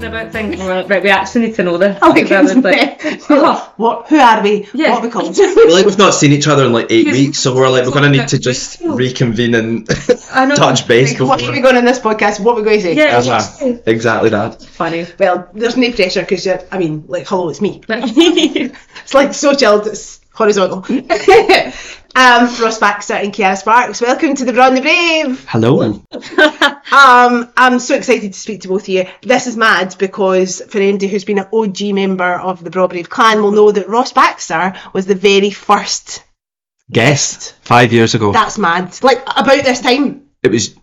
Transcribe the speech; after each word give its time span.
Talking 0.00 0.14
about 0.14 0.32
things. 0.32 0.54
and 0.58 0.68
we're 0.68 0.76
like, 0.76 0.88
right, 0.88 1.02
we 1.02 1.10
actually 1.10 1.46
need 1.46 1.54
to 1.56 1.62
know 1.62 1.76
this. 1.78 1.98
Oh 2.02 2.12
my 2.12 2.22
Because 2.22 2.56
like, 2.56 3.00
oh, 3.30 3.72
What? 3.76 4.08
Who 4.08 4.16
are 4.18 4.42
we? 4.42 4.68
Yeah. 4.74 4.90
What 4.90 5.00
are 5.00 5.06
we 5.06 5.10
called? 5.10 5.36
like 5.70 5.86
we've 5.86 5.98
not 5.98 6.14
seen 6.14 6.32
each 6.32 6.48
other 6.48 6.64
in 6.66 6.72
like 6.72 6.86
eight 6.90 7.06
weeks, 7.06 7.38
so 7.38 7.54
we're 7.54 7.68
like 7.68 7.84
we're 7.84 7.92
gonna 7.92 8.10
need 8.10 8.28
to 8.28 8.38
just 8.38 8.80
reconvene 8.80 9.54
and 9.54 9.88
I 10.32 10.46
know. 10.46 10.54
touch 10.54 10.86
base 10.88 11.12
before. 11.12 11.28
what 11.28 11.42
are 11.42 11.52
we 11.52 11.60
going 11.60 11.76
in 11.76 11.84
this 11.84 11.98
podcast? 11.98 12.40
What 12.40 12.52
are 12.52 12.56
we 12.56 12.62
going 12.62 12.78
to 12.78 12.82
say? 12.82 12.94
Yeah, 12.94 13.18
Uh-huh. 13.18 13.78
Exactly 13.86 14.30
that. 14.30 14.62
funny. 14.62 15.06
Well, 15.18 15.48
there's 15.52 15.76
no 15.76 15.90
pressure 15.92 16.20
because 16.20 16.46
you're. 16.46 16.60
I 16.70 16.78
mean, 16.78 17.04
like, 17.08 17.26
hello, 17.26 17.48
it's 17.48 17.60
me. 17.60 17.82
It's 17.88 19.14
like 19.14 19.34
so 19.34 19.54
chilled. 19.54 19.86
It's 19.86 20.19
horizontal. 20.40 20.78
um, 22.16 22.48
Ross 22.60 22.78
Baxter 22.78 23.14
and 23.14 23.32
Chiara 23.34 23.56
Sparkes. 23.56 24.00
Welcome 24.00 24.34
to 24.36 24.44
the 24.44 24.52
Braw 24.52 24.68
and 24.68 24.76
the 24.76 24.80
Brave. 24.80 25.44
Hello. 25.48 25.82
Um, 26.92 27.52
I'm 27.56 27.78
so 27.78 27.94
excited 27.94 28.32
to 28.32 28.38
speak 28.38 28.62
to 28.62 28.68
both 28.68 28.82
of 28.82 28.88
you. 28.88 29.04
This 29.22 29.46
is 29.46 29.56
mad 29.56 29.94
because 29.98 30.60
for 30.68 30.78
anybody 30.78 31.06
who's 31.08 31.24
been 31.24 31.38
an 31.38 31.46
OG 31.52 31.82
member 31.94 32.34
of 32.34 32.64
the 32.64 32.70
Braw 32.70 32.88
Brave 32.88 33.08
clan 33.10 33.42
will 33.42 33.52
know 33.52 33.70
that 33.70 33.88
Ross 33.88 34.12
Baxter 34.12 34.74
was 34.92 35.06
the 35.06 35.14
very 35.14 35.50
first. 35.50 36.24
Guest 36.90 37.54
five 37.62 37.92
years 37.92 38.14
ago. 38.14 38.32
That's 38.32 38.58
mad. 38.58 38.98
Like 39.02 39.22
about 39.26 39.62
this 39.62 39.80
time. 39.80 40.26
It 40.42 40.50
was 40.50 40.74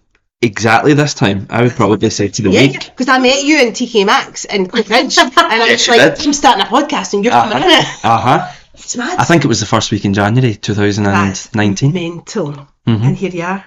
exactly 0.42 0.94
this 0.94 1.14
time. 1.14 1.48
I 1.50 1.64
would 1.64 1.74
probably 1.74 2.09
say 2.09 2.30
to 2.30 2.42
the 2.44 2.50
Yeah, 2.52 2.62
week. 2.62 2.86
because 2.86 3.09
I 3.09 3.18
met 3.20 3.44
you 3.44 3.59
in 3.59 3.74
TK 3.74 4.06
Maxx 4.06 4.46
in 4.46 4.68
Cliffridge, 4.68 5.18
and 5.22 5.34
I 5.36 5.59
was 5.59 5.86
Yes, 5.86 5.88
like, 5.90 6.16
did. 6.18 6.26
I'm 6.28 6.31
starting 6.34 6.62
a 6.64 6.68
podcast, 6.68 7.14
and 7.14 7.26
you're 7.26 7.34
coming 7.34 7.58
in 7.58 7.64
it. 7.70 7.86
Uh 8.06 8.20
huh. 8.22 8.52
It's 8.88 8.96
mad. 8.96 9.20
I 9.20 9.26
think 9.26 9.44
it 9.44 9.50
was 9.50 9.60
the 9.60 9.66
first 9.66 9.92
week 9.92 10.06
in 10.06 10.14
January 10.14 10.56
2019. 10.56 11.92
mental. 11.92 12.54
Mhm. 12.88 13.04
And 13.04 13.18
here 13.18 13.32
you 13.32 13.44
are. 13.44 13.66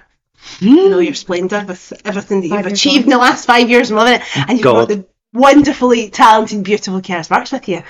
You 0.59 0.89
know 0.89 0.97
your 0.97 1.13
splendour 1.13 1.63
with 1.65 1.93
everything 2.03 2.41
that 2.41 2.47
you've 2.47 2.55
Five 2.55 2.65
years 2.65 2.79
achieved 2.79 3.03
in 3.03 3.11
the 3.11 3.19
last 3.19 3.45
five 3.45 3.69
years. 3.69 3.91
I'm 3.91 3.97
loving 3.97 4.15
it. 4.15 4.23
And 4.35 4.57
you've 4.57 4.63
got 4.63 4.87
the 4.87 5.05
wonderfully 5.31 6.09
talented, 6.09 6.63
beautiful 6.63 7.01
Chiara 7.01 7.23
Sparkes 7.23 7.51
with 7.51 7.69
you. 7.69 7.83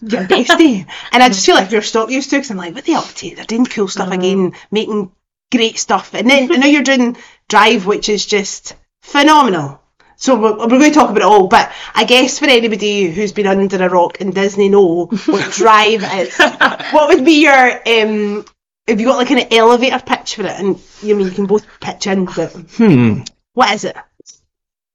Your 0.00 0.22
bestie. 0.24 0.86
and 1.12 1.22
I 1.22 1.28
just 1.28 1.44
feel 1.44 1.56
like 1.56 1.70
you're 1.70 1.82
stopped 1.82 2.10
used 2.10 2.30
to 2.30 2.36
because 2.36 2.50
I'm 2.50 2.56
like, 2.56 2.74
what 2.74 2.84
are 2.84 2.86
they 2.86 2.94
up 2.94 3.04
to? 3.04 3.34
They're 3.36 3.44
doing 3.44 3.66
cool 3.66 3.88
stuff 3.88 4.10
again, 4.10 4.52
making 4.70 5.12
great 5.52 5.78
stuff. 5.78 6.14
And 6.14 6.30
then 6.30 6.50
and 6.50 6.60
know 6.62 6.66
you're 6.68 6.82
doing 6.82 7.18
Drive, 7.50 7.84
which 7.84 8.08
is 8.08 8.24
just 8.24 8.74
phenomenal. 9.02 9.82
So 10.20 10.34
we're, 10.34 10.58
we're 10.58 10.66
going 10.66 10.82
to 10.82 10.90
talk 10.90 11.10
about 11.10 11.22
it 11.22 11.22
all, 11.22 11.46
but 11.46 11.70
I 11.94 12.02
guess 12.04 12.40
for 12.40 12.46
anybody 12.46 13.08
who's 13.10 13.30
been 13.32 13.46
under 13.46 13.82
a 13.84 13.88
rock 13.88 14.20
in 14.20 14.32
doesn't 14.32 14.70
know 14.70 15.06
what 15.06 15.52
Drive 15.52 16.02
is, 16.02 16.36
what 16.36 17.08
would 17.08 17.24
be 17.24 17.42
your 17.42 17.54
um? 17.54 18.44
Have 18.88 19.00
you 19.00 19.06
got 19.06 19.18
like 19.18 19.30
an 19.30 19.52
elevator 19.52 20.00
pitch 20.04 20.34
for 20.34 20.42
it? 20.42 20.58
And 20.58 20.80
you 21.02 21.14
mean 21.14 21.26
you 21.28 21.32
can 21.32 21.46
both 21.46 21.64
pitch 21.80 22.06
in, 22.08 22.24
but 22.24 22.50
Hmm. 22.76 23.20
what 23.54 23.72
is 23.74 23.84
it? 23.84 23.96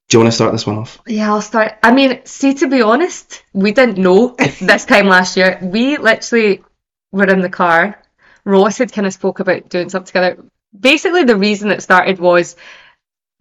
Do 0.09 0.17
you 0.17 0.19
want 0.19 0.31
to 0.31 0.35
start 0.35 0.51
this 0.51 0.67
one 0.67 0.77
off? 0.77 0.99
Yeah, 1.07 1.31
I'll 1.31 1.41
start. 1.41 1.73
I 1.81 1.93
mean, 1.93 2.19
see, 2.25 2.53
to 2.55 2.67
be 2.67 2.81
honest, 2.81 3.43
we 3.53 3.71
didn't 3.71 3.97
know 3.97 4.35
this 4.61 4.85
time 4.85 5.07
last 5.07 5.37
year. 5.37 5.57
We 5.61 5.97
literally 5.97 6.63
were 7.13 7.27
in 7.29 7.39
the 7.39 7.49
car. 7.49 8.01
Ross 8.43 8.77
had 8.79 8.91
kind 8.91 9.07
of 9.07 9.13
spoke 9.13 9.39
about 9.39 9.69
doing 9.69 9.89
something 9.89 10.07
together. 10.07 10.43
Basically, 10.77 11.23
the 11.23 11.37
reason 11.37 11.71
it 11.71 11.81
started 11.81 12.19
was 12.19 12.57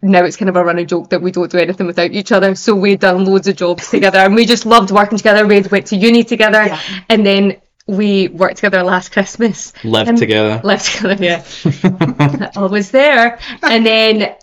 now 0.03 0.23
it's 0.25 0.35
kind 0.37 0.49
of 0.49 0.55
a 0.55 0.63
running 0.63 0.85
joke 0.87 1.09
that 1.11 1.21
we 1.21 1.31
don't 1.31 1.51
do 1.51 1.57
anything 1.57 1.87
without 1.87 2.11
each 2.11 2.31
other. 2.31 2.53
So 2.55 2.75
we'd 2.75 2.99
done 2.99 3.25
loads 3.25 3.47
of 3.47 3.55
jobs 3.55 3.89
together 3.89 4.19
and 4.19 4.35
we 4.35 4.45
just 4.45 4.65
loved 4.65 4.91
working 4.91 5.17
together. 5.17 5.47
We 5.47 5.61
went 5.61 5.87
to 5.87 5.95
uni 5.95 6.23
together 6.23 6.65
Yeah. 6.65 6.79
and 7.09 7.25
then 7.25 7.61
we 7.85 8.29
worked 8.29 8.55
together 8.57 8.81
last 8.83 9.11
Christmas. 9.11 9.73
Lived 9.83 10.09
And- 10.09 10.17
together. 10.17 10.61
Lived 10.63 10.85
together, 10.85 11.21
yeah. 11.23 11.43
I 12.55 12.65
was 12.69 12.91
there. 12.91 13.39
And 13.61 13.85
then 13.85 14.35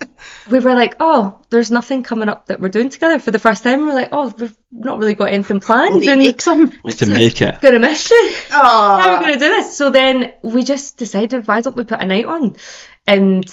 we 0.51 0.59
were 0.61 0.75
like, 0.75 0.97
oh, 1.01 1.41
there's 1.49 1.71
nothing 1.71 2.03
coming 2.03 2.29
up 2.29 2.47
that 2.47 2.61
we're 2.61 2.69
doing 2.69 2.91
together 2.91 3.19
for 3.19 3.31
the 3.31 3.39
first 3.39 3.63
time. 3.63 3.87
We're 3.87 3.95
like, 3.95 4.11
oh, 4.13 4.33
we've 4.39 4.55
not 4.71 4.99
really 4.99 5.15
got 5.15 5.31
anything 5.33 5.61
planned. 5.61 6.03
And 6.05 6.21
Make 6.21 6.43
some. 6.43 6.71
Like 6.85 6.99
to 6.99 7.07
make 7.07 7.41
it. 7.41 7.61
gonna 7.63 7.79
miss 7.79 8.11
you. 8.11 8.35
How 8.51 8.63
are 8.63 8.99
we 8.99 9.17
Oh, 9.17 9.21
going 9.21 9.33
to 9.35 9.39
do 9.39 9.49
this? 9.49 9.75
So 9.77 9.89
then 9.91 10.33
we 10.43 10.63
just 10.63 10.99
decided, 10.99 11.47
why 11.49 11.63
don't 11.63 11.77
we 11.77 11.85
put 11.85 12.01
a 12.01 12.07
night 12.07 12.27
on? 12.27 12.57
And 13.07 13.45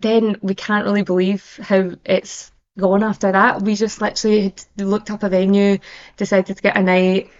then 0.00 0.36
we 0.42 0.54
can't 0.54 0.84
really 0.84 1.02
believe 1.02 1.58
how 1.62 1.92
it's 2.04 2.52
gone 2.78 3.02
after 3.02 3.32
that. 3.32 3.62
We 3.62 3.74
just 3.74 4.00
literally 4.00 4.42
had 4.42 4.64
looked 4.78 5.10
up 5.10 5.22
a 5.22 5.28
venue, 5.28 5.78
decided 6.16 6.56
to 6.56 6.62
get 6.62 6.76
a 6.76 6.82
night. 6.82 7.30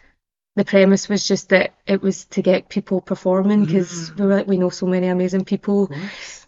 The 0.55 0.65
premise 0.65 1.06
was 1.06 1.28
just 1.28 1.50
that 1.50 1.75
it 1.87 2.00
was 2.00 2.25
to 2.27 2.41
get 2.41 2.71
people 2.71 3.03
performing 3.03 3.66
because 3.66 4.11
mm. 4.11 4.19
we 4.19 4.27
were 4.27 4.37
like, 4.37 4.47
we 4.47 4.56
know 4.56 4.71
so 4.71 4.87
many 4.87 5.06
amazing 5.09 5.45
people. 5.45 5.91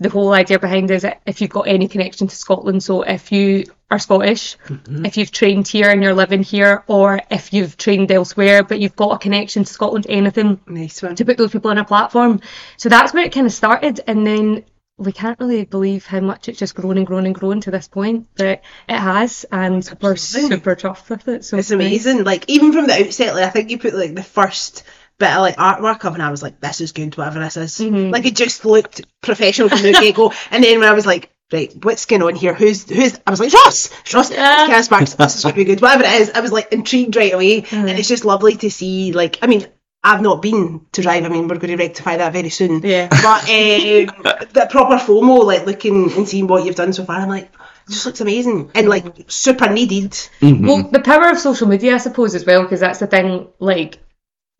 The 0.01 0.09
whole 0.09 0.33
idea 0.33 0.59
behind 0.59 0.91
is 0.91 1.03
that 1.03 1.21
if 1.27 1.43
you've 1.43 1.51
got 1.51 1.69
any 1.69 1.89
connection 1.89 2.27
to 2.27 2.35
Scotland, 2.35 2.83
so 2.83 3.03
if 3.03 3.31
you 3.33 3.65
are 3.91 3.99
Scottish, 3.99 4.57
mm-hmm. 4.67 5.05
if 5.05 5.19
you've 5.19 5.31
trained 5.31 5.69
here 5.69 5.91
and 5.91 6.03
you're 6.03 6.15
living 6.15 6.43
here, 6.43 6.85
or 6.87 7.21
if 7.31 7.53
you've 7.53 7.77
trained 7.77 8.11
elsewhere 8.11 8.63
but 8.63 8.81
you've 8.81 8.97
got 8.97 9.13
a 9.13 9.19
connection 9.19 9.65
to 9.65 9.73
Scotland, 9.73 10.07
anything 10.09 10.59
nice 10.67 11.03
one. 11.03 11.15
to 11.17 11.27
put 11.27 11.37
those 11.37 11.53
people 11.53 11.71
on 11.71 11.77
a 11.77 11.85
platform. 11.85 12.41
So 12.79 12.89
that's 12.89 13.13
where 13.13 13.25
it 13.25 13.33
kind 13.35 13.47
of 13.47 13.53
started, 13.53 14.01
and 14.07 14.27
then 14.27 14.65
we 14.99 15.13
can't 15.13 15.39
really 15.39 15.65
believe 15.65 16.05
how 16.07 16.21
much 16.21 16.49
it's 16.49 16.59
just 16.59 16.75
grown 16.75 16.99
and 16.99 17.07
grown 17.07 17.25
and 17.25 17.35
grown 17.35 17.61
to 17.63 17.71
this 17.71 17.89
point, 17.89 18.27
but 18.37 18.47
it 18.47 18.63
has, 18.89 19.45
and 19.51 19.89
we're 20.03 20.17
super 20.17 20.75
chuffed 20.75 21.09
with 21.09 21.29
it. 21.29 21.45
So 21.45 21.57
It's 21.57 21.71
amazing. 21.71 22.25
Like 22.25 22.45
even 22.49 22.73
from 22.73 22.87
the 22.87 22.95
outset, 23.07 23.35
like 23.35 23.45
I 23.45 23.51
think 23.51 23.71
you 23.71 23.79
put 23.79 23.95
like 23.95 24.15
the 24.15 24.23
first 24.25 24.83
bit 25.19 25.31
of 25.31 25.41
like 25.41 25.57
artwork 25.57 26.05
up, 26.05 26.15
and 26.15 26.23
I 26.23 26.31
was 26.31 26.43
like, 26.43 26.61
"This 26.61 26.81
is 26.81 26.93
good, 26.93 27.17
whatever 27.17 27.39
this 27.39 27.57
is." 27.57 27.79
Mhm. 27.79 28.13
Like 28.13 28.27
it 28.27 28.37
just 28.37 28.65
looked 28.65 29.03
professional 29.23 29.69
from 29.69 29.83
the 29.83 29.93
get 30.01 30.15
go. 30.17 30.33
And 30.51 30.63
then 30.65 30.81
when 30.81 30.89
I 30.89 30.93
was 30.93 31.07
like, 31.07 31.31
"Right, 31.53 31.73
what's 31.85 32.07
going 32.07 32.23
on 32.23 32.35
here? 32.35 32.55
Who's 32.55 32.89
who's?" 32.89 33.19
I 33.27 33.31
was 33.31 33.41
like, 33.41 33.53
"Ross, 33.53 33.91
Ross, 34.13 34.31
Yeah. 34.31 34.81
Sparkes. 34.81 35.15
This 35.15 35.37
is 35.37 35.43
going 35.45 35.55
to 35.55 35.61
be 35.61 35.65
good, 35.65 35.81
whatever 35.81 36.05
it 36.05 36.21
is." 36.21 36.31
I 36.31 36.41
was 36.41 36.53
like 36.53 36.73
intrigued 36.73 37.15
right 37.17 37.33
away, 37.35 37.65
and 37.71 37.89
it's 37.91 38.09
just 38.09 38.25
lovely 38.25 38.57
to 38.57 38.71
see. 38.71 39.13
Like, 39.13 39.39
I 39.43 39.47
mean. 39.47 39.67
I've 40.05 40.23
not 40.23 40.41
been 40.43 40.87
to 40.93 41.03
drive. 41.03 41.25
I 41.25 41.29
mean, 41.29 41.49
we're 41.49 41.57
going 41.59 41.77
to 41.77 41.83
rectify 41.83 42.17
that 42.19 42.33
very 42.33 42.51
soon. 42.51 42.83
Yeah. 42.83 43.09
But 43.11 43.43
um, 43.43 44.47
the 44.53 44.69
proper 44.71 44.97
FOMO, 44.97 45.45
like 45.45 45.67
looking 45.67 46.13
and 46.13 46.29
seeing 46.29 46.47
what 46.47 46.65
you've 46.65 46.77
done 46.77 46.93
so 46.93 47.05
far, 47.05 47.17
I'm 47.21 47.29
like, 47.29 47.45
it 47.45 47.91
just 47.93 48.07
looks 48.07 48.21
amazing 48.21 48.71
and 48.75 48.89
like 48.89 49.05
super 49.31 49.69
needed. 49.71 50.13
Mhm. 50.41 50.67
Well, 50.67 50.83
the 50.85 51.01
power 51.01 51.31
of 51.31 51.39
social 51.39 51.67
media, 51.67 51.95
I 51.95 51.99
suppose, 51.99 52.35
as 52.35 52.45
well, 52.47 52.63
because 52.63 52.81
that's 52.81 53.01
the 53.01 53.07
thing. 53.07 53.49
Like 53.59 53.99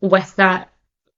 with 0.01 0.35
that, 0.35 0.71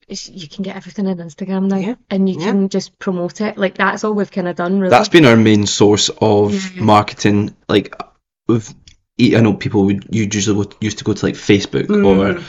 you 0.07 0.47
can 0.49 0.63
get 0.63 0.75
everything 0.75 1.07
on 1.07 1.17
Instagram 1.17 1.67
now, 1.69 1.77
Yeah. 1.77 1.95
and 2.09 2.29
you 2.29 2.37
Yeah. 2.39 2.47
can 2.51 2.69
just 2.69 2.99
promote 2.99 3.41
it. 3.41 3.57
Like 3.57 3.75
that's 3.77 4.03
all 4.03 4.13
we've 4.13 4.29
kind 4.31 4.47
of 4.47 4.55
done. 4.55 4.79
Really. 4.79 4.89
That's 4.91 5.09
been 5.09 5.25
our 5.25 5.37
main 5.37 5.65
source 5.65 6.09
of 6.19 6.53
Yeah. 6.75 6.83
marketing. 6.83 7.55
Like, 7.69 7.95
with 8.47 8.73
I 9.19 9.39
know 9.39 9.53
people 9.53 9.85
would 9.85 10.05
you 10.09 10.27
usually 10.31 10.65
go, 10.65 10.71
used 10.81 10.97
to 10.99 11.03
go 11.03 11.13
to 11.13 11.25
like 11.25 11.35
Facebook 11.35 11.87
Mm. 11.87 12.05
or 12.37 12.43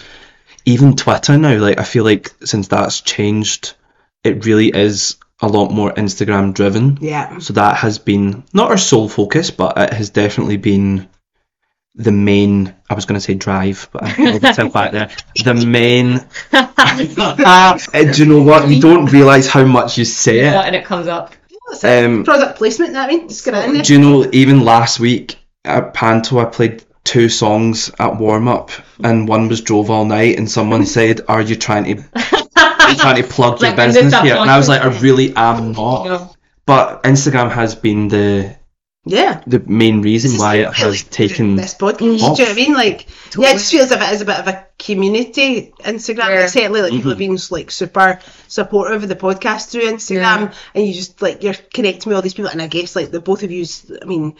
even 0.64 0.96
Twitter 0.96 1.36
now. 1.38 1.58
Like, 1.58 1.78
I 1.78 1.84
feel 1.84 2.04
like 2.04 2.32
since 2.44 2.68
that's 2.68 3.00
changed, 3.00 3.74
it 4.24 4.44
really 4.44 4.68
is 4.68 5.16
a 5.40 5.48
lot 5.48 5.70
more 5.72 5.92
Instagram 5.92 6.54
driven. 6.54 6.98
Yeah. 7.00 7.38
So 7.38 7.54
that 7.54 7.76
has 7.78 7.98
been 7.98 8.44
not 8.52 8.70
our 8.70 8.78
sole 8.78 9.08
focus, 9.08 9.50
but 9.50 9.76
it 9.76 9.92
has 9.92 10.10
definitely 10.10 10.56
been 10.56 11.08
the 11.94 12.12
main. 12.12 12.74
I 12.88 12.94
was 12.94 13.04
going 13.06 13.16
to 13.18 13.24
say 13.24 13.34
drive, 13.34 13.88
but 13.92 14.04
I 14.04 14.08
held 14.08 14.42
myself 14.42 14.72
back 14.72 14.92
there. 14.92 15.10
The 15.42 15.54
main. 15.66 16.20
Uh, 16.94 17.78
do 17.92 18.22
you 18.22 18.26
know 18.26 18.42
what? 18.42 18.68
You 18.68 18.78
don't 18.80 19.06
realise 19.06 19.48
how 19.48 19.64
much 19.64 19.96
you 19.96 20.04
say 20.04 20.40
it. 20.40 20.52
and 20.52 20.76
it 20.76 20.84
comes 20.84 21.06
up. 21.06 21.32
Um, 21.82 22.24
Product 22.24 22.58
placement, 22.58 22.92
that 22.92 23.08
I 23.08 23.12
mean, 23.12 23.28
just 23.28 23.44
get 23.46 23.54
it 23.54 23.64
in 23.64 23.74
there. 23.74 23.82
do 23.82 23.92
you 23.94 23.98
know? 23.98 24.28
Even 24.32 24.62
last 24.64 25.00
week 25.00 25.38
at 25.64 25.94
Panto, 25.94 26.38
I 26.38 26.44
played 26.44 26.84
two 27.04 27.28
songs 27.28 27.90
at 27.98 28.16
warm 28.18 28.48
up, 28.48 28.70
and 29.02 29.26
one 29.28 29.48
was 29.48 29.60
"Drove 29.60 29.90
All 29.90 30.04
Night," 30.04 30.38
and 30.38 30.50
someone 30.50 30.86
said, 30.96 31.20
"Are 31.28 31.40
you 31.42 31.56
trying 31.56 31.84
to?" 31.84 32.04
Are 32.84 32.90
you 32.90 32.96
trying 32.96 33.22
to 33.22 33.28
plug 33.28 33.60
your 33.60 33.70
Like, 33.76 33.76
business 33.76 34.20
here? 34.20 34.36
And 34.36 34.50
I 34.50 34.58
was 34.58 34.68
like, 34.68 34.82
I 34.82 34.88
really 34.98 35.34
am 35.36 35.72
not. 35.80 36.04
No. 36.04 36.34
But 36.66 37.02
Instagram 37.04 37.50
has 37.50 37.74
been 37.76 38.08
the 38.08 38.56
Yeah. 39.04 39.40
the 39.46 39.60
main 39.60 40.02
reason 40.02 40.36
why 40.38 40.56
it 40.56 40.66
like 40.66 40.76
has 40.76 41.02
taken 41.04 41.54
this 41.56 41.74
podcast. 41.74 41.98
Mm. 41.98 41.98
Do 41.98 42.12
you 42.12 42.18
know 42.18 42.28
what 42.30 42.48
I 42.50 42.54
mean? 42.54 42.74
Like, 42.74 43.06
yeah, 43.38 43.50
it 43.50 43.54
just 43.54 43.70
feels 43.70 43.90
as 43.90 43.92
if 43.92 44.02
it 44.02 44.12
is 44.14 44.20
a 44.20 44.24
bit 44.24 44.38
of 44.40 44.48
a 44.48 44.66
community 44.78 45.72
Instagram. 45.80 46.28
Yeah. 46.28 46.40
Like, 46.40 46.48
certainly, 46.50 46.82
like 46.82 46.92
people 46.92 47.10
have 47.10 47.18
been 47.18 47.38
like 47.50 47.70
super 47.70 48.18
supportive 48.48 49.04
of 49.04 49.08
the 49.08 49.16
podcast 49.16 49.70
through 49.70 49.82
Instagram, 49.82 50.40
Yeah. 50.50 50.54
and 50.74 50.86
you 50.86 50.92
just 50.92 51.22
like 51.22 51.42
you're 51.42 51.54
connecting 51.72 52.10
with 52.10 52.16
all 52.16 52.22
these 52.22 52.34
people. 52.34 52.50
And 52.50 52.60
I 52.60 52.66
guess 52.66 52.94
like 52.96 53.10
the 53.12 53.20
both 53.20 53.42
of 53.44 53.50
you, 53.52 53.64
I 54.02 54.04
mean, 54.06 54.34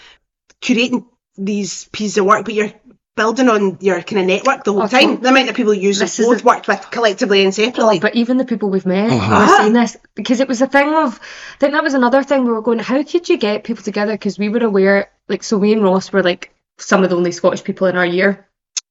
curating 0.61 1.07
these 1.37 1.87
pieces 1.87 2.19
of 2.19 2.25
work, 2.27 2.45
but 2.45 2.55
you're 2.55 2.73
building 3.15 3.49
on 3.51 3.77
your 3.81 4.01
kind 4.03 4.21
of 4.23 4.27
network 4.27 4.65
the 4.65 4.73
whole 4.73 4.85
Okay. 4.85 5.05
time. 5.05 5.21
The 5.21 5.29
amount 5.29 5.51
of 5.51 5.55
people 5.55 5.75
you've 5.75 5.99
both 5.99 6.19
a- 6.19 6.45
worked 6.45 6.67
with 6.69 6.91
collectively 6.91 7.45
and 7.45 7.55
separately. 7.55 7.99
But 8.01 8.15
even 8.15 8.39
the 8.39 8.45
people 8.47 8.71
we've 8.71 8.87
met 8.87 9.11
Uh-huh. 9.11 9.41
were 9.41 9.57
saying 9.59 9.73
this 9.75 9.97
because 10.15 10.41
it 10.41 10.49
was 10.49 10.63
a 10.63 10.67
thing 10.67 10.89
of. 10.89 11.21
I 11.21 11.59
think 11.59 11.73
that 11.75 11.83
was 11.85 11.95
another 11.95 12.23
thing 12.23 12.45
we 12.45 12.53
were 12.53 12.63
going. 12.63 12.79
How 12.79 13.03
could 13.03 13.29
you 13.29 13.37
get 13.37 13.65
people 13.65 13.85
together? 13.85 14.13
Because 14.13 14.39
we 14.39 14.49
were 14.49 14.65
aware, 14.65 15.11
like, 15.29 15.43
so 15.43 15.59
me 15.59 15.73
and 15.75 15.83
Ross 15.83 16.11
were 16.13 16.23
like 16.23 16.55
some 16.79 17.05
of 17.05 17.11
the 17.11 17.17
only 17.17 17.33
Scottish 17.33 17.65
people 17.65 17.87
in 17.87 17.97
our 17.97 18.07
year. 18.07 18.47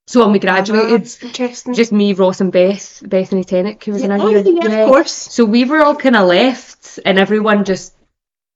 So 0.08 0.22
when 0.22 0.32
we 0.34 0.40
graduated, 0.40 1.10
Interesting. 1.24 1.74
just 1.74 1.92
me, 1.92 2.14
Ross, 2.14 2.42
and 2.42 2.52
Beth, 2.52 3.02
Bethany 3.06 3.44
Tennant, 3.44 3.84
who 3.84 3.94
was 3.94 4.04
in 4.04 4.12
our 4.12 4.20
oh, 4.20 4.30
year. 4.30 4.44
yeah, 4.46 4.82
of 4.84 4.90
course. 4.90 5.12
So 5.12 5.46
we 5.46 5.64
were 5.66 5.82
all 5.82 5.96
kind 5.96 6.16
of 6.16 6.28
left, 6.28 7.00
and 7.06 7.18
everyone 7.18 7.66
just 7.66 7.94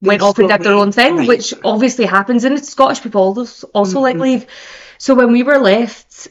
went 0.02 0.22
off 0.22 0.38
and 0.38 0.48
did 0.48 0.62
their 0.62 0.74
own 0.74 0.92
thing, 0.92 1.16
Right. 1.16 1.28
which 1.28 1.54
obviously 1.64 2.04
happens, 2.04 2.44
and 2.44 2.56
it's 2.56 2.68
Scottish 2.70 3.02
people 3.02 3.22
also, 3.22 3.66
also 3.74 4.00
like 4.00 4.16
Mhm. 4.16 4.20
leave. 4.20 4.46
So 4.98 5.14
when 5.14 5.32
we 5.32 5.42
were 5.42 5.58
left, 5.58 6.28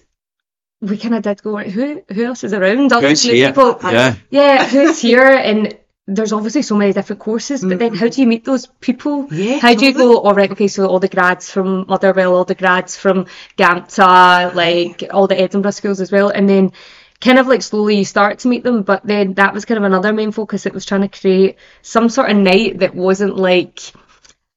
we 0.81 0.97
kind 0.97 1.15
of 1.15 1.23
did 1.23 1.41
go, 1.41 1.57
who 1.57 2.01
who 2.13 2.23
else 2.25 2.43
is 2.43 2.53
around? 2.53 2.91
Who's 2.91 3.23
here? 3.23 3.47
people- 3.47 3.79
Yeah. 3.83 4.15
yeah, 4.29 4.65
who's 4.65 4.99
here? 4.99 5.25
And 5.25 5.75
there's 6.07 6.33
obviously 6.33 6.61
so 6.61 6.75
many 6.75 6.93
different 6.93 7.19
courses, 7.19 7.63
but 7.63 7.79
then 7.79 7.95
how 7.95 8.07
do 8.07 8.21
you 8.21 8.27
meet 8.27 8.45
those 8.45 8.67
people? 8.79 9.27
Yeah, 9.31 9.57
How 9.57 9.73
do 9.73 9.85
you 9.87 9.93
go, 9.93 10.17
all 10.19 10.35
right, 10.35 10.51
okay, 10.51 10.67
so 10.67 10.85
all 10.85 10.99
the 10.99 11.07
grads 11.07 11.49
from 11.49 11.85
Motherwell, 11.87 12.35
all 12.35 12.45
the 12.45 12.53
grads 12.53 12.95
from 12.95 13.25
GAMTA, 13.57 14.53
like 14.53 15.03
all 15.11 15.25
the 15.27 15.39
Edinburgh 15.39 15.71
schools 15.71 16.01
as 16.01 16.11
well, 16.11 16.29
and 16.29 16.47
then 16.47 16.71
kind 17.21 17.39
of 17.39 17.47
like 17.47 17.61
slowly 17.61 17.97
you 17.97 18.05
start 18.05 18.39
to 18.39 18.47
meet 18.47 18.63
them, 18.63 18.83
but 18.83 19.05
then 19.05 19.33
that 19.35 19.53
was 19.53 19.65
kind 19.65 19.77
of 19.77 19.83
another 19.83 20.13
main 20.13 20.31
focus. 20.31 20.65
It 20.65 20.73
was 20.73 20.85
trying 20.85 21.07
to 21.07 21.19
create 21.19 21.57
some 21.81 22.09
sort 22.09 22.29
of 22.29 22.37
night 22.37 22.79
that 22.79 22.95
wasn't 22.95 23.37
like, 23.37 23.79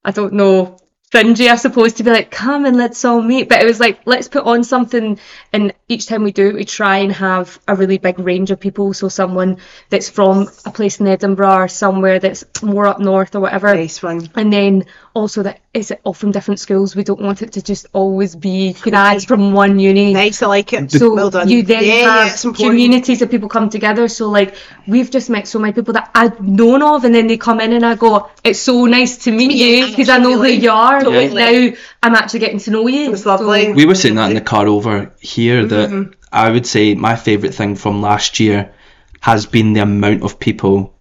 I 0.04 0.10
don't 0.10 0.34
know, 0.34 0.78
fringy, 1.10 1.48
I 1.48 1.56
suppose, 1.56 1.94
to 1.94 2.02
be 2.02 2.10
like, 2.10 2.30
come 2.30 2.66
and 2.66 2.76
let's 2.76 3.04
all 3.04 3.22
meet. 3.22 3.48
But 3.48 3.62
it 3.62 3.64
was 3.64 3.80
like, 3.80 4.00
let's 4.04 4.28
put 4.28 4.44
on 4.44 4.62
something, 4.64 5.18
and 5.52 5.72
each 5.88 6.06
time 6.06 6.22
we 6.22 6.32
do 6.32 6.48
it, 6.48 6.54
we 6.54 6.64
try 6.64 6.98
and 6.98 7.12
have 7.12 7.58
a 7.66 7.74
really 7.74 7.98
big 7.98 8.18
range 8.18 8.50
of 8.50 8.60
people. 8.60 8.92
So 8.92 9.08
someone 9.08 9.58
that's 9.88 10.10
from 10.10 10.48
a 10.66 10.70
place 10.70 11.00
in 11.00 11.06
Edinburgh 11.06 11.54
or 11.54 11.68
somewhere 11.68 12.18
that's 12.18 12.44
more 12.62 12.86
up 12.86 13.00
north 13.00 13.34
or 13.34 13.40
whatever. 13.40 13.74
Nice 13.74 14.02
one. 14.02 14.28
And 14.34 14.52
then 14.52 14.84
also 15.14 15.42
that 15.42 15.60
is 15.74 15.90
it 15.90 16.00
all 16.04 16.14
from 16.14 16.30
different 16.32 16.60
schools. 16.60 16.94
We 16.96 17.04
don't 17.04 17.20
want 17.20 17.42
it 17.42 17.52
to 17.52 17.62
just 17.62 17.86
always 17.92 18.36
be 18.36 18.72
grads 18.74 19.24
from 19.24 19.52
one 19.52 19.78
uni. 19.78 20.12
Nice, 20.12 20.42
I 20.42 20.46
like 20.46 20.72
it. 20.72 20.90
So 20.90 21.14
well 21.14 21.30
done. 21.30 21.48
you 21.48 21.62
then 21.62 21.84
yeah, 21.84 21.94
yeah, 21.94 22.02
have 22.24 22.32
it's 22.32 22.44
important. 22.44 22.70
communities 22.72 23.22
of 23.22 23.30
people 23.30 23.48
come 23.48 23.70
together. 23.70 24.08
So 24.08 24.28
like 24.30 24.54
we've 24.86 25.10
just 25.10 25.30
met 25.30 25.48
so 25.48 25.58
many 25.58 25.72
people 25.72 25.94
that 25.94 26.10
I've 26.14 26.40
known 26.40 26.82
of, 26.82 27.04
and 27.04 27.14
then 27.14 27.26
they 27.26 27.36
come 27.36 27.60
in 27.60 27.72
and 27.72 27.84
I 27.84 27.94
go, 27.94 28.30
"It's 28.44 28.60
so 28.60 28.86
nice 28.86 29.24
to 29.24 29.32
meet 29.32 29.52
Yeah, 29.52 29.84
you 29.86 29.90
because 29.90 30.08
I 30.08 30.18
know 30.18 30.36
who 30.36 30.46
you 30.46 30.70
are." 30.70 31.00
Totally. 31.00 31.28
Now 31.34 31.76
I'm 32.02 32.14
actually 32.14 32.40
getting 32.40 32.58
to 32.60 32.70
know 32.70 32.86
you. 32.86 33.12
It's 33.12 33.26
lovely. 33.26 33.72
We 33.72 33.86
were 33.86 33.94
saying 33.94 34.14
that 34.16 34.28
in 34.30 34.34
the 34.34 34.40
car 34.40 34.66
over 34.66 35.14
here 35.20 35.64
that 35.66 35.90
Mm-hmm. 35.90 36.12
I 36.30 36.50
would 36.50 36.66
say 36.66 36.94
my 36.94 37.16
favourite 37.16 37.54
thing 37.54 37.74
from 37.76 38.02
last 38.02 38.38
year 38.40 38.74
has 39.20 39.46
been 39.46 39.72
the 39.72 39.80
amount 39.80 40.22
of 40.22 40.38
people 40.38 40.94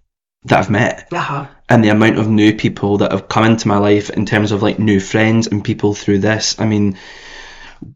that 0.44 0.58
I've 0.60 0.70
met 0.70 1.08
Uh-huh. 1.12 1.46
And 1.68 1.84
the 1.84 1.88
amount 1.90 2.18
of 2.18 2.28
new 2.28 2.54
people 2.54 2.98
that 2.98 3.12
have 3.12 3.28
come 3.28 3.44
into 3.44 3.68
my 3.68 3.78
life 3.78 4.10
in 4.10 4.24
terms 4.26 4.52
of 4.52 4.62
like 4.62 4.78
new 4.78 5.00
friends 5.00 5.46
and 5.48 5.62
people 5.64 5.94
through 5.94 6.18
this. 6.20 6.58
I 6.58 6.64
mean, 6.66 6.96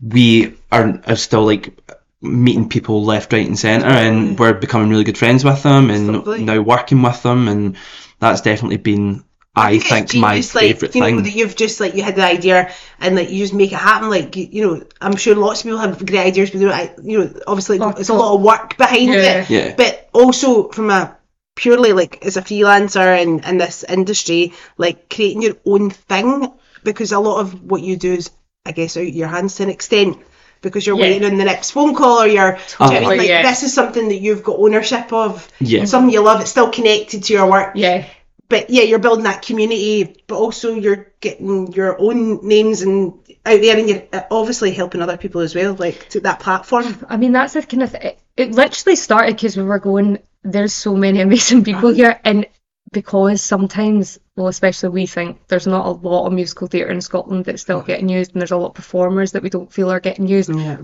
we 0.01 0.55
are, 0.71 1.01
are 1.07 1.17
still 1.17 1.45
like 1.45 1.79
meeting 2.21 2.69
people 2.69 3.03
left, 3.05 3.33
right, 3.33 3.47
and 3.47 3.59
centre, 3.59 3.87
and 3.87 4.39
we're 4.39 4.53
becoming 4.53 4.91
really 4.91 5.05
good 5.05 5.19
friends 5.19 5.45
with 5.45 5.63
them, 5.63 5.91
and 5.91 6.09
Absolutely. 6.17 6.45
now 6.45 6.61
working 6.61 7.03
with 7.03 7.23
them, 7.23 7.49
and 7.49 7.77
that's 8.21 8.43
definitely 8.43 8.77
been, 8.77 9.25
I 9.57 9.73
it's 9.73 9.89
think, 9.89 10.15
my 10.15 10.31
genius, 10.35 10.55
like, 10.55 10.65
favourite 10.65 10.95
you 10.95 11.01
know, 11.01 11.07
thing. 11.09 11.23
that 11.25 11.35
you've 11.35 11.57
just 11.57 11.81
like 11.81 11.95
you 11.95 12.03
had 12.03 12.15
the 12.15 12.25
idea 12.25 12.73
and 13.01 13.17
like 13.17 13.31
you 13.31 13.39
just 13.39 13.55
make 13.55 13.73
it 13.73 13.79
happen. 13.79 14.09
Like 14.09 14.37
you, 14.37 14.49
you 14.53 14.67
know, 14.67 14.87
I'm 15.01 15.17
sure 15.17 15.35
lots 15.35 15.61
of 15.61 15.65
people 15.65 15.79
have 15.79 16.07
great 16.07 16.27
ideas, 16.27 16.51
but 16.51 16.61
you 16.61 16.69
know, 16.69 16.95
you 17.03 17.19
know, 17.19 17.41
obviously 17.47 17.79
it's 17.99 18.09
a 18.09 18.15
lot 18.15 18.35
of 18.37 18.43
work 18.43 18.77
behind 18.79 19.09
Yeah. 19.09 19.43
it. 19.43 19.51
Yeah. 19.51 19.75
But 19.77 20.09
also 20.13 20.69
from 20.69 20.91
a 20.91 21.17
purely 21.55 21.93
like 21.93 22.25
as 22.25 22.37
a 22.37 22.43
freelancer 22.43 23.21
in 23.21 23.41
in 23.41 23.59
this 23.59 23.85
industry, 23.85 24.53
like 24.79 25.09
creating 25.09 25.43
your 25.43 25.57
own 25.67 25.91
thing 25.91 26.53
because 26.85 27.13
a 27.13 27.19
lot 27.19 27.41
of 27.41 27.63
what 27.63 27.83
you 27.83 27.97
do 27.97 28.15
is, 28.15 28.31
I 28.67 28.73
guess, 28.73 28.97
out 28.97 29.13
your 29.13 29.29
hands 29.29 29.57
to 29.57 29.65
an 29.65 29.71
extent. 29.71 30.19
Because 30.61 30.87
you're 30.87 30.97
Yeah. 30.97 31.03
waiting 31.07 31.25
on 31.29 31.39
the 31.39 31.45
next 31.45 31.73
phone 31.73 31.93
call, 31.97 32.23
or 32.23 32.27
you're, 32.29 32.53
do 32.53 32.59
you 32.59 32.87
know 32.87 32.87
what 32.87 32.91
I 32.91 32.93
mean? 32.93 33.01
Totally, 33.03 33.19
like 33.19 33.29
yeah. 33.29 33.43
this 33.43 33.65
is 33.65 33.75
something 33.75 34.09
that 34.11 34.21
you've 34.21 34.45
got 34.45 34.61
ownership 34.61 35.13
of. 35.13 35.49
Yeah. 35.59 35.87
Something 35.87 36.13
you 36.15 36.21
love. 36.23 36.41
It's 36.41 36.51
still 36.53 36.71
connected 36.71 37.25
to 37.25 37.33
your 37.33 37.51
work 37.51 37.73
Yeah. 37.75 38.07
but 38.49 38.71
yeah, 38.71 38.83
you're 38.85 39.01
building 39.01 39.25
that 39.25 39.43
community, 39.43 40.23
but 40.29 40.37
also 40.37 40.73
you're 40.75 41.13
getting 41.21 41.73
your 41.73 42.01
own 42.01 42.47
names 42.47 42.83
and 42.83 43.15
out 43.45 43.61
there, 43.61 43.77
and 43.77 43.89
you're 43.89 44.03
uh, 44.13 44.23
obviously 44.31 44.71
helping 44.71 45.03
other 45.03 45.17
people 45.17 45.41
as 45.41 45.53
well, 45.53 45.75
like 45.75 46.09
to 46.11 46.21
that 46.21 46.39
platform. 46.39 47.05
I 47.09 47.17
mean, 47.17 47.33
that's 47.33 47.55
the 47.55 47.63
kind 47.63 47.83
of 47.83 47.91
th- 47.91 48.05
it, 48.05 48.19
it 48.37 48.53
literally 48.53 48.95
started 48.95 49.35
because 49.35 49.57
we 49.57 49.65
were 49.65 49.81
going. 49.81 50.21
There's 50.45 50.73
so 50.73 50.95
many 50.97 51.21
amazing 51.21 51.65
people 51.71 51.91
here, 51.93 52.21
and 52.25 52.47
because 52.93 53.41
sometimes, 53.41 54.19
well, 54.37 54.49
especially 54.49 54.91
we 54.91 55.07
think 55.07 55.47
there's 55.49 55.67
not 55.67 55.87
a 55.87 55.91
lot 55.91 56.27
of 56.27 56.33
musical 56.33 56.67
theatre 56.67 56.91
in 56.91 57.01
Scotland 57.01 57.45
that's 57.45 57.63
still 57.63 57.81
getting 57.81 58.09
used, 58.09 58.33
and 58.33 58.41
there's 58.41 58.51
a 58.51 58.57
lot 58.57 58.69
of 58.69 58.75
performers 58.75 59.33
that 59.33 59.43
we 59.43 59.51
don't 59.51 59.73
feel 59.73 59.91
are 59.91 60.01
getting 60.01 60.27
used. 60.27 60.51
Yeah, 60.55 60.79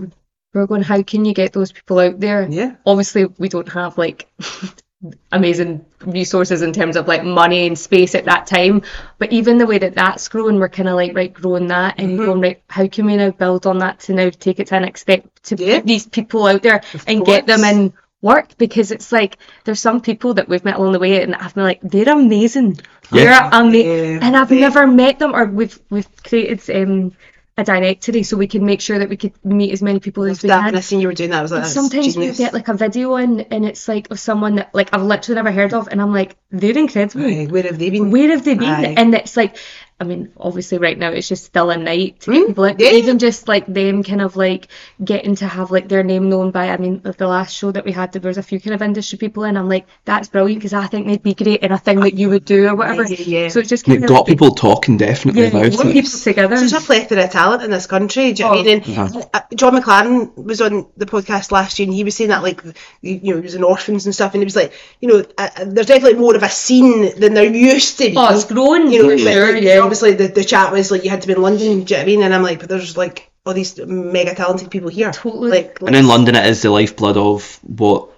We're 0.53 0.65
going, 0.65 0.81
how 0.83 1.03
can 1.03 1.25
you 1.25 1.33
get 1.33 1.53
those 1.53 1.71
people 1.71 1.99
out 1.99 2.19
there? 2.19 2.47
yeah, 2.49 2.75
Obviously, 2.85 3.25
we 3.37 3.49
don't 3.49 3.69
have 3.69 3.97
like 3.97 4.27
amazing 5.31 5.85
resources 6.01 6.61
in 6.61 6.73
terms 6.73 6.95
of 6.97 7.07
like 7.07 7.23
money 7.23 7.67
and 7.67 7.77
space 7.77 8.15
at 8.15 8.25
that 8.25 8.47
time, 8.47 8.81
but 9.17 9.31
even 9.31 9.57
the 9.57 9.65
way 9.67 9.77
that 9.77 9.95
that's 9.95 10.27
grown, 10.27 10.59
we're 10.59 10.67
kind 10.69 10.89
of 10.89 10.95
like 10.95 11.15
right 11.15 11.33
growing 11.33 11.67
that 11.67 11.95
and 11.99 12.11
Mm-hmm. 12.11 12.25
going 12.25 12.41
right. 12.41 12.61
How 12.69 12.87
can 12.87 13.05
we 13.05 13.15
now 13.15 13.31
build 13.31 13.65
on 13.67 13.77
that 13.79 13.99
to 14.01 14.13
now 14.13 14.29
take 14.29 14.59
it 14.59 14.67
to 14.67 14.71
the 14.75 14.79
next 14.79 15.01
step 15.01 15.25
to 15.43 15.55
Yeah. 15.55 15.77
put 15.77 15.85
these 15.85 16.07
people 16.07 16.45
out 16.47 16.63
there 16.63 16.81
and 17.07 17.25
get 17.25 17.45
them 17.45 17.61
course. 17.61 17.71
in 17.71 17.93
work 18.21 18.57
because 18.57 18.91
it's 18.91 19.11
like 19.11 19.37
there's 19.63 19.79
some 19.79 20.01
people 20.01 20.33
that 20.35 20.49
we've 20.49 20.65
met 20.65 20.75
along 20.75 20.91
the 20.93 20.99
way 20.99 21.21
and 21.23 21.33
I've 21.35 21.55
been 21.55 21.63
like 21.63 21.79
they're 21.81 22.09
amazing. 22.13 22.79
Yeah. 23.11 23.49
They're 23.51 23.61
amazing, 23.61 24.13
Yeah. 24.13 24.19
and 24.27 24.37
I've 24.37 24.51
Yeah. 24.51 24.59
never 24.61 24.85
met 24.87 25.19
them 25.19 25.33
or 25.35 25.45
we've 25.45 25.79
we've 25.89 26.07
created 26.23 26.59
um 26.75 27.13
a 27.57 27.63
directory 27.63 28.23
so 28.23 28.37
we 28.37 28.47
can 28.47 28.65
make 28.65 28.79
sure 28.79 28.99
that 28.99 29.09
we 29.09 29.17
could 29.17 29.33
meet 29.43 29.73
as 29.73 29.81
many 29.81 29.99
people 29.99 30.23
as 30.23 30.41
we 30.41 30.47
that 30.47 30.55
can. 30.59 30.65
when 30.67 30.75
I 30.75 30.79
seen 30.79 31.01
you 31.01 31.07
were 31.07 31.13
doing 31.13 31.31
that, 31.31 31.39
I 31.39 31.41
was 31.41 31.51
like, 31.51 31.65
sometimes 31.65 32.07
you 32.07 32.13
genius. 32.13 32.37
get 32.37 32.53
like 32.53 32.69
a 32.69 32.73
video 32.73 33.17
in 33.17 33.41
and 33.41 33.65
it's 33.65 33.85
like 33.87 34.09
of 34.11 34.19
someone 34.19 34.55
that 34.55 34.73
like 34.73 34.93
I've 34.93 35.01
literally 35.03 35.35
never 35.35 35.51
heard 35.51 35.73
of 35.73 35.89
and 35.89 36.01
I'm 36.01 36.13
like 36.13 36.37
they're 36.51 36.77
incredible 36.77 37.25
Aye, 37.25 37.47
where 37.49 37.63
have 37.63 37.77
they 37.77 37.89
been? 37.89 38.11
where 38.11 38.29
have 38.29 38.45
they 38.45 38.53
been 38.55 38.69
Aye. 38.69 38.95
and 38.97 39.13
it's 39.13 39.35
like 39.35 39.57
I 39.99 40.05
mean 40.05 40.31
obviously 40.37 40.77
right 40.77 40.97
now 40.97 41.09
it's 41.11 41.27
just 41.27 41.45
still 41.45 41.69
a 41.69 41.77
night 41.77 42.19
Mm, 42.21 42.47
people 42.47 42.65
out 42.65 42.79
yeah. 42.79 42.91
even 42.91 43.19
just 43.19 43.47
like 43.47 43.65
them 43.65 44.03
kind 44.03 44.21
of 44.21 44.35
like 44.35 44.67
getting 45.03 45.35
to 45.35 45.47
have 45.47 45.71
like 45.71 45.87
their 45.89 46.03
name 46.03 46.29
known 46.29 46.51
by 46.51 46.69
I 46.69 46.77
mean 46.77 47.01
the 47.03 47.27
last 47.27 47.53
show 47.55 47.71
that 47.71 47.85
we 47.85 47.91
had 47.91 48.11
there 48.13 48.21
was 48.21 48.37
a 48.37 48.43
few 48.43 48.59
kind 48.59 48.73
of 48.73 48.81
industry 48.81 49.17
people 49.17 49.43
in 49.43 49.57
I'm 49.57 49.67
like 49.69 49.87
that's 50.05 50.27
brilliant 50.29 50.59
because 50.59 50.73
I 50.73 50.87
think 50.87 51.07
they'd 51.07 51.21
be 51.23 51.33
great 51.33 51.61
in 51.63 51.71
a 51.71 51.77
thing 51.77 51.99
that 52.01 52.13
you 52.13 52.29
would 52.29 52.45
do 52.45 52.67
or 52.67 52.75
whatever 52.75 53.03
Yeah, 53.03 53.17
yeah, 53.19 53.39
yeah. 53.43 53.47
so 53.49 53.59
it's 53.59 53.69
just 53.69 53.87
It 53.87 53.91
kind 53.91 54.03
of 54.03 54.09
got 54.09 54.19
like, 54.19 54.27
people 54.27 54.51
talking 54.55 54.97
definitely 54.97 55.41
yeah, 55.43 55.47
about 55.49 55.71
getting 55.71 55.89
it. 55.89 55.93
people 55.93 56.09
together 56.19 56.55
There's 56.55 56.73
a 56.73 56.79
plethora 56.81 57.23
of 57.25 57.31
talent 57.31 57.63
in 57.63 57.71
this 57.71 57.87
country. 57.87 58.33
Do 58.33 58.43
you 58.43 58.49
know 58.49 58.55
what 58.55 58.59
I 58.61 58.63
mean? 58.63 58.83
And, 58.97 59.27
uh, 59.33 59.41
John 59.55 59.73
McLaren 59.75 60.35
was 60.35 60.61
on 60.61 60.87
the 60.97 61.05
podcast 61.05 61.51
last 61.51 61.79
year, 61.79 61.87
and 61.87 61.93
he 61.93 62.03
was 62.03 62.15
saying 62.15 62.29
that 62.29 62.43
like 62.43 62.63
you 63.01 63.19
you 63.23 63.31
know 63.31 63.35
he 63.37 63.41
was 63.41 63.55
in 63.55 63.63
orphans 63.63 64.05
and 64.05 64.13
stuff, 64.15 64.33
and 64.33 64.41
he 64.41 64.45
was 64.45 64.55
like, 64.55 64.73
you 65.01 65.09
know, 65.09 65.19
uh, 65.37 65.49
uh, 65.57 65.65
there's 65.65 65.87
definitely 65.87 66.19
more 66.19 66.35
of 66.35 66.43
a 66.43 66.49
scene 66.49 67.19
than 67.19 67.33
there 67.33 67.45
used 67.45 67.97
to 67.97 68.09
be. 68.09 68.15
oh 68.17 68.33
it's 68.33 68.45
grown 68.45 68.91
you 68.91 69.03
know, 69.03 69.09
for 69.09 69.17
sure 69.17 69.53
like, 69.53 69.63
yeah 69.63 69.88
obviously 69.89 70.13
the, 70.13 70.27
the 70.27 70.43
chat 70.43 70.71
was 70.71 70.91
like 70.91 71.03
you 71.03 71.09
had 71.09 71.21
to 71.21 71.27
be 71.27 71.33
in 71.33 71.41
London, 71.41 71.83
do 71.83 71.93
you 71.93 71.97
know 71.97 71.97
what 71.97 72.01
I 72.01 72.05
mean? 72.05 72.21
And 72.23 72.33
I'm 72.33 72.43
like, 72.43 72.59
but 72.59 72.69
there's 72.69 72.95
like 72.95 73.31
all 73.45 73.53
these 73.53 73.77
mega 73.79 74.35
talented 74.35 74.69
people 74.69 74.89
here. 74.89 75.11
Totally. 75.11 75.49
Like, 75.49 75.81
And 75.81 75.95
in 75.95 76.07
London, 76.07 76.35
it 76.35 76.45
is 76.45 76.61
the 76.61 76.69
lifeblood 76.69 77.17
of 77.17 77.59
what 77.63 78.09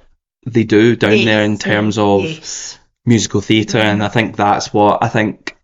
they 0.46 0.64
do 0.64 0.96
down 0.98 1.18
Yes. 1.18 1.26
there 1.26 1.44
in 1.44 1.58
terms 1.58 1.98
of 1.98 2.24
yes. 2.24 2.78
musical 3.06 3.40
theatre, 3.40 3.78
and 3.78 4.04
I 4.04 4.10
think 4.10 4.36
that's 4.36 4.74
what 4.74 5.02
I 5.04 5.08
think. 5.08 5.58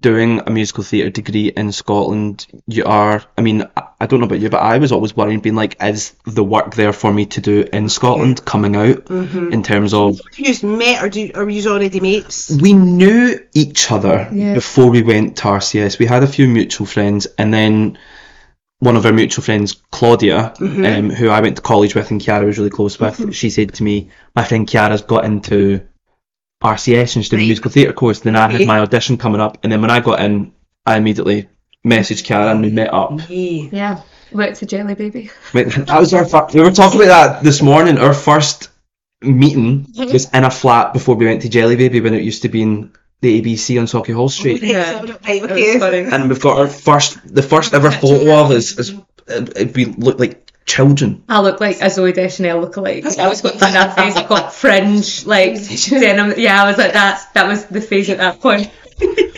Doing 0.00 0.40
a 0.46 0.50
musical 0.50 0.84
theatre 0.84 1.10
degree 1.10 1.48
in 1.48 1.72
Scotland, 1.72 2.46
you 2.68 2.84
are. 2.84 3.20
I 3.36 3.40
mean, 3.40 3.64
I- 3.76 3.82
I 4.00 4.06
don't 4.06 4.20
know 4.20 4.26
about 4.26 4.38
you, 4.38 4.48
but 4.48 4.62
I 4.62 4.78
was 4.78 4.92
always 4.92 5.16
worrying, 5.16 5.40
being 5.40 5.56
like, 5.56 5.76
is 5.82 6.12
the 6.24 6.44
work 6.44 6.76
there 6.76 6.92
for 6.92 7.12
me 7.12 7.26
to 7.26 7.40
do 7.40 7.64
in 7.72 7.88
Scotland 7.88 8.44
coming 8.44 8.76
out 8.76 9.06
Mm-hmm. 9.06 9.52
in 9.52 9.64
terms 9.64 9.92
of 9.92 10.20
You 10.36 10.54
met 10.68 11.02
or 11.02 11.08
do 11.08 11.32
or 11.34 11.44
were 11.44 11.50
you 11.50 11.68
already 11.68 11.98
mates? 11.98 12.48
we 12.62 12.74
knew 12.74 13.40
each 13.54 13.90
other 13.90 14.28
Yeah. 14.32 14.54
before 14.54 14.88
we 14.88 15.02
went 15.02 15.36
to 15.38 15.48
RCS. 15.48 15.98
We 15.98 16.06
had 16.06 16.22
a 16.22 16.28
few 16.28 16.46
mutual 16.46 16.86
friends, 16.86 17.26
and 17.36 17.52
then 17.52 17.98
one 18.78 18.94
of 18.96 19.04
our 19.04 19.12
mutual 19.12 19.42
friends, 19.42 19.82
Claudia, 19.90 20.52
um, 20.60 21.10
who 21.10 21.28
I 21.28 21.40
went 21.40 21.56
to 21.56 21.62
college 21.62 21.96
with 21.96 22.12
and 22.12 22.20
Chiara 22.22 22.46
was 22.46 22.56
really 22.56 22.70
close 22.70 23.00
with, 23.00 23.34
she 23.34 23.50
said 23.50 23.74
to 23.74 23.82
me, 23.82 24.10
"My 24.36 24.44
friend 24.44 24.68
Chiara's 24.68 25.02
got 25.02 25.24
into 25.24 25.80
RCS 26.62 27.16
and 27.16 27.24
she's 27.24 27.28
doing 27.28 27.42
a 27.42 27.46
musical 27.46 27.70
theatre 27.70 27.92
course." 27.92 28.20
Then 28.20 28.36
I 28.36 28.50
had 28.50 28.66
my 28.66 28.80
audition 28.80 29.18
coming 29.18 29.40
up, 29.40 29.58
and 29.62 29.72
then 29.72 29.80
when 29.80 29.90
I 29.90 30.00
got 30.00 30.20
in, 30.20 30.52
I 30.86 30.96
immediately 30.96 31.48
messaged 31.86 32.24
Chiara. 32.24 32.50
and 32.52 32.62
we 32.62 32.70
met 32.70 32.92
up. 32.92 33.20
Yeah. 33.28 33.68
yeah 33.72 34.02
went 34.32 34.56
to 34.56 34.66
Jelly 34.66 34.94
Baby 34.94 35.30
that 35.52 35.96
was 35.98 36.14
our 36.14 36.24
fir- 36.24 36.48
we 36.54 36.60
were 36.60 36.70
talking 36.70 37.02
about 37.02 37.34
that 37.34 37.42
this 37.42 37.62
morning. 37.62 37.98
Our 37.98 38.14
first 38.14 38.68
meeting 39.20 39.84
mm-hmm. 39.84 40.12
was 40.12 40.30
in 40.32 40.44
a 40.44 40.50
flat 40.50 40.92
before 40.92 41.14
we 41.14 41.26
went 41.26 41.42
to 41.42 41.48
Jelly 41.48 41.76
Baby 41.76 42.00
when 42.00 42.14
it 42.14 42.22
used 42.22 42.42
to 42.42 42.48
be 42.48 42.62
in 42.62 42.92
the 43.20 43.40
ABC 43.40 43.78
on 43.78 43.86
Sauchiehall 43.86 44.30
Street. 44.30 44.62
Oh, 44.62 44.66
yeah. 44.66 45.00
so- 45.00 45.18
right, 45.26 45.42
okay. 45.42 46.04
and 46.10 46.28
we've 46.28 46.40
got 46.40 46.58
our 46.58 46.68
first 46.68 47.18
the 47.32 47.42
first 47.42 47.74
ever 47.74 47.90
photo 47.90 48.40
of 48.40 48.50
us. 48.50 48.78
is 48.78 48.94
we 49.74 49.84
look 49.86 50.18
like 50.18 50.51
children. 50.66 51.24
I 51.28 51.40
look 51.40 51.60
like 51.60 51.80
a 51.80 51.86
Zooey 51.86 52.14
Deschanel 52.14 52.66
lookalike. 52.66 53.18
I 53.18 53.28
was 53.28 53.40
going 53.40 53.58
through 53.58 53.72
that 53.72 53.96
phase. 53.96 54.16
I 54.16 54.26
got 54.26 54.52
fringe, 54.52 55.26
like 55.26 55.54
denim. 55.88 56.34
Yeah, 56.36 56.62
I 56.62 56.66
was 56.66 56.78
like 56.78 56.92
that. 56.92 57.28
That 57.34 57.48
was 57.48 57.66
the 57.66 57.80
phase 57.80 58.10
at 58.10 58.18
that 58.18 58.40
point. 58.40 58.70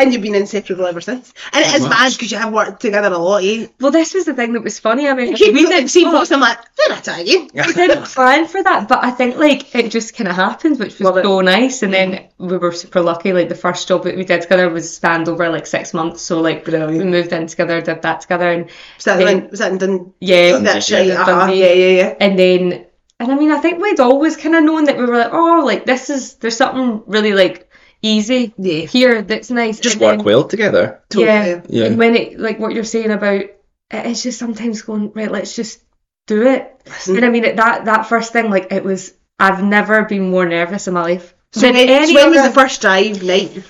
And 0.00 0.12
you've 0.12 0.22
been 0.22 0.34
inseparable 0.34 0.86
ever 0.86 1.00
since. 1.00 1.32
And 1.52 1.64
it 1.64 1.74
is 1.74 1.88
mad 1.88 2.12
because 2.12 2.32
you 2.32 2.38
have 2.38 2.52
worked 2.52 2.80
together 2.80 3.12
a 3.12 3.18
lot, 3.18 3.44
eh? 3.44 3.66
Well, 3.80 3.90
this 3.90 4.14
was 4.14 4.24
the 4.24 4.34
thing 4.34 4.52
that 4.54 4.62
was 4.62 4.78
funny. 4.78 5.08
I 5.08 5.14
mean, 5.14 5.34
Keep 5.34 5.54
we 5.54 5.64
we 5.64 5.68
didn't 5.68 5.88
see 5.88 6.04
oh, 6.06 6.10
posts, 6.10 6.32
I'm 6.32 6.40
like, 6.40 6.58
they're 6.76 6.88
not 6.88 7.04
tagging. 7.04 7.50
we 7.54 7.72
didn't 7.72 8.04
plan 8.06 8.46
for 8.46 8.62
that, 8.62 8.88
but 8.88 9.04
I 9.04 9.10
think 9.10 9.36
like 9.36 9.74
it 9.74 9.90
just 9.90 10.16
kind 10.16 10.28
of 10.28 10.36
happened, 10.36 10.78
which 10.78 10.92
was 10.98 11.00
Love 11.02 11.16
it. 11.18 11.24
so 11.24 11.40
nice. 11.40 11.82
And 11.82 11.92
then 11.92 12.28
we 12.38 12.56
were 12.56 12.72
super 12.72 13.00
lucky. 13.00 13.32
Like 13.32 13.48
the 13.48 13.54
first 13.54 13.86
job 13.88 14.04
that 14.04 14.16
we 14.16 14.24
did 14.24 14.42
together 14.42 14.68
was 14.70 14.94
spanned 14.96 15.28
over 15.28 15.48
like 15.50 15.66
six 15.66 15.92
months. 15.94 16.22
So 16.22 16.40
like 16.40 16.64
Brilliant. 16.64 16.92
we 16.92 17.04
moved 17.04 17.32
in 17.32 17.46
together, 17.46 17.80
did 17.80 18.02
that 18.02 18.20
together, 18.22 18.50
and 18.50 18.64
Was 18.96 19.04
that, 19.04 19.20
Yeah. 19.20 19.30
in, 19.30 19.48
was 19.50 19.58
that 19.60 19.72
in 19.72 19.78
Dun- 19.78 20.12
yeah, 20.20 20.58
That's 20.58 20.90
yeah, 20.90 20.98
right. 20.98 21.06
yeah, 21.08 21.20
Uh-huh. 21.22 21.46
Dundee. 21.46 21.60
Yeah, 21.60 21.72
yeah, 21.72 22.02
yeah. 22.02 22.14
And 22.20 22.38
then, 22.38 22.86
and 23.20 23.30
I 23.30 23.34
mean, 23.34 23.50
I 23.52 23.58
think 23.58 23.80
we'd 23.82 24.00
always 24.00 24.36
kind 24.36 24.54
of 24.56 24.64
known 24.64 24.84
that 24.84 24.96
we 24.96 25.04
were 25.04 25.18
like, 25.18 25.32
oh, 25.32 25.62
like 25.64 25.84
this 25.84 26.08
is 26.10 26.34
there's 26.36 26.56
something 26.56 27.02
really 27.06 27.32
like 27.34 27.69
easy 28.02 28.54
Yeah. 28.58 28.86
here 28.86 29.22
that's 29.22 29.50
nice. 29.50 29.80
Just 29.80 29.96
And 29.96 30.02
work 30.02 30.16
then- 30.18 30.24
well 30.26 30.44
together. 30.44 31.00
Yeah. 31.14 31.44
Totally. 31.44 31.62
Yeah. 31.68 31.86
And 31.86 31.98
when 31.98 32.14
it 32.16 32.38
like 32.38 32.58
what 32.58 32.72
you're 32.74 32.84
saying 32.84 33.10
about 33.10 33.44
it's 33.90 34.22
just 34.22 34.38
sometimes 34.38 34.82
going 34.82 35.12
right, 35.14 35.30
let's 35.30 35.56
just 35.56 35.80
do 36.26 36.46
it. 36.46 36.80
Listen. 36.86 37.16
And 37.16 37.24
I 37.24 37.28
mean, 37.28 37.44
it, 37.44 37.56
that 37.56 37.86
that 37.86 38.06
first 38.06 38.32
thing, 38.32 38.48
like 38.50 38.70
it 38.70 38.84
was, 38.84 39.12
I've 39.38 39.64
never 39.64 40.04
been 40.04 40.30
more 40.30 40.46
nervous 40.46 40.86
in 40.86 40.94
my 40.94 41.02
life. 41.02 41.34
So 41.52 41.62
than 41.62 41.74
when, 41.74 41.88
any 41.88 42.06
so 42.06 42.14
when 42.14 42.30
was 42.30 42.42
the 42.44 42.52
first 42.54 42.80
drive 42.80 43.20
night? 43.24 43.62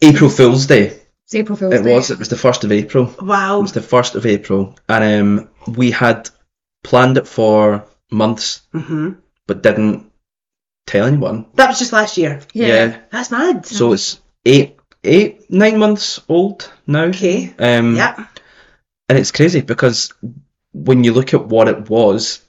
April 0.00 0.30
Fool's 0.30 0.66
Day. 0.66 1.00
It's 1.24 1.34
April 1.34 1.56
Fool's 1.58 1.74
It 1.74 1.82
Day. 1.82 1.92
was. 1.92 2.10
It 2.12 2.20
was 2.20 2.28
the 2.28 2.36
first 2.36 2.62
of 2.62 2.70
April. 2.70 3.12
Wow. 3.20 3.58
It 3.58 3.62
was 3.62 3.72
the 3.72 3.82
first 3.82 4.14
of 4.14 4.24
April, 4.26 4.76
and 4.88 5.04
um, 5.38 5.74
we 5.74 5.90
had 5.90 6.30
planned 6.84 7.18
it 7.18 7.26
for 7.26 7.84
months, 8.12 8.60
hmm 8.72 9.14
but 9.48 9.62
didn't 9.64 10.07
tell 10.88 11.06
anyone. 11.06 11.46
That 11.54 11.68
was 11.68 11.78
just 11.78 11.92
last 11.92 12.16
year. 12.18 12.40
Yeah. 12.52 12.98
That's 13.10 13.30
mad. 13.30 13.66
So 13.66 13.92
it's 13.92 14.20
eight, 14.44 14.76
eight, 15.04 15.50
nine 15.50 15.78
months 15.78 16.20
old 16.28 16.70
now. 16.86 17.04
Okay. 17.04 17.54
Um, 17.58 17.96
Yeah. 17.96 18.26
And 19.08 19.18
it's 19.18 19.32
crazy 19.32 19.60
because 19.62 20.12
when 20.72 21.04
you 21.04 21.12
look 21.12 21.32
at 21.34 21.46
what 21.46 21.68
it 21.68 21.88
was 21.88 22.40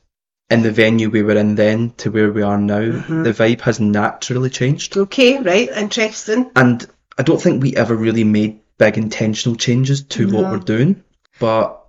in 0.50 0.62
the 0.62 0.72
venue 0.72 1.10
we 1.10 1.22
were 1.24 1.38
in 1.38 1.56
then 1.56 1.92
to 1.98 2.12
where 2.12 2.32
we 2.32 2.42
are 2.42 2.58
now, 2.58 2.82
Mhm. 2.82 3.24
the 3.24 3.32
vibe 3.32 3.62
has 3.62 3.80
naturally 3.80 4.50
changed. 4.50 4.98
Okay, 4.98 5.40
right. 5.40 5.70
Interesting. 5.70 6.50
And 6.56 6.86
I 7.18 7.24
don't 7.24 7.42
think 7.42 7.62
we 7.62 7.76
ever 7.76 7.96
really 7.96 8.24
made 8.24 8.60
big 8.78 8.98
intentional 8.98 9.56
changes 9.56 10.04
to 10.04 10.30
what 10.30 10.52
we're 10.52 10.58
doing. 10.58 11.04
But 11.40 11.80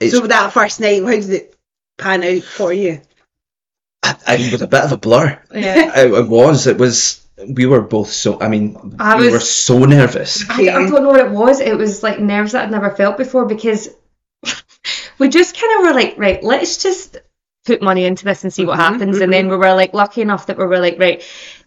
it's, 0.00 0.14
So 0.14 0.26
that 0.26 0.52
first 0.52 0.80
night, 0.80 1.02
how 1.02 1.10
did 1.10 1.30
it 1.30 1.54
pan 1.98 2.22
out 2.24 2.42
for 2.42 2.72
you? 2.72 3.00
It 4.04 4.52
was 4.52 4.62
a 4.62 4.66
bit 4.66 4.84
of 4.84 4.92
a 4.92 4.96
blur. 4.96 5.38
Yeah. 5.54 6.00
It, 6.00 6.12
it 6.12 6.28
was. 6.28 6.66
It 6.66 6.78
was. 6.78 7.26
We 7.48 7.66
were 7.66 7.80
both 7.80 8.10
so. 8.10 8.40
I 8.40 8.48
mean, 8.48 8.96
I 8.98 9.16
we 9.18 9.24
was- 9.26 9.32
were 9.32 9.40
so 9.40 9.84
nervous. 9.84 10.48
I, 10.50 10.62
I 10.62 10.88
don't 10.88 11.02
know 11.02 11.08
what 11.10 11.20
it 11.20 11.30
was. 11.30 11.60
It 11.60 11.76
was 11.76 12.02
like 12.02 12.18
nerves 12.20 12.52
that 12.52 12.64
I'd 12.64 12.70
never 12.70 12.90
felt 12.90 13.16
before 13.16 13.46
because 13.46 13.88
we 15.18 15.28
just 15.28 15.58
kind 15.58 15.78
of 15.80 15.86
were 15.86 15.94
like, 16.00 16.14
right, 16.18 16.42
let's 16.42 16.82
just 16.82 17.16
put 17.66 17.82
money 17.82 18.04
into 18.04 18.24
this 18.24 18.42
and 18.44 18.52
see 18.52 18.64
what 18.66 18.78
Mhm, 18.78 18.82
happens. 18.92 19.20
And 19.20 19.32
then 19.32 19.48
we 19.48 19.56
were 19.56 19.72
like 19.74 19.94
lucky 19.94 20.22
enough 20.22 20.46
that 20.46 20.58
we 20.58 20.64
were 20.66 20.78
like, 20.80 20.98
right, 20.98 21.22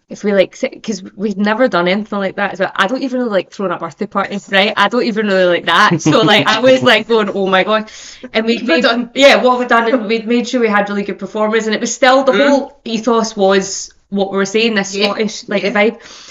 if 0.08 0.22
we 0.22 0.34
like, 0.34 0.58
because 0.60 1.02
we'd 1.14 1.38
never 1.38 1.66
done 1.66 1.88
anything 1.88 2.18
like 2.18 2.36
that. 2.36 2.58
So 2.58 2.70
I 2.74 2.86
don't 2.86 3.02
even 3.02 3.20
really 3.20 3.30
like 3.30 3.50
throwing 3.50 3.72
a 3.72 3.78
birthday 3.78 4.06
party, 4.06 4.38
right? 4.50 4.74
I 4.76 4.88
don't 4.88 5.04
even 5.04 5.26
really 5.26 5.46
like 5.46 5.64
that. 5.64 6.02
So 6.02 6.20
like 6.22 6.46
I 6.46 6.60
was 6.60 6.82
like 6.82 7.08
going, 7.08 7.30
oh 7.30 7.46
my 7.46 7.64
god. 7.64 7.90
And 8.32 8.44
we'd 8.46 8.66
made, 8.66 8.82
done? 8.82 9.10
yeah, 9.14 9.42
what 9.42 9.58
we've 9.58 9.68
done, 9.68 9.92
and 9.92 10.06
we'd 10.06 10.26
made 10.26 10.48
sure 10.48 10.60
we 10.60 10.68
had 10.68 10.88
really 10.88 11.04
good 11.04 11.18
performers, 11.18 11.66
and 11.66 11.74
it 11.74 11.80
was 11.80 11.94
still 11.94 12.24
the 12.24 12.32
mm. 12.32 12.48
whole 12.48 12.80
ethos 12.84 13.36
was 13.36 13.94
what 14.10 14.30
we 14.30 14.36
were 14.36 14.46
saying, 14.46 14.74
this 14.74 14.94
Yeah, 14.94 15.06
Scottish 15.06 15.48
like 15.48 15.62
yeah. 15.62 15.72
vibe. 15.72 16.30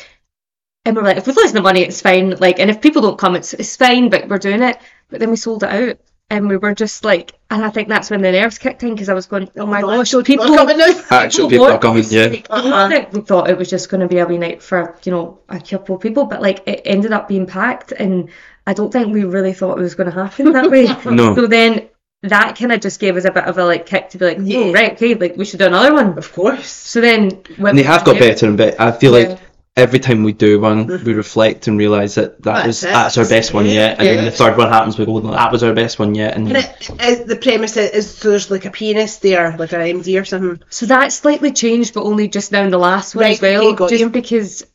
And 0.85 0.95
we're 0.95 1.03
like, 1.03 1.17
if 1.17 1.27
we've 1.27 1.37
lost 1.37 1.53
the 1.53 1.61
money, 1.61 1.81
it's 1.81 2.01
fine. 2.01 2.31
Like, 2.31 2.59
and 2.59 2.69
if 2.69 2.81
people 2.81 3.01
don't 3.01 3.17
come, 3.17 3.35
it's 3.35 3.53
it's 3.53 3.77
fine. 3.77 4.09
But 4.09 4.27
we're 4.27 4.37
doing 4.37 4.61
it. 4.61 4.77
But 5.09 5.19
then 5.19 5.29
we 5.29 5.37
sold 5.37 5.63
it 5.63 5.69
out, 5.69 5.97
and 6.29 6.47
we 6.47 6.57
were 6.57 6.73
just 6.73 7.05
like, 7.05 7.33
and 7.49 7.63
I 7.63 7.69
think 7.69 7.89
that's 7.89 8.09
when 8.09 8.21
the 8.21 8.31
nerves 8.31 8.57
kicked 8.57 8.83
in 8.83 8.93
because 8.93 9.09
I 9.09 9.13
was 9.13 9.27
going, 9.27 9.49
oh 9.57 9.65
my 9.65 9.81
God, 9.81 9.97
gosh, 9.97 10.09
so 10.09 10.23
people, 10.23 10.45
people 10.45 10.59
are 10.59 10.65
coming 10.65 10.77
now. 10.77 11.01
Actual 11.11 11.49
people 11.49 11.65
are 11.67 11.79
coming. 11.79 12.03
Yeah. 12.07 12.25
Like, 12.25 12.49
not 12.49 12.65
uh-huh. 12.65 12.87
that 12.89 13.13
we 13.13 13.21
thought 13.21 13.49
it 13.49 13.57
was 13.57 13.69
just 13.69 13.89
going 13.89 14.01
to 14.01 14.07
be 14.07 14.17
a 14.17 14.25
wee 14.25 14.37
night 14.37 14.63
for 14.63 14.97
you 15.03 15.11
know 15.11 15.39
a 15.49 15.59
couple 15.59 15.95
of 15.95 16.01
people, 16.01 16.25
but 16.25 16.41
like 16.41 16.63
it 16.67 16.81
ended 16.85 17.11
up 17.11 17.27
being 17.27 17.45
packed, 17.45 17.91
and 17.91 18.29
I 18.65 18.73
don't 18.73 18.91
think 18.91 19.13
we 19.13 19.25
really 19.25 19.53
thought 19.53 19.77
it 19.77 19.81
was 19.81 19.95
going 19.95 20.11
to 20.11 20.15
happen 20.15 20.53
that 20.53 20.71
way. 20.71 20.87
No. 21.05 21.35
So 21.35 21.47
then 21.47 21.89
that 22.23 22.57
kind 22.57 22.71
of 22.71 22.79
just 22.79 22.99
gave 22.99 23.17
us 23.17 23.25
a 23.25 23.31
bit 23.31 23.43
of 23.43 23.57
a 23.57 23.65
like 23.65 23.85
kick 23.85 24.09
to 24.09 24.17
be 24.17 24.25
like, 24.25 24.37
oh, 24.39 24.43
Yeah. 24.43 24.57
oh 24.59 24.73
right, 24.73 24.93
okay, 24.93 25.13
like 25.15 25.35
we 25.35 25.45
should 25.45 25.59
do 25.59 25.67
another 25.67 25.93
one. 25.93 26.17
Of 26.17 26.31
course. 26.33 26.69
So 26.71 27.01
then 27.01 27.43
when 27.57 27.71
And 27.71 27.79
they 27.79 27.83
have 27.83 28.05
got 28.05 28.17
better 28.17 28.47
and 28.47 28.57
better. 28.57 28.81
I 28.81 28.91
feel 28.91 29.17
Yeah. 29.17 29.27
like 29.27 29.39
every 29.75 29.99
time 29.99 30.23
we 30.23 30.33
do 30.33 30.59
one, 30.59 30.85
we 30.87 30.93
mm-hmm. 30.93 31.11
reflect 31.13 31.67
and 31.67 31.77
realise 31.77 32.15
that 32.15 32.41
that 32.43 32.53
That's 32.53 32.67
was 32.67 32.83
it. 32.83 32.87
that's 32.87 33.17
our 33.17 33.27
best 33.27 33.53
one 33.53 33.65
yet. 33.65 33.99
And 33.99 34.07
then 34.07 34.25
the 34.25 34.31
third 34.31 34.57
one 34.57 34.69
happens, 34.69 34.97
we 34.97 35.05
go, 35.05 35.19
that 35.21 35.51
was 35.51 35.63
our 35.63 35.73
best 35.73 35.97
one 35.99 36.13
yet. 36.15 36.35
And 36.35 36.47
And 36.47 36.57
it, 36.57 36.89
is 37.01 37.25
the 37.25 37.35
premise 37.35 37.75
is, 37.77 37.89
is 37.91 38.15
so 38.17 38.29
there's 38.29 38.51
like 38.51 38.65
a 38.65 38.71
pianist 38.71 39.21
there, 39.21 39.55
like 39.57 39.73
an 39.73 39.79
MD 39.81 40.21
or 40.21 40.25
something. 40.25 40.61
So 40.69 40.85
that's 40.85 41.15
slightly 41.15 41.51
changed, 41.51 41.93
but 41.93 42.03
only 42.03 42.27
just 42.27 42.51
now 42.51 42.63
in 42.63 42.69
the 42.71 42.77
last 42.77 43.15
one 43.15 43.23
Right, 43.23 43.33
as 43.33 43.41
well. 43.41 43.67
okay, 43.73 43.87
just 43.87 44.01
you. 44.01 44.09
because 44.09 44.65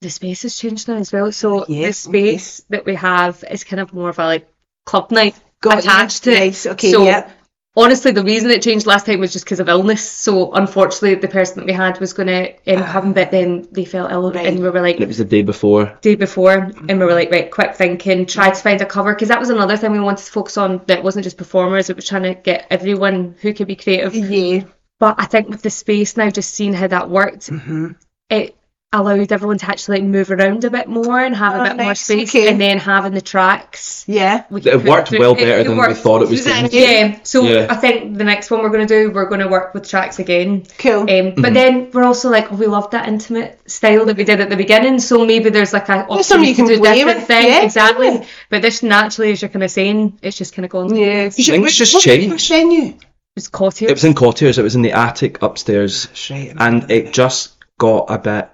the 0.00 0.10
space 0.10 0.42
has 0.42 0.56
changed 0.56 0.88
now 0.88 0.96
as 0.96 1.12
well. 1.12 1.32
So 1.32 1.64
Yeah, 1.66 1.88
the 1.88 1.92
space 1.92 2.60
that 2.70 2.84
we 2.86 2.94
have 2.94 3.42
is 3.50 3.64
kind 3.64 3.80
of 3.80 3.92
more 3.92 4.10
of 4.10 4.18
a 4.18 4.26
like 4.26 4.48
club 4.84 5.10
night 5.10 5.34
Got 5.60 5.82
you. 5.84 5.90
attached 5.90 6.24
to 6.24 6.32
it. 6.32 6.38
Nice, 6.38 6.66
okay, 6.66 6.92
so 6.92 7.04
yeah. 7.04 7.30
Honestly, 7.76 8.10
the 8.12 8.24
reason 8.24 8.50
it 8.50 8.62
changed 8.62 8.86
last 8.86 9.06
time 9.06 9.20
was 9.20 9.32
just 9.32 9.44
because 9.44 9.60
of 9.60 9.68
illness. 9.68 10.08
So 10.10 10.52
unfortunately, 10.52 11.14
the 11.16 11.28
person 11.28 11.58
that 11.58 11.66
we 11.66 11.72
had 11.72 12.00
was 12.00 12.12
going 12.12 12.28
to 12.28 12.74
um, 12.74 12.84
come, 12.84 13.12
but 13.12 13.30
then 13.30 13.68
they 13.72 13.84
fell 13.84 14.06
ill, 14.08 14.32
Right. 14.32 14.46
and 14.46 14.58
we 14.60 14.68
were 14.70 14.80
like 14.80 15.00
it 15.00 15.06
was 15.08 15.18
the 15.18 15.24
day 15.24 15.42
before. 15.42 15.96
day 16.00 16.14
before, 16.14 16.54
and 16.88 16.98
we 16.98 17.04
were 17.04 17.14
like, 17.14 17.30
right, 17.30 17.50
quick 17.50 17.74
thinking, 17.76 18.26
try 18.26 18.50
to 18.50 18.60
find 18.60 18.80
a 18.80 18.86
cover 18.86 19.14
because 19.14 19.28
that 19.28 19.40
was 19.40 19.50
another 19.50 19.76
thing 19.76 19.92
we 19.92 20.00
wanted 20.00 20.24
to 20.24 20.32
focus 20.32 20.56
on. 20.56 20.82
That 20.86 21.02
wasn't 21.04 21.24
just 21.24 21.36
performers; 21.36 21.90
it 21.90 21.96
was 21.96 22.06
trying 22.08 22.22
to 22.24 22.34
get 22.34 22.66
everyone 22.70 23.34
who 23.40 23.52
could 23.54 23.66
be 23.66 23.76
creative 23.76 24.14
Yeah. 24.14 24.64
but 24.98 25.16
I 25.18 25.26
think 25.26 25.48
with 25.48 25.62
the 25.62 25.70
space 25.70 26.16
now, 26.16 26.30
just 26.30 26.54
seeing 26.54 26.72
how 26.72 26.86
that 26.88 27.10
worked, 27.10 27.50
Mm-hmm. 27.50 27.92
it 28.30 28.56
allowed 28.92 29.32
everyone 29.32 29.58
to 29.58 29.68
actually 29.68 29.98
like 29.98 30.08
move 30.08 30.30
around 30.30 30.64
a 30.64 30.70
bit 30.70 30.88
more 30.88 31.20
and 31.20 31.34
have 31.34 31.54
Oh, 31.54 31.60
a 31.60 31.64
bit 31.74 31.82
more 31.82 31.94
space, 31.94 32.30
okay. 32.30 32.48
and 32.48 32.60
then 32.60 32.78
having 32.78 33.12
the 33.12 33.20
tracks. 33.20 34.04
Yeah. 34.06 34.44
we 34.48 34.62
It 34.62 34.84
worked 34.84 35.10
well 35.10 35.32
it- 35.32 35.38
better 35.38 35.58
it 35.58 35.64
than 35.66 35.76
we 35.76 35.92
thought 35.94 36.22
it 36.22 36.28
was 36.28 36.44
Was 36.44 36.46
going 36.46 36.68
to. 36.68 36.76
Yeah, 36.76 37.18
so 37.24 37.42
Yeah. 37.42 37.66
I 37.68 37.76
think 37.76 38.16
the 38.16 38.24
next 38.24 38.50
one 38.50 38.62
we're 38.62 38.70
going 38.70 38.86
to 38.86 38.94
do, 39.06 39.10
we're 39.10 39.26
going 39.28 39.40
to 39.40 39.48
work 39.48 39.74
with 39.74 39.88
tracks 39.88 40.18
again. 40.20 40.64
Cool. 40.78 41.00
Um, 41.00 41.06
Mm-hmm. 41.08 41.42
but 41.42 41.52
then 41.52 41.90
we're 41.92 42.04
also 42.04 42.30
like, 42.30 42.52
oh, 42.52 42.56
we 42.56 42.66
love 42.66 42.90
that 42.92 43.08
intimate 43.08 43.60
style 43.70 44.04
that 44.06 44.16
we 44.16 44.24
did 44.24 44.40
at 44.40 44.50
the 44.50 44.56
beginning. 44.56 45.00
So 45.00 45.26
maybe 45.26 45.50
there's 45.50 45.72
like 45.72 45.88
a 45.88 46.06
There's 46.08 46.30
option 46.30 46.44
you 46.44 46.54
to 46.54 46.54
can 46.54 46.66
do 46.66 46.78
play 46.78 46.94
different 46.98 47.18
with, 47.18 47.26
thing. 47.26 47.46
yeah, 47.48 47.62
exactly. 47.62 48.06
yeah. 48.08 48.24
But 48.50 48.62
this 48.62 48.82
naturally, 48.84 49.32
as 49.32 49.42
you're 49.42 49.48
kind 49.48 49.64
of 49.64 49.70
saying, 49.70 50.18
it's 50.22 50.36
just 50.38 50.54
kind 50.54 50.64
of 50.64 50.70
gone. 50.70 50.94
Yeah. 50.94 51.28
Things 51.30 51.74
just 51.76 51.92
What's 51.94 52.04
the 52.04 52.10
changed. 52.10 52.32
first 52.32 52.48
venue? 52.48 52.94
It's 53.34 53.50
Cottier. 53.50 53.88
It 53.88 53.92
was 53.94 54.04
in 54.04 54.14
Cottiers, 54.14 54.58
it 54.58 54.62
was 54.62 54.76
in 54.76 54.82
the 54.82 54.92
attic 54.92 55.42
upstairs. 55.42 56.06
That's 56.06 56.30
right. 56.30 56.54
And 56.58 56.90
it 56.90 57.12
just 57.12 57.52
got 57.78 58.06
a 58.08 58.18
bit. 58.18 58.48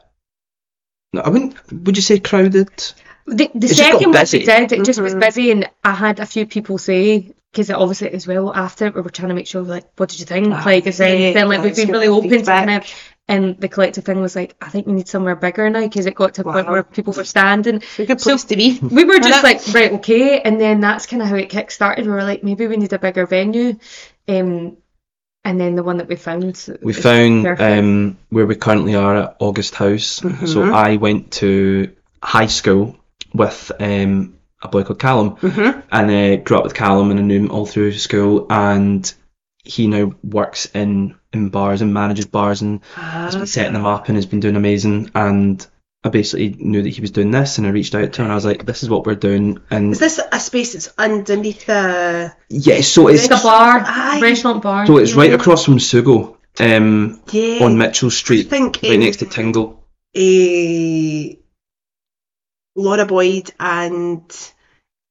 No, 1.12 1.21
I 1.23 1.28
wouldn't. 1.28 1.73
Would 1.73 1.97
you 1.97 2.02
say 2.02 2.19
crowded? 2.21 2.69
The, 3.26 3.50
the 3.54 3.66
It's 3.66 3.76
just 3.76 3.78
got 3.78 4.00
second 4.00 4.12
one 4.12 4.26
we 4.33 4.45
did, 4.45 4.73
it 4.73 4.85
just 4.85 5.00
was 5.00 5.14
Mhm. 5.14 5.21
busy, 5.21 5.50
and 5.52 5.71
I 5.85 5.92
had 5.92 6.19
a 6.21 6.26
few 6.26 6.47
people 6.47 6.78
say 6.78 7.33
because 7.52 7.71
obviously 7.71 8.11
as 8.11 8.26
well 8.26 8.50
after 8.54 8.90
we 8.90 9.02
were 9.02 9.11
trying 9.11 9.28
to 9.28 9.35
make 9.35 9.47
sure 9.47 9.61
like, 9.61 9.85
what 9.99 10.09
did 10.09 10.21
you 10.21 10.25
think? 10.26 10.49
Ah, 10.50 10.62
like, 10.64 10.87
is 10.87 10.97
there 10.97 11.09
yeah, 11.09 11.26
anything 11.26 11.49
like 11.49 11.62
we've 11.62 11.76
been 11.76 11.90
really 11.92 12.09
open 12.09 12.31
to 12.31 12.42
kind 12.42 12.71
of, 12.71 12.85
and 13.28 13.61
the 13.61 13.69
collective 13.69 14.04
thing 14.04 14.23
was 14.23 14.35
like, 14.35 14.57
I 14.62 14.71
think 14.71 14.87
we 14.87 14.95
need 14.95 15.07
somewhere 15.07 15.37
bigger 15.37 15.69
now 15.69 15.83
because 15.83 16.07
it 16.07 16.14
got 16.14 16.33
to 16.35 16.40
a 16.40 16.45
point 16.45 16.66
where 16.69 16.83
people 16.83 17.12
were 17.12 17.25
standing. 17.25 17.76
It's 17.76 17.99
a 17.99 18.07
good 18.07 18.21
So- 18.23 18.31
place 18.31 18.45
to 18.45 18.57
be. 18.57 18.78
We 18.81 19.04
were 19.04 19.19
just 19.28 19.45
like, 19.45 19.61
right, 19.75 19.92
okay, 19.92 20.40
and 20.40 20.59
then 20.59 20.81
that's 20.81 21.04
kind 21.07 21.21
of 21.21 21.28
how 21.28 21.37
it 21.37 21.50
kick 21.50 21.71
started. 21.71 22.07
We 22.07 22.12
were 22.12 22.25
like, 22.25 22.42
maybe 22.42 22.66
we 22.66 22.78
need 22.78 22.92
a 22.95 22.99
bigger 22.99 23.26
venue, 23.26 23.78
um, 24.28 24.78
and 25.45 25.61
then 25.61 25.75
the 25.75 25.83
one 25.83 25.99
that 25.99 26.09
we 26.09 26.17
found. 26.17 26.69
We 26.83 26.93
found 26.93 27.47
um, 27.61 28.17
where 28.31 28.47
we 28.47 28.55
currently 28.55 28.95
are 28.95 29.17
at 29.17 29.37
August 29.41 29.75
House. 29.75 30.05
So 30.07 30.27
Mhm. 30.29 30.73
I 30.73 30.97
went 30.97 31.33
to 31.33 31.93
high 32.23 32.47
school 32.47 32.97
with 33.35 33.73
um, 33.81 34.35
a 34.63 34.69
boy 34.69 34.85
called 34.85 35.01
Callum, 35.01 35.37
Mm-hmm. 35.37 35.81
and 35.91 36.11
uh, 36.11 36.43
grew 36.43 36.59
up 36.59 36.65
with 36.65 36.75
Callum 36.75 37.11
and 37.11 37.19
I 37.21 37.23
knew 37.23 37.41
him 37.41 37.51
all 37.51 37.67
through 37.67 37.93
school. 37.95 38.47
And 38.51 39.13
he 39.65 39.87
now 39.89 40.13
works 40.23 40.67
in, 40.75 41.17
in 41.33 41.49
bars 41.49 41.83
and 41.83 41.93
manages 41.95 42.27
bars 42.27 42.63
and 42.63 42.81
has 42.95 43.35
been 43.37 43.47
setting 43.47 43.73
them 43.75 43.87
up 43.87 44.09
and 44.09 44.17
has 44.17 44.27
been 44.27 44.41
doing 44.41 44.57
amazing. 44.57 45.11
And 45.15 45.67
I 46.05 46.09
basically 46.09 46.49
knew 46.59 46.83
that 46.83 46.89
he 46.89 47.01
was 47.01 47.13
doing 47.13 47.31
this, 47.31 47.59
and 47.59 47.67
I 47.67 47.71
reached 47.71 47.95
out 47.95 48.13
to 48.13 48.21
him 48.23 48.27
and 48.27 48.33
I 48.33 48.35
was 48.35 48.45
like, 48.45 48.67
"This 48.67 48.83
is 48.83 48.91
what 48.91 49.07
we're 49.07 49.15
doing." 49.15 49.61
And 49.71 49.93
Is 49.93 50.01
this 50.01 50.19
a 50.33 50.41
space 50.41 50.73
that's 50.73 50.91
underneath 50.99 51.67
the? 51.67 52.33
yeah, 52.49 52.81
so 52.81 53.07
it's 53.09 53.27
It's 53.27 53.41
a 53.41 53.43
bar, 53.45 53.83
Aye. 53.87 54.19
restaurant 54.21 54.63
bar. 54.63 54.85
so 54.87 54.97
it's 54.99 55.15
right 55.15 55.33
across 55.33 55.65
from 55.65 55.79
Sugo, 55.79 56.37
um, 56.59 57.21
Yeah. 57.31 57.65
on 57.65 57.79
Mitchell 57.79 58.11
Street, 58.11 58.47
I 58.47 58.51
think 58.51 58.81
right 58.83 58.95
um, 58.95 59.01
next 59.01 59.19
to 59.19 59.27
Tingle. 59.27 59.79
Laura 62.75 63.07
Boyd 63.07 63.53
and 63.61 64.23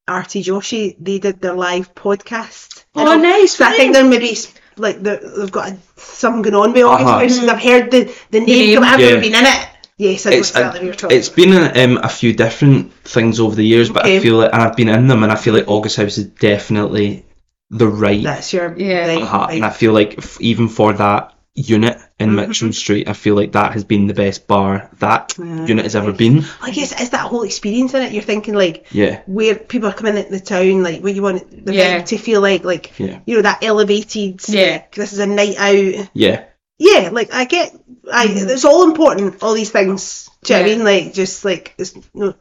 Artie 0.08 0.44
Joshi, 0.44 0.96
they 1.00 1.20
did 1.20 1.42
their 1.42 1.54
live 1.54 1.94
podcast. 1.96 2.84
Oh, 2.96 3.14
And 3.14 3.22
nice, 3.24 3.56
So 3.56 3.66
I 3.66 3.72
think 3.78 3.94
they're 3.94 4.04
maybe 4.04 4.36
like 4.78 5.02
they're, 5.02 5.22
they've 5.38 5.52
got 5.52 5.70
a, 5.72 5.78
something 5.96 6.42
going 6.42 6.56
on 6.56 6.74
with 6.74 6.84
August 6.84 7.08
Uh-huh. 7.08 7.20
Houses. 7.20 7.48
I've 7.48 7.62
heard 7.62 7.92
the, 7.92 8.14
the 8.32 8.40
name, 8.40 8.48
name. 8.50 8.80
but 8.80 8.88
I've 8.90 9.00
Yeah. 9.00 9.20
been 9.20 9.36
in 9.36 9.46
it. 9.46 9.68
Yes, 10.02 10.26
I 10.26 10.32
know 10.32 10.38
It's 10.38 10.50
exactly 10.50 10.80
what 10.80 10.84
you're 10.86 10.94
a, 10.94 10.98
talking 10.98 11.18
it's 11.18 11.30
been 11.30 11.54
in, 11.54 11.98
um, 11.98 12.04
a 12.04 12.10
few 12.10 12.34
different 12.34 12.92
things 13.04 13.40
over 13.40 13.56
the 13.56 13.64
years, 13.66 13.90
but 13.90 14.04
Okay. 14.04 14.18
I 14.18 14.20
feel 14.20 14.38
like 14.38 14.52
and 14.54 14.62
I've 14.62 14.76
been 14.76 14.90
in 14.90 15.08
them, 15.08 15.22
and 15.24 15.32
I 15.32 15.36
feel 15.36 15.54
like 15.54 15.68
August 15.68 15.98
House 15.98 16.18
is 16.18 16.26
definitely 16.26 17.26
the 17.70 17.88
right 17.88 18.24
That's 18.24 18.52
your 18.52 18.74
Yeah. 18.78 19.08
right, 19.08 19.22
Uh-huh, 19.22 19.38
right. 19.48 19.56
and 19.58 19.66
I 19.66 19.70
feel 19.70 19.94
like 19.94 20.16
f- 20.18 20.38
even 20.42 20.68
for 20.70 20.94
that 20.94 21.34
unit 21.54 21.98
in 22.20 22.30
Mhm. 22.32 22.48
Mitchell 22.48 22.74
Street, 22.74 23.08
I 23.10 23.14
feel 23.14 23.36
like 23.36 23.52
that 23.52 23.74
has 23.74 23.84
been 23.84 24.08
the 24.08 24.14
best 24.14 24.48
bar 24.48 24.90
that 25.00 25.36
Yeah. 25.38 25.66
unit 25.68 25.86
has 25.86 25.96
ever 25.96 26.14
been. 26.14 26.46
I 26.62 26.72
guess 26.72 26.92
it's 26.94 27.10
that 27.10 27.28
whole 27.28 27.44
experience 27.44 27.94
in 27.94 28.02
it. 28.02 28.12
You're 28.14 28.24
thinking 28.24 28.56
like 28.56 28.86
Yeah, 28.92 29.20
where 29.28 29.56
people 29.56 29.90
are 29.90 29.94
coming 29.94 30.18
into 30.18 30.32
the 30.32 30.40
town, 30.40 30.82
like 30.82 31.02
where 31.02 31.14
you 31.14 31.22
want 31.22 31.66
the 31.66 31.74
Yeah. 31.76 32.00
vibe 32.00 32.06
to 32.08 32.18
feel 32.18 32.42
like, 32.42 32.64
like 32.66 32.92
Yeah. 32.98 33.20
you 33.26 33.36
know 33.36 33.42
that 33.44 33.64
elevated. 33.64 34.42
Yeah. 34.48 34.72
like, 34.72 34.96
this 34.96 35.14
is 35.14 35.20
a 35.20 35.28
night 35.28 35.56
out. 35.60 36.08
yeah, 36.14 36.42
Yeah, 36.84 37.10
like 37.12 37.32
I 37.32 37.46
get, 37.46 37.76
I 38.12 38.26
it's 38.28 38.66
all 38.66 38.84
important. 38.86 39.44
All 39.44 39.54
these 39.54 39.70
things. 39.72 40.30
Do 40.44 40.54
you 40.54 40.60
know 40.60 40.66
what 40.66 40.72
I 40.72 40.76
mean? 40.76 40.84
Like 40.84 41.14
just 41.14 41.46
like 41.46 41.76
it's 41.78 41.94
no. 42.14 42.34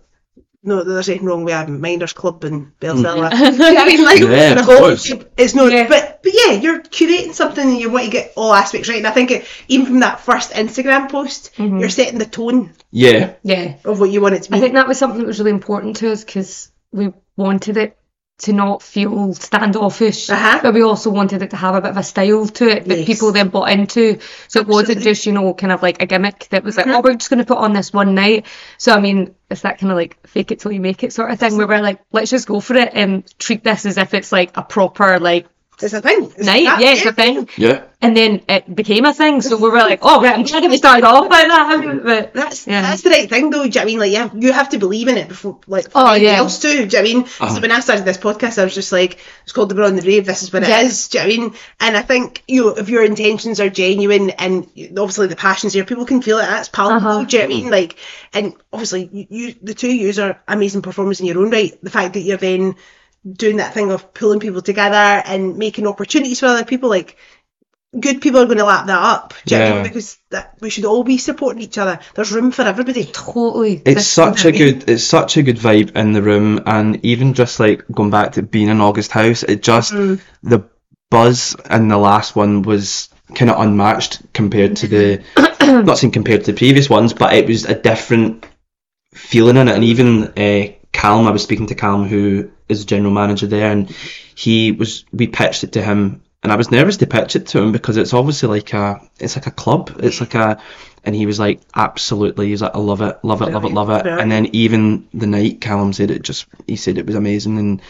No, 0.62 0.84
there's 0.84 1.08
anything 1.08 1.26
wrong 1.26 1.44
with 1.44 1.54
a 1.54 1.66
Minders 1.70 2.12
Club 2.12 2.44
and 2.44 2.78
Bellzilla. 2.80 3.30
Mm. 3.30 3.56
Do 3.56 3.64
you 3.64 3.72
know 3.72 3.74
what 3.74 3.78
I 3.78 3.86
mean? 3.86 4.04
Like, 4.04 4.20
Yeah, 4.20 4.60
of 4.60 4.66
course. 4.66 5.10
It's 5.38 5.54
no, 5.54 5.68
Yeah. 5.68 5.88
but 5.88 6.22
but 6.22 6.32
yeah, 6.34 6.52
you're 6.52 6.82
curating 6.82 7.32
something 7.32 7.66
and 7.66 7.78
you 7.80 7.90
want 7.90 8.04
to 8.04 8.10
get 8.10 8.34
all 8.36 8.52
aspects 8.52 8.86
right. 8.90 8.98
And 8.98 9.06
I 9.06 9.10
think 9.10 9.30
it, 9.30 9.46
even 9.68 9.86
from 9.86 10.00
that 10.00 10.20
first 10.20 10.50
Instagram 10.52 11.10
post, 11.10 11.54
Mhm. 11.56 11.80
you're 11.80 11.88
setting 11.88 12.18
the 12.18 12.26
tone 12.26 12.74
yeah, 12.90 13.36
yeah. 13.42 13.76
of 13.86 14.00
what 14.00 14.10
you 14.10 14.20
want 14.20 14.34
it 14.34 14.42
to 14.44 14.50
be. 14.50 14.58
I 14.58 14.60
think 14.60 14.74
that 14.74 14.86
was 14.86 14.98
something 14.98 15.20
that 15.20 15.26
was 15.26 15.38
really 15.38 15.50
important 15.50 15.96
to 15.96 16.12
us 16.12 16.24
because 16.24 16.70
we 16.92 17.12
wanted 17.38 17.78
it 17.78 17.96
to 18.40 18.52
not 18.52 18.82
feel 18.82 19.32
standoffish, 19.34 20.30
Uh-huh. 20.30 20.60
but 20.62 20.74
we 20.74 20.82
also 20.82 21.10
wanted 21.10 21.42
it 21.42 21.50
to 21.50 21.56
have 21.56 21.74
a 21.74 21.80
bit 21.80 21.90
of 21.90 21.96
a 21.96 22.02
style 22.02 22.46
to 22.46 22.68
it 22.68 22.84
that 22.86 22.98
Yes. 22.98 23.06
people 23.06 23.32
then 23.32 23.48
bought 23.48 23.70
into. 23.70 24.18
So 24.48 24.60
it 24.60 24.66
wasn't 24.66 25.00
just, 25.02 25.26
you 25.26 25.32
know, 25.32 25.52
kind 25.54 25.72
of 25.72 25.82
like 25.82 26.02
a 26.02 26.06
gimmick 26.06 26.48
that 26.50 26.64
was 26.64 26.76
like, 26.76 26.86
Mhm. 26.86 26.94
oh, 26.94 27.00
we're 27.00 27.14
just 27.14 27.30
going 27.30 27.38
to 27.38 27.44
put 27.44 27.58
on 27.58 27.72
this 27.72 27.92
one 27.92 28.14
night. 28.14 28.46
So, 28.78 28.92
I 28.92 29.00
mean, 29.00 29.34
it's 29.50 29.60
that 29.62 29.78
kind 29.78 29.92
of 29.92 29.96
like 29.98 30.16
fake 30.26 30.52
it 30.52 30.60
till 30.60 30.72
you 30.72 30.80
make 30.80 31.02
it 31.04 31.12
sort 31.12 31.30
of 31.30 31.38
thing 31.38 31.56
where 31.56 31.66
we're 31.66 31.82
like, 31.82 32.00
let's 32.12 32.30
just 32.30 32.46
go 32.46 32.60
for 32.60 32.76
it 32.76 32.90
and 32.94 33.24
treat 33.38 33.62
this 33.64 33.84
as 33.86 33.98
if 33.98 34.14
it's 34.14 34.32
like 34.32 34.56
a 34.56 34.62
proper 34.62 35.18
like 35.18 35.46
it's 35.82 35.94
a 35.94 36.00
thing. 36.00 36.24
It's 36.36 36.46
night. 36.46 36.64
that, 36.64 36.80
yeah, 36.80 36.92
it's 36.92 37.06
a 37.06 37.12
thing. 37.12 37.48
yeah. 37.56 37.84
And 38.02 38.16
then 38.16 38.40
it 38.48 38.74
became 38.74 39.04
a 39.04 39.12
thing. 39.12 39.42
So 39.42 39.58
we 39.58 39.68
were 39.68 39.76
like, 39.76 39.98
oh, 40.00 40.22
right, 40.22 40.34
I'm 40.34 40.44
glad 40.44 40.62
that 40.64 40.70
we 40.70 40.78
started 40.78 41.04
off 41.04 41.28
like 41.28 41.48
that. 41.48 42.00
But 42.02 42.32
That's 42.32 42.66
Yeah. 42.66 42.80
that's 42.80 43.02
the 43.02 43.10
right 43.10 43.28
thing 43.28 43.50
though. 43.50 43.64
Do 43.64 43.68
you 43.68 43.72
know 43.74 43.80
what 43.80 43.82
I 43.82 43.84
mean? 43.84 43.98
Like 43.98 44.12
yeah, 44.12 44.30
you 44.34 44.52
have 44.52 44.70
to 44.70 44.78
believe 44.78 45.08
in 45.08 45.18
it 45.18 45.28
before 45.28 45.58
like 45.66 45.88
Oh, 45.94 46.06
everybody 46.06 46.24
yeah. 46.24 46.38
else 46.38 46.58
too. 46.60 46.68
Do 46.68 46.74
you 46.76 46.80
know 46.86 46.86
what 46.86 46.98
I 46.98 47.02
mean? 47.02 47.22
Uh-huh. 47.24 47.54
So 47.54 47.60
when 47.60 47.72
I 47.72 47.80
started 47.80 48.06
this 48.06 48.16
podcast, 48.16 48.58
I 48.58 48.64
was 48.64 48.74
just 48.74 48.90
like, 48.90 49.18
it's 49.42 49.52
called 49.52 49.68
the 49.68 49.74
Braw 49.74 49.86
and 49.86 49.98
the 49.98 50.02
Brave. 50.02 50.24
This 50.24 50.42
is 50.42 50.50
what 50.50 50.62
it 50.62 50.70
Yeah. 50.70 50.80
is. 50.80 51.08
Do 51.08 51.18
you 51.18 51.24
know 51.24 51.28
what 51.28 51.34
I 51.34 51.38
mean? 51.50 51.54
And 51.80 51.96
I 51.98 52.02
think 52.02 52.42
you 52.48 52.62
know 52.64 52.68
if 52.70 52.88
your 52.88 53.04
intentions 53.04 53.60
are 53.60 53.68
genuine 53.68 54.30
and 54.30 54.64
obviously 54.96 55.26
the 55.26 55.36
passion's 55.36 55.74
there, 55.74 55.84
people 55.84 56.06
can 56.06 56.22
feel 56.22 56.38
it. 56.38 56.46
That's 56.46 56.70
palpable. 56.70 57.06
Uh-huh. 57.06 57.24
Do 57.24 57.36
you 57.36 57.42
know 57.42 57.48
what 57.48 57.54
I 57.54 57.60
mean? 57.60 57.70
Like, 57.70 57.96
and 58.32 58.54
obviously 58.72 59.10
you, 59.12 59.26
you 59.28 59.54
the 59.62 59.74
two 59.74 59.88
of 59.90 59.94
yous 59.94 60.18
are 60.18 60.40
amazing 60.48 60.80
performers 60.80 61.20
in 61.20 61.26
your 61.26 61.38
own 61.38 61.50
right. 61.50 61.78
The 61.82 61.90
fact 61.90 62.14
that 62.14 62.20
you're 62.20 62.38
then 62.38 62.76
doing 63.30 63.56
that 63.58 63.74
thing 63.74 63.90
of 63.90 64.14
pulling 64.14 64.40
people 64.40 64.62
together 64.62 64.94
and 64.94 65.56
making 65.56 65.86
opportunities 65.86 66.40
for 66.40 66.46
other 66.46 66.64
people, 66.64 66.88
like 66.88 67.16
good 67.98 68.20
people 68.20 68.40
are 68.40 68.46
going 68.46 68.58
to 68.58 68.64
lap 68.64 68.86
that 68.86 69.02
up. 69.02 69.34
Do 69.46 69.54
you 69.54 69.58
know 69.58 69.64
what 69.64 69.70
I 69.72 69.74
mean? 69.74 69.84
Yeah. 69.84 69.88
Because 69.88 70.18
that, 70.30 70.56
we 70.60 70.70
should 70.70 70.84
all 70.84 71.02
be 71.04 71.18
supporting 71.18 71.62
each 71.62 71.76
other. 71.76 71.98
There's 72.14 72.32
room 72.32 72.50
for 72.52 72.62
everybody. 72.62 73.04
totally. 73.04 73.74
It's 73.84 73.94
this- 73.94 74.08
such 74.08 74.44
a 74.44 74.52
good, 74.52 74.88
it's 74.88 75.04
such 75.04 75.36
a 75.36 75.42
good 75.42 75.56
vibe 75.56 75.96
in 75.96 76.12
the 76.12 76.22
room, 76.22 76.62
and 76.66 77.04
even 77.04 77.34
just 77.34 77.58
like 77.60 77.84
going 77.92 78.10
back 78.10 78.32
to 78.32 78.42
being 78.42 78.68
in 78.68 78.80
August 78.80 79.10
House, 79.10 79.42
it 79.42 79.62
just 79.62 79.92
Mm. 79.92 80.20
the 80.42 80.64
buzz 81.10 81.56
in 81.68 81.88
the 81.88 81.98
last 81.98 82.36
one 82.36 82.62
was 82.62 83.08
kind 83.34 83.50
of 83.50 83.60
unmatched 83.60 84.32
compared 84.32 84.76
to 84.76 84.86
the, 84.88 85.22
not 85.84 85.98
saying 85.98 86.12
compared 86.12 86.44
to 86.44 86.52
the 86.52 86.56
previous 86.58 86.88
ones, 86.88 87.12
but 87.12 87.32
it 87.32 87.46
was 87.48 87.64
a 87.64 87.74
different 87.74 88.46
feeling 89.12 89.56
in 89.56 89.68
it, 89.68 89.74
and 89.74 89.82
even 89.84 90.24
uh, 90.38 90.72
Callum, 90.92 91.26
I 91.26 91.30
was 91.32 91.42
speaking 91.42 91.66
to 91.68 91.74
Callum, 91.74 92.06
who 92.06 92.50
is 92.70 92.84
general 92.84 93.12
manager 93.12 93.46
there, 93.46 93.70
and 93.70 93.90
he 94.34 94.72
was, 94.72 95.04
we 95.12 95.26
pitched 95.26 95.64
it 95.64 95.72
to 95.72 95.82
him, 95.82 96.22
and 96.42 96.52
I 96.52 96.56
was 96.56 96.70
nervous 96.70 96.96
to 96.98 97.06
pitch 97.06 97.36
it 97.36 97.48
to 97.48 97.60
him 97.60 97.72
because 97.72 97.96
it's 97.96 98.14
obviously 98.14 98.48
like 98.48 98.72
a, 98.72 99.00
it's 99.18 99.36
like 99.36 99.46
a 99.46 99.50
club, 99.50 99.96
it's 100.02 100.20
like 100.20 100.34
a, 100.34 100.60
and 101.04 101.14
he 101.14 101.26
was 101.26 101.38
like, 101.38 101.60
absolutely, 101.74 102.48
he's 102.48 102.62
like, 102.62 102.74
I 102.74 102.78
love 102.78 103.00
it, 103.02 103.18
love 103.22 103.42
it, 103.42 103.50
love 103.52 103.64
it, 103.64 103.72
love 103.72 103.90
it, 103.90 104.06
and 104.06 104.30
then 104.30 104.46
even 104.54 105.08
the 105.12 105.26
night, 105.26 105.60
Callum 105.60 105.92
said 105.92 106.10
it 106.10 106.22
just, 106.22 106.46
he 106.66 106.76
said 106.76 106.98
it 106.98 107.06
was 107.06 107.16
amazing, 107.16 107.58
and 107.58 107.82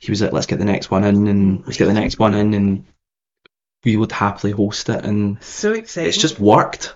he 0.00 0.12
was 0.12 0.22
like, 0.22 0.32
let's 0.32 0.46
get 0.46 0.58
the 0.58 0.64
next 0.64 0.90
one 0.90 1.04
in, 1.04 1.26
and 1.26 1.64
let's 1.66 1.78
get 1.78 1.86
the 1.86 1.92
next 1.94 2.18
one 2.18 2.34
in, 2.34 2.54
and 2.54 2.84
we 3.84 3.96
would 3.96 4.12
happily 4.12 4.52
host 4.52 4.88
it, 4.88 5.04
and 5.04 5.42
So 5.42 5.72
exciting. 5.72 6.08
it's 6.08 6.18
just 6.18 6.38
worked. 6.40 6.94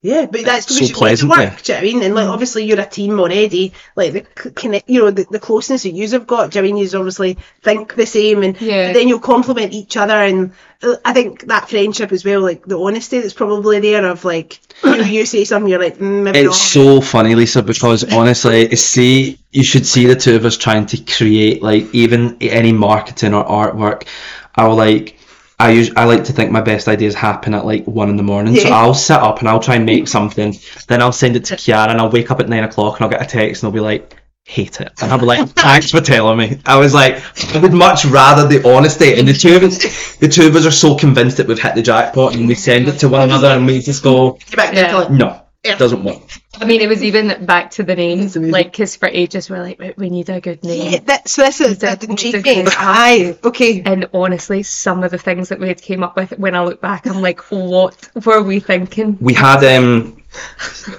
Yeah, 0.00 0.26
but 0.30 0.44
that's 0.44 0.68
so 0.68 0.80
we 0.80 0.86
should 0.86 0.94
make 0.94 0.96
it 0.96 0.98
pleasant, 0.98 1.30
work. 1.30 1.38
yeah. 1.40 1.56
Do 1.62 1.72
you 1.72 1.74
know 1.74 1.74
what 1.74 1.80
I 1.80 1.82
mean? 1.94 2.02
And 2.04 2.14
like 2.14 2.28
obviously 2.28 2.64
you're 2.66 2.80
a 2.80 2.86
team 2.86 3.18
already. 3.18 3.72
Like 3.96 4.12
the 4.12 4.26
c- 4.40 4.50
connect, 4.50 4.88
you 4.88 5.00
know, 5.00 5.10
the, 5.10 5.26
the 5.28 5.40
closeness 5.40 5.82
that 5.82 5.90
yous 5.90 6.12
have 6.12 6.26
got. 6.26 6.50
Do 6.52 6.58
you 6.58 6.62
know 6.62 6.68
I 6.68 6.72
mean? 6.72 6.76
Yous 6.82 6.94
obviously 6.94 7.36
think 7.62 7.94
the 7.96 8.06
same, 8.06 8.42
and 8.44 8.60
Yeah. 8.60 8.92
then 8.92 9.08
you'll 9.08 9.18
complement 9.18 9.72
each 9.72 9.96
other. 9.96 10.14
And 10.14 10.52
uh, 10.82 10.94
I 11.04 11.12
think 11.12 11.46
that 11.48 11.68
friendship 11.68 12.12
as 12.12 12.24
well, 12.24 12.40
like 12.42 12.64
the 12.64 12.78
honesty 12.78 13.18
that's 13.20 13.34
probably 13.34 13.80
there 13.80 14.06
of 14.06 14.24
like 14.24 14.60
you, 14.84 14.96
know, 14.98 15.02
you 15.04 15.26
say 15.26 15.42
something, 15.44 15.68
you're 15.68 15.80
like, 15.82 15.98
mm, 15.98 16.22
maybe 16.22 16.38
It's 16.38 16.46
not. 16.46 16.54
so 16.54 17.00
funny, 17.00 17.34
Lisa, 17.34 17.64
because 17.64 18.04
honestly, 18.12 18.76
see, 18.76 19.40
you 19.50 19.64
should 19.64 19.84
see 19.84 20.06
the 20.06 20.14
two 20.14 20.36
of 20.36 20.44
us 20.44 20.56
trying 20.56 20.86
to 20.86 20.98
create 20.98 21.60
like 21.60 21.92
even 21.92 22.36
any 22.40 22.70
marketing 22.70 23.34
or 23.34 23.44
artwork. 23.44 24.06
I 24.54 24.68
will 24.68 24.76
like. 24.76 25.16
I 25.60 25.72
us- 25.78 25.90
I 25.96 26.04
like 26.04 26.24
to 26.24 26.32
think 26.32 26.50
my 26.52 26.60
best 26.60 26.86
ideas 26.88 27.14
happen 27.14 27.52
at 27.54 27.66
like 27.66 27.84
one 27.84 28.10
in 28.10 28.16
the 28.16 28.22
morning. 28.22 28.54
So 28.56 28.68
I'll 28.68 28.94
sit 28.94 29.16
up 29.16 29.40
and 29.40 29.48
I'll 29.48 29.60
try 29.60 29.74
and 29.76 29.84
make 29.86 30.06
something. 30.08 30.56
Then 30.86 31.02
I'll 31.02 31.12
send 31.12 31.36
it 31.36 31.44
to 31.46 31.56
Chiara 31.56 31.90
and 31.90 32.00
I'll 32.00 32.10
wake 32.10 32.30
up 32.30 32.40
at 32.40 32.48
nine 32.48 32.64
o'clock 32.64 32.96
and 32.98 33.04
I'll 33.04 33.10
get 33.10 33.22
a 33.22 33.26
text 33.26 33.62
and 33.62 33.68
I'll 33.68 33.74
be 33.74 33.80
like, 33.80 34.14
hate 34.44 34.80
it. 34.80 34.92
And 35.02 35.10
I'll 35.12 35.18
be 35.18 35.26
like, 35.26 35.48
thanks 35.56 35.90
for 35.90 36.00
telling 36.00 36.38
me. 36.38 36.60
I 36.64 36.78
was 36.78 36.94
like, 36.94 37.22
I 37.54 37.58
would 37.58 37.72
much 37.74 38.04
rather 38.04 38.46
the 38.46 38.66
honesty. 38.68 39.18
And 39.18 39.26
the 39.26 39.32
two 39.34 39.56
of 39.56 39.62
us, 39.64 40.16
the 40.16 40.28
two 40.28 40.46
of 40.46 40.54
us 40.56 40.64
are 40.64 40.70
so 40.70 40.94
convinced 40.94 41.36
that 41.38 41.48
we've 41.48 41.60
hit 41.60 41.74
the 41.74 41.82
jackpot 41.82 42.34
and 42.36 42.46
we 42.46 42.54
send 42.54 42.86
it 42.88 42.98
to 43.00 43.08
one 43.08 43.22
another 43.22 43.48
and 43.48 43.66
we 43.66 43.80
just 43.80 44.02
go, 44.02 44.38
back 44.56 44.74
Yeah. 44.74 45.08
no, 45.08 45.16
Yeah. 45.26 45.40
It 45.64 45.76
doesn't 45.78 46.04
work. 46.04 46.22
I 46.60 46.64
mean, 46.66 46.80
it 46.80 46.88
was 46.88 47.02
even 47.02 47.44
back 47.44 47.72
to 47.72 47.82
the 47.82 47.96
names, 47.96 48.36
like, 48.36 48.70
because 48.70 48.94
for 48.94 49.08
ages 49.08 49.50
we're 49.50 49.60
like, 49.62 49.78
"We- 49.80 49.94
we 49.96 50.08
need 50.08 50.30
a 50.30 50.40
good 50.40 50.62
name. 50.62 50.92
Yeah, 50.92 50.98
that, 51.06 51.28
so 51.28 51.42
this 51.42 51.60
is 51.60 51.78
that 51.78 51.94
It's 52.04 52.06
a- 52.06 52.10
intrigued 52.10 52.36
it's 52.36 52.46
a 52.46 52.58
me. 52.58 52.62
good- 52.64 52.74
Aye, 52.76 53.38
okay. 53.42 53.82
And 53.84 54.08
honestly, 54.14 54.62
some 54.62 55.02
of 55.02 55.10
the 55.10 55.18
things 55.18 55.48
that 55.48 55.58
we 55.58 55.66
had 55.66 55.82
came 55.82 56.04
up 56.04 56.16
with, 56.16 56.30
when 56.38 56.54
I 56.54 56.62
look 56.64 56.80
back, 56.80 57.06
I'm 57.06 57.20
like, 57.22 57.40
what 57.50 58.08
were 58.24 58.40
we 58.42 58.60
thinking? 58.60 59.18
We 59.20 59.34
had 59.34 59.64
um 59.64 60.22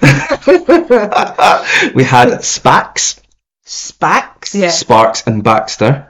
we 1.94 2.04
had 2.04 2.28
Spax, 2.40 3.20
Spax. 3.66 4.54
Yeah. 4.54 4.68
Sparkes 4.70 5.22
and 5.26 5.42
Baxter. 5.42 6.09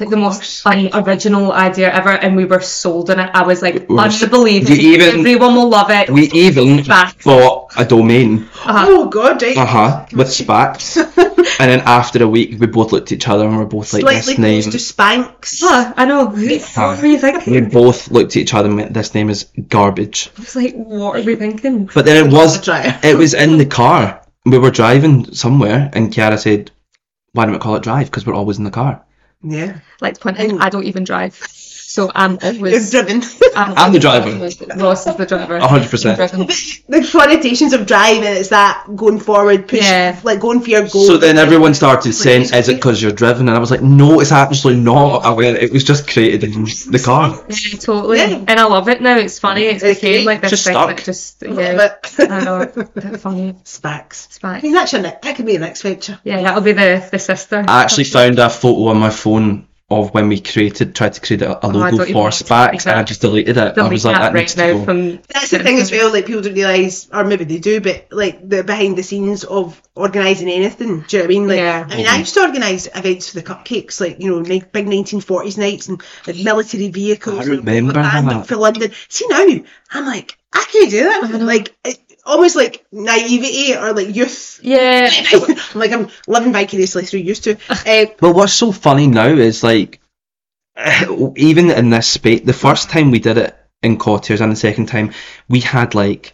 Like 0.00 0.08
the 0.08 0.16
most 0.16 0.62
unoriginal 0.64 1.52
idea 1.52 1.92
ever, 1.92 2.08
and 2.10 2.34
we 2.34 2.46
were 2.46 2.60
sold 2.60 3.10
on 3.10 3.20
it. 3.20 3.30
I 3.34 3.42
was 3.42 3.60
like, 3.60 3.88
was- 3.90 4.22
unbelievable. 4.22 4.74
you 4.74 4.94
even- 4.94 5.18
Everyone 5.20 5.54
will 5.54 5.68
love 5.68 5.90
it. 5.90 6.08
We 6.08 6.30
even 6.32 6.78
Spax. 6.78 7.24
bought 7.24 7.72
a 7.76 7.84
domain, 7.84 8.48
Uh-huh. 8.64 8.86
Oh 8.88 9.08
god, 9.08 9.42
right. 9.42 9.56
uh 9.56 9.66
huh, 9.66 10.06
with 10.14 10.28
Spax. 10.28 10.96
and 11.60 11.70
then 11.70 11.80
after 11.80 12.22
a 12.24 12.28
week, 12.28 12.58
we 12.58 12.66
both 12.66 12.92
looked 12.92 13.12
at 13.12 13.16
each 13.16 13.28
other 13.28 13.46
and 13.46 13.58
we're 13.58 13.66
both 13.66 13.92
like, 13.92 14.00
Slightly 14.00 14.32
this 14.34 14.38
name. 14.38 14.62
close 14.62 14.72
to 14.88 14.94
Spanx. 14.94 15.60
Ah, 15.62 15.92
I 15.96 16.04
know. 16.06 16.24
What 16.26 17.00
were 17.02 17.06
you 17.06 17.18
thinking? 17.18 17.52
We 17.52 17.60
both 17.60 18.10
looked 18.10 18.32
at 18.34 18.36
each 18.42 18.54
other 18.54 18.68
and 18.68 18.78
went, 18.78 18.94
this 18.94 19.14
name 19.14 19.28
is 19.28 19.44
garbage. 19.68 20.30
I 20.38 20.40
was 20.40 20.56
like, 20.56 20.74
what 20.74 21.20
are 21.20 21.22
we 21.22 21.36
thinking? 21.36 21.90
But 21.94 22.06
then 22.06 22.26
it 22.26 22.32
was, 22.32 22.66
it 22.66 23.16
was 23.18 23.34
in 23.34 23.58
the 23.58 23.66
car. 23.66 24.22
We 24.46 24.58
were 24.58 24.70
driving 24.70 25.34
somewhere, 25.34 25.90
and 25.92 26.12
Chiara 26.14 26.38
said, 26.38 26.70
"Why 27.32 27.44
don't 27.44 27.52
we 27.54 27.58
call 27.58 27.74
it 27.74 27.82
Drive? 27.82 28.06
Because 28.06 28.24
we're 28.24 28.34
always 28.34 28.58
in 28.58 28.64
the 28.64 28.70
car." 28.70 29.04
Yeah. 29.48 29.78
Like 30.00 30.14
to 30.14 30.20
point 30.20 30.38
out, 30.38 30.60
I 30.60 30.68
don't 30.68 30.84
even 30.84 31.04
drive, 31.04 31.40
so 31.96 32.10
I'm 32.14 32.32
You're 32.42 32.54
always. 32.56 32.90
driven. 32.90 33.22
I'm 33.56 33.92
the 33.92 33.98
driver. 33.98 34.30
Ross 34.84 35.06
is 35.06 35.16
the 35.16 35.24
driver. 35.32 35.56
A 35.56 35.66
hundred 35.74 35.90
percent. 35.90 36.18
The 36.88 37.00
connotations 37.10 37.72
of 37.72 37.86
driving 37.86 38.24
is 38.42 38.50
that 38.50 38.84
going 38.94 39.18
forward, 39.18 39.66
push, 39.66 39.80
Yeah. 39.80 40.20
like 40.22 40.38
going 40.40 40.60
for 40.60 40.70
your 40.70 40.82
goal. 40.88 41.04
So 41.10 41.16
then 41.16 41.36
everyone 41.38 41.72
started 41.74 42.12
saying, 42.12 42.42
"Is 42.60 42.68
it 42.68 42.76
because 42.76 43.00
you're 43.02 43.16
driven?" 43.22 43.48
And 43.48 43.56
I 43.56 43.60
was 43.60 43.70
like, 43.74 43.82
"No, 43.82 44.20
it's 44.20 44.30
actually 44.30 44.76
not." 44.76 45.24
I 45.24 45.32
went, 45.32 45.56
it 45.58 45.72
was 45.72 45.84
just 45.84 46.06
created 46.12 46.44
in 46.44 46.64
the 46.64 47.02
car. 47.04 47.24
Yeah, 47.48 47.78
totally. 47.78 48.18
Yeah. 48.18 48.44
And 48.50 48.60
I 48.60 48.66
love 48.66 48.88
it 48.88 49.00
now. 49.00 49.16
It's 49.16 49.38
funny. 49.38 49.64
It's 49.64 49.82
It's 49.82 50.00
became 50.00 50.26
like 50.26 50.42
this 50.42 50.50
Just 50.50 50.64
thing 50.66 50.74
stuck. 50.74 50.96
that 50.96 51.04
just 51.04 51.42
yeah. 51.42 51.96
it. 52.18 52.30
I 52.30 52.44
know. 52.44 52.58
It's 52.96 53.22
funny. 53.22 53.54
Spax. 53.64 54.28
I 54.28 54.32
Spike. 54.36 54.62
mean, 54.62 54.74
that's 54.74 54.92
your 54.92 55.02
that 55.02 55.22
could 55.36 55.46
be 55.46 55.54
the 55.54 55.64
next 55.68 55.82
venture. 55.82 56.20
Yeah, 56.24 56.42
that'll 56.42 56.62
be 56.70 56.72
the 56.72 57.08
the 57.10 57.18
sister. 57.18 57.64
I 57.66 57.82
actually 57.82 58.04
found 58.04 58.38
a 58.38 58.50
photo 58.50 58.90
on 58.92 58.98
my 58.98 59.10
phone 59.10 59.66
of 59.88 60.12
when 60.12 60.28
we 60.28 60.40
created, 60.40 60.96
tried 60.96 61.12
to 61.12 61.20
create 61.20 61.42
a, 61.42 61.64
a 61.64 61.68
Oh, 61.68 61.68
logo 61.68 61.98
don't 61.98 62.08
for 62.08 62.14
want 62.14 62.34
to 62.34 62.44
and 62.88 62.98
I 62.98 63.04
just 63.04 63.20
deleted 63.20 63.56
it. 63.56 63.60
I 63.60 63.70
Delete 63.72 63.92
was 63.92 64.04
like, 64.04 64.16
that 64.16 64.32
that 64.32 64.34
needs 64.34 64.56
right 64.56 64.66
to 64.66 64.72
now 64.72 64.78
go. 64.78 64.84
from 64.84 65.10
That's 65.32 65.50
the 65.50 65.60
thing 65.60 65.78
as 65.78 65.92
well, 65.92 66.12
like 66.12 66.26
people 66.26 66.42
don't 66.42 66.54
realise, 66.54 67.08
or 67.12 67.22
maybe 67.22 67.44
they 67.44 67.58
do, 67.58 67.80
but 67.80 68.08
like 68.10 68.48
the 68.48 68.64
behind 68.64 68.98
the 68.98 69.04
scenes 69.04 69.44
of 69.44 69.80
organising 69.94 70.48
anything. 70.48 71.02
Do 71.02 71.16
you 71.16 71.22
know 71.22 71.24
what 71.24 71.24
I 71.24 71.28
mean? 71.28 71.48
Like, 71.48 71.58
Yeah. 71.58 71.86
I 71.88 71.96
mean, 71.96 72.06
I 72.08 72.16
used 72.18 72.34
to 72.34 72.40
organise 72.40 72.88
events 72.94 73.28
for 73.28 73.36
the 73.36 73.44
cupcakes, 73.44 74.00
like 74.00 74.20
you 74.20 74.30
know, 74.32 74.40
ni- 74.40 74.62
big 74.72 74.86
1940s 74.86 75.56
nights 75.56 75.86
and 75.88 76.02
like 76.26 76.36
military 76.36 76.88
vehicles. 76.90 77.38
I 77.38 77.42
and 77.42 77.50
remember 77.64 77.92
that. 77.92 78.46
for 78.48 78.56
London. 78.56 78.90
See 79.08 79.26
now, 79.28 79.46
I'm 79.92 80.04
like, 80.04 80.36
I 80.52 80.64
can't 80.72 80.90
do 80.90 81.04
that. 81.04 81.40
Like, 81.42 81.76
it, 81.84 81.98
almost 82.26 82.56
like 82.56 82.84
naivety 82.92 83.74
or 83.74 83.92
like 83.94 84.14
youth. 84.14 84.60
yeah. 84.62 85.08
I'm 85.32 85.56
like, 85.80 85.92
I'm 85.92 86.08
living 86.26 86.52
vicariously 86.52 87.04
through 87.04 87.20
used 87.20 87.44
to. 87.44 87.56
Uh, 87.70 88.06
But 88.18 88.34
what's 88.34 88.52
so 88.52 88.72
funny 88.72 89.06
now 89.06 89.28
is 89.28 89.62
like, 89.62 90.00
even 91.36 91.70
in 91.70 91.90
this 91.90 92.08
space, 92.08 92.42
the 92.42 92.52
first 92.52 92.90
time 92.90 93.10
we 93.10 93.18
did 93.18 93.38
it 93.38 93.56
in 93.82 93.98
Cottiers 93.98 94.40
and 94.40 94.52
the 94.52 94.56
second 94.56 94.86
time, 94.86 95.12
we 95.48 95.60
had 95.60 95.94
like, 95.94 96.32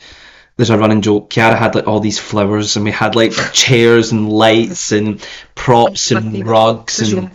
there's 0.57 0.70
a 0.70 0.78
running 0.78 1.00
joke. 1.02 1.31
Chiara 1.31 1.57
had 1.57 1.74
like 1.74 1.87
all 1.87 2.00
these 2.00 2.18
flowers, 2.18 2.76
and 2.76 2.85
we 2.85 2.90
had 2.90 3.16
like 3.16 3.33
chairs 3.52 4.12
and 4.12 4.31
lights 4.31 4.92
and 4.92 5.26
props 5.55 6.11
and 6.11 6.46
rugs, 6.46 7.00
and 7.12 7.31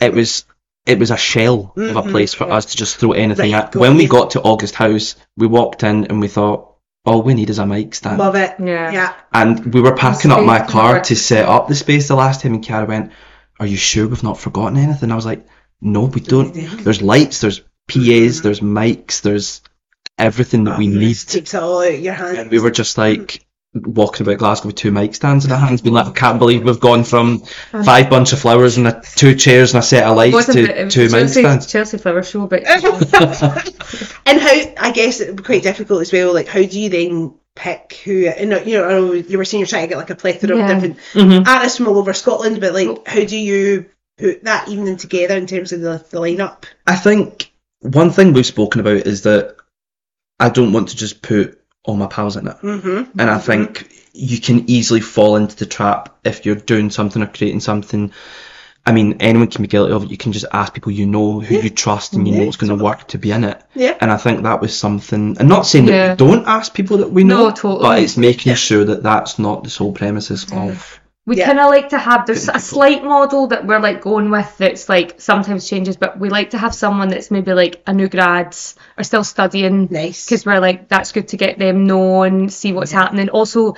it 0.00 0.12
was 0.14 0.44
it 0.86 0.98
was 0.98 1.10
a 1.10 1.16
shell 1.16 1.72
of 1.76 1.96
a 1.96 2.02
place 2.02 2.34
for 2.34 2.50
us 2.50 2.66
to 2.66 2.76
just 2.76 2.96
throw 2.96 3.12
anything 3.12 3.52
Right, 3.52 3.64
at. 3.64 3.76
When 3.76 3.96
we 3.96 4.06
got 4.08 4.30
to 4.32 4.40
August 4.42 4.74
House, 4.74 5.16
we 5.36 5.46
walked 5.46 5.82
in 5.84 6.06
and 6.06 6.20
we 6.20 6.28
thought, 6.28 6.71
all 7.04 7.22
we 7.22 7.34
need 7.34 7.50
is 7.50 7.58
a 7.58 7.66
mic 7.66 7.94
stand. 7.94 8.18
love 8.18 8.36
it. 8.36 8.54
Yeah. 8.58 8.90
Yeah. 8.92 9.14
And 9.32 9.72
we 9.74 9.80
were 9.80 9.96
packing 9.96 10.30
up 10.30 10.44
my 10.44 10.64
car 10.64 11.00
to 11.00 11.16
set 11.16 11.48
up 11.48 11.68
the 11.68 11.74
space 11.74 12.08
the 12.08 12.14
last 12.14 12.42
time, 12.42 12.54
and 12.54 12.64
Chiara 12.64 12.86
went, 12.86 13.12
"Are 13.58 13.66
you 13.66 13.76
sure 13.76 14.06
we've 14.06 14.22
not 14.22 14.38
forgotten 14.38 14.78
anything?" 14.78 15.10
I 15.10 15.16
was 15.16 15.26
like, 15.26 15.46
"No, 15.80 16.04
we 16.04 16.20
don't. 16.20 16.52
There's 16.84 17.02
lights, 17.02 17.40
there's 17.40 17.60
PAs, 17.88 17.96
mm-hmm. 17.96 18.42
there's 18.42 18.60
mics, 18.60 19.22
there's 19.22 19.62
everything 20.18 20.64
that 20.64 20.78
we 20.78 20.86
need." 20.86 21.16
Takes 21.16 21.54
it 21.54 21.62
all 21.62 21.82
out 21.82 21.98
your 21.98 22.14
hands. 22.14 22.38
And 22.38 22.50
we 22.50 22.60
were 22.60 22.70
just 22.70 22.96
like 22.98 23.44
walking 23.74 24.26
about 24.26 24.38
Glasgow 24.38 24.66
with 24.66 24.76
two 24.76 24.90
mic 24.92 25.14
stands 25.14 25.44
in 25.46 25.52
our 25.52 25.58
hands, 25.58 25.80
being 25.80 25.94
like, 25.94 26.06
"I 26.06 26.10
can't 26.12 26.38
believe 26.38 26.62
we've 26.64 26.78
gone 26.78 27.04
from 27.04 27.38
five 27.84 28.10
bunch 28.10 28.32
of 28.32 28.38
flowers 28.40 28.76
and 28.76 28.86
a, 28.88 29.02
two 29.16 29.34
chairs 29.34 29.72
and 29.74 29.82
a 29.82 29.86
set 29.86 30.04
of 30.04 30.16
lights 30.16 30.34
Wasn't 30.34 30.58
it? 30.58 30.70
It 30.70 30.74
to 30.76 30.84
was 30.84 30.94
two 30.94 31.02
mic 31.04 31.10
Chelsea, 31.10 31.40
stands." 31.40 31.66
Chelsea 31.66 31.98
Flower 31.98 32.22
Show, 32.22 32.46
but 32.46 32.62
And 34.26 34.40
how 34.40 34.50
I 34.78 34.92
guess 34.94 35.20
it 35.20 35.28
would 35.28 35.36
be 35.36 35.42
quite 35.42 35.62
difficult 35.62 36.02
as 36.02 36.12
well. 36.12 36.34
Like, 36.34 36.48
how 36.48 36.62
do 36.62 36.80
you 36.80 36.88
then 36.90 37.34
pick 37.54 38.00
who? 38.04 38.26
And 38.26 38.50
you 38.66 38.78
know, 38.78 38.84
I 38.88 38.92
know 38.92 39.12
you 39.12 39.38
were 39.38 39.44
saying 39.44 39.60
you're 39.60 39.66
trying 39.68 39.84
to 39.84 39.88
get 39.88 39.98
like 39.98 40.10
a 40.10 40.14
plethora 40.16 40.56
Yeah. 40.56 40.64
of 40.64 40.68
different 40.82 40.98
Mhm. 41.14 41.46
artists 41.46 41.78
from 41.78 41.88
all 41.88 41.98
over 41.98 42.12
Scotland, 42.12 42.60
but 42.60 42.74
like, 42.74 43.06
how 43.08 43.24
do 43.24 43.36
you 43.38 43.86
put 44.18 44.44
that 44.44 44.68
evening 44.68 44.98
together 44.98 45.36
in 45.36 45.46
terms 45.46 45.72
of 45.72 45.80
the, 45.80 46.04
the 46.10 46.18
lineup? 46.20 46.64
I 46.86 46.96
think 46.96 47.50
one 47.80 48.10
thing 48.10 48.32
we've 48.34 48.44
spoken 48.46 48.80
about 48.82 49.06
is 49.06 49.22
that 49.22 49.56
I 50.38 50.50
don't 50.50 50.72
want 50.72 50.90
to 50.90 50.96
just 50.96 51.22
put 51.22 51.58
all 51.84 51.96
my 51.96 52.06
pals 52.06 52.36
in 52.36 52.46
it. 52.46 52.56
Mm-hmm. 52.58 53.18
And 53.18 53.30
I 53.30 53.38
think 53.38 53.88
you 54.12 54.40
can 54.40 54.68
easily 54.70 55.00
fall 55.00 55.36
into 55.36 55.56
the 55.56 55.66
trap 55.66 56.16
if 56.24 56.46
you're 56.46 56.54
doing 56.54 56.90
something 56.90 57.22
or 57.22 57.26
creating 57.26 57.60
something. 57.60 58.12
I 58.84 58.90
mean, 58.90 59.18
anyone 59.20 59.46
can 59.46 59.62
be 59.62 59.68
guilty 59.68 59.92
of 59.92 60.04
it. 60.04 60.10
You 60.10 60.16
can 60.16 60.32
just 60.32 60.44
ask 60.52 60.74
people 60.74 60.90
you 60.90 61.06
know, 61.06 61.38
who 61.40 61.54
you 61.54 61.70
trust, 61.70 62.14
and 62.14 62.26
you 62.26 62.36
know 62.36 62.42
it's 62.42 62.56
going 62.56 62.76
to 62.76 62.82
work 62.82 63.06
to 63.08 63.18
be 63.18 63.30
in 63.30 63.44
it. 63.44 63.62
Yeah. 63.74 63.96
And 64.00 64.10
I 64.10 64.16
think 64.16 64.42
that 64.42 64.60
was 64.60 64.76
something. 64.76 65.36
And 65.38 65.48
not 65.48 65.66
saying 65.66 65.86
that 65.86 66.20
we 66.20 66.26
don't 66.26 66.48
ask 66.48 66.74
people 66.74 66.98
that 66.98 67.10
we 67.10 67.22
know, 67.22 67.48
No, 67.48 67.50
totally. 67.52 67.82
but 67.82 68.02
it's 68.02 68.16
making 68.16 68.54
sure 68.56 68.84
that 68.84 69.04
that's 69.04 69.38
not 69.38 69.62
the 69.62 69.70
sole 69.70 69.92
premises 69.92 70.46
of. 70.52 71.00
We 71.24 71.36
Yeah. 71.36 71.46
kind 71.46 71.60
of 71.60 71.66
like 71.70 71.90
to 71.90 71.98
have 71.98 72.26
there's 72.26 72.48
a 72.48 72.58
slight 72.58 73.04
model 73.04 73.46
that 73.48 73.64
we're 73.64 73.78
like 73.78 74.00
going 74.00 74.30
with 74.30 74.58
that's 74.58 74.88
like 74.88 75.20
sometimes 75.20 75.68
changes, 75.68 75.96
but 75.96 76.18
we 76.18 76.28
like 76.28 76.50
to 76.50 76.58
have 76.58 76.74
someone 76.74 77.08
that's 77.08 77.30
maybe 77.30 77.52
like 77.54 77.80
a 77.86 77.92
new 77.92 78.08
grads 78.08 78.74
or 78.98 79.04
still 79.04 79.22
studying 79.24 79.86
Nice. 79.90 80.24
because 80.26 80.44
we're 80.44 80.58
like 80.60 80.88
that's 80.88 81.12
good 81.12 81.28
to 81.28 81.36
get 81.36 81.58
them 81.58 81.86
known, 81.86 82.48
see 82.48 82.72
what's 82.72 82.90
happening. 82.90 83.28
Also, 83.28 83.76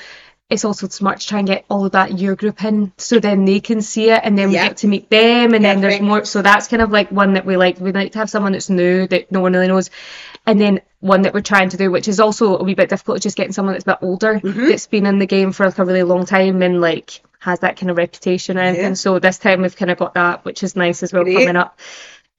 it's 0.48 0.64
also 0.64 0.88
smart 0.88 1.20
to 1.20 1.26
try 1.26 1.38
and 1.38 1.48
get 1.48 1.64
all 1.68 1.85
of 1.87 1.92
that 1.92 2.18
year 2.18 2.35
group 2.37 2.62
in 2.64 2.92
so 2.98 3.18
then 3.18 3.44
they 3.44 3.61
can 3.61 3.80
see 3.83 4.11
it 4.11 4.20
and 4.24 4.38
then 4.38 4.48
we 4.48 4.54
Yeah. 4.54 4.68
get 4.68 4.78
to 4.78 4.87
meet 4.88 5.11
them 5.11 5.52
and 5.52 5.62
then 5.64 5.80
there's 5.83 6.00
more. 6.00 6.24
So 6.24 6.40
that's 6.40 6.68
kind 6.68 6.80
of 6.83 6.90
like 6.92 7.11
one 7.11 7.35
that 7.35 7.44
we 7.44 7.57
like. 7.59 7.78
We 7.78 7.92
like 7.92 8.12
to 8.12 8.18
have 8.20 8.30
someone 8.30 8.52
that's 8.52 8.70
new 8.70 9.07
that 9.09 9.30
no 9.33 9.40
one 9.40 9.52
really 9.52 9.68
knows. 9.68 9.90
And 10.46 10.61
then 10.61 10.80
one 11.00 11.22
that 11.22 11.33
we're 11.35 11.40
trying 11.40 11.70
to 11.70 11.76
do, 11.78 11.90
which 11.90 12.09
is 12.09 12.20
also 12.20 12.57
a 12.59 12.62
wee 12.62 12.74
bit 12.74 12.90
difficult, 12.90 13.16
is 13.18 13.22
just 13.22 13.37
getting 13.37 13.52
someone 13.52 13.74
that's 13.74 13.85
a 13.85 13.92
bit 13.92 13.98
older, 14.02 14.38
Mm-hmm. 14.40 14.68
that's 14.68 14.87
been 14.87 15.07
in 15.07 15.18
the 15.18 15.26
game 15.26 15.52
for 15.52 15.66
like 15.66 15.78
a 15.78 15.85
really 15.85 16.02
long 16.02 16.24
time 16.26 16.62
and 16.62 16.80
like 16.80 17.20
has 17.44 17.61
that 17.61 17.76
kind 17.76 17.90
of 17.90 17.96
reputation 17.96 18.57
and 18.57 18.64
Yeah. 18.64 18.70
everything. 18.70 18.94
So 18.94 19.18
this 19.18 19.38
time 19.38 19.62
we've 19.62 19.76
kind 19.76 19.90
of 19.90 19.98
got 19.98 20.14
that, 20.14 20.44
which 20.44 20.62
is 20.62 20.74
nice 20.76 21.02
as 21.02 21.12
well 21.12 21.24
Great. 21.24 21.35
coming 21.38 21.57
up. 21.57 21.78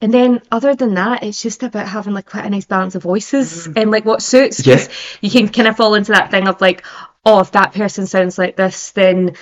And 0.02 0.12
then 0.12 0.42
other 0.52 0.74
than 0.74 0.94
that, 0.94 1.22
it's 1.22 1.40
just 1.40 1.62
about 1.62 1.86
having 1.88 2.12
like 2.12 2.28
quite 2.28 2.44
a 2.44 2.50
nice 2.50 2.66
balance 2.66 2.94
of 2.96 3.02
voices 3.02 3.66
Mm-hmm. 3.68 3.78
and 3.78 3.90
like 3.90 4.04
what 4.04 4.20
suits. 4.20 4.62
'cause 4.62 4.88
You 5.20 5.30
can 5.30 5.48
kind 5.48 5.68
of 5.68 5.76
fall 5.76 5.94
into 5.94 6.12
that 6.12 6.30
thing 6.30 6.48
of 6.48 6.60
like, 6.60 6.84
oh, 7.24 7.40
if 7.40 7.52
that 7.52 7.72
person 7.72 8.06
sounds 8.06 8.36
like 8.36 8.56
this, 8.56 8.90
then 8.90 9.36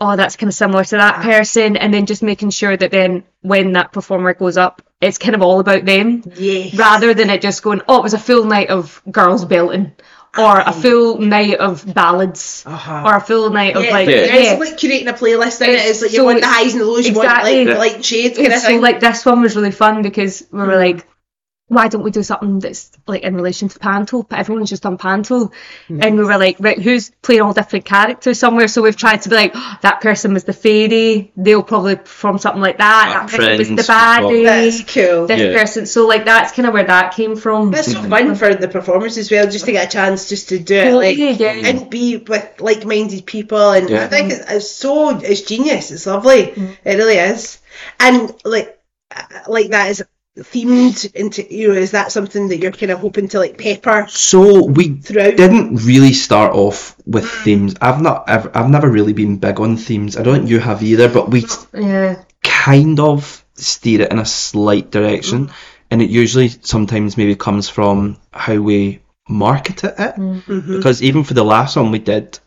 oh, 0.00 0.14
that's 0.14 0.36
kind 0.36 0.48
of 0.48 0.54
similar 0.54 0.84
to 0.84 0.96
that 0.96 1.22
person. 1.22 1.76
And 1.76 1.92
then 1.92 2.06
just 2.06 2.22
making 2.22 2.50
sure 2.50 2.76
that 2.76 2.92
then 2.92 3.24
when 3.42 3.72
that 3.72 3.92
performer 3.92 4.32
goes 4.32 4.56
up, 4.56 4.80
it's 5.00 5.18
kind 5.18 5.34
of 5.34 5.42
all 5.42 5.58
about 5.58 5.84
them 5.84 6.22
Yes. 6.36 6.74
rather 6.74 7.14
than 7.14 7.30
it 7.30 7.42
just 7.42 7.64
going, 7.64 7.82
oh, 7.88 7.98
it 7.98 8.02
was 8.04 8.14
a 8.14 8.18
full 8.18 8.44
night 8.44 8.70
of 8.70 9.02
girls 9.10 9.44
belting. 9.44 9.90
Or 10.36 10.60
a 10.60 10.72
full 10.72 11.18
night 11.18 11.54
of 11.58 11.82
ballads, 11.94 12.62
Uh-huh. 12.66 13.02
or 13.06 13.16
a 13.16 13.20
full 13.20 13.50
night 13.50 13.76
of 13.76 13.84
Yeah, 13.84 13.90
like, 13.90 14.08
yeah. 14.08 14.14
yeah, 14.16 14.34
It's 14.52 14.60
like 14.60 14.76
curating 14.78 15.08
a 15.08 15.12
playlist 15.14 15.60
in 15.62 15.70
it. 15.70 15.74
It's 15.74 15.88
It's 15.90 16.02
like 16.02 16.10
you 16.12 16.18
so- 16.18 16.24
want 16.24 16.40
the 16.42 16.46
highs 16.46 16.72
and 16.74 16.82
the 16.82 16.86
lows, 16.86 17.06
you 17.08 17.14
want 17.14 17.28
like 17.28 17.44
light 17.78 17.94
and 17.96 18.04
shades 18.04 18.36
kind 18.36 18.52
of 18.52 18.60
so 18.60 18.68
thing. 18.68 18.80
like 18.80 19.00
this 19.00 19.24
one 19.24 19.40
was 19.40 19.56
really 19.56 19.70
fun 19.70 20.02
because 20.02 20.44
we 20.52 20.58
were 20.60 20.76
like, 20.76 21.06
why 21.68 21.88
don't 21.88 22.02
we 22.02 22.10
do 22.10 22.22
something 22.22 22.58
that's 22.60 22.90
like 23.06 23.22
in 23.22 23.34
relation 23.34 23.68
to 23.68 23.78
Panto? 23.78 24.22
But 24.22 24.38
everyone's 24.38 24.70
just 24.70 24.86
on 24.86 24.98
Panto, 24.98 25.50
and 25.88 26.16
we 26.16 26.24
were 26.24 26.38
like, 26.38 26.56
right, 26.60 26.80
who's 26.80 27.10
playing 27.22 27.42
all 27.42 27.52
different 27.52 27.84
characters 27.84 28.38
somewhere? 28.38 28.68
So 28.68 28.82
we've 28.82 28.96
tried 28.96 29.22
to 29.22 29.28
be 29.28 29.34
like, 29.36 29.52
"Oh, 29.54 29.76
that 29.82 30.00
person 30.00 30.32
was 30.32 30.44
the 30.44 30.52
fairy. 30.54 31.32
They'll 31.36 31.62
probably 31.62 31.96
perform 31.96 32.38
something 32.38 32.62
like 32.62 32.78
that. 32.78 33.08
Our 33.14 33.26
that 33.28 33.36
person 33.36 33.58
was 33.58 33.68
the 33.68 33.82
friends, 33.84 34.26
we've 34.26 34.44
baddie. 34.44 34.44
That's 34.44 34.94
cool. 34.94 35.26
This 35.26 35.40
Yeah. 35.40 35.58
person. 35.60 35.86
So 35.86 36.06
like 36.06 36.24
that's 36.24 36.52
kind 36.52 36.66
of 36.66 36.74
where 36.74 36.84
that 36.84 37.14
came 37.14 37.36
from. 37.36 37.70
That's 37.70 37.92
so 37.92 38.02
fun 38.02 38.34
for 38.34 38.54
the 38.54 38.68
performers 38.68 39.18
as 39.18 39.30
well, 39.30 39.48
just 39.50 39.66
to 39.66 39.72
get 39.72 39.88
a 39.88 39.90
chance 39.90 40.28
just 40.28 40.48
to 40.48 40.58
do 40.58 40.74
it 40.74 40.94
like 40.94 41.16
Totally, 41.16 41.32
yeah. 41.32 41.68
and 41.68 41.90
be 41.90 42.16
with 42.16 42.60
like-minded 42.60 43.26
people. 43.26 43.70
And 43.72 43.94
I 43.94 44.06
think 44.08 44.32
it's, 44.32 44.50
it's 44.50 44.70
so 44.70 45.18
it's 45.18 45.42
genius. 45.42 45.90
It's 45.90 46.06
lovely. 46.06 46.52
It 46.84 46.96
really 46.96 47.16
is. 47.18 47.58
And 48.00 48.32
like 48.44 48.78
uh, 49.14 49.22
like 49.48 49.68
that 49.70 49.90
is 49.90 50.02
themed 50.38 51.14
into 51.14 51.42
you 51.54 51.68
know 51.68 51.74
is 51.74 51.90
that 51.92 52.12
something 52.12 52.48
that 52.48 52.58
you're 52.58 52.72
kind 52.72 52.92
of 52.92 53.00
hoping 53.00 53.28
to 53.28 53.38
like 53.38 53.58
pepper 53.58 54.06
So 54.08 54.64
we 54.64 54.96
throughout? 54.96 55.36
didn't 55.36 55.76
really 55.76 56.12
start 56.12 56.54
off 56.54 56.96
with 57.06 57.24
mm. 57.24 57.44
themes. 57.44 57.74
I've 57.80 58.00
not, 58.00 58.28
I've, 58.28 58.56
I've 58.56 58.70
never 58.70 58.88
really 58.88 59.12
been 59.12 59.38
big 59.38 59.60
on 59.60 59.76
themes. 59.76 60.16
I 60.16 60.22
don't 60.22 60.38
think 60.38 60.50
you 60.50 60.60
have 60.60 60.82
either, 60.82 61.08
but 61.08 61.30
we 61.30 61.44
Yeah. 61.74 62.22
kind 62.42 63.00
of 63.00 63.44
steer 63.54 64.02
it 64.02 64.12
in 64.12 64.18
a 64.18 64.24
slight 64.26 64.90
direction, 64.90 65.48
mm. 65.48 65.52
and 65.90 66.02
it 66.02 66.10
usually 66.10 66.48
sometimes 66.48 67.16
maybe 67.16 67.34
comes 67.34 67.68
from 67.68 68.18
how 68.32 68.56
we 68.56 69.00
market 69.28 69.84
it. 69.84 69.96
Mm. 69.96 70.42
Mm-hmm. 70.42 70.76
Because 70.76 71.02
even 71.02 71.24
for 71.24 71.34
the 71.34 71.44
last 71.44 71.76
one 71.76 71.90
we 71.90 71.98
did, 71.98 72.38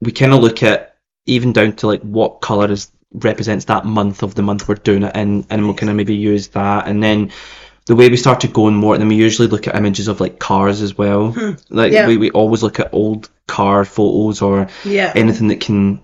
we 0.00 0.12
kind 0.12 0.32
of 0.32 0.40
look 0.40 0.62
at 0.62 0.96
even 1.26 1.52
down 1.52 1.72
to 1.76 1.86
like 1.86 2.02
what 2.02 2.40
color 2.40 2.70
is 2.70 2.90
represents 3.14 3.66
that 3.66 3.84
month 3.86 4.22
of 4.22 4.34
the 4.34 4.42
month 4.42 4.68
we're 4.68 4.74
doing 4.74 5.04
it 5.04 5.16
in, 5.16 5.46
and 5.48 5.64
we'll 5.64 5.74
kind 5.74 5.88
of 5.90 5.96
maybe 5.96 6.14
use 6.16 6.48
that, 6.48 6.86
and 6.88 7.02
then. 7.02 7.30
The 7.86 7.94
way 7.94 8.08
we 8.08 8.16
started 8.16 8.54
going 8.54 8.74
more, 8.76 8.94
and 8.94 9.02
then 9.02 9.08
we 9.10 9.16
usually 9.16 9.46
look 9.46 9.68
at 9.68 9.76
images 9.76 10.08
of 10.08 10.18
like 10.18 10.38
cars 10.38 10.80
as 10.80 10.96
well. 10.96 11.34
Like 11.68 11.90
Hmm. 11.90 11.94
Yeah. 11.94 12.06
we, 12.06 12.16
we 12.16 12.30
always 12.30 12.62
look 12.62 12.80
at 12.80 12.94
old 12.94 13.28
car 13.46 13.84
photos 13.84 14.40
or 14.40 14.68
Yeah. 14.86 15.12
anything 15.14 15.48
that 15.48 15.60
can 15.60 16.00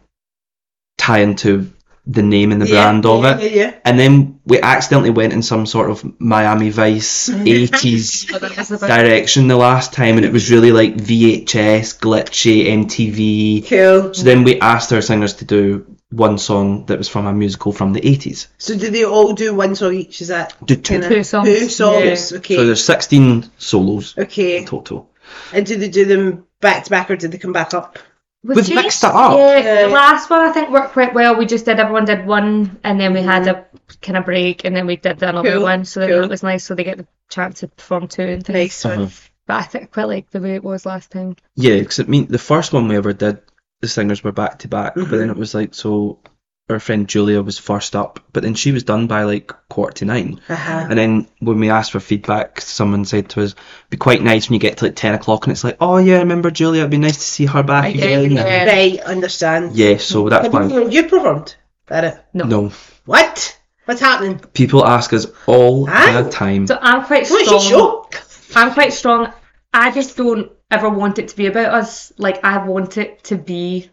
tie 0.99 1.21
into 1.21 1.73
the 2.07 2.23
name 2.23 2.53
and 2.53 2.61
the 2.61 2.67
Yeah, 2.67 2.83
brand 2.83 3.07
of 3.07 3.25
it. 3.25 3.43
Yeah, 3.53 3.63
yeah. 3.65 3.75
And 3.87 3.99
then 3.99 4.41
we 4.45 4.61
accidentally 4.61 5.09
went 5.09 5.33
in 5.33 5.41
some 5.43 5.65
sort 5.65 5.91
of 5.91 6.21
Miami 6.21 6.69
Vice 6.69 7.29
80s 7.31 8.27
direction 8.87 9.49
the 9.49 9.57
last 9.57 9.95
time, 9.95 10.17
and 10.17 10.27
it 10.27 10.33
was 10.35 10.51
really 10.51 10.73
like 10.73 10.97
VHS, 10.97 11.99
glitchy, 11.99 12.67
MTV. 12.67 13.67
Cool. 13.69 14.13
So 14.13 14.23
then 14.25 14.45
we 14.45 14.61
asked 14.61 14.93
our 14.93 15.01
singers 15.01 15.33
to 15.37 15.47
do 15.47 15.90
one 16.11 16.39
song 16.39 16.87
that 16.87 16.99
was 16.99 17.09
from 17.09 17.27
a 17.27 17.33
musical 17.33 17.73
from 17.73 17.93
the 17.93 18.01
80s. 18.01 18.49
So 18.59 18.77
do 18.77 18.91
they 18.91 19.05
all 19.05 19.33
do 19.33 19.55
one 19.55 19.75
song 19.77 19.95
each? 19.95 20.21
Is 20.23 20.29
that 20.29 20.55
Do 20.65 20.75
two. 20.77 20.95
kinda- 20.95 21.09
Two 21.09 21.23
songs. 21.25 21.49
Two 21.49 21.69
songs. 21.69 22.33
Okay. 22.33 22.57
So 22.57 22.67
there's 22.67 22.85
16 22.85 23.51
solos 23.59 24.17
okay. 24.19 24.65
total. 24.65 25.09
And 25.53 25.65
do 25.65 25.77
they 25.77 25.89
do 25.89 26.05
them 26.05 26.45
back 26.61 26.85
to 26.85 26.91
back 26.91 27.11
or 27.11 27.17
did 27.17 27.31
they 27.33 27.39
come 27.39 27.53
back 27.53 27.75
up? 27.75 27.99
We 28.43 28.55
We've 28.55 28.75
mixed 28.75 29.05
it 29.05 29.11
up. 29.11 29.37
Yeah, 29.37 29.59
Yeah. 29.59 29.83
the 29.87 29.89
last 29.93 30.31
one 30.31 30.41
I 30.41 30.51
think 30.51 30.71
worked 30.71 30.95
quite 30.95 31.13
well. 31.15 31.37
We 31.37 31.45
just 31.45 31.67
did 31.67 31.79
everyone 31.79 32.07
did 32.07 32.25
one, 32.27 32.79
and 32.83 32.99
then 32.99 33.13
we 33.13 33.21
had 33.21 33.47
a 33.47 33.67
kind 34.01 34.17
of 34.17 34.25
break, 34.25 34.65
and 34.65 34.75
then 34.75 34.87
we 34.87 34.97
did 34.97 35.23
another 35.23 35.53
Cool, 35.53 35.63
one. 35.63 35.85
So 35.85 36.01
then 36.01 36.09
cool. 36.09 36.25
it 36.25 36.31
was 36.31 36.43
nice. 36.43 36.65
So 36.65 36.75
they 36.75 36.85
get 36.85 36.97
the 36.97 37.07
chance 37.29 37.61
to 37.61 37.69
perform 37.69 38.09
two 38.09 38.23
and 38.23 38.45
things. 38.45 38.57
Nice 38.57 38.85
one. 38.85 39.03
Uh-huh. 39.03 39.11
But 39.47 39.57
I 39.57 39.63
think 39.65 39.85
I 39.85 39.87
quite 39.89 40.09
like 40.09 40.31
the 40.31 40.41
way 40.41 40.55
it 40.55 40.65
was 40.65 40.87
last 40.87 41.11
time. 41.11 41.37
Yeah, 41.55 41.79
because 41.81 42.01
I 42.01 42.05
mean, 42.05 42.29
the 42.29 42.39
first 42.39 42.73
one 42.73 42.89
we 42.89 42.97
ever 42.97 43.13
did, 43.13 43.41
the 43.81 43.89
singers 43.89 44.23
were 44.25 44.33
back 44.33 44.59
to 44.61 44.69
back, 44.69 44.95
but 44.95 45.11
then 45.11 45.31
it 45.31 45.37
was 45.37 45.55
like, 45.55 45.75
so 45.75 46.21
our 46.69 46.79
friend 46.79 47.09
Julia 47.09 47.43
was 47.43 47.59
first 47.59 47.97
up, 47.97 48.21
but 48.33 48.43
then 48.45 48.55
she 48.55 48.71
was 48.71 48.85
done 48.85 49.07
by 49.09 49.25
like 49.25 49.53
quarter 49.69 49.93
to 49.95 50.05
9 50.05 50.41
Uh-huh. 50.49 50.87
And 50.89 50.97
then 50.99 51.27
when 51.41 51.59
we 51.59 51.69
asked 51.71 51.91
for 51.93 51.99
feedback, 52.01 52.61
someone 52.61 53.05
said 53.05 53.29
to 53.31 53.43
us, 53.43 53.55
"Be 53.89 53.97
quite 53.97 54.23
nice 54.23 54.49
when 54.49 54.55
you 54.55 54.61
get 54.61 54.77
to 54.79 54.85
like 54.85 54.95
ten 54.97 55.15
o'clock, 55.15 55.47
and 55.47 55.53
it's 55.53 55.65
like, 55.65 55.79
oh 55.81 55.97
yeah, 55.97 56.17
I 56.17 56.21
remember 56.21 56.51
Julia. 56.53 56.83
It'd 56.83 56.91
be 56.93 56.99
nice 56.99 57.17
to 57.17 57.23
see 57.23 57.47
her 57.47 57.63
back 57.65 57.87
I 57.87 57.89
again." 57.89 58.31
you, 58.31 58.37
yeah. 58.37 58.65
Right, 58.67 59.01
understand. 59.01 59.75
Yeah, 59.75 59.97
so 59.97 60.29
that's 60.29 60.45
Have 60.45 60.53
why. 60.53 60.67
you, 60.67 60.89
you 60.91 61.03
performed 61.09 61.57
at 61.89 62.05
it? 62.05 62.25
No. 62.35 62.45
No, 62.45 62.73
What? 63.07 63.59
What's 63.87 64.01
happening? 64.01 64.39
people 64.39 64.87
ask 64.87 65.13
us 65.13 65.27
all 65.47 65.87
Huh? 65.87 66.23
the 66.23 66.31
time. 66.31 66.69
So 66.69 66.79
I'm 66.81 67.05
quite 67.05 67.29
What's 67.29 67.47
strong. 67.47 67.61
your 67.61 67.61
show? 67.61 68.09
I'm 68.55 68.73
quite 68.73 68.93
strong. 68.93 69.33
I 69.75 69.91
just 69.91 70.17
don't 70.17 70.53
ever 70.71 70.89
want 70.89 71.19
it 71.19 71.29
to 71.29 71.37
be 71.37 71.47
about 71.47 71.75
us. 71.75 72.13
Like 72.19 72.45
I 72.45 72.65
want 72.67 72.99
it 72.99 73.25
to 73.25 73.37
be. 73.37 73.91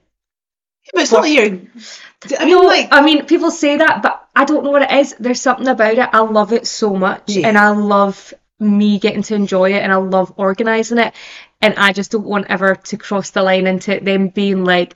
But 0.93 1.03
it's 1.03 1.11
not 1.11 1.21
like 1.21 1.33
you're. 1.33 1.59
I 2.39 2.45
mean, 2.45 2.55
no, 2.55 2.61
like. 2.61 2.87
I 2.91 3.01
mean, 3.01 3.25
people 3.25 3.51
say 3.51 3.77
that, 3.77 4.01
but 4.01 4.27
I 4.35 4.45
don't 4.45 4.63
know 4.63 4.71
what 4.71 4.83
it 4.83 4.91
is. 4.91 5.15
There's 5.19 5.41
something 5.41 5.67
about 5.67 5.97
it. 5.97 6.09
I 6.13 6.19
love 6.21 6.53
it 6.53 6.65
so 6.65 6.95
much, 6.95 7.35
Yeah. 7.35 7.47
and 7.47 7.57
I 7.57 7.69
love 7.69 8.33
me 8.59 8.97
getting 8.99 9.21
to 9.23 9.35
enjoy 9.35 9.73
it, 9.73 9.83
and 9.83 9.91
I 9.91 9.97
love 9.97 10.33
organising 10.37 10.97
it, 10.99 11.13
and 11.61 11.75
I 11.75 11.91
just 11.91 12.11
don't 12.11 12.25
want 12.25 12.47
ever 12.49 12.75
to 12.75 12.97
cross 12.97 13.31
the 13.31 13.43
line 13.43 13.67
into 13.67 13.99
them 13.99 14.29
being 14.29 14.63
like. 14.63 14.95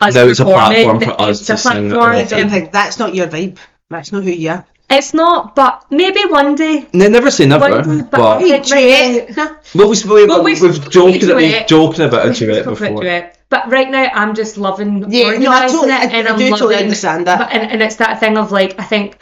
Us 0.00 0.14
No, 0.16 0.26
it's 0.26 0.40
a 0.40 0.44
performing, 0.44 0.84
platform 0.84 1.00
for 1.00 1.22
us 1.22 1.38
it's 1.38 1.46
to 1.46 1.56
sing 1.56 1.92
I 1.92 2.24
don't 2.24 2.50
think 2.50 2.72
that's 2.72 2.98
not 2.98 3.14
your 3.14 3.28
vibe. 3.28 3.58
That's 3.88 4.10
not 4.10 4.24
who 4.24 4.30
you 4.30 4.50
are. 4.50 4.66
It's 4.90 5.14
not, 5.14 5.54
but 5.56 5.84
maybe 5.90 6.20
one 6.26 6.54
day. 6.56 6.86
Ne- 6.92 7.08
never 7.08 7.30
say 7.30 7.46
never, 7.46 7.68
One 7.70 7.98
day, 8.00 8.08
but 8.10 8.40
Hey, 8.40 8.60
duet. 8.60 9.36
well, 9.74 9.88
we, 9.90 9.96
we, 10.06 10.26
Well, 10.26 10.44
we've, 10.44 10.60
we- 10.60 10.68
we've 10.68 10.90
joked 10.90 11.12
we 11.12 11.18
that 11.26 11.36
we've 11.36 11.50
duet. 11.50 11.68
joking 11.68 12.04
about 12.04 12.26
a 12.26 12.28
We 12.28 12.34
should 12.34 12.46
duet 12.46 12.64
talk 12.64 12.76
about 12.78 12.88
before. 12.88 13.02
duet. 13.02 13.38
But 13.48 13.70
right 13.70 13.90
now, 13.90 14.08
I'm 14.12 14.34
just 14.34 14.56
loving 14.58 15.10
Yeah, 15.10 15.38
no, 15.38 15.50
I 15.50 15.62
organising 15.64 15.78
totally, 15.80 15.92
I, 15.92 16.04
it, 16.04 16.12
and 16.12 16.28
I 16.28 16.32
I'm 16.32 16.38
do 16.38 16.50
totally 16.50 16.76
understand 16.76 17.26
that. 17.26 17.38
But 17.38 17.52
and, 17.52 17.70
and 17.72 17.82
it's 17.82 17.96
that 17.96 18.20
thing 18.20 18.36
of 18.36 18.52
like 18.52 18.78
I 18.78 18.84
think 18.84 19.18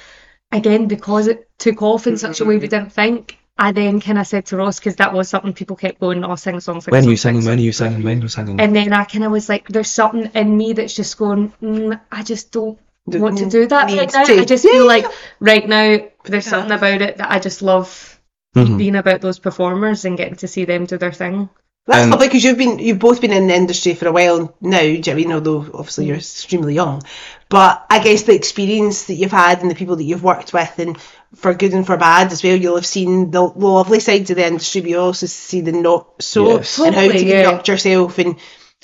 again 0.51 0.88
because 0.88 1.29
it 1.29 1.48
took 1.59 1.81
off 1.83 2.07
in 2.07 2.16
such 2.18 2.40
a 2.40 2.44
way 2.44 2.57
we 2.59 2.68
didn't 2.68 2.92
think. 2.92 3.38
I 3.59 3.70
then 3.72 4.01
kind 4.01 4.18
of 4.18 4.27
said 4.27 4.46
to 4.46 4.57
Ross 4.57 4.79
because 4.81 4.96
that 4.96 5.12
was 5.12 5.29
something 5.29 5.53
people 5.53 5.77
kept 5.77 6.01
going, 6.01 6.25
"Oh, 6.25 6.35
sing 6.37 6.59
songs." 6.61 6.85
Sing 6.85 6.92
When 6.92 7.07
are 7.07 7.11
you 7.11 7.16
singing? 7.18 7.44
When 7.44 7.55
are 7.55 7.57
songs." 7.59 7.64
you 7.64 7.72
singing? 7.72 8.03
When 8.03 8.18
are 8.18 8.22
you 8.22 8.29
singing? 8.29 8.61
And 8.61 8.75
then 8.75 8.92
I 8.94 9.05
kind 9.05 9.25
of 9.25 9.31
was 9.31 9.48
like, 9.48 9.68
"There's 9.68 9.90
something 9.90 10.31
in 10.35 10.57
me 10.57 10.72
that's 10.72 10.94
just 10.96 11.18
going. 11.18 11.53
Mm, 11.62 12.01
I 12.11 12.22
just 12.22 12.51
don't 12.51 12.77
Don't 12.77 12.79
want 13.07 13.38
to 13.38 13.49
do 13.49 13.67
that 13.67 13.87
right 13.91 14.12
now. 14.12 14.25
to. 14.25 14.41
I 14.41 14.45
just 14.45 14.65
Yeah, 14.65 14.71
feel 14.73 14.87
like 14.87 15.05
yeah. 15.05 15.11
right 15.41 15.69
now 15.69 15.99
there's 16.25 16.47
something 16.47 16.73
about 16.73 17.03
it 17.03 17.17
that 17.19 17.31
I 17.31 17.38
just 17.38 17.62
love 17.62 18.21
Mhm. 18.57 18.79
being 18.79 18.97
about 18.97 19.21
those 19.21 19.38
performers 19.38 20.05
and 20.05 20.17
getting 20.17 20.37
to 20.37 20.49
see 20.49 20.65
them 20.65 20.85
do 20.87 20.99
their 20.99 21.12
thing. 21.12 21.49
That's 21.87 22.05
Um, 22.05 22.11
lovely 22.11 22.29
because 22.29 22.45
you've 22.45 22.59
been 22.59 22.79
you've 22.79 23.01
both 23.01 23.21
been 23.21 23.33
in 23.33 23.49
the 23.49 23.55
industry 23.57 23.95
for 23.95 24.07
a 24.07 24.12
while 24.12 24.55
now, 24.61 24.79
do 24.81 25.19
you 25.19 25.27
know 25.27 25.38
what 25.41 25.47
Although 25.49 25.71
obviously 25.75 26.07
you're 26.07 26.17
extremely 26.17 26.75
young. 26.75 27.03
But 27.49 27.85
I 27.91 27.99
guess 27.99 28.23
the 28.23 28.35
experience 28.35 29.05
that 29.05 29.15
you've 29.15 29.33
had 29.33 29.62
and 29.62 29.71
the 29.71 29.75
people 29.75 29.97
that 29.97 30.05
you've 30.05 30.23
worked 30.23 30.53
with 30.53 30.79
and 30.79 30.97
for 31.35 31.55
good 31.55 31.73
and 31.73 31.85
for 31.87 31.97
bad 31.97 32.31
as 32.31 32.43
well, 32.45 32.55
you'll 32.57 32.77
have 32.77 32.87
seen 32.87 33.31
the, 33.33 33.51
the 33.51 33.67
lovely 33.67 33.99
sides 34.01 34.31
of 34.31 34.37
the 34.37 34.47
industry, 34.47 34.81
but 34.83 34.91
you 34.91 35.01
also 35.01 35.27
see 35.27 35.61
the 35.61 35.73
not 35.73 36.23
so 36.23 36.57
Yes. 36.59 36.79
and 36.79 36.95
how 36.95 37.01
to 37.03 37.07
Totally, 37.09 37.31
yeah. 37.31 37.43
conduct 37.45 37.69
yourself 37.69 38.19
and 38.19 38.37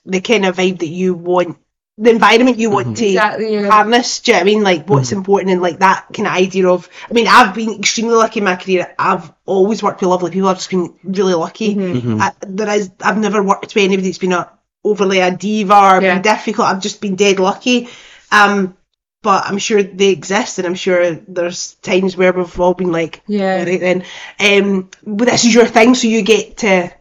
the 0.04 0.20
kind 0.20 0.44
of 0.46 0.56
vibe 0.56 0.80
that 0.80 0.88
you 0.88 1.14
want 1.14 1.56
the 2.00 2.10
environment 2.10 2.58
you 2.58 2.70
want 2.70 2.96
to 2.96 3.06
Exactly, 3.06 3.54
yeah. 3.54 3.68
harness, 3.68 4.20
do 4.20 4.30
you 4.30 4.36
know 4.36 4.38
what 4.38 4.42
I 4.42 4.44
mean? 4.44 4.62
Like 4.62 4.88
what's 4.88 5.10
important 5.12 5.50
and 5.52 5.60
like 5.60 5.80
that 5.80 6.06
kind 6.14 6.28
of 6.28 6.32
idea 6.34 6.68
of 6.68 6.88
I 7.10 7.12
mean, 7.12 7.26
I've 7.28 7.54
been 7.54 7.78
extremely 7.78 8.14
lucky 8.14 8.38
in 8.38 8.44
my 8.44 8.56
career. 8.56 8.94
I've 8.98 9.32
always 9.44 9.82
worked 9.82 10.00
with 10.00 10.10
lovely 10.10 10.30
people. 10.30 10.48
I've 10.48 10.58
just 10.58 10.70
been 10.70 10.94
really 11.02 11.34
lucky. 11.34 11.74
Mm-hmm. 11.74 12.20
I, 12.20 12.32
there 12.46 12.70
is 12.70 12.90
I've 13.02 13.18
never 13.18 13.42
worked 13.42 13.74
with 13.74 13.84
anybody 13.84 14.08
that's 14.08 14.18
been 14.18 14.32
a, 14.32 14.50
overly 14.84 15.18
a 15.20 15.30
diva 15.36 15.74
or 15.74 16.00
Yeah. 16.02 16.14
been 16.14 16.22
difficult. 16.22 16.68
I've 16.68 16.80
just 16.82 17.00
been 17.00 17.16
dead 17.16 17.40
lucky. 17.40 17.88
Um, 18.30 18.76
but 19.20 19.46
I'm 19.46 19.58
sure 19.58 19.82
they 19.82 20.10
exist, 20.10 20.58
and 20.58 20.66
I'm 20.66 20.76
sure 20.76 21.14
there's 21.26 21.74
times 21.82 22.16
where 22.16 22.32
we've 22.32 22.60
all 22.60 22.74
been 22.74 22.92
like, 22.92 23.22
Yeah. 23.26 23.64
right 23.64 23.80
then, 23.80 24.04
um, 24.38 24.90
but 25.04 25.24
this 25.26 25.44
is 25.44 25.52
your 25.52 25.66
thing, 25.66 25.96
so 25.96 26.06
you 26.06 26.22
get 26.22 26.58
to 26.58 26.92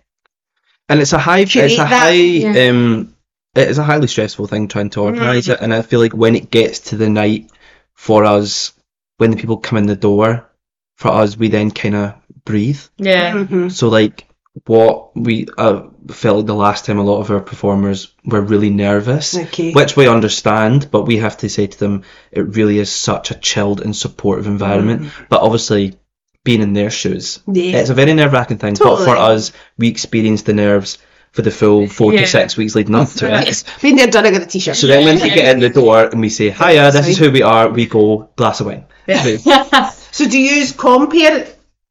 and 0.89 0.99
it's 1.01 1.13
a 1.13 1.19
high 1.19 1.45
Curate 1.45 1.71
it's 1.71 1.79
a 1.79 1.83
that, 1.83 1.89
high 1.89 2.11
yeah. 2.13 2.69
um 2.69 3.13
it's 3.63 3.77
a 3.77 3.83
highly 3.83 4.07
stressful 4.07 4.47
thing 4.47 4.67
trying 4.67 4.89
to 4.91 5.01
organise 5.01 5.45
Mm-hmm. 5.47 5.53
it 5.53 5.61
and 5.61 5.73
I 5.73 5.81
feel 5.81 5.99
like 5.99 6.13
when 6.13 6.35
it 6.35 6.49
gets 6.51 6.79
to 6.89 6.97
the 6.97 7.09
night 7.09 7.51
for 7.93 8.25
us 8.25 8.73
when 9.17 9.31
the 9.31 9.37
people 9.37 9.57
come 9.57 9.77
in 9.79 9.87
the 9.87 9.95
door 9.95 10.49
for 10.95 11.09
us 11.09 11.37
we 11.37 11.49
then 11.49 11.71
kind 11.71 11.95
of 11.95 12.13
breathe 12.45 12.79
Yeah. 12.97 13.33
Mhm. 13.33 13.71
so 13.71 13.89
like 13.89 14.25
what 14.65 15.15
we 15.15 15.45
uh, 15.57 15.83
felt 16.09 16.37
like 16.37 16.45
the 16.47 16.55
last 16.55 16.85
time 16.85 16.97
a 16.97 17.03
lot 17.03 17.19
of 17.19 17.29
our 17.29 17.39
performers 17.41 18.13
were 18.25 18.41
really 18.41 18.71
nervous 18.71 19.37
Okay. 19.37 19.71
which 19.71 19.95
we 19.95 20.07
understand 20.07 20.89
but 20.89 21.03
we 21.03 21.17
have 21.17 21.37
to 21.37 21.49
say 21.49 21.67
to 21.67 21.77
them 21.79 22.03
it 22.31 22.55
really 22.55 22.79
is 22.79 22.91
such 22.91 23.29
a 23.31 23.35
chilled 23.35 23.81
and 23.81 23.95
supportive 23.95 24.47
environment 24.47 25.11
but 25.29 25.41
obviously 25.41 25.95
being 26.43 26.61
in 26.61 26.73
their 26.73 26.89
shoes 26.89 27.37
Mm-hmm. 27.39 27.55
Yeah. 27.55 27.77
it's 27.79 27.89
a 27.91 27.93
very 27.93 28.13
nerve-wracking 28.13 28.57
thing 28.57 28.75
but 28.79 29.03
for 29.05 29.15
us 29.15 29.51
we 29.77 29.89
experienced 29.89 30.45
the 30.47 30.53
nerves 30.53 30.97
for 31.37 31.43
the 31.43 31.51
full 31.51 31.85
four 31.87 32.11
Yeah. 32.13 32.21
to 32.21 32.27
six 32.27 32.57
weeks 32.57 32.73
leading 32.73 32.95
up 32.95 33.09
to 33.11 33.27
it 33.31 33.63
Been 33.83 33.95
there, 33.95 34.07
done. 34.07 34.25
I 34.25 34.31
got 34.31 34.41
a 34.41 34.47
t-shirt. 34.47 34.75
so 34.75 34.87
then 34.87 35.05
when 35.05 35.21
we 35.21 35.29
get 35.29 35.53
in 35.53 35.59
the 35.61 35.69
door 35.69 36.05
and 36.05 36.19
we 36.19 36.29
say 36.29 36.49
hiya 36.49 36.91
this 36.91 37.07
is 37.07 37.17
who 37.19 37.29
we 37.31 37.43
are 37.43 37.69
we 37.69 37.85
go 37.85 38.27
glass 38.35 38.59
of 38.59 38.65
wine 38.65 38.85
So 40.17 40.27
do 40.27 40.39
you 40.39 40.55
use 40.61 40.71
compere 40.71 41.45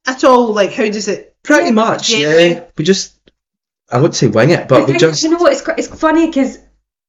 at 0.04 0.24
all? 0.24 0.52
Like, 0.52 0.72
how 0.72 0.88
does 0.88 1.06
it? 1.06 1.36
pretty 1.44 1.70
much 1.70 2.10
Yeah. 2.10 2.36
yeah 2.38 2.64
we 2.76 2.84
just 2.84 3.14
I 3.88 3.98
wouldn't 3.98 4.16
say 4.16 4.26
wing 4.26 4.50
it 4.50 4.66
but 4.66 4.88
we 4.88 4.98
just 4.98 5.22
you 5.22 5.30
know 5.30 5.38
what? 5.38 5.52
It's 5.52 5.62
it's 5.78 6.00
funny 6.00 6.26
because 6.26 6.58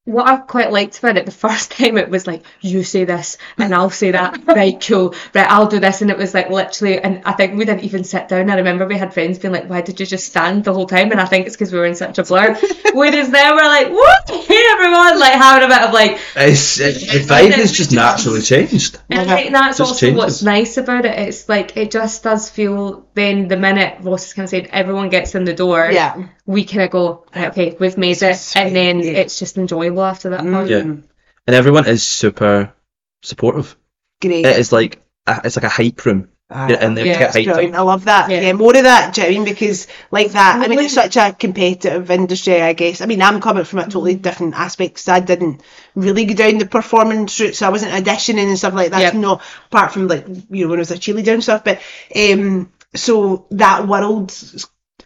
what 0.08 0.26
I 0.26 0.38
quite 0.38 0.72
liked 0.72 1.00
about 1.00 1.18
it 1.18 1.26
the 1.26 1.32
first 1.32 1.72
time 1.78 1.98
it 1.98 2.10
was 2.10 2.26
like 2.26 2.44
you 2.62 2.84
say 2.84 3.04
this 3.04 3.38
and 3.58 3.76
I'll 3.76 3.90
say 3.90 4.12
that. 4.12 4.42
right, 4.48 4.82
cool. 4.82 5.14
Right, 5.36 5.48
I'll 5.48 5.68
do 5.68 5.80
this, 5.80 6.02
and 6.02 6.10
it 6.10 6.18
was 6.18 6.34
like 6.34 6.50
literally. 6.50 7.00
And 7.00 7.22
I 7.26 7.34
think 7.34 7.58
we 7.58 7.66
didn't 7.66 7.84
even 7.84 8.04
sit 8.04 8.30
down. 8.30 8.50
I 8.50 8.56
remember 8.56 8.88
we 8.88 8.98
had 8.98 9.14
friends 9.14 9.38
being 9.38 9.54
like, 9.54 9.70
"Why 9.70 9.82
did 9.82 10.00
you 10.00 10.06
just 10.06 10.26
stand 10.26 10.64
the 10.64 10.74
whole 10.74 10.88
time?" 10.88 11.12
And 11.12 11.20
I 11.20 11.26
think 11.26 11.46
it's 11.46 11.56
because 11.56 11.74
we 11.74 11.80
were 11.80 11.86
in 11.86 11.96
such 11.96 12.18
a 12.18 12.24
blur. 12.24 12.54
Whereas 12.94 13.30
now 13.30 13.56
we're 13.56 13.64
like, 13.64 13.90
"What? 13.90 14.30
Hey, 14.30 14.64
everyone!" 14.72 15.20
Like 15.20 15.34
having 15.34 15.66
a 15.66 15.74
bit 15.74 15.82
of 15.88 15.94
like. 15.94 16.20
it's, 16.36 16.80
it, 16.80 16.94
the 16.96 17.20
vibe 17.20 17.52
has 17.52 17.74
just 17.74 17.92
naturally 17.92 18.42
changed 18.42 19.00
And 19.10 19.30
I 19.30 19.36
think 19.36 19.52
that's 19.52 19.78
Just 19.78 19.92
also 19.92 20.14
what's 20.14 20.42
nice 20.42 20.78
about 20.78 21.06
it. 21.06 21.20
It's 21.20 21.50
like 21.50 21.76
it 21.76 21.92
just 21.92 22.24
does 22.24 22.50
feel. 22.50 23.06
Then 23.14 23.50
the 23.50 23.58
minute 23.58 23.98
Ross 24.02 24.28
is 24.28 24.34
kind 24.34 24.46
of 24.46 24.50
saying 24.50 24.68
everyone 24.72 25.10
gets 25.10 25.36
in 25.36 25.44
the 25.44 25.54
door, 25.54 25.90
Yeah. 25.92 26.28
We 26.48 26.64
kind 26.66 26.84
of 26.84 26.90
go, 26.92 27.26
right, 27.36 27.50
okay, 27.50 27.78
we've 27.80 27.98
made 27.98 28.22
it, 28.24 28.36
Sweet, 28.38 28.62
and 28.62 28.76
then 28.76 29.00
yeah. 29.02 29.12
it's 29.22 29.38
just 29.38 29.58
enjoyable 29.58 30.04
after 30.04 30.30
that 30.32 30.42
point. 30.42 30.70
yeah 30.70 30.80
and 30.80 31.56
everyone 31.56 31.88
is 31.88 32.02
super 32.04 32.74
supportive 33.22 33.76
Great. 34.22 34.46
it 34.46 34.58
is 34.58 34.72
like 34.72 35.02
a, 35.28 35.42
it's 35.46 35.56
like 35.56 35.66
a 35.66 35.70
hype 35.70 36.04
room 36.06 36.30
and 36.50 36.96
they 36.98 37.06
Yeah, 37.06 37.20
get 37.20 37.34
hyped 37.34 37.44
Brilliant. 37.46 37.76
up 37.76 37.80
I 37.80 37.84
love 37.84 38.06
that. 38.06 38.30
Yeah. 38.32 38.40
Yeah. 38.40 38.54
more 38.54 38.76
of 38.76 38.84
that. 38.84 39.14
Do 39.14 39.20
you 39.22 39.28
know 39.28 39.32
what 39.34 39.42
I 39.42 39.44
mean? 39.46 39.54
Because 39.54 39.88
like 40.12 40.32
that, 40.32 40.62
I 40.64 40.68
mean, 40.70 40.80
it's 40.80 40.94
such 40.94 41.18
a 41.18 41.34
competitive 41.34 42.10
industry. 42.10 42.62
I 42.62 42.72
guess. 42.72 43.02
I 43.02 43.06
mean, 43.06 43.22
I'm 43.22 43.42
coming 43.42 43.66
from 43.66 43.80
a 43.80 43.84
totally 43.84 44.16
different 44.16 44.56
aspect. 44.56 44.96
'cause 44.96 45.10
I 45.10 45.20
didn't 45.20 45.62
really 45.96 46.24
go 46.24 46.36
down 46.36 46.58
the 46.58 46.66
performance 46.66 47.38
route, 47.42 47.56
so 47.58 47.68
I 47.68 47.70
wasn't 47.70 47.92
auditioning 47.92 48.48
and 48.48 48.58
stuff 48.58 48.74
like 48.74 48.92
that. 48.92 49.02
Yep. 49.02 49.14
No, 49.16 49.42
apart 49.70 49.92
from 49.92 50.08
like 50.08 50.26
you 50.50 50.64
know 50.64 50.70
when 50.70 50.80
I 50.80 50.86
was 50.88 50.92
a 50.92 50.96
cheerleader 50.96 51.34
and 51.34 51.44
stuff. 51.44 51.66
But 51.66 51.82
um, 52.16 52.72
so 52.96 53.46
that 53.52 53.86
world. 53.86 54.32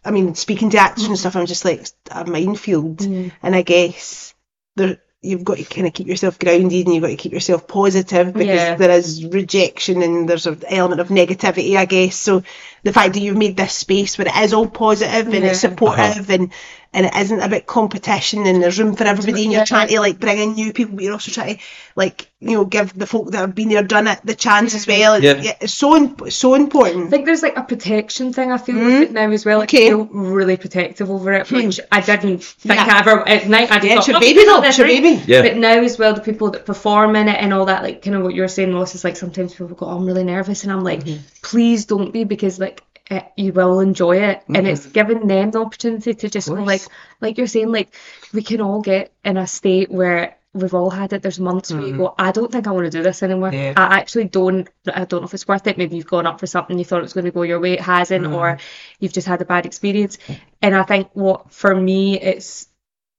I 0.03 0.11
mean, 0.11 0.35
speaking 0.35 0.71
to 0.71 0.77
actors 0.77 1.05
and 1.05 1.17
stuff, 1.17 1.35
I'm 1.35 1.45
just 1.45 1.65
like 1.65 1.81
it's 1.81 1.93
a 2.09 2.25
minefield, 2.25 2.97
mm. 2.97 3.31
and 3.43 3.55
I 3.55 3.61
guess 3.61 4.33
there. 4.75 4.99
You've 5.23 5.43
got 5.43 5.57
to 5.59 5.63
kind 5.65 5.85
of 5.85 5.93
keep 5.93 6.07
yourself 6.07 6.39
grounded 6.39 6.87
and 6.87 6.95
you've 6.95 7.03
got 7.03 7.09
to 7.09 7.15
keep 7.15 7.31
yourself 7.31 7.67
positive 7.67 8.33
because 8.33 8.47
Yeah. 8.47 8.73
there 8.73 8.89
is 8.89 9.23
rejection 9.23 10.01
and 10.01 10.27
there's 10.27 10.47
an 10.47 10.63
element 10.67 10.99
of 10.99 11.09
negativity, 11.09 11.77
I 11.77 11.85
guess. 11.85 12.15
So 12.15 12.41
the 12.81 12.91
fact 12.91 13.13
that 13.13 13.19
you've 13.19 13.37
made 13.37 13.55
this 13.55 13.73
space 13.73 14.17
where 14.17 14.27
it 14.27 14.35
is 14.35 14.51
all 14.51 14.65
positive 14.67 15.27
and 15.27 15.45
it's 15.45 15.63
Yeah. 15.63 15.69
supportive 15.69 16.27
uh-huh. 16.27 16.33
and 16.33 16.51
and 16.93 17.05
it 17.05 17.15
isn't 17.15 17.39
about 17.39 17.65
competition 17.65 18.45
and 18.45 18.61
there's 18.61 18.79
room 18.79 18.95
for 18.95 19.05
everybody 19.05 19.43
and 19.43 19.53
you're 19.53 19.65
trying 19.65 19.87
to 19.87 19.99
like 19.99 20.19
bring 20.19 20.37
in 20.39 20.53
new 20.55 20.73
people 20.73 20.95
but 20.95 21.03
you're 21.03 21.13
also 21.13 21.31
trying 21.31 21.55
to 21.55 21.61
like 21.95 22.29
you 22.41 22.51
know 22.57 22.65
give 22.65 22.97
the 22.97 23.05
folk 23.07 23.31
that 23.31 23.37
have 23.39 23.55
been 23.55 23.69
there 23.69 23.81
done 23.83 24.07
it 24.07 24.19
the 24.25 24.35
chance 24.35 24.75
as 24.75 24.85
well 24.87 25.13
and 25.13 25.23
Yeah. 25.23 25.35
yeah, 25.41 25.57
it's 25.61 25.73
so 25.73 25.95
imp- 25.95 26.31
so 26.31 26.53
important 26.55 27.07
I 27.07 27.09
think 27.09 27.25
there's 27.25 27.43
like 27.43 27.55
a 27.57 27.63
protection 27.63 28.33
thing 28.33 28.51
I 28.51 28.57
feel 28.57 28.75
with 28.75 29.01
it 29.03 29.11
now 29.11 29.29
as 29.31 29.45
well. 29.45 29.59
Like, 29.59 29.69
Mm-hmm. 29.69 29.77
Okay. 29.77 29.87
I 29.87 29.89
feel 29.89 30.05
really 30.33 30.57
protective 30.57 31.09
over 31.09 31.31
it, 31.33 31.49
which 31.51 31.79
I 31.91 32.01
didn't 32.01 32.43
think 32.43 32.75
Yeah. 32.75 32.87
I 32.93 32.99
ever 32.99 33.27
at 33.27 33.47
night. 33.47 33.71
I 33.71 33.75
just 33.79 33.85
yeah 33.85 33.95
thought, 33.95 33.99
it's 33.99 34.07
your 34.09 34.17
"Oh, 34.17 34.19
baby 34.19 34.45
though 34.45 34.63
it's 34.63 34.77
your 34.77 34.87
baby 34.87 35.21
yeah 35.27 35.41
But 35.43 35.57
now 35.57 35.79
as 35.79 35.97
well, 35.97 36.13
the 36.13 36.21
people 36.21 36.51
that 36.51 36.65
perform 36.65 37.15
in 37.15 37.29
it 37.29 37.37
and 37.39 37.53
all 37.53 37.65
that, 37.65 37.83
like 37.83 38.01
kind 38.01 38.15
of 38.17 38.23
what 38.23 38.33
you 38.35 38.41
were 38.41 38.47
saying, 38.49 38.73
Ross, 38.73 38.95
is 38.95 39.03
like 39.05 39.15
sometimes 39.15 39.53
people 39.53 39.67
go, 39.75 39.85
oh, 39.85 39.95
"I'm 39.97 40.05
really 40.05 40.23
nervous," 40.25 40.63
and 40.63 40.71
I'm 40.73 40.83
like, 40.83 41.03
Mm-hmm. 41.05 41.21
"Please 41.41 41.85
don't 41.85 42.11
be," 42.11 42.23
because 42.25 42.59
like 42.59 42.83
it, 43.11 43.25
you 43.37 43.53
will 43.53 43.79
enjoy 43.81 44.17
it, 44.29 44.43
and 44.47 44.65
it's 44.67 44.81
Mm-hmm. 44.81 44.91
giving 44.93 45.27
them 45.27 45.51
the 45.51 45.59
opportunity 45.59 46.13
to 46.13 46.29
just 46.29 46.47
go 46.47 46.55
like, 46.55 46.81
like 47.19 47.37
you're 47.37 47.47
saying, 47.47 47.71
like 47.71 47.93
we 48.33 48.41
can 48.41 48.61
all 48.61 48.81
get 48.81 49.11
in 49.23 49.37
a 49.37 49.45
state 49.45 49.91
where 49.91 50.37
we've 50.53 50.73
all 50.73 50.89
had 50.89 51.13
it. 51.13 51.21
There's 51.21 51.39
months 51.39 51.71
where 51.71 51.81
you 51.81 51.97
go, 51.97 52.13
I 52.17 52.31
don't 52.31 52.51
think 52.51 52.67
I 52.67 52.71
want 52.71 52.85
to 52.85 52.97
do 52.97 53.03
this 53.03 53.21
anymore. 53.23 53.51
Mm-hmm. 53.51 53.63
Yeah. 53.63 53.73
I 53.77 53.97
actually 53.99 54.25
don't. 54.25 54.67
I 54.93 55.05
don't 55.05 55.21
know 55.21 55.27
if 55.27 55.33
it's 55.33 55.47
worth 55.47 55.67
it. 55.67 55.77
Maybe 55.77 55.95
you've 55.97 56.07
gone 56.07 56.25
up 56.25 56.39
for 56.39 56.47
something 56.47 56.77
you 56.79 56.85
thought 56.85 56.99
it 56.99 57.03
was 57.03 57.13
going 57.13 57.25
to 57.25 57.31
go 57.31 57.43
your 57.43 57.59
way, 57.59 57.73
it 57.73 57.81
hasn't, 57.81 58.23
Mm-hmm. 58.25 58.35
or 58.35 58.57
you've 58.99 59.13
just 59.13 59.27
had 59.27 59.41
a 59.41 59.45
bad 59.45 59.65
experience. 59.65 60.17
And 60.61 60.75
I 60.75 60.83
think 60.83 61.09
what 61.13 61.51
for 61.51 61.73
me, 61.75 62.19
it's 62.19 62.67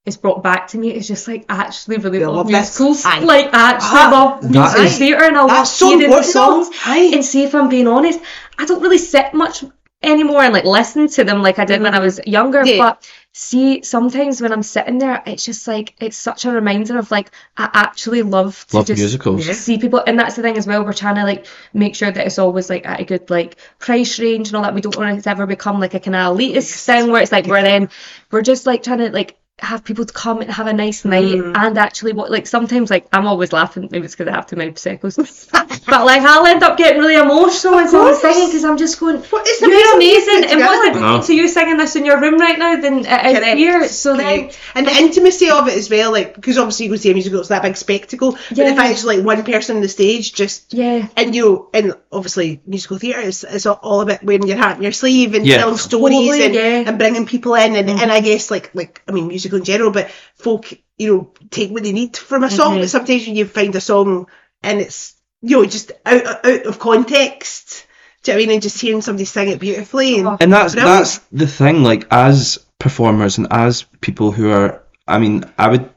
is 0.05 0.17
brought 0.17 0.43
back 0.43 0.67
to 0.67 0.77
me 0.77 0.89
It's 0.91 1.07
just 1.07 1.29
like 1.29 1.45
actually 1.47 1.95
really 1.95 2.19
love, 2.19 2.35
love 2.35 2.47
musicals. 2.47 3.05
Aye. 3.05 3.19
Like 3.19 3.45
actually 3.53 3.99
Ah, 4.01 4.09
love 4.11 4.51
musical 4.51 4.89
theatre 4.89 5.23
and 5.23 5.37
I 5.37 5.43
love 5.45 5.65
so 5.65 5.87
hearing 5.97 6.09
the 6.11 6.23
songs. 6.23 6.67
Aye. 6.85 7.11
And 7.13 7.23
see 7.23 7.45
if 7.45 7.55
I'm 7.55 7.69
being 7.69 7.87
honest, 7.87 8.19
I 8.59 8.65
don't 8.65 8.81
really 8.81 8.97
sit 8.97 9.33
much 9.33 9.63
anymore 10.03 10.43
and 10.43 10.53
like 10.53 10.65
listen 10.65 11.07
to 11.07 11.23
them 11.23 11.41
like 11.41 11.59
I 11.59 11.65
did 11.65 11.81
when 11.81 11.93
I 11.93 11.97
mm-hmm. 11.97 12.05
was 12.05 12.19
younger. 12.25 12.65
Yeah. 12.65 12.77
But 12.77 13.09
see, 13.31 13.81
sometimes 13.83 14.41
when 14.41 14.51
I'm 14.51 14.63
sitting 14.63 14.97
there, 14.97 15.23
it's 15.25 15.45
just 15.45 15.67
like 15.67 15.95
it's 15.99 16.17
such 16.17 16.45
a 16.45 16.51
reminder 16.51 16.97
of 16.97 17.09
like 17.11 17.31
I 17.57 17.69
actually 17.73 18.21
love 18.21 18.65
to 18.69 18.77
Love 18.77 18.87
just 18.87 18.99
musicals. 18.99 19.47
Yeah. 19.47 19.53
see 19.53 19.77
people 19.77 20.03
and 20.05 20.19
that's 20.19 20.35
the 20.35 20.41
thing 20.41 20.57
as 20.57 20.67
well 20.67 20.83
we're 20.83 20.93
trying 20.93 21.15
to 21.15 21.23
like 21.23 21.45
make 21.73 21.95
sure 21.95 22.11
that 22.11 22.25
it's 22.25 22.39
always 22.39 22.69
like 22.69 22.85
at 22.85 22.99
a 22.99 23.05
good 23.05 23.29
like 23.29 23.55
price 23.79 24.19
range 24.19 24.49
and 24.49 24.55
all 24.55 24.63
that 24.63 24.73
we 24.73 24.81
don't 24.81 24.97
want 24.97 25.17
it 25.17 25.21
to 25.21 25.29
ever 25.29 25.45
become 25.45 25.79
like 25.79 25.93
a 25.93 25.99
kind 25.99 26.15
of 26.15 26.37
elitist 26.37 26.85
thing 26.85 27.11
where 27.11 27.21
it's 27.21 27.31
like 27.31 27.47
we're 27.47 27.61
then 27.61 27.89
we're 28.31 28.41
just 28.41 28.65
like 28.65 28.83
trying 28.83 28.99
to 28.99 29.09
like 29.11 29.37
have 29.59 29.83
people 29.83 30.03
to 30.03 30.13
come 30.13 30.41
and 30.41 30.49
have 30.51 30.65
a 30.65 30.73
nice 30.73 31.05
night 31.05 31.23
Mm. 31.23 31.55
and 31.55 31.77
actually 31.77 32.11
what 32.11 32.31
like 32.31 32.47
sometimes 32.47 32.89
like 32.89 33.07
I'm 33.13 33.27
always 33.27 33.53
laughing 33.53 33.87
maybe 33.91 34.05
it's 34.05 34.15
because 34.15 34.27
I 34.31 34.35
have 34.35 34.47
too 34.47 34.55
many 34.55 34.71
prosecco's 34.71 35.15
but 35.15 36.05
like 36.05 36.21
I'll 36.23 36.45
end 36.47 36.63
up 36.63 36.75
getting 36.75 36.99
really 36.99 37.15
emotional 37.15 37.75
when 37.75 37.87
someone's 37.87 38.19
course. 38.19 38.33
singing 38.33 38.49
because 38.49 38.63
I'm 38.65 38.77
just 38.77 38.99
going 38.99 39.17
What 39.21 39.47
is 39.47 39.59
the 39.59 39.67
you're 39.69 39.95
amazing 39.95 40.49
and 40.51 40.59
what's 40.59 40.79
the 40.81 40.93
together? 40.93 40.99
No. 41.17 41.21
to 41.21 41.35
you 41.35 41.47
singing 41.47 41.77
this 41.77 41.95
in 41.95 42.03
your 42.03 42.19
room 42.19 42.39
right 42.39 42.57
now 42.57 42.81
than 42.81 42.99
it 42.99 43.05
is 43.05 43.39
Correct. 43.39 43.57
here 43.57 43.87
so 43.87 44.17
then 44.17 44.49
and 44.73 44.87
the 44.87 44.91
intimacy 44.91 45.49
of 45.51 45.67
it 45.67 45.77
as 45.77 45.87
well, 45.89 46.11
like 46.11 46.33
because 46.33 46.57
obviously 46.57 46.87
you 46.87 46.91
go 46.91 46.97
see 46.97 47.11
a 47.11 47.13
musical, 47.13 47.39
it's 47.39 47.49
that 47.49 47.61
big 47.61 47.77
spectacle. 47.77 48.31
But 48.49 48.57
Yeah. 48.57 48.69
the 48.71 48.75
fact 48.75 48.91
it's 48.93 49.05
like 49.05 49.23
one 49.23 49.43
person 49.43 49.75
on 49.75 49.81
the 49.83 49.87
stage, 49.89 50.33
just 50.33 50.73
yeah 50.73 51.07
and 51.15 51.35
you 51.35 51.43
know, 51.45 51.69
and 51.75 51.93
obviously 52.11 52.59
musical 52.65 52.97
theatre 52.97 53.19
is, 53.19 53.43
is 53.43 53.67
all 53.67 54.01
about 54.01 54.23
wearing 54.23 54.47
your 54.47 54.57
heart 54.57 54.77
in 54.77 54.83
your 54.83 54.91
sleeve 54.91 55.35
and 55.35 55.45
Yeah. 55.45 55.57
telling 55.59 55.77
stories 55.77 56.15
Totally, 56.17 56.45
and, 56.45 56.55
yeah. 56.55 56.83
And 56.89 56.97
bringing 56.97 57.27
people 57.27 57.53
in 57.53 57.75
and, 57.75 57.87
and 57.89 58.11
I 58.11 58.19
guess 58.21 58.49
like 58.49 58.71
like 58.73 59.01
I 59.07 59.11
mean 59.11 59.29
musical 59.43 59.59
in 59.59 59.65
general, 59.65 59.91
but 59.91 60.09
folk 60.35 60.71
you 60.97 61.07
know 61.15 61.33
take 61.49 61.71
what 61.71 61.83
they 61.83 61.91
need 61.91 62.15
from 62.17 62.43
a 62.43 62.49
song. 62.49 62.75
Mhm. 62.77 62.81
But 62.81 62.89
sometimes 62.89 63.27
when 63.27 63.35
you 63.35 63.45
find 63.45 63.75
a 63.75 63.81
song 63.81 64.27
and 64.61 64.79
it's 64.81 65.15
you 65.41 65.57
know 65.57 65.65
just 65.65 65.91
out 66.05 66.25
out 66.45 66.65
of 66.65 66.79
context. 66.79 67.85
Do 68.23 68.31
you 68.31 68.37
know 68.37 68.39
what 68.39 68.43
I 68.43 68.47
mean? 68.47 68.53
And 68.55 68.61
just 68.63 68.79
hearing 68.79 69.01
somebody 69.01 69.25
sing 69.25 69.49
it 69.49 69.59
beautifully 69.59 70.17
and 70.17 70.27
Oh. 70.27 70.37
And 70.39 70.53
that's 70.53 70.73
Brilliant. 70.75 70.97
that's 70.99 71.17
the 71.31 71.47
thing. 71.47 71.83
Like 71.83 72.07
as 72.11 72.57
performers 72.79 73.37
and 73.37 73.47
as 73.51 73.83
people 73.99 74.31
who 74.31 74.49
are, 74.51 74.83
I 75.07 75.19
mean, 75.19 75.43
I 75.57 75.69
would. 75.69 75.89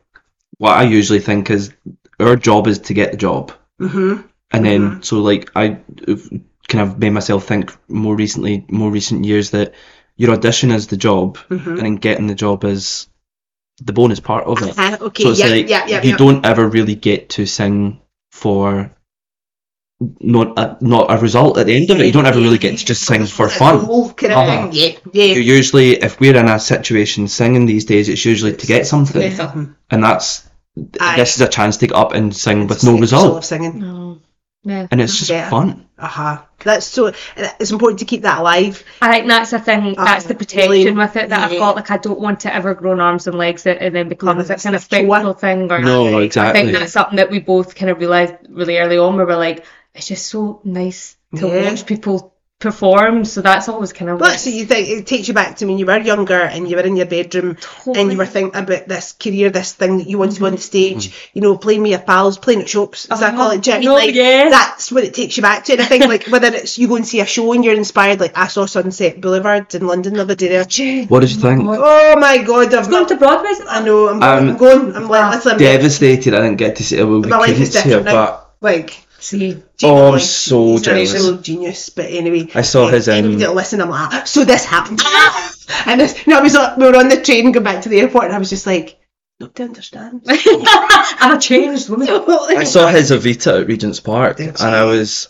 What 0.58 0.76
I 0.76 0.84
usually 0.84 1.20
think 1.20 1.50
is 1.50 1.72
our 2.18 2.34
job 2.34 2.66
is 2.66 2.78
to 2.80 2.94
get 2.94 3.10
the 3.12 3.18
job, 3.18 3.52
hmm 3.78 4.16
and 4.52 4.64
then 4.64 5.02
so 5.02 5.18
like 5.20 5.50
I 5.54 5.78
kind 6.68 6.82
of 6.90 6.98
made 6.98 7.10
myself 7.10 7.44
think 7.46 7.76
more 7.88 8.16
recently, 8.16 8.64
more 8.70 8.90
recent 8.90 9.24
years 9.26 9.50
that 9.50 9.74
your 10.16 10.32
audition 10.32 10.70
is 10.70 10.86
the 10.86 10.96
job, 10.96 11.36
Mhm. 11.50 11.66
and 11.66 11.78
then 11.78 11.96
getting 11.96 12.26
the 12.26 12.34
job 12.34 12.64
is 12.64 13.06
the 13.80 13.92
bonus 13.92 14.20
part 14.20 14.44
of 14.46 14.62
it. 14.62 14.78
Uh, 14.78 14.96
okay, 15.00 15.24
So 15.24 15.30
it's 15.30 15.40
yeah, 15.40 15.46
like 15.46 15.68
yeah, 15.68 15.86
yeah, 15.86 16.02
you 16.02 16.10
yeah. 16.10 16.16
don't 16.16 16.44
ever 16.46 16.66
really 16.68 16.94
get 16.94 17.30
to 17.30 17.46
sing 17.46 18.00
for 18.30 18.90
not 20.20 20.58
a, 20.58 20.76
not 20.82 21.10
a 21.10 21.18
result 21.18 21.56
at 21.58 21.66
the 21.66 21.74
end 21.76 21.90
of 21.90 21.98
it. 22.00 22.06
You 22.06 22.12
don't 22.12 22.26
ever 22.26 22.38
really 22.38 22.58
get 22.58 22.78
to 22.78 22.84
just 22.84 23.04
sing 23.04 23.26
for 23.26 23.48
fun. 23.48 23.80
kind 24.14 24.32
of 24.32 24.38
Uh-huh. 24.38 24.70
thing. 24.70 24.72
Yeah, 24.72 24.98
yeah. 25.12 25.34
You 25.34 25.40
usually, 25.40 25.92
if 25.92 26.20
we're 26.20 26.36
in 26.36 26.48
a 26.48 26.58
situation 26.60 27.28
singing 27.28 27.66
these 27.66 27.86
days, 27.86 28.08
it's 28.08 28.24
usually 28.24 28.54
to 28.56 28.66
get 28.66 28.86
something, 28.86 29.22
Mhm. 29.22 29.74
and 29.90 30.04
that's 30.04 30.46
Aye. 31.00 31.16
this 31.16 31.36
is 31.36 31.40
a 31.40 31.48
chance 31.48 31.78
to 31.78 31.86
get 31.86 31.96
up 31.96 32.12
and 32.12 32.34
sing 32.36 32.66
with 32.66 32.84
no 32.84 32.92
like 32.92 33.00
the 33.00 33.06
soul 33.08 33.20
result, 33.22 33.36
of 33.38 33.44
singing. 33.46 33.78
no 33.80 34.05
yeah 34.66 34.86
and 34.90 35.00
it's 35.00 35.16
just 35.16 35.30
Yeah. 35.30 35.48
fun. 35.48 35.86
Uh-huh. 35.98 36.42
That's 36.62 36.84
so. 36.86 37.12
It's 37.36 37.70
important 37.70 38.00
to 38.00 38.04
keep 38.04 38.22
that 38.22 38.40
alive. 38.40 38.84
I 39.00 39.10
think 39.12 39.28
that's 39.28 39.50
the 39.52 39.58
thing. 39.58 39.94
That's 39.94 40.26
the 40.26 40.34
protection 40.34 40.70
really? 40.70 40.92
with 40.92 41.16
it 41.16 41.30
that 41.30 41.50
I've 41.50 41.58
got. 41.58 41.76
Like 41.76 41.90
I 41.90 41.96
don't 41.96 42.20
want 42.20 42.40
to 42.40 42.54
ever 42.54 42.74
grow 42.74 42.98
arms 43.00 43.26
and 43.26 43.38
legs 43.38 43.64
and, 43.66 43.78
and 43.78 43.94
then 43.94 44.08
become 44.10 44.36
No, 44.36 44.42
this 44.42 44.62
kind 44.62 44.74
of 44.76 44.80
it's 44.80 44.84
spectral 44.84 45.32
thing. 45.32 45.72
Or 45.72 45.78
No, 45.80 46.18
I 46.18 46.28
think 46.28 46.72
that's 46.72 46.92
something 46.92 47.16
that 47.16 47.30
we 47.30 47.38
both 47.38 47.74
kind 47.74 47.90
of 47.90 47.98
realised 47.98 48.34
really 48.50 48.76
early 48.78 48.98
on. 48.98 49.16
Where 49.16 49.26
we're 49.26 49.36
like, 49.38 49.64
it's 49.94 50.08
just 50.08 50.26
so 50.26 50.60
nice 50.64 51.16
to 51.36 51.46
Yeah. 51.48 51.70
watch 51.70 51.86
people 51.86 52.35
perform. 52.58 53.24
So 53.24 53.42
that's 53.42 53.68
always 53.68 53.92
kind 53.92 54.10
of 54.10 54.18
But 54.18 54.28
that's 54.28 54.46
what 54.46 54.54
you 54.54 54.64
think. 54.64 54.88
It 54.88 55.06
takes 55.06 55.28
you 55.28 55.34
back 55.34 55.56
to 55.56 55.66
when 55.66 55.78
you 55.78 55.84
were 55.86 55.98
younger 55.98 56.40
and 56.40 56.68
you 56.68 56.76
were 56.76 56.82
in 56.82 56.96
your 56.96 57.06
bedroom 57.06 57.56
and 57.86 58.10
you 58.10 58.16
were 58.18 58.26
thinking 58.26 58.58
about 58.60 58.88
this 58.88 59.12
career, 59.12 59.50
this 59.50 59.72
thing 59.74 59.98
that 59.98 60.06
you 60.08 60.16
wanted 60.18 60.34
to 60.34 60.40
go 60.40 60.46
on 60.46 60.52
the 60.52 60.58
stage. 60.58 61.08
Mm. 61.10 61.28
You 61.34 61.42
know, 61.42 61.58
playing 61.58 61.82
with 61.82 61.90
your 61.90 62.00
pals, 62.00 62.38
playing 62.38 62.62
at 62.62 62.68
shops. 62.68 63.06
as 63.10 63.20
that 63.20 63.34
Uh-huh. 63.34 63.36
call 63.36 63.50
it? 63.52 63.62
Do 63.62 63.78
No, 63.80 63.92
what 63.92 64.02
I 64.02 64.06
mean? 64.06 64.06
Like, 64.06 64.14
yeah. 64.14 64.48
That's 64.50 64.90
what 64.90 65.04
it 65.04 65.14
takes 65.14 65.36
you 65.36 65.42
back 65.42 65.64
to. 65.66 65.72
And 65.74 65.82
I 65.82 65.84
think 65.84 66.06
like 66.06 66.26
whether 66.28 66.48
it's 66.48 66.78
you 66.78 66.88
go 66.88 66.96
and 66.96 67.06
see 67.06 67.20
a 67.20 67.26
show 67.26 67.52
and 67.52 67.64
you're 67.64 67.74
inspired, 67.74 68.20
like 68.20 68.36
I 68.38 68.46
saw 68.48 68.66
Sunset 68.66 69.20
Boulevard 69.20 69.74
in 69.74 69.86
London 69.86 70.14
the 70.14 70.22
other 70.22 70.34
day. 70.34 70.48
There. 70.48 71.04
What 71.06 71.20
did 71.20 71.32
you 71.32 71.40
think? 71.40 71.62
Oh 71.66 72.16
my 72.18 72.38
god! 72.38 72.72
I've 72.74 72.88
going 72.88 73.06
to 73.06 73.16
Broadway. 73.16 73.50
isn't 73.50 73.68
I 73.68 73.84
know. 73.84 74.08
I'm, 74.08 74.22
Um, 74.22 74.48
I'm 74.50 74.56
going. 74.56 74.94
I'm 74.96 75.08
like, 75.08 75.46
I'm 75.46 75.58
Devastated. 75.58 76.34
I 76.34 76.38
didn't 76.40 76.56
get 76.56 76.76
to 76.76 76.84
see 76.84 76.98
it. 76.98 77.04
Well, 77.04 77.20
we 77.20 77.28
My 77.28 77.36
life 77.38 77.48
couldn't 77.48 77.62
is 77.62 77.72
see 77.72 77.78
it, 77.80 77.84
different 77.84 78.06
now. 78.06 78.12
but 78.26 78.50
like. 78.60 79.05
See, 79.18 79.62
Oh, 79.82 80.06
I'm 80.08 80.12
like, 80.14 80.22
so 80.22 80.72
he's 80.72 80.78
an 80.78 80.82
jealous. 80.84 81.14
absolute 81.14 81.42
genius. 81.42 81.88
But 81.90 82.06
anyway, 82.06 82.48
I 82.54 82.62
saw 82.62 82.86
his, 82.88 83.08
um, 83.08 83.14
Anybody 83.14 83.36
that 83.44 83.54
listen, 83.54 83.80
I'm 83.80 83.90
like, 83.90 84.08
"Ah, 84.12 84.22
so 84.24 84.44
this 84.44 84.64
happened. 84.64 85.00
and 85.86 86.00
this, 86.00 86.26
no, 86.26 86.38
I 86.38 86.42
was 86.42 86.54
like, 86.54 86.76
we 86.76 86.86
were 86.86 86.96
on 86.96 87.08
the 87.08 87.20
train 87.22 87.52
going 87.52 87.64
back 87.64 87.82
to 87.82 87.88
the 87.88 88.00
airport, 88.00 88.26
and 88.26 88.34
I 88.34 88.38
was 88.38 88.50
just 88.50 88.66
like, 88.66 88.98
nobody 89.40 89.64
understands. 89.64 90.26
I'm 90.28 91.36
a 91.36 91.40
changed 91.40 91.88
woman. 91.88 92.08
I 92.10 92.64
saw 92.64 92.88
his 92.88 93.10
Evita 93.10 93.62
at 93.62 93.66
Regent's 93.68 94.00
Park, 94.00 94.38
and 94.40 94.56
I 94.60 94.84
was, 94.84 95.28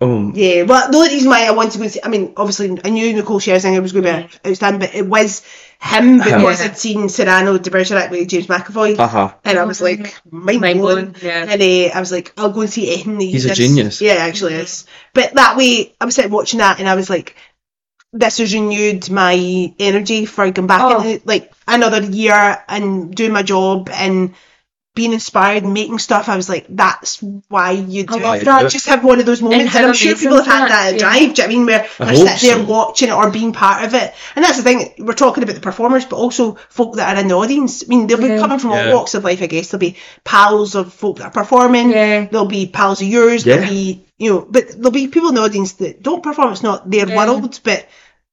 oh, 0.00 0.32
Yeah, 0.34 0.62
well, 0.62 0.90
the 0.90 0.96
only 0.98 1.10
reason 1.10 1.30
why 1.30 1.46
I 1.46 1.50
wanted 1.52 1.72
to 1.72 1.78
go 1.78 1.84
and 1.84 1.92
see, 1.92 2.00
I 2.02 2.08
mean, 2.08 2.32
obviously, 2.36 2.78
I 2.84 2.90
knew 2.90 3.12
Nicole 3.14 3.40
Scherzinger 3.40 3.80
was 3.82 3.92
going 3.92 4.04
to 4.04 4.28
be 4.42 4.48
outstanding, 4.50 4.80
but 4.80 4.94
it 4.94 5.06
was 5.06 5.42
him 5.80 6.18
because 6.18 6.60
Yeah. 6.60 6.66
I'd 6.66 6.78
seen 6.78 7.08
Cyrano 7.08 7.58
de 7.58 7.70
Bergerac 7.70 8.10
with 8.10 8.28
James 8.28 8.46
McAvoy, 8.46 8.98
uh 8.98 9.06
huh. 9.08 9.34
and 9.44 9.58
I 9.58 9.64
was 9.64 9.80
like, 9.80 10.14
mind, 10.30 10.60
Mind 10.60 10.80
blown. 10.80 11.10
blown, 11.12 11.14
yeah. 11.22 11.46
And 11.48 11.60
uh, 11.62 11.96
I 11.96 12.00
was 12.00 12.12
like, 12.12 12.32
I'll 12.36 12.50
go 12.52 12.62
and 12.62 12.70
see 12.70 12.92
anything. 12.92 13.18
that 13.18 13.24
he 13.24 13.32
He's 13.32 13.44
a 13.44 13.48
does. 13.48 13.58
genius. 13.58 14.00
Yeah, 14.00 14.14
actually 14.14 14.54
is. 14.54 14.86
But 15.14 15.34
that 15.34 15.56
way, 15.56 15.94
I 16.00 16.04
was 16.06 16.14
sitting 16.14 16.30
watching 16.30 16.58
that, 16.58 16.78
and 16.80 16.88
I 16.88 16.94
was 16.94 17.10
like, 17.10 17.36
this 18.12 18.38
has 18.38 18.54
renewed 18.54 19.10
my 19.10 19.74
energy 19.78 20.24
for 20.24 20.50
going 20.50 20.66
back 20.66 20.80
Oh. 20.82 21.02
into 21.02 21.26
like 21.26 21.52
another 21.68 22.02
year 22.02 22.62
and 22.68 23.14
doing 23.14 23.32
my 23.32 23.42
job 23.42 23.90
and 23.92 24.34
being 24.96 25.12
inspired 25.12 25.62
and 25.62 25.72
making 25.72 25.98
stuff. 26.00 26.28
I 26.28 26.34
was 26.34 26.48
like, 26.48 26.66
that's 26.68 27.22
why 27.22 27.70
you 27.72 28.04
do 28.04 28.14
I 28.14 28.18
love 28.22 28.42
it. 28.42 28.44
that. 28.46 28.70
Just 28.70 28.86
have 28.88 29.04
one 29.04 29.20
of 29.20 29.26
those 29.26 29.40
moments, 29.42 29.72
how 29.72 29.78
and 29.80 29.88
I'm 29.88 29.94
sure 29.94 30.16
people 30.16 30.38
have 30.38 30.46
had 30.46 30.62
that, 30.62 30.68
that 30.68 30.86
at 30.88 30.92
yeah. 30.94 30.98
Drive. 30.98 31.34
Do 31.34 31.42
you 31.42 31.48
know 31.48 31.54
I 31.54 31.56
mean 31.56 31.66
where 31.66 31.82
I 32.00 32.04
they're 32.14 32.26
hope 32.26 32.38
sitting 32.38 32.58
there 32.58 32.66
watching 32.66 33.08
it 33.10 33.12
or 33.12 33.30
being 33.30 33.52
part 33.52 33.84
of 33.84 33.94
it? 33.94 34.12
And 34.34 34.44
that's 34.44 34.56
the 34.56 34.64
thing. 34.64 34.94
We're 34.98 35.12
talking 35.12 35.44
about 35.44 35.54
the 35.54 35.60
performers, 35.60 36.04
but 36.06 36.16
also 36.16 36.54
folk 36.70 36.96
that 36.96 37.16
are 37.16 37.20
in 37.20 37.28
the 37.28 37.34
audience. 37.36 37.84
I 37.84 37.86
mean, 37.86 38.08
they'll 38.08 38.18
be 38.18 38.26
Yeah. 38.26 38.38
coming 38.38 38.58
from 38.58 38.70
Yeah. 38.72 38.88
all 38.90 38.96
walks 38.96 39.14
of 39.14 39.22
life. 39.22 39.42
I 39.42 39.46
guess 39.46 39.70
there'll 39.70 39.80
be 39.80 39.96
pals 40.24 40.74
of 40.74 40.92
folk 40.92 41.18
that 41.18 41.26
are 41.26 41.30
performing. 41.30 41.90
Yeah. 41.90 42.24
There'll 42.24 42.46
be 42.46 42.66
pals 42.66 43.00
of 43.02 43.06
yours. 43.06 43.46
Yeah. 43.46 43.56
There'll 43.58 43.70
be 43.70 44.02
you 44.18 44.30
know, 44.30 44.46
but 44.48 44.68
there'll 44.70 44.90
be 44.92 45.08
people 45.08 45.28
in 45.28 45.34
the 45.34 45.42
audience 45.42 45.74
that 45.74 46.02
don't 46.02 46.22
perform. 46.22 46.50
It's 46.52 46.62
not 46.62 46.90
their 46.90 47.06
Yeah. 47.06 47.16
world, 47.16 47.60
but 47.62 47.86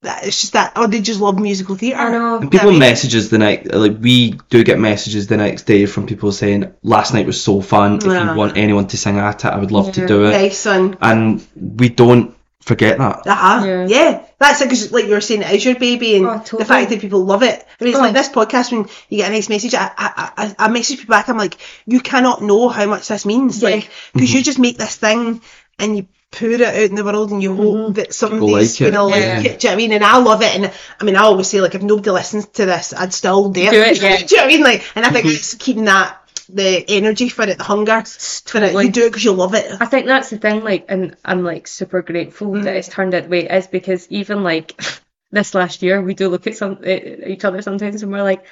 that, 0.03 0.25
it's 0.27 0.39
just 0.41 0.53
that, 0.53 0.77
or 0.77 0.87
they 0.87 1.01
just 1.01 1.19
love 1.19 1.39
musical 1.39 1.75
theatre. 1.75 1.97
I 1.97 2.11
know. 2.11 2.37
And 2.37 2.51
people 2.51 2.71
That- 2.71 2.79
messages 2.79 3.29
the 3.29 3.37
night, 3.37 3.73
like 3.73 3.97
we 3.99 4.39
do 4.49 4.63
get 4.63 4.79
messages 4.79 5.27
the 5.27 5.37
next 5.37 5.63
day 5.63 5.85
from 5.85 6.05
people 6.05 6.31
saying, 6.31 6.71
"Last 6.83 7.13
night 7.13 7.25
was 7.25 7.41
so 7.41 7.61
fun. 7.61 7.97
If 7.97 8.05
Yeah. 8.05 8.31
you 8.31 8.37
want 8.37 8.57
anyone 8.57 8.87
to 8.87 8.97
sing 8.97 9.17
at 9.17 9.43
it, 9.43 9.47
I 9.47 9.57
would 9.57 9.71
love 9.71 9.91
to 9.93 10.05
do 10.07 10.25
it." 10.25 10.31
Nice 10.31 10.57
son. 10.59 10.97
And 11.01 11.45
we 11.55 11.89
don't 11.89 12.35
forget 12.61 12.97
that. 12.97 13.27
Uh-huh. 13.27 13.65
Yeah. 13.65 13.87
Yeah. 13.87 14.21
That's 14.39 14.61
it, 14.61 14.65
because 14.65 14.91
like 14.91 15.05
you 15.05 15.11
were 15.11 15.21
saying, 15.21 15.41
it 15.41 15.51
is 15.51 15.65
your 15.65 15.75
baby, 15.75 16.15
and 16.17 16.25
Oh, 16.25 16.37
totally. 16.39 16.59
the 16.63 16.65
fact 16.65 16.89
that 16.91 17.01
people 17.01 17.25
love 17.25 17.43
it. 17.43 17.65
I 17.79 17.83
mean, 17.83 17.91
it's 17.93 17.99
Oh. 17.99 18.03
like 18.03 18.13
this 18.13 18.29
podcast 18.29 18.71
when 18.71 18.87
you 19.09 19.17
get 19.17 19.29
a 19.29 19.33
nice 19.33 19.49
message. 19.49 19.73
I, 19.75 19.89
I, 19.97 20.31
I, 20.37 20.55
I 20.59 20.67
message 20.69 20.99
people 20.99 21.13
back. 21.13 21.27
I'm 21.29 21.37
like, 21.37 21.57
you 21.85 21.99
cannot 21.99 22.41
know 22.41 22.69
how 22.69 22.85
much 22.85 23.07
this 23.07 23.25
means, 23.25 23.61
Yeah. 23.61 23.69
like, 23.69 23.89
because 24.13 24.33
you 24.33 24.41
just 24.43 24.59
make 24.59 24.77
this 24.77 24.95
thing 24.95 25.41
and 25.79 25.97
you 25.97 26.07
put 26.33 26.51
it 26.51 26.61
out 26.61 26.75
in 26.75 26.95
the 26.95 27.03
world 27.03 27.31
and 27.31 27.41
you 27.41 27.55
hope 27.55 27.95
that 27.95 28.13
somebody's 28.13 28.79
like 28.81 28.89
it. 28.89 28.91
gonna 28.91 29.05
like 29.07 29.21
Yeah. 29.21 29.39
it. 29.39 29.43
Do 29.43 29.47
you 29.49 29.51
know 29.51 29.57
what 29.59 29.73
I 29.73 29.75
mean? 29.77 29.91
And 29.93 30.03
I 30.03 30.17
love 30.17 30.41
it. 30.41 30.55
And 30.55 30.71
I 30.99 31.03
mean, 31.03 31.15
I 31.15 31.21
always 31.21 31.47
say 31.47 31.61
like, 31.61 31.75
if 31.75 31.81
nobody 31.83 32.09
listens 32.09 32.47
to 32.47 32.65
this, 32.65 32.93
I'd 32.93 33.13
still 33.13 33.49
do 33.49 33.61
it. 33.61 33.71
Do 33.71 33.81
it, 33.81 34.01
yeah. 34.01 34.17
do 34.25 34.35
you 34.35 34.37
know 34.41 34.43
what 34.43 34.53
I 34.53 34.55
mean? 34.55 34.63
Like, 34.63 34.83
and 34.95 35.05
I 35.05 35.09
think 35.11 35.25
it's 35.27 35.53
keeping 35.55 35.85
that 35.85 36.19
the 36.49 36.83
energy 36.89 37.29
for 37.29 37.43
it, 37.43 37.57
the 37.57 37.63
hunger 37.63 38.03
for 38.03 38.57
it. 38.57 38.63
Totally. 38.65 38.85
You 38.85 38.91
do 38.91 39.05
it 39.05 39.09
because 39.09 39.23
you 39.23 39.31
love 39.31 39.53
it. 39.55 39.71
I 39.79 39.85
think 39.85 40.07
that's 40.07 40.29
the 40.29 40.37
thing, 40.37 40.63
like, 40.63 40.85
and 40.89 41.15
I'm 41.23 41.43
like 41.43 41.67
super 41.67 42.01
grateful 42.01 42.47
Mm. 42.49 42.63
that 42.63 42.75
it's 42.75 42.89
turned 42.89 43.13
out 43.13 43.23
the 43.23 43.29
way 43.29 43.45
it 43.45 43.51
is 43.51 43.67
because 43.67 44.07
even 44.09 44.43
like 44.43 44.79
this 45.31 45.55
last 45.55 45.81
year, 45.83 46.01
we 46.01 46.13
do 46.13 46.27
look 46.29 46.45
at 46.47 46.57
some 46.57 46.79
at 46.83 47.27
each 47.29 47.45
other 47.45 47.61
sometimes 47.61 48.03
and 48.03 48.11
we're 48.11 48.23
like, 48.23 48.43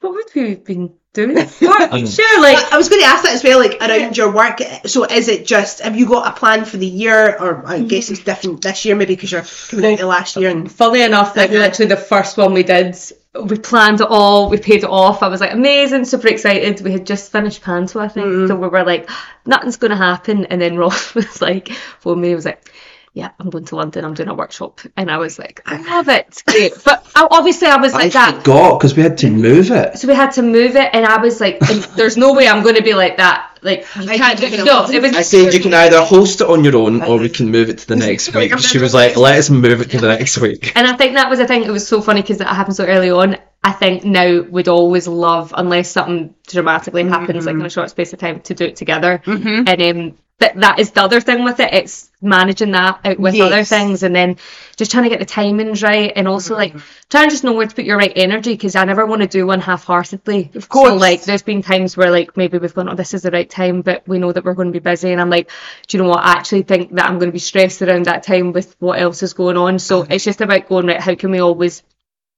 what 0.00 0.12
would 0.12 0.26
we 0.34 0.50
have 0.50 0.64
been 0.64 0.94
doing 1.12 1.36
it 1.38 1.50
for? 1.50 1.66
sure, 1.66 2.40
like, 2.40 2.72
I 2.72 2.76
was 2.76 2.88
going 2.88 3.00
to 3.02 3.06
ask 3.08 3.24
that 3.24 3.34
as 3.34 3.42
well, 3.44 3.58
like 3.58 3.80
around 3.80 4.16
your 4.16 4.32
work. 4.32 4.60
So, 4.86 5.04
is 5.04 5.28
it 5.28 5.46
just 5.46 5.80
have 5.80 5.96
you 5.96 6.06
got 6.06 6.28
a 6.28 6.38
plan 6.38 6.64
for 6.64 6.76
the 6.76 6.86
year, 6.86 7.36
or 7.38 7.66
I 7.66 7.80
guess 7.82 8.10
it's 8.10 8.20
different 8.24 8.62
this 8.62 8.84
year, 8.84 8.94
maybe 8.96 9.14
because 9.14 9.32
you're 9.32 9.42
coming 9.68 9.92
out 9.94 10.00
of 10.00 10.08
last 10.08 10.36
year 10.36 10.50
and 10.50 10.70
Funnily 10.70 11.02
enough, 11.02 11.36
like 11.36 11.50
Okay. 11.50 11.58
literally 11.58 11.88
the 11.88 11.96
first 11.96 12.36
one 12.36 12.52
we 12.54 12.62
did, 12.62 12.96
we 13.44 13.58
planned 13.58 14.00
it 14.00 14.06
all, 14.08 14.48
we 14.50 14.58
paid 14.58 14.82
it 14.84 14.90
off. 14.90 15.22
I 15.22 15.28
was 15.28 15.40
like 15.40 15.52
amazing, 15.52 16.04
super 16.04 16.28
excited. 16.28 16.80
We 16.80 16.92
had 16.92 17.06
just 17.06 17.30
finished 17.32 17.62
Panto, 17.62 18.00
I 18.00 18.08
think, 18.08 18.26
Mm-hmm. 18.26 18.46
so 18.48 18.56
we 18.56 18.68
were 18.68 18.84
like, 18.84 19.10
nothing's 19.44 19.76
gonna 19.76 19.96
happen. 19.96 20.46
And 20.46 20.60
then 20.60 20.76
Ross 20.78 21.14
was 21.14 21.42
like, 21.42 21.68
phoned 22.00 22.22
me, 22.22 22.28
he 22.28 22.34
was 22.34 22.44
like, 22.44 22.72
yeah, 23.12 23.30
I'm 23.40 23.50
going 23.50 23.64
to 23.64 23.76
London. 23.76 24.04
I'm 24.04 24.14
doing 24.14 24.28
a 24.28 24.34
workshop, 24.34 24.80
and 24.96 25.10
I 25.10 25.18
was 25.18 25.38
like, 25.38 25.62
I 25.66 25.82
love 25.82 26.08
it, 26.08 26.42
great. 26.46 26.72
But 26.84 27.06
oh, 27.16 27.26
obviously, 27.30 27.66
I 27.66 27.76
was 27.76 27.92
I 27.92 28.04
like 28.04 28.12
that. 28.12 28.36
forgot 28.36 28.78
because 28.78 28.96
we 28.96 29.02
had 29.02 29.18
to 29.18 29.30
move 29.30 29.72
it. 29.72 29.98
So 29.98 30.06
we 30.06 30.14
had 30.14 30.30
to 30.32 30.42
move 30.42 30.76
it, 30.76 30.90
and 30.92 31.04
I 31.04 31.20
was 31.20 31.40
like, 31.40 31.58
there's 31.96 32.16
no 32.16 32.34
way 32.34 32.46
I'm 32.46 32.62
going 32.62 32.76
to 32.76 32.82
be 32.82 32.94
like 32.94 33.16
that. 33.16 33.58
Like 33.62 33.84
you 33.96 34.08
I 34.08 34.16
can't 34.16 34.38
do 34.38 34.46
it. 34.46 34.54
it 34.54 34.64
No, 34.64 34.86
it 34.88 35.02
was. 35.02 35.14
I 35.14 35.22
said 35.22 35.52
you 35.52 35.60
can 35.60 35.74
either 35.74 36.02
host 36.02 36.40
it 36.40 36.48
on 36.48 36.64
your 36.64 36.76
own 36.76 37.02
or 37.02 37.18
we 37.18 37.28
can 37.28 37.50
move 37.50 37.68
it 37.68 37.78
to 37.78 37.88
the 37.88 37.96
next 38.06 38.34
week. 38.34 38.56
She 38.60 38.78
was 38.78 38.94
like, 38.94 39.16
let 39.16 39.38
us 39.38 39.50
move 39.50 39.80
it 39.80 39.90
to 39.90 39.98
the 39.98 40.08
next 40.08 40.38
week. 40.38 40.72
And 40.76 40.86
I 40.86 40.96
think 40.96 41.14
that 41.14 41.28
was 41.28 41.40
the 41.40 41.46
thing. 41.46 41.64
It 41.64 41.70
was 41.70 41.86
so 41.86 42.00
funny 42.00 42.22
because 42.22 42.38
that 42.38 42.54
happened 42.54 42.76
so 42.76 42.86
early 42.86 43.10
on. 43.10 43.36
I 43.62 43.72
think 43.72 44.04
now 44.04 44.40
we'd 44.40 44.68
always 44.68 45.06
love, 45.06 45.52
unless 45.54 45.90
something 45.90 46.34
dramatically 46.46 47.04
happens, 47.04 47.44
like 47.44 47.52
in 47.52 47.58
mm-hmm. 47.58 47.66
a 47.66 47.70
short 47.70 47.90
space 47.90 48.12
of 48.14 48.18
time, 48.18 48.40
to 48.40 48.54
do 48.54 48.64
it 48.64 48.76
together. 48.76 49.20
Mm-hmm. 49.24 49.68
And 49.68 49.82
um, 49.82 50.18
but 50.38 50.54
that 50.54 50.78
is 50.78 50.92
the 50.92 51.02
other 51.02 51.20
thing 51.20 51.44
with 51.44 51.60
it. 51.60 51.74
It's 51.74 52.10
managing 52.22 52.70
that 52.70 53.00
out 53.04 53.18
with 53.18 53.38
other 53.38 53.62
things, 53.62 54.02
and 54.02 54.16
then 54.16 54.38
just 54.76 54.90
trying 54.90 55.04
to 55.04 55.10
get 55.10 55.18
the 55.18 55.26
timings 55.26 55.82
right, 55.82 56.10
and 56.16 56.26
also 56.26 56.54
like 56.54 56.72
mm-hmm. 56.72 57.06
trying 57.10 57.28
to 57.28 57.30
just 57.34 57.44
know 57.44 57.52
where 57.52 57.66
to 57.66 57.74
put 57.74 57.84
your 57.84 57.98
right 57.98 58.14
energy. 58.16 58.54
Because 58.54 58.76
I 58.76 58.86
never 58.86 59.04
want 59.04 59.20
to 59.20 59.28
do 59.28 59.46
one 59.46 59.60
half-heartedly. 59.60 60.52
Of 60.54 60.70
course. 60.70 60.88
So 60.88 60.96
like, 60.96 61.24
there's 61.24 61.42
been 61.42 61.60
times 61.60 61.98
where 61.98 62.10
like 62.10 62.38
maybe 62.38 62.56
we've 62.56 62.72
gone, 62.72 62.88
oh, 62.88 62.94
this 62.94 63.12
is 63.12 63.20
the 63.20 63.30
right 63.30 63.50
time, 63.50 63.82
but 63.82 64.08
we 64.08 64.18
know 64.18 64.32
that 64.32 64.42
we're 64.42 64.54
going 64.54 64.68
to 64.68 64.72
be 64.72 64.78
busy, 64.78 65.12
and 65.12 65.20
I'm 65.20 65.28
like, 65.28 65.50
do 65.86 65.98
you 65.98 66.02
know 66.02 66.08
what? 66.08 66.24
I 66.24 66.32
actually 66.32 66.62
think 66.62 66.94
that 66.94 67.04
I'm 67.04 67.18
going 67.18 67.28
to 67.28 67.34
be 67.34 67.38
stressed 67.38 67.82
around 67.82 68.06
that 68.06 68.22
time 68.22 68.52
with 68.54 68.74
what 68.78 68.98
else 68.98 69.22
is 69.22 69.34
going 69.34 69.58
on. 69.58 69.78
So 69.78 70.04
it's 70.08 70.24
just 70.24 70.40
about 70.40 70.66
going 70.66 70.86
right. 70.86 70.98
How 70.98 71.14
can 71.14 71.30
we 71.30 71.40
always 71.40 71.82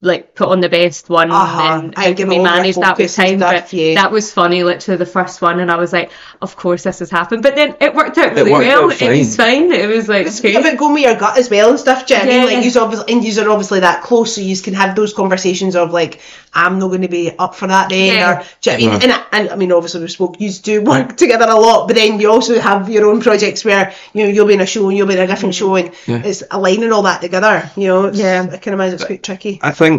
like 0.04 0.34
put 0.34 0.48
on 0.48 0.60
the 0.60 0.68
best 0.68 1.08
one 1.08 1.30
Uh-huh. 1.30 1.78
and 1.78 1.94
I 1.96 2.00
how 2.02 2.08
give 2.08 2.16
can 2.18 2.28
we 2.28 2.38
all 2.38 2.42
your 2.44 2.52
manage 2.52 2.74
that 2.76 2.98
with 2.98 3.14
time 3.14 3.38
stuff, 3.38 3.70
but 3.70 3.72
yeah. 3.72 3.94
that 3.94 4.10
was 4.10 4.32
funny 4.32 4.64
literally 4.64 4.98
the 4.98 5.06
first 5.06 5.40
one 5.40 5.60
and 5.60 5.70
I 5.70 5.76
was 5.76 5.92
like 5.92 6.10
of 6.40 6.56
course 6.56 6.82
this 6.82 6.98
has 6.98 7.08
happened 7.10 7.44
but 7.44 7.54
then 7.54 7.76
it 7.80 7.94
worked 7.94 8.18
out 8.18 8.32
It 8.32 8.34
really 8.34 8.50
worked 8.50 8.66
well 8.66 8.90
out 8.90 9.00
it 9.00 9.18
was 9.18 9.36
fine 9.36 9.70
it 9.70 9.86
was 9.88 10.08
like 10.08 10.26
It's 10.26 10.40
okay. 10.40 10.56
about 10.56 10.76
going 10.76 10.94
with 10.94 11.04
your 11.04 11.14
gut 11.14 11.38
as 11.38 11.48
well 11.48 11.70
and 11.70 11.78
stuff. 11.78 12.06
Do 12.06 12.14
you 12.14 12.18
know 12.20 12.24
I 12.24 12.28
mean? 12.28 12.38
Yeah. 12.48 12.54
Like, 12.56 12.64
you's 12.64 12.76
obviously, 12.76 13.12
and 13.12 13.24
you're 13.24 13.48
obviously 13.50 13.80
that 13.80 14.02
close, 14.02 14.34
so 14.34 14.40
you 14.40 14.56
can 14.56 14.74
have 14.74 14.96
those 14.96 15.14
conversations 15.14 15.76
of 15.76 15.92
like, 15.92 16.20
I'm 16.52 16.78
not 16.80 16.88
going 16.88 17.02
to 17.02 17.08
be 17.08 17.30
up 17.38 17.54
for 17.54 17.68
that 17.68 17.88
then, 17.90 18.14
Yeah. 18.14 18.40
or 18.40 18.44
do 18.60 18.70
you 18.72 18.78
know 18.88 18.94
what 18.94 19.04
I 19.04 19.06
mean? 19.06 19.10
And, 19.10 19.12
I- 19.12 19.38
and 19.38 19.50
I 19.50 19.56
mean, 19.56 19.72
obviously 19.72 20.00
we 20.00 20.08
spoke, 20.08 20.40
you 20.40 20.50
do 20.50 20.82
work 20.82 21.16
together 21.16 21.46
a 21.48 21.54
lot, 21.54 21.86
but 21.86 21.94
then 21.96 22.18
you 22.20 22.30
also 22.30 22.58
have 22.60 22.88
your 22.90 23.06
own 23.06 23.20
projects 23.20 23.64
where 23.64 23.94
you 24.12 24.24
know 24.24 24.30
you'll 24.30 24.46
be 24.48 24.54
in 24.54 24.60
a 24.60 24.66
show 24.66 24.88
and 24.88 24.96
you'll 24.98 25.06
be 25.06 25.14
in 25.14 25.20
a 25.20 25.26
different 25.28 25.54
show, 25.54 25.76
and 25.76 25.92
Yeah. 26.06 26.22
it's 26.24 26.42
aligning 26.50 26.90
all 26.92 27.02
that 27.02 27.20
together. 27.20 27.70
You 27.76 27.86
know, 27.88 28.12
Yeah. 28.12 28.48
I 28.52 28.56
can 28.56 28.72
imagine 28.74 28.94
it's 28.96 29.04
quite 29.04 29.22
tricky. 29.22 29.60
I 29.62 29.70
think 29.70 29.91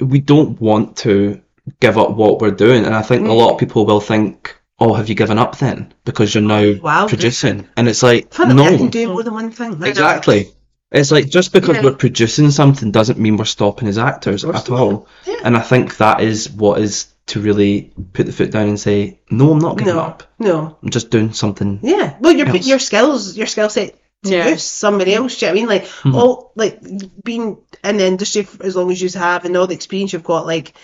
we 0.00 0.20
don't 0.20 0.60
want 0.60 0.96
to 0.98 1.40
give 1.80 1.98
up 1.98 2.10
what 2.10 2.40
we're 2.40 2.50
doing, 2.50 2.84
and 2.84 2.94
I 2.94 3.02
think 3.02 3.26
a 3.26 3.30
mm. 3.30 3.36
lot 3.36 3.52
of 3.52 3.58
people 3.58 3.86
will 3.86 4.00
think, 4.00 4.56
"Oh, 4.78 4.94
have 4.94 5.08
you 5.08 5.14
given 5.14 5.38
up 5.38 5.58
then?" 5.58 5.92
Because 6.04 6.34
you're 6.34 6.42
now 6.42 6.74
Wow. 6.80 7.08
producing, 7.08 7.68
and 7.76 7.88
it's 7.88 8.02
like, 8.02 8.36
no, 8.38 8.64
I 8.64 8.76
can 8.76 8.88
do 8.88 9.08
more 9.08 9.22
than 9.22 9.34
one 9.34 9.50
thing. 9.50 9.82
exactly. 9.82 10.50
It's 10.90 11.10
like 11.10 11.28
just 11.28 11.52
because 11.52 11.76
Yeah. 11.76 11.82
we're 11.82 11.94
producing 11.94 12.50
something 12.50 12.90
doesn't 12.90 13.18
mean 13.18 13.36
we're 13.36 13.44
stopping 13.44 13.88
as 13.88 13.98
actors 13.98 14.44
at 14.44 14.70
all. 14.70 15.06
And 15.44 15.54
I 15.56 15.60
think 15.60 15.98
that 15.98 16.22
is 16.22 16.50
what 16.50 16.80
is 16.80 17.06
to 17.26 17.40
really 17.40 17.92
put 18.14 18.24
the 18.24 18.32
foot 18.32 18.50
down 18.50 18.68
and 18.68 18.80
say, 18.80 19.20
"No, 19.30 19.52
I'm 19.52 19.58
not 19.58 19.76
giving 19.76 19.94
No, 19.94 20.00
up. 20.00 20.22
no. 20.38 20.78
I'm 20.82 20.88
just 20.88 21.10
doing 21.10 21.32
something." 21.32 21.80
Yeah. 21.82 22.14
Well, 22.20 22.40
else. 22.40 22.66
your 22.66 22.78
skills, 22.78 23.36
your 23.36 23.46
skill 23.46 23.68
set 23.68 23.94
to 24.24 24.30
Yeah. 24.30 24.48
use 24.50 24.62
somebody 24.62 25.14
else. 25.14 25.38
Do 25.38 25.46
you 25.46 25.52
know 25.52 25.54
what 25.54 25.58
I 25.58 25.60
mean? 25.60 25.68
Like 25.68 25.88
Hmm. 26.02 26.14
all 26.14 26.52
like 26.56 26.80
being 27.24 27.58
in 27.84 27.96
the 27.96 28.06
industry 28.06 28.42
for 28.42 28.64
as 28.64 28.76
long 28.76 28.90
as 28.90 29.00
you 29.00 29.08
have 29.18 29.44
and 29.44 29.56
all 29.56 29.66
the 29.66 29.74
experience 29.74 30.12
you've 30.12 30.24
got, 30.24 30.46
like 30.46 30.74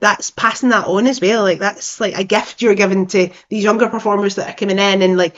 that's 0.00 0.30
passing 0.30 0.70
that 0.70 0.86
on 0.86 1.06
as 1.06 1.20
well. 1.20 1.42
Like 1.42 1.58
that's 1.58 2.00
like 2.00 2.16
a 2.16 2.24
gift 2.24 2.62
you're 2.62 2.74
giving 2.74 3.06
to 3.08 3.30
these 3.48 3.64
younger 3.64 3.88
performers 3.88 4.36
that 4.36 4.48
are 4.50 4.56
coming 4.56 4.78
in 4.78 5.02
and 5.02 5.16
like 5.16 5.36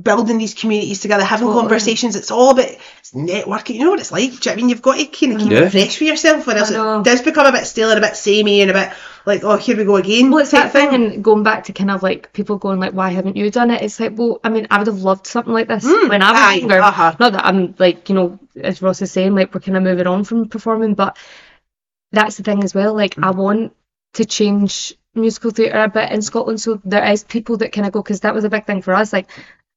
building 0.00 0.38
these 0.38 0.54
communities 0.54 1.00
together, 1.00 1.24
having 1.24 1.46
Totally. 1.48 1.62
conversations. 1.62 2.16
It's 2.16 2.30
all 2.30 2.50
about 2.50 2.68
it's 2.98 3.12
networking. 3.12 3.74
You 3.74 3.84
know 3.84 3.90
what 3.90 4.00
it's 4.00 4.12
like. 4.12 4.22
Do 4.22 4.26
you 4.28 4.32
know 4.32 4.38
what 4.38 4.52
I 4.52 4.56
mean? 4.56 4.68
You've 4.70 4.82
got 4.82 4.96
to 4.98 5.04
kind 5.06 5.32
of 5.34 5.38
keep 5.40 5.50
Yeah. 5.50 5.58
it 5.64 5.70
fresh 5.72 5.96
for 5.98 6.04
yourself, 6.04 6.48
or 6.48 6.52
else 6.52 6.70
it 6.70 7.04
does 7.04 7.22
become 7.22 7.46
a 7.46 7.52
bit 7.52 7.66
stale 7.66 7.90
and 7.90 7.98
a 7.98 8.06
bit 8.06 8.16
samey 8.16 8.62
and 8.62 8.70
a 8.70 8.74
bit 8.74 8.92
like, 9.24 9.44
oh, 9.44 9.56
here 9.56 9.76
we 9.76 9.84
go 9.84 9.96
again. 9.96 10.30
Well, 10.30 10.40
it's 10.40 10.50
that 10.52 10.72
thing, 10.72 10.94
and 10.94 11.22
going 11.22 11.42
back 11.42 11.64
to 11.64 11.72
kind 11.72 11.90
of 11.90 12.02
like 12.02 12.32
people 12.32 12.56
going 12.58 12.80
like, 12.80 12.92
"Why 12.92 13.10
haven't 13.10 13.36
you 13.36 13.50
done 13.50 13.70
it?" 13.70 13.82
It's 13.82 14.00
like, 14.00 14.12
well, 14.16 14.40
I 14.42 14.48
mean, 14.48 14.66
I 14.70 14.78
would 14.78 14.86
have 14.88 15.02
loved 15.02 15.26
something 15.26 15.52
like 15.52 15.68
this 15.68 15.84
when 15.84 16.22
I 16.22 16.32
was 16.32 16.40
aye, 16.40 16.54
younger. 16.54 16.80
uh-huh. 16.80 17.16
Not 17.20 17.32
that 17.34 17.44
I'm 17.46 17.74
like, 17.78 18.08
you 18.08 18.14
know, 18.14 18.38
as 18.60 18.82
Ross 18.82 19.02
is 19.02 19.12
saying, 19.12 19.34
like 19.34 19.54
we're 19.54 19.60
kind 19.60 19.76
of 19.76 19.82
moving 19.82 20.06
on 20.06 20.24
from 20.24 20.48
performing, 20.48 20.94
but 20.94 21.16
that's 22.10 22.36
the 22.36 22.42
thing 22.42 22.64
as 22.64 22.74
well. 22.74 22.94
Like, 22.94 23.18
I 23.18 23.30
want 23.30 23.74
to 24.14 24.24
change 24.24 24.94
musical 25.14 25.50
theatre 25.50 25.78
a 25.82 25.88
bit 25.88 26.10
in 26.10 26.22
Scotland, 26.22 26.60
so 26.60 26.80
there 26.84 27.04
is 27.04 27.22
people 27.24 27.58
that 27.58 27.72
kind 27.72 27.86
of 27.86 27.92
go 27.92 28.02
because 28.02 28.20
that 28.20 28.34
was 28.34 28.44
a 28.44 28.50
big 28.50 28.66
thing 28.66 28.82
for 28.82 28.94
us. 28.94 29.12
Like, 29.12 29.28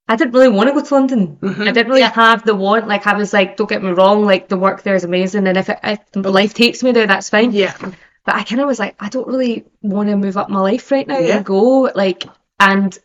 I 0.07 0.15
didn't 0.15 0.33
really 0.33 0.49
want 0.49 0.69
to 0.69 0.73
go 0.73 0.83
to 0.83 0.93
London. 0.93 1.37
Mm-hmm. 1.41 1.61
I 1.63 1.71
didn't 1.71 1.89
really 1.89 2.03
have 2.03 2.45
the 2.45 2.53
want. 2.53 2.87
Like, 2.87 3.07
I 3.07 3.15
was 3.15 3.33
like, 3.33 3.57
don't 3.57 3.69
get 3.69 3.81
me 3.81 3.89
wrong, 3.89 4.23
like 4.23 4.47
the 4.47 4.57
work 4.57 4.83
there 4.83 4.95
is 4.95 5.03
amazing, 5.03 5.47
and 5.47 5.57
if, 5.57 5.69
it, 5.69 5.79
if 5.83 5.99
life 6.15 6.53
takes 6.53 6.83
me 6.83 6.91
there, 6.91 7.07
that's 7.07 7.29
fine. 7.29 7.51
Yeah. 7.51 7.75
But 8.25 8.35
I 8.35 8.43
kind 8.43 8.61
of 8.61 8.67
was 8.67 8.79
like, 8.79 8.95
I 8.99 9.09
don't 9.09 9.27
really 9.27 9.65
want 9.81 10.09
to 10.09 10.17
move 10.17 10.37
up 10.37 10.49
my 10.49 10.59
life 10.59 10.91
right 10.91 11.07
now 11.07 11.19
Yeah. 11.19 11.37
and 11.37 11.45
go 11.45 11.91
like, 11.93 12.23
and 12.59 12.97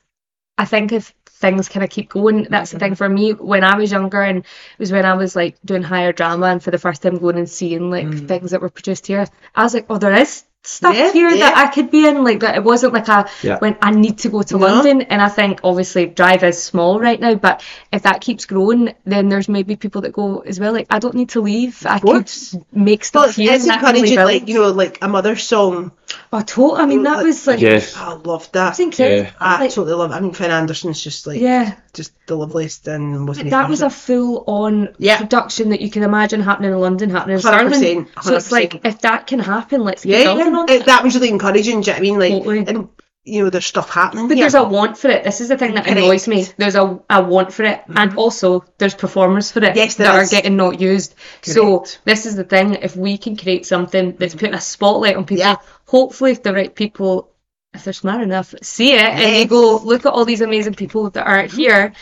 I 0.57 0.65
think 0.65 0.93
if 0.93 1.15
things 1.27 1.69
kind 1.69 1.85
of 1.85 1.91
keep 1.91 2.11
going, 2.11 2.45
that's 2.45 2.71
the 2.71 2.79
thing 2.79 2.95
for 2.95 3.09
me. 3.09 3.33
When 3.33 3.65
I 3.65 3.77
was 3.77 3.91
younger, 3.91 4.21
and 4.23 4.39
it 4.39 4.79
was 4.79 4.93
when 4.93 5.05
I 5.07 5.15
was 5.15 5.35
like 5.35 5.57
doing 5.65 5.83
higher 5.83 6.13
drama, 6.13 6.47
and 6.47 6.63
for 6.63 6.71
the 6.71 6.79
first 6.79 7.03
time 7.03 7.19
going 7.19 7.39
and 7.39 7.49
seeing 7.49 7.91
like 7.91 8.07
mm. 8.07 8.29
things 8.29 8.51
that 8.51 8.61
were 8.61 8.71
produced 8.71 9.07
here, 9.07 9.27
I 9.55 9.63
was 9.63 9.75
like, 9.75 9.87
oh, 9.89 9.99
there 9.99 10.15
is 10.15 10.45
stuff 10.63 10.95
Yeah, 10.95 11.13
here 11.13 11.37
that. 11.39 11.57
I 11.57 11.69
could 11.69 11.91
be 11.91 12.07
in. 12.07 12.23
Like 12.23 12.41
that, 12.41 12.57
it 12.57 12.65
wasn't 12.65 12.93
like 12.93 13.09
a 13.09 13.29
Yeah. 13.43 13.59
when 13.59 13.77
I 13.81 13.91
need 13.93 14.19
to 14.19 14.29
go 14.29 14.43
to 14.43 14.59
No. 14.59 14.67
London. 14.67 15.03
And 15.03 15.23
I 15.23 15.29
think 15.29 15.61
obviously 15.65 16.07
Drive 16.07 16.45
is 16.45 16.63
small 16.63 17.01
right 17.01 17.19
now, 17.19 17.35
but 17.35 17.63
if 17.93 18.03
that 18.03 18.21
keeps 18.21 18.45
growing, 18.47 18.95
then 19.05 19.29
there's 19.29 19.49
maybe 19.49 19.77
people 19.77 20.03
that 20.03 20.13
go 20.13 20.41
as 20.41 20.61
well. 20.61 20.73
Like 20.73 20.87
I 20.91 20.99
don't 20.99 21.15
need 21.15 21.31
to 21.31 21.41
leave. 21.41 21.87
I 21.87 21.99
could 21.99 22.31
make 22.73 23.05
stuff 23.05 23.29
it's, 23.29 23.37
here. 23.37 23.53
it's 23.53 23.65
and 23.65 23.71
that 23.71 23.81
can 23.81 23.95
really 23.95 24.11
encouraging, 24.11 24.41
like 24.43 24.49
you 24.49 24.55
know, 24.57 24.69
like 24.71 24.99
a 25.03 25.09
mother's 25.09 25.43
song. 25.43 25.93
Oh, 26.33 26.41
totally. 26.41 26.81
I 26.81 26.87
mean, 26.87 27.03
that 27.05 27.23
was 27.23 27.47
like, 27.47 27.61
Yes. 27.61 27.97
I 27.97 28.13
loved 28.15 28.53
that. 28.55 28.71
it's 28.71 28.81
incredible. 28.81 29.25
Yeah. 29.25 29.31
I 29.41 29.53
Like, 29.55 29.67
absolutely 29.67 29.95
love 29.95 30.11
it. 30.11 30.15
I 30.15 30.21
mean, 30.21 30.33
Finn 30.33 30.51
Anderson's 30.51 31.03
just 31.03 31.27
like 31.27 31.41
yeah, 31.41 31.77
just 31.95 32.13
the 32.27 32.37
loveliest 32.37 32.87
and 32.89 33.21
most 33.21 33.37
but 33.37 33.43
amazing. 33.43 33.51
that 33.51 33.69
was 33.69 33.83
a 33.83 33.91
full-on 33.91 34.95
Yeah. 34.99 35.19
production 35.19 35.71
that 35.71 35.81
you 35.81 35.91
can 35.91 36.03
imagine 36.03 36.41
happening 36.41 36.73
in 36.73 36.79
London, 36.79 37.11
happening 37.11 37.37
in 37.37 37.43
100%, 37.43 37.75
Stirling. 37.75 38.09
So 38.23 38.37
it's 38.37 38.53
like, 38.53 38.81
if 38.85 39.01
that 39.01 39.27
can 39.27 39.39
happen, 39.41 39.83
let's 39.85 40.05
yeah, 40.05 40.25
building 40.25 40.55
on 40.55 40.69
yeah. 40.69 40.75
it. 40.75 40.81
It, 40.83 40.87
that 40.87 41.03
was 41.05 41.15
really 41.15 41.29
encouraging. 41.31 41.81
Do 41.83 41.91
you 41.91 41.93
know 41.93 41.93
what 41.93 41.99
I 41.99 42.01
mean? 42.01 42.19
Like, 42.19 42.33
Totally. 42.45 42.67
and 42.67 42.89
you 43.23 43.45
know, 43.45 43.51
there's 43.51 43.67
stuff 43.67 43.91
happening. 43.91 44.29
But 44.29 44.39
here. 44.39 44.45
there's 44.45 44.55
a 44.55 44.65
want 44.65 44.97
for 44.97 45.09
it. 45.09 45.25
This 45.25 45.43
is 45.43 45.49
the 45.51 45.59
thing 45.59 45.75
that 45.75 45.85
Correct. 45.85 45.99
annoys 46.01 46.27
me. 46.27 46.47
There's 46.57 46.75
a, 46.75 47.01
a 47.11 47.23
want 47.23 47.53
for 47.53 47.65
it, 47.65 47.81
mm-hmm. 47.81 47.99
and 47.99 48.17
also 48.17 48.65
there's 48.79 48.95
performers 48.95 49.53
for 49.53 49.63
it 49.63 49.77
Yes, 49.77 49.97
there 49.97 50.07
that 50.11 50.23
is. 50.23 50.33
are 50.33 50.37
getting 50.37 50.57
not 50.57 50.81
used. 50.81 51.15
So 51.43 51.85
this 52.05 52.25
is 52.25 52.35
the 52.37 52.45
thing. 52.45 52.77
If 52.77 52.97
we 52.97 53.19
can 53.19 53.37
create 53.37 53.67
something 53.67 54.17
that's 54.17 54.33
mm-hmm. 54.33 54.41
putting 54.41 54.55
a 54.55 54.61
spotlight 54.61 55.17
on 55.17 55.27
people, 55.27 55.41
Yeah. 55.45 55.57
Hopefully, 55.91 56.30
if 56.32 56.43
the 56.43 56.53
right 56.55 56.74
people, 56.74 57.30
if 57.74 57.84
they're 57.84 57.93
smart 57.93 58.22
enough, 58.22 58.55
see 58.62 58.93
it 58.95 59.01
and 59.01 59.34
they 59.34 59.45
go, 59.47 59.78
look 59.78 60.07
at 60.07 60.12
all 60.12 60.24
these 60.24 60.41
amazing 60.41 60.74
people 60.74 61.11
that 61.11 61.26
are 61.26 61.43
mm-hmm. 61.45 61.57
here, 61.57 61.93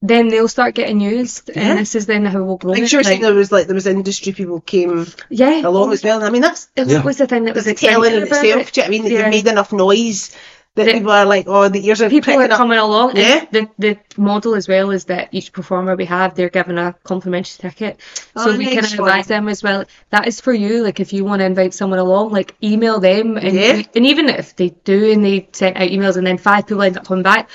then 0.00 0.28
they'll 0.28 0.48
start 0.48 0.74
getting 0.74 1.00
used, 1.00 1.50
Yeah. 1.54 1.62
and 1.62 1.78
this 1.78 1.94
is 1.94 2.06
then 2.06 2.24
how 2.26 2.42
we'll 2.42 2.56
grow. 2.56 2.74
I'm 2.74 2.84
it. 2.84 2.88
sure 2.88 3.02
Like, 3.02 3.20
there 3.20 3.34
was 3.34 3.52
like 3.52 3.66
there 3.66 3.74
was 3.74 3.86
industry 3.86 4.32
people 4.32 4.60
came 4.60 5.06
yeah, 5.30 5.66
along 5.66 5.92
as 5.92 6.02
well. 6.02 6.22
I 6.24 6.30
mean, 6.30 6.42
that's 6.42 6.68
It 6.76 6.88
Yeah. 6.88 7.02
was 7.02 7.18
the 7.18 7.26
thing 7.26 7.44
that 7.44 7.54
was 7.54 7.66
that's 7.66 7.80
telling 7.80 8.14
in 8.14 8.22
about 8.24 8.44
itself. 8.44 8.68
it. 8.68 8.72
Do 8.72 8.80
you 8.80 8.86
know 8.86 8.86
what 8.86 8.86
I 8.86 8.90
mean? 8.90 9.02
That 9.04 9.12
Yeah. 9.12 9.18
you've 9.20 9.44
made 9.44 9.46
enough 9.50 9.72
noise 9.72 10.36
that 10.74 10.86
That- 10.86 10.94
people 10.94 11.10
are 11.12 11.26
like, 11.26 11.44
oh, 11.48 11.68
the 11.68 11.86
ears 11.86 12.00
are 12.00 12.08
people 12.08 12.32
are 12.32 12.36
pricking 12.36 12.52
up. 12.52 12.56
coming 12.56 12.78
along. 12.78 13.16
Yeah. 13.16 13.44
The 13.50 13.68
the 13.78 13.98
model 14.16 14.54
as 14.54 14.68
well 14.68 14.90
is 14.90 15.04
that 15.04 15.28
each 15.32 15.52
performer 15.52 15.96
we 15.96 16.06
have, 16.06 16.34
they're 16.34 16.48
given 16.48 16.78
a 16.78 16.94
complimentary 17.04 17.58
ticket. 17.70 18.00
So 18.36 18.50
Oh, 18.52 18.56
we 18.56 18.64
nice 18.64 18.88
can 18.90 18.98
one. 19.00 19.08
advise 19.10 19.26
them 19.26 19.48
as 19.48 19.62
well. 19.62 19.84
That 20.10 20.26
is 20.28 20.40
for 20.40 20.52
you. 20.54 20.82
Like 20.82 20.98
if 20.98 21.12
you 21.12 21.24
want 21.26 21.40
to 21.40 21.44
invite 21.46 21.74
someone 21.74 21.98
along, 21.98 22.30
like 22.30 22.54
email 22.62 23.00
them 23.00 23.36
and 23.36 23.54
Yeah. 23.54 23.82
and 23.94 24.06
even 24.06 24.30
if 24.30 24.56
they 24.56 24.70
do 24.84 25.12
and 25.12 25.22
they 25.22 25.46
send 25.52 25.76
out 25.76 25.88
emails 25.90 26.16
and 26.16 26.26
then 26.26 26.38
five 26.38 26.66
people 26.66 26.82
end 26.82 26.96
up 26.96 27.06
coming 27.06 27.22
back. 27.22 27.50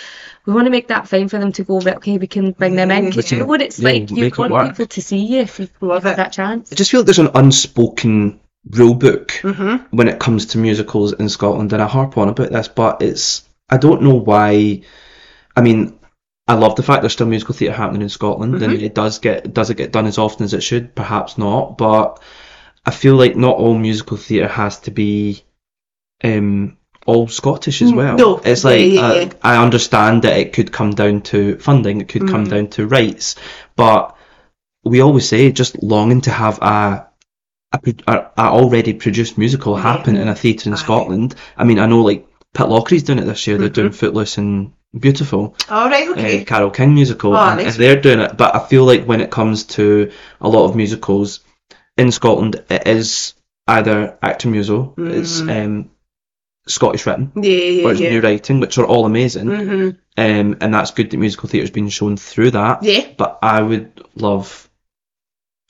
We 0.46 0.54
want 0.54 0.66
to 0.66 0.72
make 0.72 0.88
that 0.88 1.10
fine 1.10 1.28
for 1.28 1.40
them 1.40 1.52
to 1.54 1.64
go, 1.66 1.80
right, 1.82 1.98
okay, 1.98 2.18
we 2.18 2.28
can 2.28 2.52
bring 2.52 2.76
them 2.76 2.90
in. 2.90 3.12
'Cause 3.12 3.30
you 3.34 3.40
know 3.40 3.46
what 3.46 3.62
it's 3.62 3.80
Yeah, 3.80 3.90
like. 3.90 4.12
You 4.12 4.32
want 4.38 4.70
people 4.70 4.86
to 4.86 5.02
see 5.02 5.18
you 5.18 5.42
if 5.42 5.60
you 5.60 5.68
Love 5.82 6.04
have 6.04 6.16
that 6.18 6.32
chance. 6.32 6.72
I 6.72 6.76
just 6.76 6.90
feel 6.92 7.02
like 7.02 7.06
there's 7.08 7.20
an 7.20 7.32
unspoken 7.36 8.40
rule 8.72 8.94
book 8.96 9.32
Mhm. 9.44 9.86
when 9.92 10.08
it 10.08 10.20
comes 10.20 10.48
to 10.48 10.58
musicals 10.58 11.14
in 11.14 11.30
Scotland, 11.30 11.74
and 11.74 11.82
I 11.82 11.88
harp 11.88 12.18
on 12.18 12.30
about 12.30 12.52
this, 12.52 12.68
but 12.68 13.02
it's 13.02 13.44
I 13.70 13.78
don't 13.78 14.02
know 14.04 14.16
why. 14.16 14.82
I 15.56 15.62
mean, 15.62 16.00
I 16.48 16.54
love 16.54 16.76
the 16.76 16.84
fact 16.84 17.02
there's 17.02 17.14
still 17.14 17.28
musical 17.28 17.56
theatre 17.56 17.74
happening 17.76 18.02
in 18.04 18.10
Scotland, 18.10 18.62
and 18.62 18.74
it 18.74 18.96
does 18.96 19.20
get 19.20 19.54
does 19.54 19.70
it 19.70 19.78
get 19.78 19.92
done 19.92 20.06
as 20.08 20.18
often 20.18 20.44
as 20.46 20.54
it 20.54 20.64
should? 20.64 20.96
Perhaps 20.96 21.38
not, 21.38 21.78
but 21.78 22.22
I 22.86 22.92
feel 22.92 23.16
like 23.16 23.36
not 23.36 23.58
all 23.58 23.78
musical 23.78 24.18
theatre 24.18 24.48
has 24.48 24.80
to 24.82 24.92
be 24.92 25.44
um, 26.24 26.78
all 27.06 27.28
Scottish 27.28 27.82
as 27.82 27.94
well. 27.94 28.18
no. 28.18 28.38
it's 28.44 28.64
like 28.64 28.92
yeah, 28.92 29.02
uh, 29.02 29.14
yeah. 29.14 29.30
I 29.42 29.62
understand 29.64 30.24
that 30.24 30.38
it 30.38 30.54
could 30.54 30.72
come 30.72 30.92
down 30.92 31.22
to 31.24 31.58
funding, 31.60 32.02
it 32.02 32.08
could 32.10 32.28
come 32.28 32.46
down 32.46 32.68
to 32.70 32.88
rights, 32.88 33.36
but 33.76 34.16
we 34.84 35.02
always 35.02 35.28
say 35.28 35.52
just 35.52 35.82
longing 35.84 36.22
to 36.22 36.32
have 36.32 36.60
a 36.62 37.07
a, 38.08 38.12
a, 38.38 38.42
already 38.42 38.94
produced 38.94 39.38
musical 39.38 39.76
happen 39.76 40.16
in 40.16 40.28
a 40.28 40.36
theatre 40.36 40.70
in 40.70 40.74
Aye. 40.74 40.78
Scotland. 40.78 41.36
I 41.58 41.64
mean, 41.64 41.80
I 41.80 41.86
know 41.86 42.02
like 42.02 42.28
Pitlochry's 42.54 43.04
doing 43.04 43.20
it 43.20 43.26
this 43.26 43.46
year. 43.48 43.58
They're 43.58 43.70
doing 43.70 43.92
Footloose 43.92 44.38
and 44.38 44.74
Beautiful, 44.98 45.56
All 45.70 45.90
right, 45.90 46.08
uh, 46.08 46.12
okay. 46.12 46.46
Carole 46.46 46.72
King 46.72 46.96
musical, 46.96 47.36
Oh, 47.36 47.38
and, 47.38 47.58
nice. 47.58 47.74
and 47.74 47.84
they're 47.84 48.02
doing 48.02 48.20
it. 48.22 48.38
But 48.38 48.56
I 48.56 48.60
feel 48.66 48.86
like 48.86 49.04
when 49.04 49.20
it 49.22 49.30
comes 49.30 49.66
to 49.66 50.12
a 50.40 50.48
lot 50.48 50.66
of 50.66 50.76
musicals 50.78 51.42
in 51.98 52.12
Scotland, 52.12 52.64
it 52.70 52.88
is 52.88 53.34
either 53.68 54.18
actor 54.24 54.48
muso, 54.48 54.94
it's 54.98 55.42
um, 55.42 55.92
Scottish 56.68 57.06
written, 57.06 57.32
yeah, 57.36 57.52
yeah, 57.52 57.86
or 57.86 57.92
it's 57.92 58.00
yeah. 58.00 58.12
new 58.12 58.22
writing, 58.22 58.62
which 58.62 58.78
are 58.78 58.86
all 58.86 59.06
amazing. 59.06 59.48
hmm 59.48 59.90
Um, 60.18 60.58
and 60.62 60.74
that's 60.74 60.92
good 60.92 61.12
that 61.12 61.18
musical 61.18 61.50
theatre's 61.50 61.70
been 61.70 61.90
shown 61.90 62.16
through 62.18 62.52
that. 62.52 62.82
Yeah. 62.82 63.08
But 63.18 63.40
I 63.42 63.62
would 63.62 64.02
love 64.16 64.70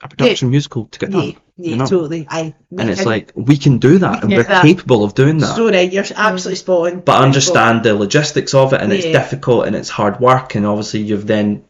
a 0.01 0.07
production 0.07 0.49
musical 0.51 0.85
to 0.85 0.99
get 0.99 1.11
done. 1.11 1.23
Yeah, 1.23 1.31
yeah, 1.57 1.69
you 1.71 1.75
know? 1.77 1.85
totally. 1.87 2.27
I 2.29 2.53
And 2.77 2.89
it's 2.89 3.05
like 3.05 3.31
we 3.35 3.57
can 3.57 3.79
do 3.79 3.97
that, 3.99 4.23
and 4.23 4.31
we're 4.31 4.43
that. 4.43 4.61
capable 4.63 5.03
of 5.03 5.15
doing 5.15 5.39
that. 5.39 5.55
so 5.55 5.69
right, 5.69 5.91
you're 5.91 6.05
absolutely 6.15 6.55
spot 6.55 6.91
on. 6.93 6.99
but 6.99 7.21
understand 7.23 7.83
the 7.83 7.95
logistics 7.95 8.53
of 8.53 8.73
it, 8.73 8.81
and 8.81 8.93
it's 8.93 9.05
difficult, 9.05 9.65
and 9.67 9.75
it's 9.75 9.89
hard 9.89 10.19
work, 10.19 10.55
and 10.55 10.65
obviously 10.65 11.01
you've 11.01 11.25
then 11.25 11.63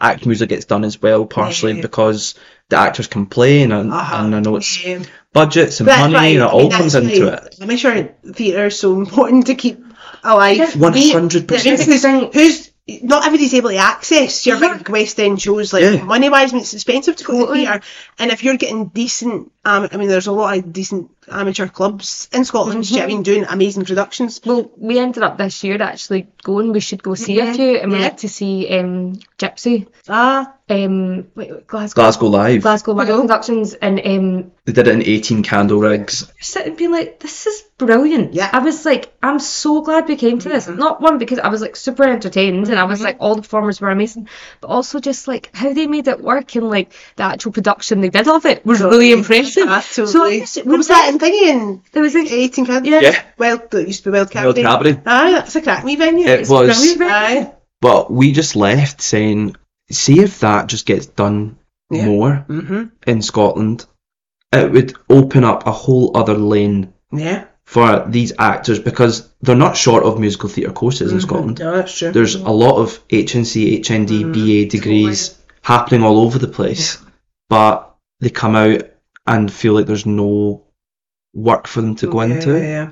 act 0.00 0.24
music 0.26 0.48
gets 0.48 0.64
done 0.64 0.84
as 0.84 1.00
well, 1.00 1.26
partially 1.26 1.72
Yeah. 1.74 1.82
because 1.82 2.34
the 2.70 2.76
actors 2.78 3.06
can 3.08 3.26
play, 3.26 3.62
and, 3.62 3.72
Uh-huh. 3.72 4.16
and 4.24 4.34
I 4.34 4.40
know 4.40 4.56
it's 4.56 4.84
Yeah. 4.84 5.00
budgets 5.32 5.80
and 5.80 5.88
That's 5.88 6.00
money, 6.00 6.14
why- 6.14 6.26
and 6.26 6.36
it 6.38 6.42
I 6.42 6.46
all 6.48 6.60
mean, 6.62 6.70
comes 6.70 6.92
that's 6.94 7.06
into 7.06 7.26
why 7.26 7.32
it. 7.34 7.58
I'm 7.60 7.76
sure 7.76 8.08
theatre 8.32 8.66
is 8.66 8.78
so 8.78 8.94
important 8.98 9.46
to 9.46 9.54
keep 9.54 9.84
alive. 10.22 10.76
One 10.76 10.92
hundred 10.94 11.42
Yeah, 11.42 11.46
percent. 11.58 11.78
because 11.78 12.34
who's 12.34 12.70
not 12.86 13.24
everybody's 13.24 13.54
able 13.54 13.70
to 13.70 13.76
access 13.76 14.44
your 14.46 14.58
Yeah. 14.58 14.76
big 14.76 14.88
West 14.90 15.18
End 15.18 15.40
shows. 15.40 15.72
Like 15.72 15.82
Yeah. 15.82 16.02
money 16.04 16.28
wise, 16.28 16.52
it's 16.52 16.74
expensive 16.74 17.16
to 17.16 17.24
go 17.24 17.40
to 17.40 17.46
the 17.46 17.52
theatre. 17.54 17.80
And 18.18 18.30
if 18.30 18.44
you're 18.44 18.56
getting 18.58 18.86
decent, 18.86 19.50
um, 19.64 19.88
I 19.90 19.96
mean, 19.96 20.08
there's 20.08 20.26
a 20.26 20.32
lot 20.32 20.58
of 20.58 20.72
decent 20.72 21.10
amateur 21.30 21.68
clubs 21.68 22.28
in 22.32 22.44
Scotland. 22.44 22.84
do 22.84 22.88
you 22.88 22.96
know 23.00 23.04
what 23.06 23.10
I 23.10 23.14
mean, 23.14 23.22
doing 23.22 23.44
amazing 23.48 23.84
productions. 23.84 24.40
Well, 24.44 24.70
we 24.76 24.98
ended 24.98 25.22
up 25.22 25.38
this 25.38 25.62
year 25.64 25.80
actually 25.82 26.28
going. 26.42 26.72
We 26.72 26.80
should 26.80 27.02
go 27.02 27.14
see 27.14 27.40
a 27.40 27.46
Mhm. 27.46 27.56
few, 27.56 27.76
and 27.78 27.92
we 27.92 27.98
Yeah. 27.98 28.04
went 28.04 28.18
to 28.18 28.28
see 28.28 28.68
um, 28.78 29.14
Gypsy, 29.38 29.86
Ah, 30.08 30.52
um, 30.68 31.26
wait, 31.34 31.66
Glasgow, 31.66 32.02
Glasgow 32.02 32.26
Live. 32.26 32.62
Glasgow 32.62 32.92
Live 32.92 33.08
Productions, 33.08 33.74
and 33.74 33.98
um, 34.04 34.50
They 34.66 34.72
did 34.72 34.86
it 34.88 34.94
in 34.94 35.02
eighteen 35.02 35.42
Candleriggs. 35.42 36.30
sitting 36.40 36.74
being 36.76 36.90
like, 36.92 37.20
this 37.20 37.46
is 37.46 37.62
brilliant. 37.78 38.32
Yeah. 38.34 38.48
I 38.52 38.60
was 38.60 38.84
like, 38.84 39.12
I'm 39.22 39.38
so 39.38 39.80
glad 39.82 40.08
we 40.08 40.16
came 40.16 40.38
to 40.38 40.48
this. 40.48 40.68
Not 40.68 41.00
one 41.00 41.18
because 41.18 41.38
I 41.38 41.48
was 41.48 41.60
like 41.60 41.76
super 41.76 42.04
entertained 42.04 42.68
and 42.68 42.78
I 42.78 42.84
was 42.84 43.00
like, 43.02 43.16
all 43.20 43.34
the 43.34 43.42
performers 43.42 43.80
were 43.80 43.90
amazing, 43.90 44.28
but 44.60 44.68
also 44.68 45.00
just 45.00 45.26
like 45.28 45.50
how 45.54 45.72
they 45.72 45.86
made 45.86 46.08
it 46.08 46.20
work 46.22 46.54
and 46.56 46.68
like 46.70 46.92
the 47.16 47.24
actual 47.24 47.52
production 47.52 48.00
they 48.00 48.08
did 48.10 48.28
of 48.28 48.46
it 48.46 48.64
was 48.64 48.80
really 48.80 49.12
impressive. 49.12 49.64
ah, 49.68 49.80
So 49.80 50.24
I 50.24 50.38
guess 50.38 50.56
what 50.56 50.78
was 50.78 50.88
that 50.88 51.08
in 51.14 51.18
thingy 51.20 51.42
in 51.48 51.82
There 51.92 52.02
was 52.02 52.14
like, 52.14 52.30
18 52.30 52.66
Candle? 52.66 52.92
Yeah. 52.92 53.00
Yeah. 53.00 53.22
Wild, 53.38 53.70
that 53.70 53.86
used 53.86 54.04
to 54.04 54.10
be 54.10 54.16
Wild 54.18 54.34
Wild 54.34 54.56
Cabaret. 54.56 54.62
Cabaret. 54.62 55.02
Aye, 55.06 55.30
that's 55.32 55.56
a 55.56 55.62
crack 55.62 55.84
me 55.84 55.96
venue. 55.96 56.26
It 56.26 56.40
It's 56.40 56.50
was. 56.50 56.76
brilliant, 56.76 57.00
right? 57.00 57.46
Aye. 57.46 57.52
But 57.80 58.10
we 58.12 58.32
just 58.32 58.56
left 58.56 59.00
saying, 59.02 59.56
see 59.90 60.20
if 60.20 60.40
that 60.40 60.66
just 60.68 60.86
gets 60.86 61.06
done 61.06 61.58
Yeah. 61.90 62.06
more 62.06 62.44
Mm-hmm. 62.48 62.84
in 63.06 63.22
Scotland. 63.22 63.86
It 64.52 64.70
would 64.72 64.94
open 65.10 65.44
up 65.44 65.66
a 65.66 65.72
whole 65.72 66.16
other 66.16 66.34
lane 66.34 66.92
Yeah. 67.12 67.44
for 67.64 68.04
these 68.08 68.32
actors 68.38 68.78
because 68.78 69.28
they're 69.42 69.56
not 69.56 69.76
short 69.76 70.04
of 70.04 70.18
musical 70.20 70.48
theatre 70.48 70.72
courses 70.72 71.12
in 71.12 71.18
Mhm. 71.18 71.22
Scotland. 71.22 71.58
No, 71.58 71.72
that's 71.76 71.96
true. 71.98 72.12
There's 72.12 72.36
a 72.36 72.50
lot 72.50 72.76
of 72.76 73.00
HNC, 73.10 73.74
HND, 73.80 74.22
BA 74.32 74.66
degrees 74.68 75.34
happening 75.62 76.02
all 76.02 76.20
over 76.20 76.38
the 76.38 76.48
place, 76.48 76.98
but 77.48 77.94
they 78.20 78.30
come 78.30 78.54
out 78.56 78.82
and 79.26 79.52
feel 79.52 79.72
like 79.74 79.86
there's 79.86 80.06
no 80.06 80.63
work 81.34 81.66
for 81.66 81.80
them 81.80 81.96
to 81.96 82.06
go 82.06 82.22
Yeah, 82.22 82.34
into, 82.34 82.58
Yeah. 82.58 82.90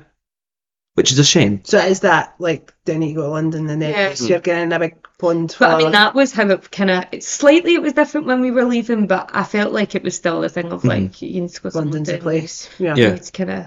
which 0.95 1.11
is 1.11 1.19
a 1.19 1.23
shame. 1.23 1.61
So 1.63 1.79
is 1.79 2.01
that 2.01 2.35
like 2.39 2.73
then 2.85 3.01
you 3.01 3.15
go 3.15 3.23
to 3.23 3.29
London 3.29 3.69
and 3.69 3.81
then 3.81 3.91
Yeah. 3.91 4.13
you're 4.27 4.39
getting 4.39 4.63
in 4.63 4.71
a 4.73 4.79
big 4.79 4.95
pond? 5.17 5.55
but 5.57 5.71
I 5.71 5.77
mean 5.77 5.91
that 5.91 6.13
was 6.13 6.33
how 6.33 6.47
it 6.49 6.69
kind 6.71 6.91
of 6.91 7.23
slightly 7.23 7.75
it 7.75 7.81
was 7.81 7.93
different 7.93 8.27
when 8.27 8.41
we 8.41 8.51
were 8.51 8.65
leaving, 8.65 9.07
but 9.07 9.31
I 9.33 9.43
felt 9.43 9.73
like 9.73 9.95
it 9.95 10.03
was 10.03 10.15
still 10.15 10.43
a 10.43 10.49
thing 10.49 10.71
of 10.71 10.79
mm-hmm. 10.79 10.87
like 10.89 11.21
you 11.21 11.41
need 11.41 11.49
to 11.49 11.61
go 11.61 11.69
to 11.69 11.77
London's 11.77 12.09
a 12.09 12.17
place. 12.17 12.69
Yeah. 12.77 12.95
Yeah. 12.95 13.09
It's 13.09 13.31
kind 13.31 13.49
of 13.49 13.65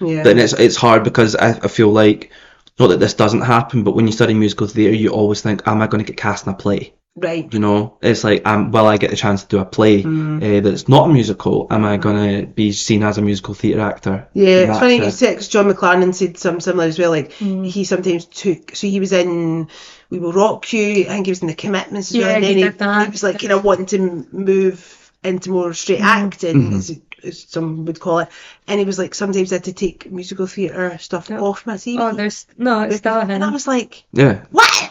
Yeah. 0.00 0.22
Then 0.22 0.38
it's 0.38 0.52
it's 0.52 0.76
hard 0.76 1.02
because 1.04 1.34
I, 1.34 1.50
I 1.50 1.68
feel 1.68 1.90
like 1.90 2.30
not 2.78 2.88
that 2.88 3.00
this 3.00 3.14
doesn't 3.14 3.42
happen, 3.42 3.84
but 3.84 3.94
when 3.94 4.06
you 4.06 4.12
study 4.12 4.32
musical 4.32 4.66
theatre, 4.66 4.94
you 4.96 5.10
always 5.10 5.42
think, 5.42 5.66
am 5.66 5.82
I 5.82 5.86
going 5.86 6.02
to 6.02 6.10
get 6.10 6.16
cast 6.16 6.46
in 6.46 6.52
a 6.52 6.56
play? 6.56 6.94
Right. 7.16 7.52
You 7.52 7.58
know, 7.58 7.98
it's 8.00 8.22
like, 8.24 8.46
um, 8.46 8.70
will 8.70 8.86
I 8.86 8.96
get 8.96 9.10
the 9.10 9.16
chance 9.16 9.42
to 9.42 9.48
do 9.48 9.58
a 9.58 9.64
play 9.64 10.02
Mm. 10.04 10.38
uh, 10.58 10.60
that's 10.60 10.88
not 10.88 11.10
a 11.10 11.12
musical? 11.12 11.66
Am 11.70 11.84
I 11.84 11.96
going 11.96 12.40
to 12.40 12.46
be 12.46 12.72
seen 12.72 13.02
as 13.02 13.18
a 13.18 13.22
musical 13.22 13.52
theatre 13.52 13.80
actor? 13.80 14.28
Yeah, 14.32 14.70
it's 14.70 14.78
funny 14.78 14.96
you 14.96 15.02
it. 15.04 15.12
say 15.12 15.36
John 15.40 15.66
McLaren 15.70 16.14
said 16.14 16.38
something 16.38 16.60
similar 16.60 16.84
as 16.84 16.98
well. 16.98 17.10
Like 17.10 17.32
he 17.32 17.84
sometimes 17.84 18.26
took, 18.26 18.74
so 18.76 18.86
he 18.86 19.00
was 19.00 19.12
in 19.12 19.68
We 20.08 20.18
Will 20.20 20.32
Rock 20.32 20.72
You. 20.72 21.02
I 21.02 21.08
think 21.08 21.26
he 21.26 21.32
was 21.32 21.42
in 21.42 21.48
The 21.48 21.54
Commitments 21.54 22.10
as 22.12 22.16
well. 22.16 22.28
Yeah, 22.28 22.36
And 22.36 22.44
he 22.44 22.50
then 22.54 22.56
he, 22.58 22.62
did 22.64 22.78
that. 22.78 23.06
he 23.06 23.10
was 23.10 23.22
like 23.24 23.40
kind 23.40 23.52
of 23.52 23.64
wanting 23.64 23.86
to 23.86 24.26
move 24.32 25.12
into 25.24 25.50
more 25.50 25.74
straight 25.74 26.00
acting, 26.00 26.72
as, 26.74 26.98
as 27.24 27.42
some 27.42 27.84
would 27.86 28.00
call 28.00 28.20
it. 28.20 28.28
And 28.68 28.78
he 28.78 28.86
was 28.86 28.98
like, 28.98 29.14
sometimes 29.14 29.52
I 29.52 29.56
had 29.56 29.64
to 29.64 29.72
take 29.74 30.10
musical 30.10 30.46
theatre 30.46 30.96
stuff 30.98 31.28
Yeah. 31.28 31.40
off 31.40 31.66
my 31.66 31.74
CV. 31.74 31.98
oh, 31.98 32.14
there's 32.14 32.46
no, 32.56 32.82
it's 32.84 32.96
still 32.98 33.16
a 33.16 33.20
and 33.26 33.44
I 33.44 33.50
was 33.50 33.66
like, 33.66 34.04
Yeah, 34.12 34.44
what? 34.52 34.89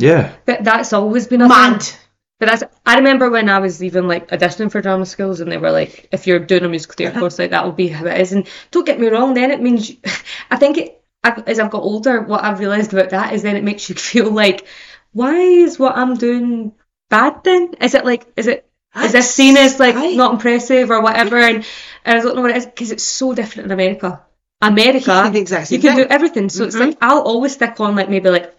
Yeah. 0.00 0.32
But 0.46 0.64
that's 0.64 0.92
always 0.92 1.26
been 1.26 1.42
a 1.42 1.48
Mad. 1.48 1.82
thing. 1.82 1.98
But 2.38 2.48
that's 2.48 2.62
I 2.86 2.96
remember 2.96 3.28
when 3.28 3.50
I 3.50 3.58
was 3.58 3.82
even 3.84 4.08
like 4.08 4.28
auditioning 4.28 4.72
for 4.72 4.80
drama 4.80 5.04
schools 5.04 5.40
and 5.40 5.52
they 5.52 5.58
were 5.58 5.70
like, 5.70 6.08
if 6.10 6.26
you're 6.26 6.38
doing 6.38 6.64
a 6.64 6.68
musical 6.70 6.94
theatre 6.94 7.18
course, 7.18 7.38
like 7.38 7.50
that 7.50 7.64
will 7.64 7.72
be 7.72 7.88
how 7.88 8.06
it 8.06 8.18
is. 8.18 8.32
And 8.32 8.48
don't 8.70 8.86
get 8.86 8.98
me 8.98 9.08
wrong, 9.08 9.34
then 9.34 9.50
it 9.50 9.60
means 9.60 9.90
you, 9.90 9.96
I 10.50 10.56
think 10.56 10.78
it 10.78 11.02
I- 11.22 11.42
as 11.46 11.58
I've 11.58 11.70
got 11.70 11.82
older, 11.82 12.22
what 12.22 12.42
I've 12.42 12.58
realised 12.58 12.94
about 12.94 13.10
that 13.10 13.34
is 13.34 13.42
then 13.42 13.56
it 13.56 13.64
makes 13.64 13.88
you 13.90 13.94
feel 14.10 14.30
like, 14.30 14.66
why 15.12 15.36
is 15.38 15.78
what 15.78 15.96
I'm 15.98 16.14
doing 16.16 16.72
bad 17.10 17.44
then? 17.44 17.74
Is 17.80 17.94
it 17.94 18.06
like 18.06 18.26
is 18.36 18.46
it 18.46 18.66
is 18.96 19.12
this 19.12 19.34
seen 19.34 19.56
as 19.58 19.78
like 19.78 19.94
Aye. 19.96 20.14
not 20.14 20.32
impressive 20.32 20.90
or 20.90 21.02
whatever? 21.02 21.36
And, 21.36 21.64
and 22.06 22.18
I 22.18 22.22
don't 22.22 22.36
know 22.36 22.42
what 22.42 22.52
it 22.52 22.56
is 22.56 22.64
because 22.66 22.90
it's 22.90 23.04
so 23.04 23.34
different 23.34 23.66
in 23.66 23.72
America. 23.72 24.24
America, 24.62 25.30
The 25.32 25.40
exact 25.40 25.70
you 25.70 25.80
same 25.80 25.90
can 25.92 25.96
do 25.98 26.06
everything. 26.08 26.48
So 26.48 26.64
it's 26.64 26.76
like 26.76 26.96
I'll 27.00 27.20
always 27.22 27.52
stick 27.52 27.78
on 27.80 27.96
like 27.96 28.08
maybe 28.10 28.30
like 28.30 28.54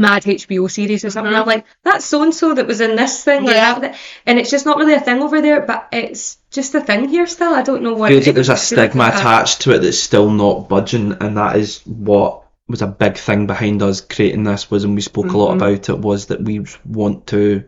mad 0.00 0.24
HBO 0.24 0.68
series 0.70 1.04
or 1.04 1.10
something. 1.10 1.32
I'm 1.34 1.46
like, 1.46 1.66
that's 1.84 2.04
so 2.04 2.22
and 2.22 2.34
so 2.34 2.54
that 2.54 2.66
was 2.66 2.80
in 2.80 2.96
this 2.96 3.22
thing, 3.22 3.46
or 3.48 3.52
Yeah. 3.52 3.78
that, 3.78 3.96
and 4.26 4.38
it's 4.38 4.50
just 4.50 4.66
not 4.66 4.78
really 4.78 4.94
a 4.94 5.00
thing 5.00 5.22
over 5.22 5.40
there, 5.40 5.60
but 5.60 5.88
it's 5.92 6.38
just 6.50 6.74
a 6.74 6.80
thing 6.80 7.08
here 7.08 7.26
still. 7.26 7.54
I 7.54 7.62
don't 7.62 7.82
know 7.82 7.94
what. 7.94 8.08
feels 8.10 8.24
it 8.26 8.30
like 8.30 8.34
there's 8.34 8.48
a 8.48 8.54
is. 8.54 8.72
It 8.72 8.76
feels 8.76 8.80
stigma 8.88 9.02
like 9.04 9.14
attached 9.14 9.60
to 9.62 9.72
it 9.74 9.78
that's 9.80 9.98
still 9.98 10.30
not 10.30 10.68
budging, 10.68 11.12
and 11.20 11.36
that 11.36 11.56
is 11.56 11.80
what 11.86 12.44
was 12.66 12.82
a 12.82 12.86
big 12.86 13.16
thing 13.18 13.46
behind 13.46 13.82
us 13.82 14.00
creating 14.00 14.44
this. 14.44 14.70
Was 14.70 14.84
and 14.84 14.94
we 14.94 15.00
spoke 15.02 15.32
a 15.32 15.38
lot 15.38 15.50
Mm-hmm. 15.56 15.62
about 15.62 15.88
it. 15.90 15.98
Was 15.98 16.26
that 16.26 16.40
we 16.42 16.64
want 16.84 17.26
to 17.28 17.64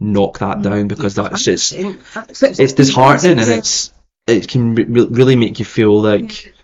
knock 0.00 0.38
that 0.38 0.58
Mm-hmm. 0.58 0.62
down 0.62 0.88
because 0.88 1.14
that's 1.16 1.42
just 1.44 1.72
It's 1.72 2.42
it's 2.60 2.72
disheartening 2.74 3.38
and 3.40 3.48
it's 3.50 3.92
it 4.28 4.46
can 4.48 4.74
re- 4.76 4.84
re- 4.84 5.08
really 5.10 5.36
make 5.36 5.58
you 5.58 5.64
feel 5.64 6.00
like 6.00 6.54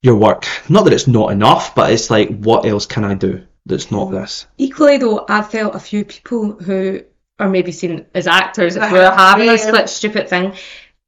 your 0.00 0.14
work. 0.14 0.46
Not 0.68 0.84
that 0.84 0.92
it's 0.92 1.08
not 1.08 1.32
enough, 1.32 1.74
but 1.74 1.90
it's 1.92 2.08
like 2.08 2.28
what 2.38 2.66
else 2.66 2.86
can 2.86 3.04
I 3.04 3.14
do 3.14 3.47
that's 3.68 3.90
not 3.92 4.10
this? 4.10 4.46
Equally 4.56 4.96
though, 4.98 5.24
I've 5.28 5.50
felt 5.50 5.74
a 5.74 5.80
few 5.80 6.04
people 6.04 6.52
who 6.52 7.02
are 7.38 7.48
maybe 7.48 7.70
seen 7.72 8.06
as 8.14 8.26
actors 8.26 8.74
if 8.76 8.82
Uh-huh. 8.82 8.94
we're 8.94 9.10
having 9.10 9.46
Yeah. 9.46 9.54
a 9.54 9.58
split 9.58 9.88
stupid 9.88 10.28
thing. 10.28 10.54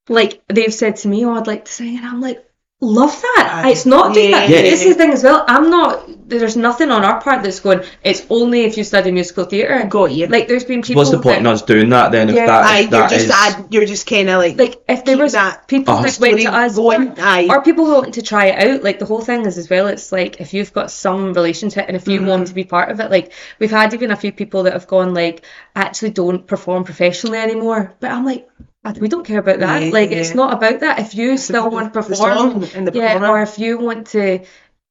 Like 0.08 0.42
they've 0.48 0.72
said 0.72 0.96
to 0.96 1.08
me, 1.08 1.24
"Oh, 1.24 1.34
I'd 1.34 1.46
like 1.46 1.64
to 1.64 1.72
sing," 1.72 1.96
and 1.96 2.06
I'm 2.06 2.20
like, 2.20 2.44
"Love 2.80 3.20
that." 3.20 3.62
Aye. 3.64 3.70
It's 3.70 3.86
not 3.86 4.14
just 4.14 4.28
Yeah. 4.28 4.40
that. 4.40 4.48
Yeah. 4.50 4.62
This 4.62 4.82
is 4.84 4.94
the 4.96 5.02
thing 5.02 5.12
as 5.12 5.24
well. 5.24 5.44
I'm 5.48 5.70
not. 5.70 6.08
There's 6.30 6.56
nothing 6.56 6.90
on 6.90 7.04
our 7.04 7.20
part 7.20 7.42
that's 7.42 7.60
going. 7.60 7.82
It's 8.02 8.24
only 8.30 8.62
if 8.62 8.78
you 8.78 8.84
study 8.84 9.10
musical 9.10 9.44
theatre. 9.44 9.84
Got 9.88 10.12
you. 10.12 10.26
Like 10.28 10.48
there's 10.48 10.64
been 10.64 10.82
people. 10.82 11.00
What's 11.00 11.10
the 11.10 11.18
point 11.20 11.38
in 11.38 11.44
that, 11.44 11.52
us 11.54 11.62
doing 11.62 11.90
that 11.90 12.12
then? 12.12 12.28
If 12.30 12.36
Yeah. 12.36 12.46
that, 12.46 12.64
Aye, 12.64 12.78
if 12.80 12.90
you're 12.90 13.00
that 13.00 13.10
just 13.10 13.24
is- 13.26 13.30
add, 13.30 13.66
you're 13.70 13.84
just 13.86 14.06
kind 14.06 14.28
of 14.30 14.38
like 14.38 14.56
like 14.58 14.82
if 14.88 15.04
there 15.04 15.16
keep 15.16 15.22
was 15.22 15.32
that 15.32 15.68
people 15.68 15.94
that 15.96 16.18
went 16.20 16.40
to 16.40 16.54
us 16.54 16.76
going. 16.76 17.14
Aye. 17.18 17.48
or 17.50 17.62
people 17.62 17.84
who 17.84 17.92
want 17.94 18.14
to 18.14 18.22
try 18.22 18.46
it 18.46 18.68
out 18.70 18.82
like 18.84 18.98
the 18.98 19.06
whole 19.06 19.20
thing 19.20 19.44
is 19.46 19.58
as 19.58 19.68
well 19.68 19.86
it's 19.88 20.12
like 20.12 20.40
if 20.40 20.54
you've 20.54 20.72
got 20.72 20.90
some 20.90 21.32
relationship 21.34 21.84
and 21.88 21.96
if 21.96 22.06
you 22.08 22.24
want 22.24 22.46
to 22.48 22.54
be 22.54 22.64
part 22.64 22.90
of 22.90 23.00
it 23.00 23.10
like 23.10 23.32
we've 23.58 23.70
had 23.70 23.92
even 23.94 24.10
a 24.10 24.16
few 24.16 24.32
people 24.32 24.62
that 24.64 24.72
have 24.72 24.86
gone 24.86 25.12
like 25.14 25.44
actually 25.74 26.10
don't 26.10 26.46
perform 26.46 26.84
professionally 26.84 27.38
anymore 27.38 27.94
but 28.00 28.10
I'm 28.10 28.24
like 28.24 28.48
"Uh, 28.84 28.94
we 29.00 29.08
don't 29.08 29.26
care 29.26 29.38
about 29.40 29.58
that 29.60 29.82
Yeah, 29.82 29.92
like 29.92 30.10
it's 30.10 30.34
not 30.34 30.52
about 30.54 30.80
that 30.80 30.98
if 31.00 31.14
you 31.14 31.36
still 31.36 31.70
want 31.70 31.92
to 31.94 32.02
the 32.02 32.16
song 32.16 32.60
perform 32.60 32.70
and 32.76 32.88
the 32.88 32.98
yeah 32.98 33.28
or 33.30 33.42
if 33.42 33.58
you 33.58 33.78
want 33.78 34.08
to 34.08 34.40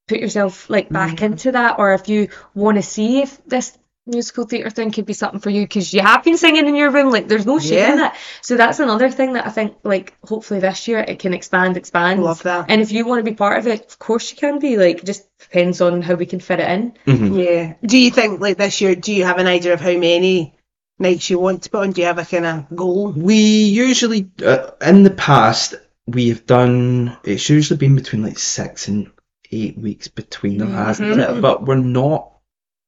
put 0.10 0.20
yourself 0.20 0.70
like 0.70 0.90
back 0.90 1.22
into 1.22 1.52
that 1.54 1.80
or 1.80 1.94
if 1.94 2.10
you 2.10 2.30
want 2.54 2.78
to 2.78 2.82
see 2.84 3.22
if 3.22 3.42
this 3.46 3.78
musical 4.08 4.46
theatre 4.46 4.72
thing 4.72 4.92
could 4.92 5.06
be 5.06 5.14
something 5.14 5.40
for 5.40 5.52
you 5.52 5.62
because 5.62 5.94
you 5.94 6.02
have 6.02 6.24
been 6.24 6.36
singing 6.38 6.68
in 6.68 6.76
your 6.76 6.90
room 6.90 7.12
like 7.12 7.28
there's 7.28 7.46
no 7.46 7.60
shame 7.60 7.74
in 7.78 7.90
Yeah. 7.90 7.96
that 7.98 8.18
so 8.42 8.58
that's 8.58 8.80
another 8.80 9.12
thing 9.12 9.34
that 9.34 9.46
I 9.46 9.52
think 9.52 9.76
like 9.84 10.18
hopefully 10.24 10.60
this 10.60 10.88
year 10.88 11.00
it 11.00 11.20
can 11.20 11.36
expand 11.36 11.78
expand 11.78 12.24
Love 12.24 12.42
that. 12.44 12.66
and 12.72 12.82
if 12.82 12.92
you 12.92 13.06
want 13.06 13.24
to 13.24 13.32
be 13.32 13.36
part 13.36 13.60
of 13.60 13.68
it 13.68 13.86
of 13.86 14.00
course 14.00 14.32
you 14.32 14.38
can 14.38 14.58
be 14.58 14.78
like 14.78 15.04
just 15.04 15.28
depends 15.38 15.80
on 15.80 16.02
how 16.02 16.16
we 16.16 16.26
can 16.26 16.40
fit 16.40 16.60
it 16.60 16.70
in 16.72 16.94
Mhm. 17.06 17.46
Yeah. 17.46 17.74
Do 17.86 17.98
you 18.00 18.10
think 18.10 18.42
like 18.42 18.58
this 18.58 18.82
year? 18.82 18.96
Do 18.96 19.14
you 19.14 19.26
have 19.26 19.38
an 19.38 19.46
idea 19.48 19.74
of 19.74 19.80
how 19.82 19.96
many 19.96 20.56
nights 20.98 21.30
you 21.30 21.38
want 21.38 21.62
to 21.64 21.70
put 21.70 21.82
on? 21.84 21.92
Do 21.92 22.02
you 22.02 22.08
have 22.08 22.18
a 22.18 22.26
kind 22.26 22.46
of 22.48 22.76
goal? 22.76 23.12
We 23.12 23.36
usually, 23.66 24.28
uh, 24.44 24.72
in 24.82 25.04
the 25.04 25.12
past, 25.12 25.76
we've 26.08 26.46
done. 26.48 27.16
It's 27.24 27.48
usually 27.50 27.78
been 27.78 27.96
between 27.96 28.24
like 28.24 28.40
six 28.40 28.88
and 28.88 29.12
eight 29.52 29.78
weeks 29.78 30.08
between 30.08 30.58
them, 30.58 30.74
hasn't 30.74 31.20
it? 31.20 31.42
But 31.42 31.66
we're 31.66 31.76
not 31.76 32.32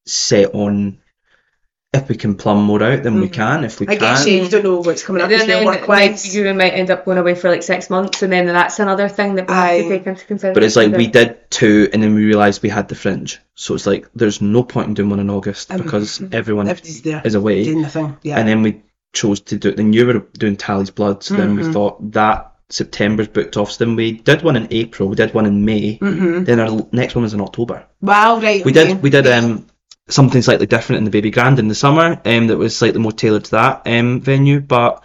set 0.06 0.54
on 0.54 1.00
if 1.94 2.08
we 2.08 2.16
can 2.16 2.36
plumb 2.36 2.64
more 2.64 2.82
out, 2.82 3.04
then 3.04 3.20
we 3.20 3.28
can. 3.28 3.66
If 3.66 3.82
we 3.82 3.86
can, 3.86 3.98
I 3.98 4.00
guess 4.00 4.20
can't, 4.24 4.30
you, 4.32 4.44
you 4.44 4.50
don't 4.50 4.64
know 4.64 4.80
what's 4.80 5.04
coming 5.04 5.22
up 5.22 5.30
And 5.30 5.42
as 5.42 5.46
well 5.48 5.58
then, 5.58 5.66
work 5.66 5.88
like, 5.90 6.12
wise. 6.12 6.34
you 6.34 6.54
might 6.54 6.70
end 6.70 6.90
up 6.90 7.04
going 7.04 7.18
away 7.18 7.36
for 7.36 7.50
like 7.50 7.64
six 7.64 7.90
months, 7.90 8.24
and 8.24 8.32
then 8.32 8.46
that's 8.48 8.80
another 8.80 9.10
thing 9.10 9.36
that 9.36 9.50
we 9.50 9.54
have 9.54 9.64
Aye. 9.72 9.82
to 9.82 9.90
take 9.90 10.08
into 10.08 10.24
consideration. 10.26 10.54
but 10.54 10.64
it's 10.64 10.78
like 10.78 10.94
we 10.94 11.08
did 11.08 11.52
two, 11.52 11.90
and 11.92 12.02
then 12.02 12.16
we 12.16 12.24
realised 12.24 12.64
we 12.64 12.70
had 12.70 12.88
the 12.88 12.96
fringe. 12.96 13.40
So 13.56 13.76
it's 13.76 13.86
like 13.86 14.08
there's 14.16 14.42
no 14.42 14.64
point 14.64 14.88
in 14.88 14.94
doing 14.94 15.10
one 15.10 15.20
in 15.20 15.30
August 15.30 15.70
Um, 15.70 15.82
because 15.82 16.22
everyone 16.32 16.70
Everybody's 16.70 17.02
there 17.02 17.22
is 17.26 17.36
away. 17.36 17.66
doing 17.66 17.82
nothing. 17.82 18.18
Yeah. 18.24 18.38
and 18.40 18.48
then 18.48 18.62
we 18.64 18.84
chose 19.12 19.42
to 19.42 19.58
do 19.58 19.68
it. 19.68 19.76
Then 19.76 19.92
you 19.92 20.06
were 20.08 20.20
doing 20.20 20.56
Tally's 20.56 20.92
Blood, 20.92 21.24
so 21.24 21.34
then 21.36 21.58
we 21.58 21.64
Mhm. 21.64 21.74
thought 21.74 22.12
that 22.14 22.51
September's 22.72 23.28
booked 23.28 23.58
off. 23.58 23.72
So 23.72 23.84
then 23.86 23.96
we 23.96 24.12
did 24.14 24.42
one 24.42 24.56
in 24.56 24.68
April, 24.72 25.10
we 25.10 25.16
did 25.16 25.34
one 25.34 25.46
in 25.46 25.66
May, 25.66 25.96
hmm 25.98 26.44
then 26.44 26.60
our 26.60 26.88
next 26.92 27.16
one 27.16 27.24
was 27.24 27.34
in 27.34 27.42
October. 27.42 27.86
Wow, 28.02 28.40
right. 28.40 28.64
We 28.66 28.72
okay. 28.72 28.88
did 28.94 29.04
we 29.04 29.10
did 29.10 29.28
um 29.28 29.68
something 30.10 30.42
slightly 30.42 30.66
different 30.66 30.98
in 31.00 31.04
the 31.06 31.12
Baby 31.12 31.32
Grand 31.32 31.60
in 31.60 31.68
the 31.68 31.76
summer, 31.76 32.20
um 32.26 32.48
that 32.48 32.58
was 32.58 32.76
slightly 32.76 33.00
more 33.00 33.12
tailored 33.12 33.46
to 33.46 33.52
that 33.52 33.82
um 33.86 34.22
venue. 34.22 34.60
But 34.60 35.04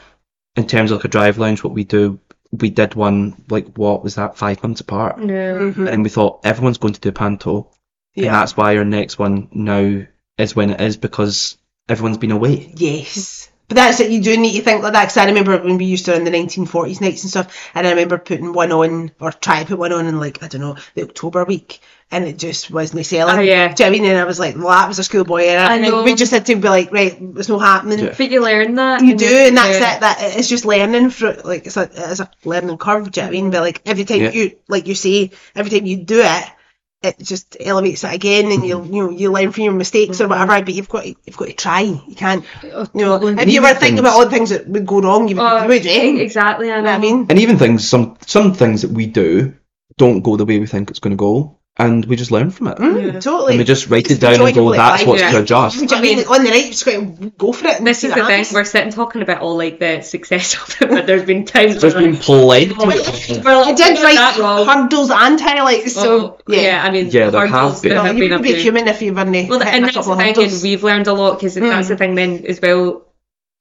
in 0.56 0.66
terms 0.66 0.90
of 0.90 0.98
like 0.98 1.04
a 1.04 1.08
drive 1.08 1.38
lounge, 1.38 1.62
what 1.62 1.74
we 1.74 1.84
do, 1.84 2.18
we 2.52 2.70
did 2.70 2.94
one 2.94 3.44
like 3.50 3.76
what 3.76 4.02
was 4.02 4.14
that 4.14 4.36
five 4.38 4.62
months 4.62 4.80
apart, 4.80 5.18
Yeah. 5.20 5.54
Mhm. 5.58 5.88
and 5.90 6.02
we 6.02 6.08
thought 6.10 6.40
everyone's 6.44 6.78
going 6.78 6.94
to 6.94 7.00
do 7.00 7.12
Panto, 7.12 7.70
and 8.16 8.24
Yeah. 8.24 8.32
that's 8.32 8.56
why 8.56 8.76
our 8.76 8.84
next 8.84 9.18
one 9.18 9.48
now 9.52 10.02
is 10.38 10.54
when 10.56 10.70
it 10.70 10.80
is 10.80 10.96
because 10.96 11.56
everyone's 11.88 12.18
been 12.18 12.30
away. 12.32 12.72
Yes. 12.76 13.50
But 13.68 13.74
that's 13.76 13.98
it, 14.00 14.12
you 14.12 14.22
do 14.22 14.36
need 14.36 14.56
to 14.56 14.62
think 14.62 14.82
like 14.82 14.92
that, 14.92 15.02
because 15.02 15.16
I 15.16 15.26
remember 15.26 15.58
when 15.58 15.76
we 15.76 15.86
used 15.86 16.04
to 16.04 16.12
run 16.12 16.22
the 16.24 16.30
1940s 16.30 17.00
nights 17.00 17.22
and 17.24 17.30
stuff, 17.30 17.70
and 17.74 17.86
I 17.86 17.90
remember 17.90 18.16
putting 18.18 18.52
one 18.52 18.70
on, 18.70 19.10
or 19.18 19.32
trying 19.32 19.64
to 19.64 19.70
put 19.70 19.78
one 19.78 19.92
on 19.92 20.06
in 20.06 20.20
like, 20.20 20.42
I 20.42 20.48
don't 20.48 20.60
know, 20.60 20.76
the 20.94 21.02
October 21.02 21.44
week, 21.44 21.80
and 22.10 22.24
it 22.24 22.38
just 22.38 22.70
wasn't 22.70 23.04
selling. 23.04 23.34
Oh, 23.34 23.38
ah, 23.38 23.40
yeah. 23.40 23.74
Do 23.74 23.82
you 23.82 23.90
know 23.90 23.92
what 23.92 23.98
I 23.98 24.00
mean? 24.00 24.10
And 24.10 24.18
I 24.20 24.24
was 24.24 24.38
like, 24.38 24.54
well, 24.54 24.68
that 24.68 24.86
was 24.86 25.00
a 25.00 25.04
schoolboy 25.04 25.42
era. 25.42 25.62
I 25.62 25.74
and 25.74 25.82
know. 25.82 26.04
we 26.04 26.14
just 26.14 26.30
had 26.30 26.46
to 26.46 26.54
be 26.54 26.68
like, 26.68 26.92
right, 26.92 27.16
it's 27.20 27.48
not 27.48 27.58
happening. 27.58 27.98
Yeah. 27.98 28.14
But 28.16 28.30
you 28.30 28.40
learn 28.40 28.76
that. 28.76 29.02
You 29.02 29.16
do, 29.16 29.26
and 29.26 29.56
that's 29.56 29.80
yeah. 29.80 29.96
it. 29.96 30.00
That 30.00 30.16
it's 30.38 30.48
just 30.48 30.64
learning 30.64 31.10
for 31.10 31.32
like 31.44 31.66
it's 31.66 31.76
a 31.76 31.90
it's 31.92 32.20
a 32.20 32.30
learning 32.44 32.78
curve. 32.78 33.10
Do 33.10 33.20
you 33.20 33.24
know 33.24 33.30
what 33.30 33.36
I 33.36 33.42
mean? 33.42 33.50
But 33.50 33.62
like 33.62 33.82
every 33.84 34.04
time 34.04 34.20
Yeah. 34.20 34.30
you 34.30 34.56
like 34.68 34.86
you 34.86 34.94
say, 34.94 35.32
every 35.56 35.70
time 35.72 35.86
you 35.86 35.96
do 35.96 36.20
it, 36.22 36.44
it 37.02 37.18
just 37.18 37.56
elevates 37.60 38.04
it 38.04 38.14
again, 38.14 38.50
and 38.52 38.64
you 38.64 38.82
you 38.84 39.02
know 39.04 39.10
you 39.10 39.30
learn 39.32 39.52
from 39.52 39.64
your 39.64 39.72
mistakes 39.74 40.20
or 40.20 40.28
whatever. 40.28 40.64
But 40.64 40.74
you've 40.74 40.88
got 40.88 41.04
to, 41.04 41.14
you've 41.24 41.36
got 41.36 41.46
to 41.48 41.52
try. 41.54 41.80
You 41.82 42.14
can't. 42.16 42.44
Oh, 42.64 42.86
You 42.94 43.04
know, 43.04 43.18
totally. 43.18 43.42
if 43.42 43.48
you 43.48 43.60
were 43.62 43.68
even 43.68 43.80
thinking 43.80 43.98
about 44.00 44.14
all 44.14 44.24
the 44.24 44.30
things 44.30 44.50
that 44.50 44.66
would 44.68 44.86
go 44.86 45.00
wrong, 45.00 45.28
you 45.28 45.36
would, 45.36 45.42
Oh, 45.42 45.62
you 45.62 45.68
would. 45.68 45.86
Eh? 45.86 46.04
e- 46.04 46.20
exactly. 46.20 46.70
I 46.70 46.76
You 46.76 46.82
know. 46.82 46.86
know 46.86 46.90
what 46.92 46.98
I 46.98 47.02
mean? 47.02 47.26
And 47.28 47.38
even 47.38 47.58
things, 47.58 47.86
some 47.88 48.16
some 48.26 48.54
things 48.54 48.82
that 48.82 48.90
we 48.90 49.06
do 49.06 49.54
don't 49.98 50.20
go 50.22 50.36
the 50.36 50.44
way 50.44 50.58
we 50.58 50.66
think 50.66 50.90
it's 50.90 50.98
going 50.98 51.12
to 51.16 51.16
go, 51.16 51.58
and 51.78 52.04
we 52.06 52.16
just 52.16 52.30
learn 52.30 52.50
from 52.50 52.68
it. 52.68 52.78
Mm, 52.78 53.12
Yeah. 53.14 53.20
Totally. 53.20 53.52
And 53.52 53.58
we 53.58 53.64
just 53.64 53.88
write 53.88 54.10
it 54.10 54.18
down 54.18 54.40
and 54.40 54.54
go, 54.54 54.72
that's 54.72 55.02
like, 55.02 55.06
what's 55.06 55.20
yeah. 55.20 55.32
to 55.32 55.40
adjust. 55.42 55.76
You 55.76 55.86
know 55.86 55.96
I 55.96 56.00
mean? 56.00 56.18
On 56.26 56.42
the 56.42 56.48
night, 56.50 56.64
you 56.64 56.70
just 56.70 56.84
got 56.86 56.92
to 56.92 57.32
go 57.36 57.52
for 57.52 57.66
it. 57.66 57.76
and 57.78 57.86
This 57.86 58.02
is 58.02 58.10
what 58.12 58.20
the 58.20 58.24
thing. 58.26 58.46
We're 58.54 58.64
sitting 58.64 58.92
talking 58.92 59.20
about 59.22 59.40
all 59.42 59.56
like 59.58 59.78
the 59.78 60.00
success 60.00 60.54
of 60.54 60.80
it, 60.82 60.88
but 60.88 61.06
there's 61.06 61.24
been 61.24 61.44
times 61.44 61.80
There's 61.80 61.92
been 61.94 62.16
plenty. 62.16 62.72
we're 62.74 62.86
like, 62.86 63.66
I 63.68 63.72
did 63.74 63.98
"Oh, 63.98 64.02
write 64.02 64.16
that 64.16 64.38
wrong." 64.38 64.66
hurdles 64.66 65.10
and 65.10 65.40
highlights, 65.40 65.94
so 65.94 66.38
Oh, 66.38 66.38
yeah. 66.48 66.60
yeah. 66.60 66.82
I 66.84 66.90
mean, 66.90 67.08
Yeah, 67.10 67.30
there 67.30 67.46
have 67.46 67.82
been. 67.82 67.90
there 67.92 68.02
have 68.02 68.16
you 68.16 68.28
been 68.28 68.32
would 68.32 68.42
be 68.42 68.54
human 68.54 68.88
if 68.88 69.02
you 69.02 69.12
were 69.12 69.24
hitting 69.26 69.48
Well, 69.48 69.62
and 69.62 69.84
that's 69.84 69.96
couple 69.96 70.16
the 70.16 70.22
thing, 70.22 70.44
and 70.44 70.62
we've 70.62 70.82
learned 70.82 71.06
a 71.08 71.12
lot 71.14 71.34
because 71.38 71.56
Mm. 71.56 71.68
that's 71.68 71.88
the 71.88 71.96
thing 71.96 72.14
then 72.14 72.44
as 72.46 72.60
well. 72.60 73.02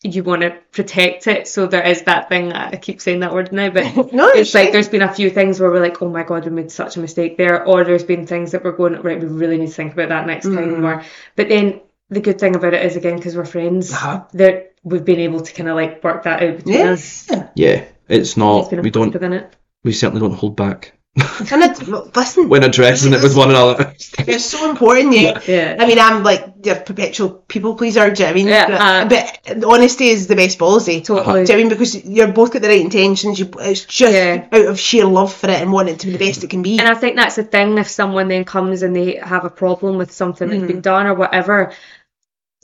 You 0.06 0.24
want 0.24 0.42
to 0.44 0.56
protect 0.72 1.26
it, 1.28 1.48
so 1.48 1.66
there 1.66 1.86
is 1.86 2.04
that 2.04 2.30
thing. 2.30 2.54
I 2.54 2.76
keep 2.76 3.02
saying 3.02 3.22
that 3.22 3.34
word 3.34 3.52
now, 3.52 3.70
but 3.72 3.86
No, 4.14 4.28
it's 4.30 4.54
like 4.54 4.72
there's 4.72 4.88
been 4.90 5.02
a 5.02 5.14
few 5.14 5.30
things 5.32 5.60
where 5.60 5.72
we're 5.72 5.82
like, 5.82 6.02
oh 6.02 6.10
my 6.10 6.24
god, 6.24 6.46
we 6.46 6.52
made 6.52 6.72
such 6.72 6.96
a 6.96 7.00
mistake 7.00 7.38
there, 7.38 7.66
or 7.66 7.84
there's 7.84 8.04
been 8.04 8.28
things 8.28 8.52
that 8.52 8.64
we're 8.64 8.72
going 8.72 9.02
right. 9.02 9.20
We 9.20 9.26
really 9.26 9.58
need 9.58 9.68
to 9.68 9.74
think 9.74 9.94
about 9.94 10.10
that 10.10 10.28
next 10.28 10.46
Mm. 10.46 10.56
time. 10.56 10.86
Or, 10.86 11.04
but 11.36 11.50
then 11.50 11.82
the 12.10 12.22
good 12.22 12.40
thing 12.40 12.56
about 12.56 12.74
it 12.76 12.86
is 12.86 12.96
again 12.96 13.16
because 13.18 13.36
we're 13.36 13.46
friends, 13.46 13.92
Uh-huh. 13.92 14.26
that 14.34 14.74
we've 14.84 15.04
been 15.06 15.20
able 15.20 15.42
to 15.42 15.54
kind 15.54 15.70
of 15.70 15.76
like 15.76 16.04
work 16.04 16.24
that 16.24 16.44
out 16.44 16.58
between 16.58 16.86
us. 16.88 17.28
Yeah. 17.30 17.50
Yeah, 17.56 17.84
it's 18.08 18.38
not. 18.38 18.60
It's 18.60 18.70
been 18.70 18.80
a 18.80 18.84
We 18.84 18.92
don't. 18.92 19.16
it. 19.16 19.56
We 19.84 19.92
certainly 19.94 20.22
don't 20.22 20.38
hold 20.38 20.56
back 20.56 20.94
And 21.18 21.64
it, 21.64 21.88
well, 21.88 22.12
listen, 22.14 22.50
when 22.50 22.64
addressing 22.64 23.14
it 23.14 23.24
with 23.24 23.38
one 23.38 23.50
another. 23.50 23.94
it's 24.20 24.44
so 24.46 24.70
important. 24.70 25.14
Yeah. 25.14 25.40
Yeah. 25.48 25.78
I 25.80 25.88
mean, 25.88 25.98
I'm 25.98 26.24
like 26.24 26.44
your 26.64 26.76
perpetual 26.76 27.30
people 27.30 27.76
pleaser. 27.76 28.12
Do 28.12 28.24
you 28.24 28.26
know 28.26 28.26
what 28.26 28.32
I 28.32 28.34
mean? 28.34 28.48
Yeah, 28.48 29.08
but, 29.08 29.22
uh, 29.52 29.54
but 29.60 29.64
honesty 29.64 30.08
is 30.08 30.28
the 30.28 30.36
best 30.36 30.60
policy. 30.60 31.02
Totally. 31.02 31.24
Do 31.24 31.30
you 31.30 31.34
know 31.34 31.40
what 31.40 31.52
I 31.54 31.56
mean? 31.58 31.70
Because 31.70 32.06
you're 32.06 32.28
both 32.34 32.52
got 32.52 32.62
the 32.64 32.68
right 32.68 32.82
intentions. 32.82 33.40
You, 33.40 33.50
it's 33.60 33.86
just 33.86 34.14
Yeah. 34.14 34.48
out 34.52 34.66
of 34.66 34.78
sheer 34.80 35.06
love 35.06 35.34
for 35.34 35.50
it 35.50 35.62
and 35.62 35.72
wanting 35.72 35.94
it 35.96 36.00
to 36.02 36.08
be 36.08 36.14
the 36.18 36.20
best 36.26 36.44
it 36.44 36.50
can 36.50 36.62
be. 36.64 36.80
And 36.80 36.88
I 36.88 36.96
think 36.96 37.16
that's 37.16 37.36
the 37.36 37.44
thing. 37.44 37.78
If 37.78 37.88
someone 37.88 38.28
then 38.28 38.44
comes 38.44 38.82
and 38.84 38.94
they 38.94 39.16
have 39.16 39.46
a 39.46 39.50
problem 39.50 39.98
with 39.98 40.12
something 40.12 40.50
that's 40.50 40.64
Mm. 40.64 40.68
been 40.68 40.82
done 40.82 41.06
or 41.08 41.14
whatever, 41.14 41.72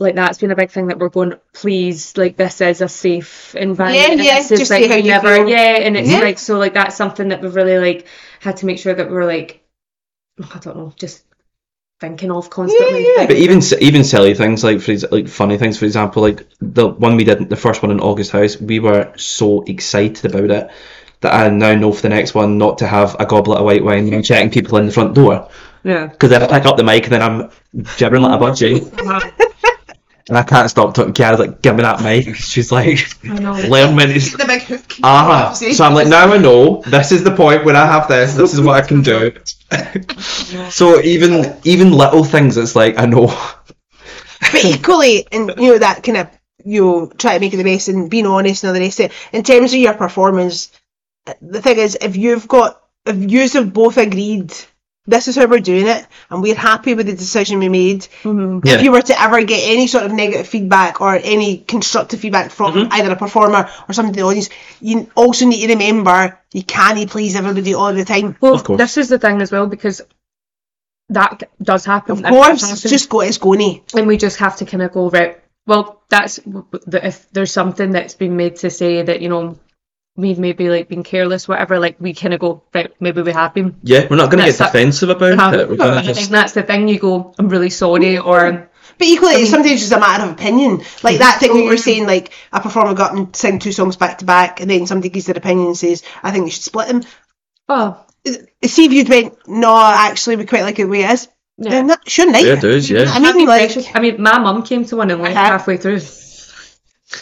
like 0.01 0.15
that's 0.15 0.39
been 0.39 0.51
a 0.51 0.55
big 0.55 0.71
thing 0.71 0.87
that 0.87 0.97
we're 0.99 1.09
going. 1.09 1.35
Please, 1.53 2.17
like 2.17 2.35
this 2.35 2.59
is 2.59 2.81
a 2.81 2.89
safe 2.89 3.55
environment. 3.55 4.03
Yeah, 4.07 4.11
and 4.13 4.23
yeah, 4.23 4.35
this 4.37 4.51
is, 4.51 4.59
just 4.59 4.71
like, 4.71 4.83
see 4.83 4.89
how 4.89 4.95
we 4.95 5.01
you 5.03 5.11
never, 5.11 5.35
feel. 5.35 5.49
yeah. 5.49 5.77
And 5.79 5.95
it's 5.95 6.09
Yeah. 6.09 6.19
like 6.19 6.39
so, 6.39 6.57
like 6.57 6.73
that's 6.73 6.95
something 6.95 7.29
that 7.29 7.41
we've 7.41 7.55
really 7.55 7.77
like 7.77 8.07
had 8.39 8.57
to 8.57 8.65
make 8.65 8.79
sure 8.79 8.93
that 8.93 9.09
we're 9.09 9.25
like, 9.25 9.63
I 10.39 10.59
don't 10.59 10.77
know, 10.77 10.93
just 10.97 11.23
thinking 11.99 12.31
of 12.31 12.49
constantly. 12.49 13.03
yeah. 13.03 13.21
yeah. 13.21 13.27
But 13.27 13.37
even 13.37 13.61
even 13.79 14.03
silly 14.03 14.33
things 14.33 14.63
like 14.63 14.81
for 14.81 14.93
like 15.11 15.27
funny 15.27 15.57
things, 15.57 15.77
for 15.77 15.85
example, 15.85 16.23
like 16.23 16.47
the 16.59 16.87
one 16.87 17.15
we 17.15 17.23
did, 17.23 17.49
the 17.49 17.55
first 17.55 17.83
one 17.83 17.91
in 17.91 17.99
August 17.99 18.31
House, 18.31 18.59
we 18.59 18.79
were 18.79 19.13
so 19.17 19.61
excited 19.63 20.25
about 20.25 20.49
it 20.51 20.71
that 21.21 21.33
I 21.33 21.49
now 21.49 21.75
know 21.75 21.91
for 21.93 22.01
the 22.01 22.09
next 22.09 22.33
one 22.33 22.57
not 22.57 22.79
to 22.79 22.87
have 22.87 23.15
a 23.19 23.27
goblet 23.27 23.59
of 23.59 23.65
white 23.65 23.83
wine 23.83 24.11
and 24.11 24.25
checking 24.25 24.49
people 24.49 24.79
in 24.79 24.87
the 24.87 24.91
front 24.91 25.13
door 25.13 25.49
yeah. 25.83 26.07
because 26.07 26.31
then 26.31 26.41
I 26.41 26.47
pick 26.47 26.65
up 26.65 26.77
the 26.77 26.83
mic 26.83 27.03
and 27.03 27.13
then 27.13 27.21
I'm 27.21 27.51
gibbering 27.97 28.23
like 28.23 28.39
a 28.39 28.43
budgie. 28.43 28.91
Uh-huh. 29.07 29.47
And 30.27 30.37
I 30.37 30.43
can't 30.43 30.69
stop 30.69 30.93
talking. 30.93 31.13
Chiara's 31.13 31.39
like, 31.39 31.61
give 31.61 31.75
me 31.75 31.83
that 31.83 32.01
mic. 32.01 32.35
She's 32.35 32.71
like, 32.71 32.99
learn 33.23 33.95
when 33.95 34.11
it's. 34.11 34.31
the 34.37 34.45
big 34.45 34.61
hook. 34.61 34.93
Ah, 35.03 35.53
so 35.53 35.83
I'm 35.83 35.93
like, 35.93 36.07
now 36.07 36.31
I 36.31 36.37
know. 36.37 36.81
This 36.81 37.11
is 37.11 37.23
the 37.23 37.35
point 37.35 37.65
when 37.65 37.75
I 37.75 37.85
have 37.85 38.07
this. 38.07 38.33
This 38.33 38.53
is 38.53 38.61
what 38.61 38.83
I 38.83 38.87
can 38.87 39.01
do. 39.01 39.33
so 40.69 41.01
even 41.01 41.57
even 41.63 41.91
little 41.91 42.23
things, 42.23 42.57
it's 42.57 42.75
like 42.75 42.97
I 42.97 43.05
know. 43.05 43.27
but 44.39 44.65
equally, 44.65 45.27
and 45.31 45.53
you 45.57 45.73
know 45.73 45.79
that 45.79 46.03
kind 46.03 46.17
of 46.17 46.29
you 46.65 46.81
know, 46.81 47.05
try 47.07 47.33
to 47.33 47.39
make 47.39 47.53
it 47.53 47.57
the 47.57 47.63
best 47.63 47.87
and 47.87 48.09
being 48.09 48.25
honest 48.25 48.63
and 48.63 48.69
all 48.69 48.73
the 48.73 48.79
rest 48.79 48.99
of 48.99 49.07
it. 49.07 49.11
In 49.31 49.43
terms 49.43 49.73
of 49.73 49.79
your 49.79 49.93
performance, 49.93 50.71
the 51.41 51.61
thing 51.61 51.77
is, 51.77 51.97
if 51.99 52.15
you've 52.15 52.47
got, 52.47 52.81
if 53.05 53.31
you 53.31 53.47
have 53.47 53.73
both 53.73 53.97
agreed, 53.97 54.53
this 55.05 55.27
is 55.27 55.35
how 55.35 55.47
we're 55.47 55.59
doing 55.59 55.87
it, 55.87 56.05
and 56.29 56.41
we're 56.43 56.55
happy 56.55 56.93
with 56.93 57.07
the 57.07 57.13
decision 57.13 57.59
we 57.59 57.69
made. 57.69 58.07
Mhm. 58.23 58.63
Yeah. 58.63 58.75
If 58.75 58.83
you 58.83 58.91
were 58.91 59.01
to 59.01 59.19
ever 59.19 59.43
get 59.43 59.61
any 59.67 59.87
sort 59.87 60.03
of 60.05 60.11
negative 60.11 60.47
feedback 60.47 61.01
or 61.01 61.15
any 61.15 61.57
constructive 61.57 62.19
feedback 62.19 62.51
from 62.51 62.73
Mm-hmm. 62.73 62.93
either 62.93 63.11
a 63.11 63.15
performer 63.15 63.69
or 63.89 63.93
somebody 63.93 64.19
in 64.19 64.23
the 64.23 64.29
audience, 64.29 64.49
you 64.79 65.09
also 65.15 65.45
need 65.47 65.65
to 65.65 65.73
remember 65.73 66.37
you 66.53 66.63
can't 66.63 67.09
please 67.09 67.35
everybody 67.35 67.73
all 67.73 67.93
the 67.93 68.05
time. 68.05 68.35
Well, 68.39 68.53
Of 68.53 68.63
course. 68.63 68.77
this 68.77 68.97
is 68.97 69.09
the 69.09 69.17
thing 69.17 69.41
as 69.41 69.51
well 69.51 69.65
because 69.67 70.01
that 71.09 71.43
does 71.61 71.83
happen. 71.85 72.23
Of 72.23 72.23
course, 72.31 72.61
happens. 72.61 72.85
it's 72.85 72.91
just 72.93 73.09
go, 73.09 73.21
it's 73.21 73.37
going 73.37 73.81
and 73.95 74.07
we 74.07 74.17
just 74.17 74.37
have 74.37 74.57
to 74.57 74.65
kind 74.65 74.83
of 74.83 74.91
go 74.91 75.09
right. 75.09 75.39
Well, 75.67 76.01
that's 76.09 76.39
if 76.93 77.29
there's 77.31 77.51
something 77.51 77.91
that's 77.91 78.15
been 78.15 78.35
made 78.37 78.57
to 78.57 78.69
say 78.69 79.01
that 79.01 79.21
you 79.21 79.29
know 79.29 79.57
we've 80.15 80.39
maybe 80.39 80.69
like 80.69 80.87
been 80.87 81.03
careless, 81.03 81.47
whatever. 81.47 81.79
Like 81.79 81.97
we 81.99 82.13
kind 82.13 82.33
of 82.33 82.39
go 82.39 82.63
right. 82.73 82.91
Maybe 82.99 83.21
we 83.21 83.31
have 83.31 83.53
been. 83.53 83.75
Yeah, 83.83 84.07
we're 84.09 84.17
not 84.17 84.29
going 84.31 84.43
to 84.43 84.49
get 84.49 84.57
that- 84.59 84.73
defensive 84.73 85.09
about 85.09 85.39
Um, 85.39 85.53
it. 85.53 85.69
We're 85.69 85.77
but 85.77 85.85
going 85.85 85.97
I 85.97 86.01
to 86.01 86.05
think 86.07 86.17
just. 86.17 86.31
that's 86.31 86.53
the 86.53 86.63
thing. 86.63 86.87
You 86.87 86.99
go, 86.99 87.33
I'm 87.39 87.49
really 87.49 87.69
sorry, 87.69 88.17
or 88.17 88.69
But 88.97 89.07
equally, 89.07 89.31
I 89.31 89.35
mean- 89.35 89.41
it's 89.43 89.51
sometimes 89.51 89.79
just 89.79 89.91
a 89.93 89.99
matter 89.99 90.23
of 90.25 90.31
opinion. 90.31 90.81
Like 91.03 91.19
that 91.19 91.39
thing 91.39 91.53
that 91.53 91.59
you 91.63 91.69
were 91.69 91.77
saying, 91.77 92.05
like 92.07 92.31
a 92.51 92.59
performer 92.61 92.93
got 92.93 93.15
and 93.15 93.35
sang 93.35 93.59
two 93.59 93.71
songs 93.71 93.95
back 93.95 94.19
to 94.19 94.25
back, 94.25 94.59
and 94.61 94.69
then 94.69 94.85
somebody 94.87 95.09
gives 95.09 95.25
their 95.27 95.37
opinion 95.37 95.67
and 95.67 95.77
says, 95.77 96.03
"I 96.23 96.31
think 96.31 96.45
you 96.45 96.51
should 96.51 96.63
split 96.63 96.87
them." 96.87 97.03
oh, 97.69 98.05
See 98.63 98.85
if 98.85 98.93
you'd 98.93 99.09
went, 99.09 99.35
"No, 99.47 99.75
actually, 99.75 100.35
we 100.35 100.45
quite 100.45 100.63
like 100.63 100.77
it 100.77 100.83
the 100.83 100.89
way 100.89 101.03
it 101.03 101.11
is." 101.11 101.27
yeah. 101.57 101.69
Then 101.69 101.91
shouldn't 102.05 102.37
Yeah, 102.41 102.51
I? 102.51 102.53
it 102.57 102.61
does, 102.61 102.89
yeah. 102.89 103.05
I 103.07 103.19
mean, 103.33 103.47
like 103.47 103.75
I 103.95 103.99
mean, 103.99 104.21
my 104.21 104.37
mum 104.39 104.61
came 104.63 104.85
to 104.85 104.95
one 104.97 105.09
and 105.09 105.21
left 105.21 105.35
halfway 105.35 105.77
through. 105.77 105.99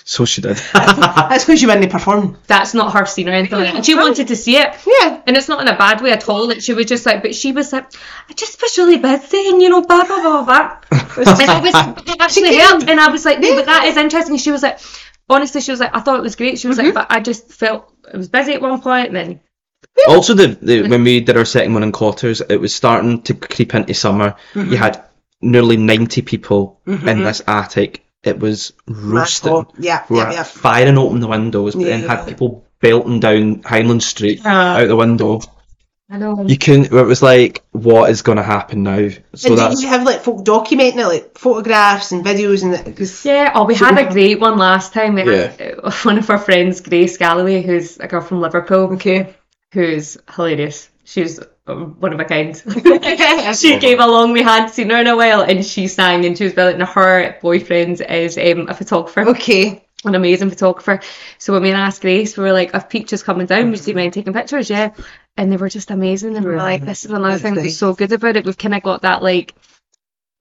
So 0.04 0.26
she 0.26 0.42
did. 0.42 0.58
that's 0.74 1.46
because 1.46 1.62
you 1.62 1.68
wouldn't 1.68 1.92
perform. 1.92 2.38
That's 2.48 2.74
not 2.74 2.94
her 2.94 3.06
scene 3.06 3.28
or 3.28 3.32
anything 3.32 3.60
like. 3.60 3.74
And 3.74 3.86
she 3.86 3.96
wanted 3.96 4.28
to 4.28 4.36
see 4.36 4.58
it. 4.58 4.76
Yeah. 4.86 5.22
And 5.26 5.36
it's 5.36 5.48
not 5.48 5.62
in 5.62 5.68
a 5.68 5.78
bad 5.78 6.02
way 6.02 6.12
at 6.12 6.28
all. 6.30 6.48
Like 6.48 6.62
she 6.62 6.74
was 6.74 6.86
just 6.86 7.06
like, 7.06 7.22
but 7.22 7.34
she 7.34 7.52
was 7.52 7.74
like, 7.74 7.92
I 8.30 8.34
just 8.34 8.62
was 8.62 8.78
really 8.78 8.98
busy 8.98 9.50
and 9.50 9.62
you 9.62 9.70
know, 9.70 9.82
blah 9.82 10.06
blah 10.06 10.22
blah 10.22 10.44
blah. 10.44 10.78
and 10.92 11.02
it 11.18 11.64
was 11.64 12.08
it 12.08 12.22
actually 12.22 12.56
helped. 12.56 12.88
And 12.88 13.00
I 13.00 13.10
was 13.10 13.26
like, 13.26 13.40
no, 13.40 13.56
but 13.56 13.66
that 13.66 13.86
is 13.86 13.98
interesting. 13.98 14.38
She 14.38 14.52
was 14.52 14.64
like, 14.64 14.80
honestly, 15.30 15.62
she 15.62 15.72
was 15.72 15.80
like, 15.80 15.96
I 15.96 16.02
thought 16.02 16.20
it 16.20 16.24
was 16.24 16.36
great. 16.36 16.60
She 16.60 16.68
was 16.68 16.78
like, 16.78 16.88
mm-hmm. 16.88 16.94
but 16.96 17.08
I 17.10 17.20
just 17.20 17.52
felt 17.52 17.92
I 18.12 18.18
was 18.18 18.30
busy 18.30 18.54
at 18.54 18.62
one 18.62 18.82
point. 18.82 19.08
And 19.08 19.16
then 19.16 19.40
also, 20.08 20.34
the, 20.34 20.48
the 20.62 20.88
when 20.88 21.04
we 21.04 21.20
did 21.20 21.38
our 21.38 21.46
second 21.46 21.74
one 21.74 21.84
in 21.84 21.92
Cottiers, 21.92 22.42
it 22.50 22.58
was 22.58 22.74
starting 22.74 23.22
to 23.24 23.34
creep 23.34 23.74
into 23.76 23.94
summer. 23.94 24.36
You 24.54 24.62
mm-hmm. 24.62 24.74
had 24.74 25.06
nearly 25.42 25.78
ninety 25.78 26.22
people 26.22 26.80
mm-hmm. 26.86 27.08
in 27.08 27.24
this 27.24 27.42
attic. 27.48 28.06
It 28.24 28.40
was 28.40 28.74
roasting. 28.88 29.52
Oh, 29.54 29.72
yeah, 29.80 30.04
We 30.10 30.18
yeah, 30.18 30.32
yeah. 30.32 30.44
firing 30.44 30.98
open 30.98 31.20
the 31.22 31.28
windows, 31.28 31.76
but 31.76 31.86
then 31.86 32.02
Yeah. 32.04 32.16
had 32.18 32.28
people 32.28 32.66
belting 32.82 33.20
down 33.20 33.62
Hyndland 33.64 34.02
Street 34.02 34.46
Uh. 34.46 34.50
out 34.50 34.88
the 34.88 34.96
window. 34.96 35.42
I 36.12 36.18
know. 36.18 36.44
You 36.46 36.58
can. 36.58 36.86
It 36.86 36.92
was 36.92 37.22
like, 37.22 37.64
what 37.72 38.10
is 38.10 38.24
going 38.24 38.38
to 38.38 38.44
happen 38.44 38.82
now? 38.84 39.10
So 39.36 39.56
and 39.56 39.72
did 39.76 39.82
you 39.84 39.90
have 39.90 40.04
like 40.04 40.22
folk 40.22 40.44
documenting 40.44 40.98
it, 40.98 41.06
like 41.08 41.38
photographs 41.38 42.12
and 42.12 42.26
videos 42.26 42.64
and 42.64 42.84
because 42.84 43.24
Yeah, 43.24 43.52
oh, 43.54 43.66
we 43.66 43.76
had 43.76 43.98
a 44.00 44.12
great 44.12 44.40
one 44.40 44.58
last 44.58 44.92
time. 44.92 45.14
We 45.16 45.24
Yeah. 45.32 45.52
had 45.52 45.80
uh, 45.84 45.92
one 46.04 46.18
of 46.18 46.30
our 46.32 46.40
friends, 46.40 46.82
Grace 46.82 47.18
Galloway, 47.18 47.62
who's 47.62 48.00
a 48.00 48.08
girl 48.08 48.22
from 48.22 48.42
Liverpool, 48.42 48.94
okay. 48.94 49.36
who's 49.72 50.18
hilarious. 50.36 50.90
She's 51.10 51.40
um, 51.66 51.96
one 52.00 52.14
of 52.14 52.20
a 52.20 52.26
kind. 52.26 52.56
she 53.58 53.80
came 53.80 54.00
along, 54.00 54.32
we 54.32 54.44
hadn't 54.44 54.70
seen 54.70 54.92
her 54.92 55.02
in 55.02 55.08
a 55.08 55.18
while, 55.18 55.42
and 55.42 55.66
she 55.66 55.88
sang 55.88 56.24
and 56.24 56.38
she 56.38 56.44
was 56.44 56.54
brilliant. 56.54 56.82
And 56.82 56.88
her 56.88 57.36
boyfriend 57.42 58.00
is 58.02 58.38
um, 58.38 58.70
a 58.70 58.76
photographer. 58.76 59.22
Okay. 59.30 59.84
an 60.06 60.14
amazing 60.14 60.52
photographer. 60.52 61.00
So 61.40 61.52
when 61.52 61.64
we 61.64 61.72
asked 61.72 62.02
Grace, 62.02 62.38
we 62.38 62.44
were 62.44 62.54
like, 62.54 62.76
if 62.76 62.90
Peach 62.90 63.12
is 63.12 63.24
coming 63.24 63.48
down, 63.48 63.72
would 63.72 63.88
you 63.88 63.96
mind 63.96 64.14
taking 64.14 64.34
pictures? 64.34 64.70
Yeah. 64.70 64.94
And 65.36 65.52
they 65.52 65.58
were 65.58 65.70
just 65.70 65.90
amazing. 65.90 66.36
And 66.36 66.46
we 66.46 66.52
were 66.52 66.58
like, 66.58 66.86
this 66.86 67.06
is 67.06 67.12
another 67.12 67.40
thing 67.40 67.56
that's 67.56 67.78
so 67.78 67.96
good 67.96 68.12
about 68.12 68.36
it. 68.36 68.46
We've 68.46 68.56
kind 68.56 68.76
of 68.76 68.84
got 68.84 69.02
that 69.02 69.24
like, 69.24 69.56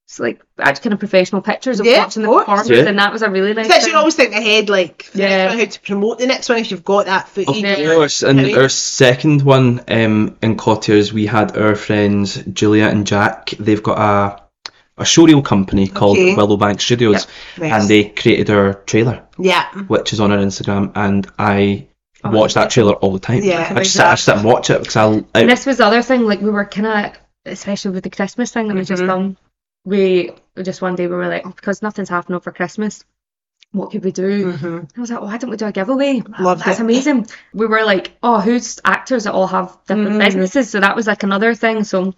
it's 0.08 0.18
like 0.18 0.40
actually 0.58 0.84
kind 0.84 0.92
of 0.94 0.98
professional 1.00 1.42
pictures 1.42 1.80
of 1.80 1.86
Yeah, 1.86 1.98
watching 1.98 2.22
the 2.22 2.30
of 2.30 2.34
course. 2.36 2.44
performance, 2.46 2.70
Yeah. 2.70 2.88
and 2.88 2.98
that 2.98 3.12
was 3.12 3.20
a 3.20 3.28
really 3.28 3.52
nice 3.52 3.66
Especially 3.66 3.84
thing. 3.84 3.92
you 3.92 3.98
always 3.98 4.14
think 4.14 4.32
ahead, 4.34 4.70
like 4.70 5.02
for 5.02 5.18
Yeah. 5.18 5.52
how 5.54 5.62
to 5.66 5.80
promote 5.80 6.18
the 6.18 6.26
next 6.26 6.48
one 6.48 6.56
if 6.58 6.70
you've 6.70 6.82
got 6.84 7.04
that 7.06 7.28
footage. 7.28 7.56
Of 7.62 7.78
Yeah. 7.78 7.94
course, 7.94 8.22
and 8.22 8.38
Right. 8.42 8.56
our 8.56 8.70
second 8.70 9.42
one 9.42 9.82
um, 9.86 10.36
in 10.40 10.56
Cottiers, 10.56 11.12
we 11.12 11.26
had 11.26 11.58
our 11.58 11.74
friends 11.74 12.42
Julia 12.50 12.86
and 12.86 13.06
Jack. 13.06 13.50
They've 13.58 13.82
got 13.82 13.98
a 13.98 14.42
a 15.00 15.04
showreel 15.04 15.44
company 15.44 15.86
called 15.86 16.18
Okay. 16.18 16.34
Willowbank 16.34 16.80
Studios, 16.80 17.28
Nice. 17.56 17.72
and 17.72 17.88
they 17.88 18.02
created 18.04 18.50
our 18.50 18.74
trailer, 18.84 19.22
Yeah. 19.38 19.66
which 19.86 20.12
is 20.12 20.18
on 20.20 20.32
our 20.32 20.38
Instagram, 20.38 20.90
and 20.96 21.24
I 21.38 21.86
Oh, 22.24 22.30
watch 22.30 22.54
that 22.54 22.70
trailer 22.70 22.94
all 22.94 23.12
the 23.12 23.20
time. 23.20 23.44
Yeah. 23.44 23.70
I 23.76 23.78
just 23.84 23.92
sit, 23.92 24.02
I 24.04 24.16
sit 24.16 24.34
and 24.36 24.44
watch 24.44 24.70
it 24.70 24.80
because 24.80 24.96
I'll. 24.96 25.24
And 25.34 25.48
this 25.48 25.66
was 25.66 25.76
the 25.76 25.86
other 25.86 26.02
thing, 26.02 26.22
like 26.26 26.40
we 26.42 26.50
were 26.50 26.64
kind 26.64 26.86
of, 27.06 27.12
especially 27.46 27.92
with 27.92 28.02
the 28.02 28.10
Christmas 28.10 28.50
thing 28.50 28.66
that 28.66 28.74
we 28.74 28.82
just 28.82 29.06
done, 29.06 29.36
we 29.88 30.30
just 30.62 30.82
one 30.82 30.94
day 30.96 31.06
we 31.06 31.14
were 31.14 31.28
like, 31.28 31.46
oh, 31.46 31.50
because 31.50 31.82
nothing's 31.82 32.08
happening 32.08 32.36
over 32.36 32.52
Christmas, 32.52 33.04
what 33.72 33.90
could 33.90 34.04
we 34.04 34.12
do? 34.12 34.52
hmm 34.52 34.78
I 34.96 35.00
was 35.00 35.10
like, 35.10 35.20
oh, 35.20 35.24
why 35.24 35.36
don't 35.38 35.50
we 35.50 35.56
do 35.56 35.66
a 35.66 35.72
giveaway? 35.72 36.22
Loved 36.38 36.64
That's 36.64 36.78
it. 36.78 36.82
amazing. 36.82 37.26
We 37.52 37.66
were 37.66 37.84
like, 37.84 38.16
oh, 38.22 38.40
who's 38.40 38.80
actors 38.84 39.24
that 39.24 39.32
all 39.34 39.46
have 39.46 39.78
different 39.86 40.16
Mhm. 40.16 40.24
businesses? 40.24 40.70
So 40.70 40.80
that 40.80 40.96
was 40.96 41.06
like 41.06 41.22
another 41.22 41.54
thing. 41.54 41.84
So 41.84 42.14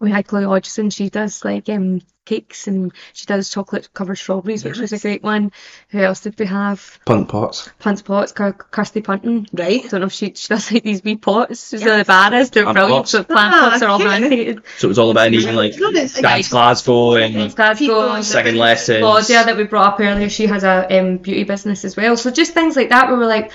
we 0.00 0.10
had 0.10 0.26
Chloe 0.26 0.44
Hodgson. 0.44 0.90
She 0.90 1.08
does 1.10 1.44
like 1.44 1.68
um 1.68 2.00
cakes 2.26 2.68
and 2.68 2.92
she 3.12 3.26
does 3.26 3.48
chocolate 3.50 3.88
covered 3.92 4.14
strawberries, 4.16 4.64
which 4.64 4.78
was 4.78 4.92
a 4.92 4.98
great 4.98 5.22
one. 5.22 5.50
Who 5.88 5.98
else 5.98 6.20
did 6.20 6.38
we 6.38 6.46
have? 6.46 7.00
punt 7.04 7.28
pots. 7.28 7.68
Punt 7.80 8.04
pots, 8.04 8.30
Kir- 8.32 8.52
Kirsty 8.52 9.00
Punton. 9.00 9.46
Right. 9.52 9.84
I 9.84 9.88
don't 9.88 10.00
know 10.00 10.06
if 10.06 10.12
she, 10.12 10.32
she 10.34 10.46
does 10.48 10.70
like 10.70 10.84
these 10.84 11.02
wee 11.02 11.16
pots. 11.16 11.70
She's 11.70 11.84
really 11.84 12.04
bad 12.04 12.32
at 12.34 12.42
it. 12.46 12.52
They're 12.52 12.62
Plant 12.64 12.76
brilliant. 12.76 12.98
pots. 13.02 13.10
So 13.10 13.24
plant 13.24 13.54
Ah, 13.54 13.70
pots 13.70 13.82
are 13.82 13.88
all 13.88 13.98
cute. 13.98 14.10
handmade. 14.10 14.60
So 14.78 14.86
it 14.86 14.90
was 14.90 14.98
all 14.98 15.10
about 15.10 15.32
even 15.32 15.56
like 15.56 15.74
No, 15.78 15.88
it's- 15.88 16.20
dance 16.20 16.48
Glasgow 16.50 17.14
and 17.14 17.34
Glasgow. 17.56 18.20
second 18.22 18.22
singing 18.50 18.60
lessons. 18.60 19.00
Claudia 19.00 19.44
that 19.46 19.56
we 19.56 19.64
brought 19.64 19.94
up 19.94 20.00
earlier, 20.00 20.28
she 20.28 20.46
has 20.46 20.62
a 20.62 20.98
um, 21.00 21.16
beauty 21.16 21.44
business 21.44 21.84
as 21.84 21.96
well. 21.96 22.16
So 22.16 22.30
just 22.30 22.54
things 22.54 22.76
like 22.76 22.90
that 22.90 23.08
where 23.08 23.18
we're 23.18 23.26
like, 23.26 23.50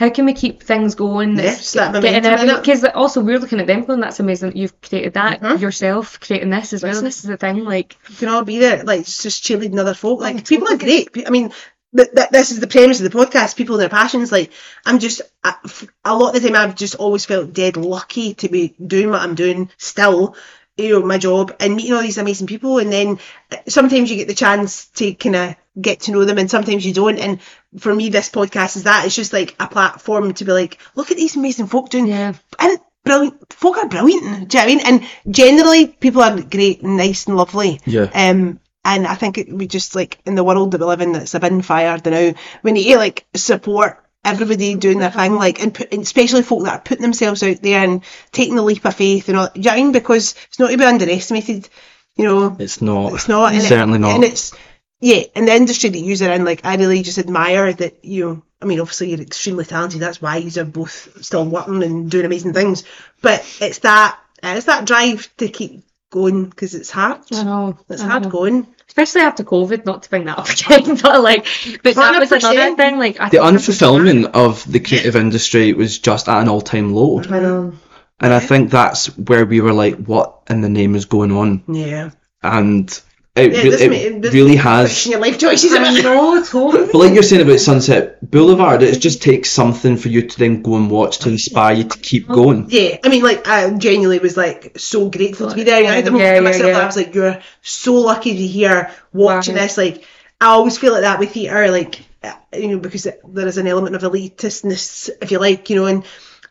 how 0.00 0.08
can 0.08 0.24
we 0.24 0.32
keep 0.32 0.62
things 0.62 0.94
going? 0.94 1.34
That's 1.34 1.74
that 1.74 1.92
momentum 1.92 2.56
because 2.60 2.82
also 2.84 3.20
we're 3.22 3.38
looking 3.38 3.60
at 3.60 3.66
them 3.66 3.84
going, 3.84 4.00
that's 4.00 4.18
amazing 4.18 4.48
that 4.48 4.56
you've 4.56 4.80
created 4.80 5.12
that 5.14 5.42
Mhm. 5.42 5.60
yourself, 5.60 6.18
creating 6.20 6.48
this 6.48 6.72
as 6.72 6.82
well. 6.82 7.02
This 7.02 7.18
is 7.18 7.24
the 7.24 7.36
thing, 7.36 7.64
like 7.64 7.96
You 8.08 8.16
can 8.16 8.28
all 8.30 8.42
be 8.42 8.58
there, 8.58 8.82
like 8.82 9.00
it's 9.00 9.22
just 9.22 9.44
cheerleading 9.44 9.78
other 9.78 9.92
folk. 9.92 10.18
Like 10.20 10.46
people 10.48 10.68
are 10.72 10.78
great. 10.78 11.10
I 11.26 11.28
mean, 11.28 11.52
th- 11.94 12.08
th- 12.16 12.30
this 12.30 12.50
is 12.50 12.60
the 12.60 12.66
premise 12.66 13.02
of 13.02 13.12
the 13.12 13.18
podcast. 13.18 13.56
People 13.56 13.74
and 13.74 13.82
their 13.82 13.90
passions. 13.90 14.32
Like 14.32 14.52
I'm 14.86 15.00
just 15.00 15.20
I- 15.44 15.56
a 16.02 16.16
lot 16.16 16.34
of 16.34 16.40
the 16.42 16.48
time 16.48 16.56
I've 16.56 16.76
just 16.76 16.94
always 16.94 17.26
felt 17.26 17.52
dead 17.52 17.76
lucky 17.76 18.32
to 18.36 18.48
be 18.48 18.74
doing 18.84 19.10
what 19.10 19.20
I'm 19.20 19.34
doing 19.34 19.70
still. 19.76 20.34
You 20.78 21.00
know, 21.00 21.06
my 21.06 21.18
job 21.18 21.54
and 21.60 21.76
meeting 21.76 21.92
all 21.92 22.00
these 22.00 22.16
amazing 22.16 22.46
people, 22.46 22.78
and 22.78 22.90
then 22.90 23.18
uh, 23.52 23.56
sometimes 23.68 24.10
you 24.10 24.16
get 24.16 24.28
the 24.28 24.34
chance 24.46 24.86
to 24.96 25.12
kind 25.12 25.36
of 25.36 25.56
get 25.80 26.00
to 26.02 26.12
know 26.12 26.24
them, 26.24 26.38
and 26.38 26.50
sometimes 26.50 26.84
you 26.84 26.92
don't. 26.92 27.18
And 27.18 27.40
for 27.78 27.94
me, 27.94 28.08
this 28.08 28.28
podcast 28.30 28.76
is 28.76 28.84
that. 28.84 29.06
It's 29.06 29.16
just 29.16 29.32
like 29.32 29.54
a 29.60 29.68
platform 29.68 30.34
to 30.34 30.44
be 30.44 30.52
like, 30.52 30.78
look 30.94 31.10
at 31.10 31.16
these 31.16 31.36
amazing 31.36 31.66
folk 31.66 31.88
doing 31.90 32.06
yeah. 32.06 32.34
and 32.58 32.78
brilliant 33.04 33.52
folk 33.52 33.78
are 33.78 33.88
brilliant. 33.88 34.22
Do 34.22 34.28
you 34.28 34.34
know 34.34 34.46
what 34.46 34.56
I 34.62 34.66
mean? 34.66 34.80
And 35.26 35.34
generally, 35.34 35.86
people 35.86 36.22
are 36.22 36.40
great 36.40 36.82
and 36.82 36.96
nice 36.96 37.26
and 37.26 37.36
lovely. 37.36 37.80
Yeah. 37.86 38.10
Um, 38.14 38.60
and 38.84 39.06
I 39.06 39.14
think 39.14 39.38
it, 39.38 39.52
we 39.52 39.66
just 39.66 39.94
like 39.94 40.18
in 40.24 40.34
the 40.34 40.44
world 40.44 40.72
that 40.72 40.80
we 40.80 40.86
live 40.86 41.00
in, 41.00 41.12
that's 41.12 41.34
a 41.34 41.40
bin 41.40 41.62
fire. 41.62 42.00
now 42.04 42.32
we 42.62 42.72
need 42.72 42.90
to 42.92 42.96
like 42.96 43.26
support 43.34 44.02
everybody 44.24 44.74
doing 44.74 44.98
their 44.98 45.10
thing, 45.10 45.34
like 45.34 45.62
and, 45.62 45.74
put, 45.74 45.92
and 45.92 46.02
especially 46.02 46.42
folk 46.42 46.64
that 46.64 46.74
are 46.74 46.82
putting 46.82 47.02
themselves 47.02 47.42
out 47.42 47.62
there 47.62 47.82
and 47.82 48.02
taking 48.32 48.56
the 48.56 48.62
leap 48.62 48.84
of 48.84 48.94
faith 48.94 49.28
and 49.28 49.38
all. 49.38 49.48
Do 49.52 49.60
you 49.60 49.64
know 49.64 49.70
what 49.70 49.78
I 49.78 49.82
mean? 49.82 49.92
Because 49.92 50.34
it's 50.48 50.58
not 50.58 50.70
to 50.70 50.78
be 50.78 50.84
underestimated. 50.84 51.68
You 52.16 52.24
know, 52.24 52.56
It's 52.58 52.82
not. 52.82 53.14
it's 53.14 53.28
not. 53.28 53.52
And 53.52 53.62
it- 53.62 53.66
Certainly 53.68 53.98
not. 53.98 54.14
And 54.16 54.24
it's 54.24 54.52
yeah, 55.00 55.22
in 55.34 55.46
the 55.46 55.54
industry 55.54 55.90
that 55.90 55.98
you're 55.98 56.30
in, 56.30 56.44
like 56.44 56.64
I 56.64 56.76
really 56.76 57.02
just 57.02 57.18
admire 57.18 57.72
that 57.72 58.04
you. 58.04 58.24
know, 58.24 58.42
I 58.62 58.66
mean, 58.66 58.80
obviously 58.80 59.10
you're 59.10 59.20
extremely 59.22 59.64
talented. 59.64 60.00
That's 60.00 60.20
why 60.20 60.36
you're 60.36 60.64
both 60.66 61.24
still 61.24 61.46
working 61.46 61.82
and 61.82 62.10
doing 62.10 62.26
amazing 62.26 62.52
things. 62.52 62.84
But 63.22 63.40
it's 63.60 63.78
that 63.78 64.18
it's 64.42 64.66
that 64.66 64.84
drive 64.86 65.34
to 65.38 65.48
keep 65.48 65.82
going 66.10 66.46
because 66.46 66.74
it's 66.74 66.90
hard. 66.90 67.22
I 67.32 67.44
know. 67.44 67.78
It's 67.88 68.02
I 68.02 68.08
hard 68.08 68.24
know. 68.24 68.28
going. 68.30 68.66
Especially 68.86 69.20
after 69.22 69.44
COVID, 69.44 69.86
not 69.86 70.02
to 70.02 70.10
bring 70.10 70.24
that 70.24 70.38
up 70.38 70.48
again, 70.50 70.96
but 71.02 71.22
like, 71.22 71.46
but 71.82 71.94
that 71.94 72.18
was 72.18 72.32
another 72.32 72.74
thing. 72.76 72.98
Like, 72.98 73.20
I 73.20 73.28
the 73.30 73.38
think 73.38 73.42
that 73.44 73.52
was 73.52 73.68
unfulfillment 73.68 74.30
of 74.32 74.70
the 74.70 74.80
creative 74.80 75.14
industry 75.16 75.72
was 75.72 75.98
just 76.00 76.28
at 76.28 76.42
an 76.42 76.48
all-time 76.48 76.92
low, 76.92 77.20
I 77.22 77.38
know. 77.38 77.72
and 78.18 78.32
I 78.34 78.40
think 78.40 78.70
that's 78.70 79.16
where 79.16 79.46
we 79.46 79.60
were 79.60 79.72
like, 79.72 79.96
"What 80.04 80.42
in 80.50 80.60
the 80.60 80.68
name 80.68 80.96
is 80.96 81.04
going 81.04 81.30
on?" 81.30 81.62
Yeah. 81.68 82.10
And 82.42 83.00
it, 83.40 83.52
Yeah, 83.52 83.62
re- 83.62 83.70
this 83.70 83.80
it 83.80 83.90
may- 83.90 84.18
this 84.18 84.34
really 84.34 84.56
has. 84.56 85.06
your 85.06 85.20
life 85.20 85.38
choices. 85.38 85.72
a 85.72 85.80
I 85.80 85.94
bit. 85.94 86.04
know, 86.04 86.42
totally. 86.44 86.86
But 86.86 86.94
like 86.98 87.12
you're 87.14 87.22
saying 87.22 87.42
about 87.42 87.60
Sunset 87.60 88.18
Boulevard, 88.30 88.82
it 88.82 88.98
just 89.00 89.22
takes 89.22 89.50
something 89.50 89.96
for 89.96 90.08
you 90.08 90.22
to 90.28 90.38
then 90.38 90.62
go 90.62 90.76
and 90.76 90.90
watch 90.90 91.18
to 91.20 91.28
inspire 91.30 91.74
you 91.74 91.84
to 91.84 91.98
keep 91.98 92.28
going. 92.28 92.66
Yeah, 92.68 92.98
I 93.04 93.08
mean, 93.08 93.22
like, 93.22 93.46
I 93.48 93.70
genuinely 93.70 94.18
was 94.18 94.36
like 94.36 94.78
so 94.78 95.08
grateful 95.10 95.48
to 95.50 95.54
be 95.54 95.64
there. 95.64 95.80
You 95.80 95.86
know, 95.88 95.94
at 95.94 96.04
the 96.04 96.10
moment 96.10 96.28
Yeah, 96.28 96.34
yeah, 96.34 96.40
myself, 96.40 96.66
yeah. 96.70 96.78
I 96.80 96.86
was 96.86 96.96
like, 96.96 97.14
you're 97.14 97.40
so 97.62 97.94
lucky 97.94 98.30
to 98.32 98.36
be 98.36 98.46
here 98.46 98.90
watching 99.12 99.54
Wow. 99.54 99.62
this. 99.62 99.76
Like, 99.76 100.04
I 100.40 100.46
always 100.46 100.78
feel 100.78 100.92
like 100.92 101.02
that 101.02 101.18
with 101.18 101.32
theatre, 101.32 101.70
like, 101.70 102.00
uh, 102.22 102.32
you 102.54 102.68
know, 102.68 102.78
because 102.78 103.04
there 103.28 103.46
is 103.46 103.58
an 103.58 103.66
element 103.66 103.96
of 103.96 104.02
elitistness, 104.02 105.10
if 105.22 105.30
you 105.30 105.38
like, 105.38 105.70
you 105.70 105.76
know, 105.76 105.86
and 105.86 106.04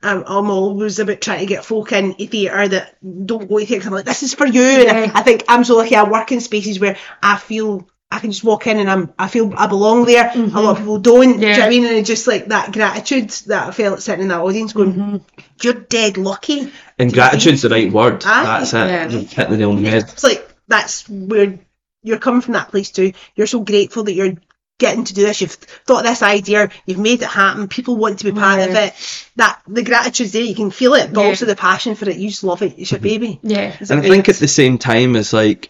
um, 0.04 0.24
I'm 0.28 0.50
always 0.50 1.00
about 1.00 1.22
trying 1.22 1.39
to 1.39 1.45
get 1.45 1.66
folk 1.66 1.91
in 1.91 2.14
theatre 2.14 2.68
that 2.70 2.95
don't 3.26 3.47
go 3.50 3.60
to 3.60 3.66
theatre. 3.66 3.82
'cause 3.82 3.88
I'm 3.88 3.93
like, 3.93 4.06
this 4.06 4.24
is 4.24 4.34
for 4.34 4.45
you. 4.47 4.62
And 4.64 4.84
Yeah. 4.86 5.12
I, 5.14 5.20
I 5.20 5.24
think 5.24 5.43
I'm 5.47 5.64
so 5.64 5.78
lucky. 5.78 5.95
I 5.95 6.04
work 6.10 6.32
in 6.32 6.39
spaces 6.41 6.80
where 6.80 6.97
I 7.22 7.38
feel. 7.38 7.88
I 8.12 8.18
can 8.18 8.32
just 8.32 8.43
walk 8.43 8.66
in 8.66 8.80
and 8.80 8.89
I'm, 8.89 9.14
I 9.20 9.28
feel 9.28 9.54
I 9.56 9.68
belong 9.68 10.06
there. 10.06 10.32
A 10.34 10.39
lot 10.39 10.72
of 10.72 10.78
people 10.80 10.97
don't. 10.97 11.39
Do 11.39 11.45
you 11.45 11.54
know 11.54 11.60
what 11.60 11.62
I 11.62 11.70
mean? 11.70 11.86
And 11.86 12.04
just 12.08 12.26
like 12.26 12.47
that 12.47 12.72
gratitude 12.74 13.30
that 13.45 13.68
I 13.68 13.72
felt 13.72 14.02
sitting 14.02 14.24
in 14.24 14.28
that 14.30 14.41
audience 14.41 14.74
going, 14.74 14.93
Mm-hmm. 14.93 15.18
you're 15.62 15.76
dead 15.76 16.18
lucky. 16.18 16.72
And 16.97 17.14
gratitude's 17.14 17.62
the 17.62 17.70
right 17.70 17.91
word. 17.91 18.24
Aye. 18.26 18.43
That's 18.62 18.74
it. 18.74 18.78
Yeah. 18.78 19.08
You've 19.10 19.32
hit 19.32 19.50
the 19.50 19.58
nail 19.58 19.70
on 19.70 19.84
the 19.84 19.89
head. 19.91 20.04
It's 20.12 20.24
like 20.24 20.43
that's 20.68 21.08
where 21.08 21.60
you're 22.02 22.18
coming 22.18 22.41
from 22.41 22.54
that 22.56 22.70
place 22.70 22.89
too. 22.89 23.14
You're 23.36 23.45
so 23.45 23.60
grateful 23.60 24.06
that 24.06 24.14
you're 24.14 24.34
getting 24.80 25.04
to 25.04 25.14
do 25.14 25.22
this. 25.22 25.42
You've 25.42 25.52
thought 25.52 26.04
this 26.04 26.24
idea, 26.24 26.70
you've 26.88 26.98
made 26.98 27.22
it 27.22 27.28
happen. 27.30 27.68
People 27.68 27.98
want 27.98 28.20
to 28.20 28.26
be 28.26 28.32
part 28.32 28.62
of 28.62 28.74
it. 28.76 28.94
That 29.36 29.62
the 29.68 29.84
gratitude's 29.84 30.32
there. 30.32 30.42
You 30.42 30.56
can 30.56 30.72
feel 30.72 30.96
it, 30.96 31.14
but 31.14 31.22
Yeah. 31.22 31.28
also 31.28 31.46
the 31.46 31.56
passion 31.56 31.94
for 31.96 32.10
it. 32.10 32.18
You 32.18 32.30
just 32.30 32.44
love 32.44 32.64
it. 32.64 32.76
It's 32.80 32.92
your 32.92 33.00
baby. 33.00 33.40
Yeah. 33.44 33.76
It's 33.80 33.92
And 33.92 34.00
I 34.00 34.10
think 34.10 34.28
at 34.30 34.38
the 34.38 34.48
same 34.48 34.80
time, 34.80 35.16
it's 35.16 35.34
like, 35.34 35.70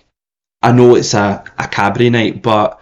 I 0.62 0.72
know 0.72 0.96
it's 0.96 1.14
a, 1.14 1.44
a 1.58 1.68
cabaret 1.68 2.10
night, 2.10 2.42
but 2.42 2.80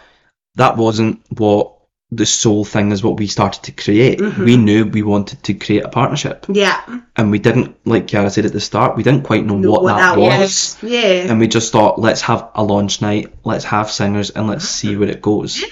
that 0.56 0.78
wasn't 0.78 1.22
what 1.30 1.74
the 2.10 2.26
sole 2.26 2.64
thing 2.64 2.92
is 2.94 3.04
what 3.04 3.18
we 3.20 3.28
started 3.28 3.64
to 3.64 3.72
create. 3.74 4.20
Mhm. 4.20 4.46
We 4.46 4.56
knew 4.56 4.86
we 4.86 5.02
wanted 5.02 5.44
to 5.44 5.54
create 5.54 5.84
a 5.84 5.90
partnership. 5.90 6.46
yeah. 6.48 6.80
And 7.18 7.32
we 7.32 7.40
didn't, 7.40 7.76
like 7.86 8.08
Chiara 8.08 8.30
said 8.30 8.46
at 8.46 8.54
the 8.54 8.62
start, 8.62 8.96
we 8.96 9.04
didn't 9.04 9.24
quite 9.24 9.46
know, 9.46 9.58
Know 9.58 9.72
what, 9.72 9.86
that, 9.98 10.18
was. 10.18 10.78
Yeah. 10.82 11.28
And 11.30 11.40
we 11.40 11.48
just 11.48 11.72
thought, 11.74 12.00
let's 12.00 12.22
have 12.22 12.50
a 12.56 12.64
launch 12.64 13.02
night, 13.02 13.34
let's 13.44 13.66
have 13.66 13.92
singers, 13.92 14.30
and 14.30 14.48
let's 14.48 14.68
see 14.70 14.96
where 14.96 15.10
it 15.10 15.22
goes. 15.22 15.64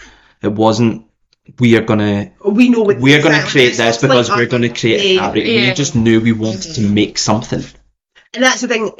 It 0.42 0.52
wasn't, 0.52 1.08
we 1.60 1.76
are 1.78 1.82
going 1.82 2.00
to 2.00 2.32
we 2.50 2.70
know 2.70 2.82
what 2.82 2.98
we're 3.00 3.22
going 3.22 3.40
to 3.40 3.48
create 3.48 3.76
this 3.78 3.98
because 4.02 4.30
us. 4.30 4.36
we're 4.38 4.48
going 4.48 4.64
to 4.64 4.70
create 4.70 5.02
a 5.02 5.14
Yeah. 5.16 5.20
cabaret. 5.22 5.44
Yeah. 5.54 5.70
We 5.70 5.74
just 5.76 5.96
knew 5.96 6.20
we 6.22 6.32
wanted 6.32 6.76
to 6.76 6.82
make 6.82 7.18
something. 7.18 7.64
And 8.34 8.44
that's 8.44 8.62
the 8.62 8.68
thing. 8.68 8.92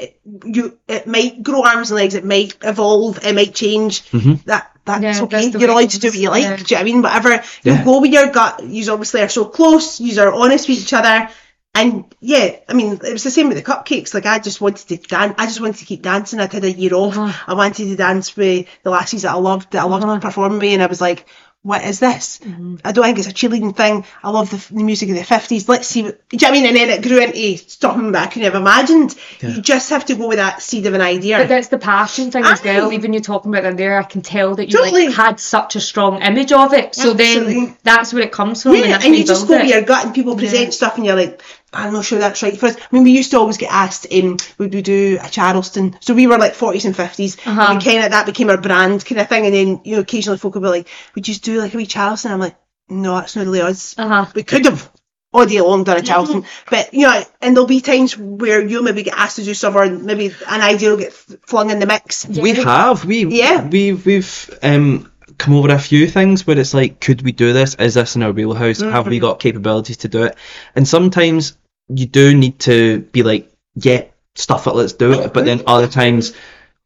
You, 0.46 0.78
it 0.88 1.06
might 1.06 1.42
grow 1.42 1.62
arms 1.62 1.90
and 1.90 1.96
legs. 1.96 2.14
It 2.14 2.24
might 2.24 2.56
evolve. 2.62 3.24
It 3.24 3.34
might 3.34 3.54
change. 3.54 4.02
Mhm. 4.10 4.42
That 4.44 4.70
that's 4.86 5.02
Yeah, 5.02 5.22
okay. 5.24 5.50
that's 5.50 5.60
You're 5.60 5.68
way 5.68 5.74
allowed 5.82 5.90
to 5.90 5.98
do 5.98 6.06
is. 6.08 6.14
what 6.14 6.22
you 6.22 6.30
like. 6.30 6.42
Yeah. 6.44 6.56
Do 6.56 6.62
you 6.62 6.64
know 6.70 6.76
what 6.76 6.80
I 6.80 6.84
mean? 6.84 7.02
Whatever. 7.02 7.44
Yeah. 7.62 7.78
You 7.80 7.84
go 7.84 8.00
with 8.00 8.12
your 8.12 8.30
gut. 8.30 8.62
You 8.64 8.92
obviously 8.92 9.20
are 9.20 9.28
so 9.28 9.44
close. 9.44 10.00
You 10.00 10.18
are 10.22 10.32
honest 10.32 10.68
with 10.68 10.78
each 10.80 10.92
other. 10.94 11.28
And 11.76 12.14
yeah, 12.20 12.56
I 12.68 12.72
mean, 12.74 12.94
it 12.94 13.12
was 13.12 13.22
the 13.24 13.30
same 13.30 13.48
with 13.48 13.56
the 13.56 13.62
cupcakes. 13.62 14.14
Like 14.14 14.26
I 14.26 14.38
just 14.38 14.60
wanted 14.60 14.88
to 14.88 14.96
dance. 14.96 15.34
I 15.38 15.46
just 15.46 15.60
wanted 15.60 15.76
to 15.76 15.84
keep 15.84 16.02
dancing. 16.02 16.40
I 16.40 16.46
had 16.52 16.64
a 16.64 16.70
year 16.72 16.94
off. 16.94 17.16
Uh-huh. 17.16 17.44
I 17.46 17.54
wanted 17.54 17.88
to 17.88 17.96
dance 17.96 18.36
with 18.36 18.66
the 18.82 18.90
lassies 18.90 19.22
that 19.22 19.32
I 19.32 19.38
loved, 19.38 19.72
that 19.72 19.82
I 19.82 19.84
loved 19.84 20.04
Uh-huh. 20.04 20.20
performing 20.20 20.58
with, 20.58 20.72
and 20.74 20.82
I 20.82 20.86
was 20.86 21.00
like, 21.00 21.26
what 21.62 21.82
is 21.84 21.98
this? 21.98 22.38
Mm-hmm. 22.44 22.76
I 22.84 22.92
don't 22.92 23.02
think 23.04 23.18
it's 23.18 23.26
a 23.26 23.32
cheerleading 23.32 23.74
thing. 23.76 24.04
I 24.22 24.30
love 24.30 24.50
the, 24.50 24.72
the 24.72 24.84
music 24.84 25.08
of 25.08 25.16
the 25.16 25.22
50s. 25.22 25.68
Let's 25.68 25.88
see 25.88 26.04
what, 26.04 26.28
do 26.28 26.36
you 26.36 26.40
know 26.40 26.50
what 26.52 26.56
I 26.58 26.60
mean? 26.60 26.66
And 26.68 26.76
then 26.76 26.90
it 26.90 27.02
grew 27.02 27.18
into 27.18 27.58
something 27.68 28.12
that 28.12 28.28
I 28.28 28.30
could 28.30 28.42
never 28.42 28.58
imagined. 28.58 29.16
You 29.40 29.60
just 29.62 29.90
have 29.90 30.04
to 30.04 30.14
go 30.14 30.28
with 30.28 30.36
that 30.36 30.62
seed 30.62 30.86
of 30.86 30.94
an 30.94 31.00
idea. 31.00 31.38
But 31.38 31.48
that's 31.48 31.66
the 31.66 31.78
passion 31.78 32.30
thing 32.30 32.44
as 32.44 32.62
well. 32.62 32.92
Even 32.92 33.12
you 33.12 33.18
talking 33.18 33.52
about 33.52 33.64
it 33.64 33.76
there, 33.76 33.98
I 33.98 34.04
can 34.04 34.22
tell 34.22 34.54
that 34.54 34.66
you 34.66 34.78
Totally. 34.78 35.06
like 35.08 35.16
had 35.16 35.40
such 35.40 35.74
a 35.74 35.80
strong 35.80 36.22
image 36.22 36.52
of 36.52 36.72
it. 36.72 36.94
So 36.94 37.10
Absolutely. 37.14 37.54
then 37.66 37.76
that's 37.82 38.12
where 38.14 38.22
it 38.22 38.30
comes 38.30 38.62
from. 38.62 38.76
Yeah, 38.76 38.82
that's 38.82 39.04
and 39.04 39.16
you 39.16 39.24
just 39.24 39.48
go 39.48 39.58
with 39.58 39.66
your 39.68 39.82
gut 39.82 40.04
and 40.04 40.14
people 40.14 40.36
present 40.36 40.72
stuff 40.72 40.96
and 40.98 41.04
you're 41.04 41.16
like, 41.16 41.42
I'm 41.72 41.92
not 41.92 42.04
sure 42.04 42.18
that's 42.18 42.42
right 42.42 42.58
for 42.58 42.66
us. 42.66 42.76
I 42.76 42.80
mean, 42.92 43.04
we 43.04 43.10
used 43.10 43.32
to 43.32 43.38
always 43.38 43.58
get 43.58 43.72
asked, 43.72 44.06
um, 44.12 44.36
would 44.58 44.72
we 44.72 44.82
do 44.82 45.18
a 45.20 45.28
Charleston? 45.28 45.96
So 46.00 46.14
we 46.14 46.26
were 46.26 46.38
like 46.38 46.54
40s 46.54 46.84
and 46.84 46.94
50s. 46.94 47.38
Uh-huh. 47.46 47.66
And 47.72 47.84
kind 47.84 48.04
of 48.04 48.12
that 48.12 48.26
became 48.26 48.50
our 48.50 48.60
brand 48.60 49.04
kind 49.04 49.20
of 49.20 49.28
thing. 49.28 49.44
And 49.46 49.54
then, 49.54 49.80
you 49.84 49.96
know, 49.96 50.00
occasionally 50.00 50.38
folk 50.38 50.54
will 50.54 50.62
be 50.62 50.68
like, 50.68 50.88
would 51.14 51.26
you 51.26 51.34
just 51.34 51.44
do 51.44 51.58
like 51.58 51.74
a 51.74 51.76
wee 51.76 51.86
Charleston? 51.86 52.32
I'm 52.32 52.40
like, 52.40 52.56
no, 52.88 53.16
that's 53.16 53.36
not 53.36 53.46
really 53.46 53.60
us. 53.60 53.98
Uh-huh. 53.98 54.26
We 54.34 54.44
could 54.44 54.64
have 54.64 54.90
all 55.32 55.44
day 55.44 55.60
long 55.60 55.84
done 55.84 55.98
a 55.98 56.02
Charleston. 56.02 56.44
But, 56.70 56.94
you 56.94 57.06
know, 57.06 57.22
and 57.42 57.56
there'll 57.56 57.66
be 57.66 57.80
times 57.80 58.16
where 58.16 58.64
you'll 58.64 58.84
maybe 58.84 59.02
get 59.02 59.18
asked 59.18 59.36
to 59.36 59.44
do 59.44 59.52
something 59.52 59.80
or 59.80 59.98
maybe 59.98 60.34
an 60.48 60.60
idea 60.60 60.90
will 60.90 60.96
get 60.96 61.12
flung 61.12 61.70
in 61.70 61.78
the 61.78 61.86
mix. 61.86 62.26
We 62.26 62.54
have. 62.54 63.04
We 63.04 63.26
Yeah. 63.26 63.66
We've 63.66 64.04
we've 64.06 64.58
um 64.62 65.10
come 65.38 65.54
over 65.54 65.70
a 65.70 65.78
few 65.78 66.06
things 66.06 66.46
where 66.46 66.58
it's 66.58 66.74
like, 66.74 67.00
could 67.00 67.22
we 67.22 67.32
do 67.32 67.52
this? 67.52 67.74
Is 67.74 67.94
this 67.94 68.16
in 68.16 68.22
our 68.22 68.32
wheelhouse? 68.32 68.80
Have 68.80 68.92
Mm-hmm. 68.92 69.10
we 69.10 69.18
got 69.18 69.40
capabilities 69.40 69.98
to 69.98 70.08
do 70.08 70.24
it? 70.24 70.36
And 70.74 70.86
sometimes 70.86 71.56
you 71.88 72.06
do 72.06 72.34
need 72.34 72.58
to 72.60 73.00
be 73.00 73.22
like, 73.22 73.52
yeah, 73.74 74.04
stuff 74.34 74.66
it, 74.66 74.74
let's 74.74 74.94
do 74.94 75.12
it. 75.20 75.32
But 75.32 75.44
then 75.44 75.62
other 75.66 75.88
times 75.88 76.32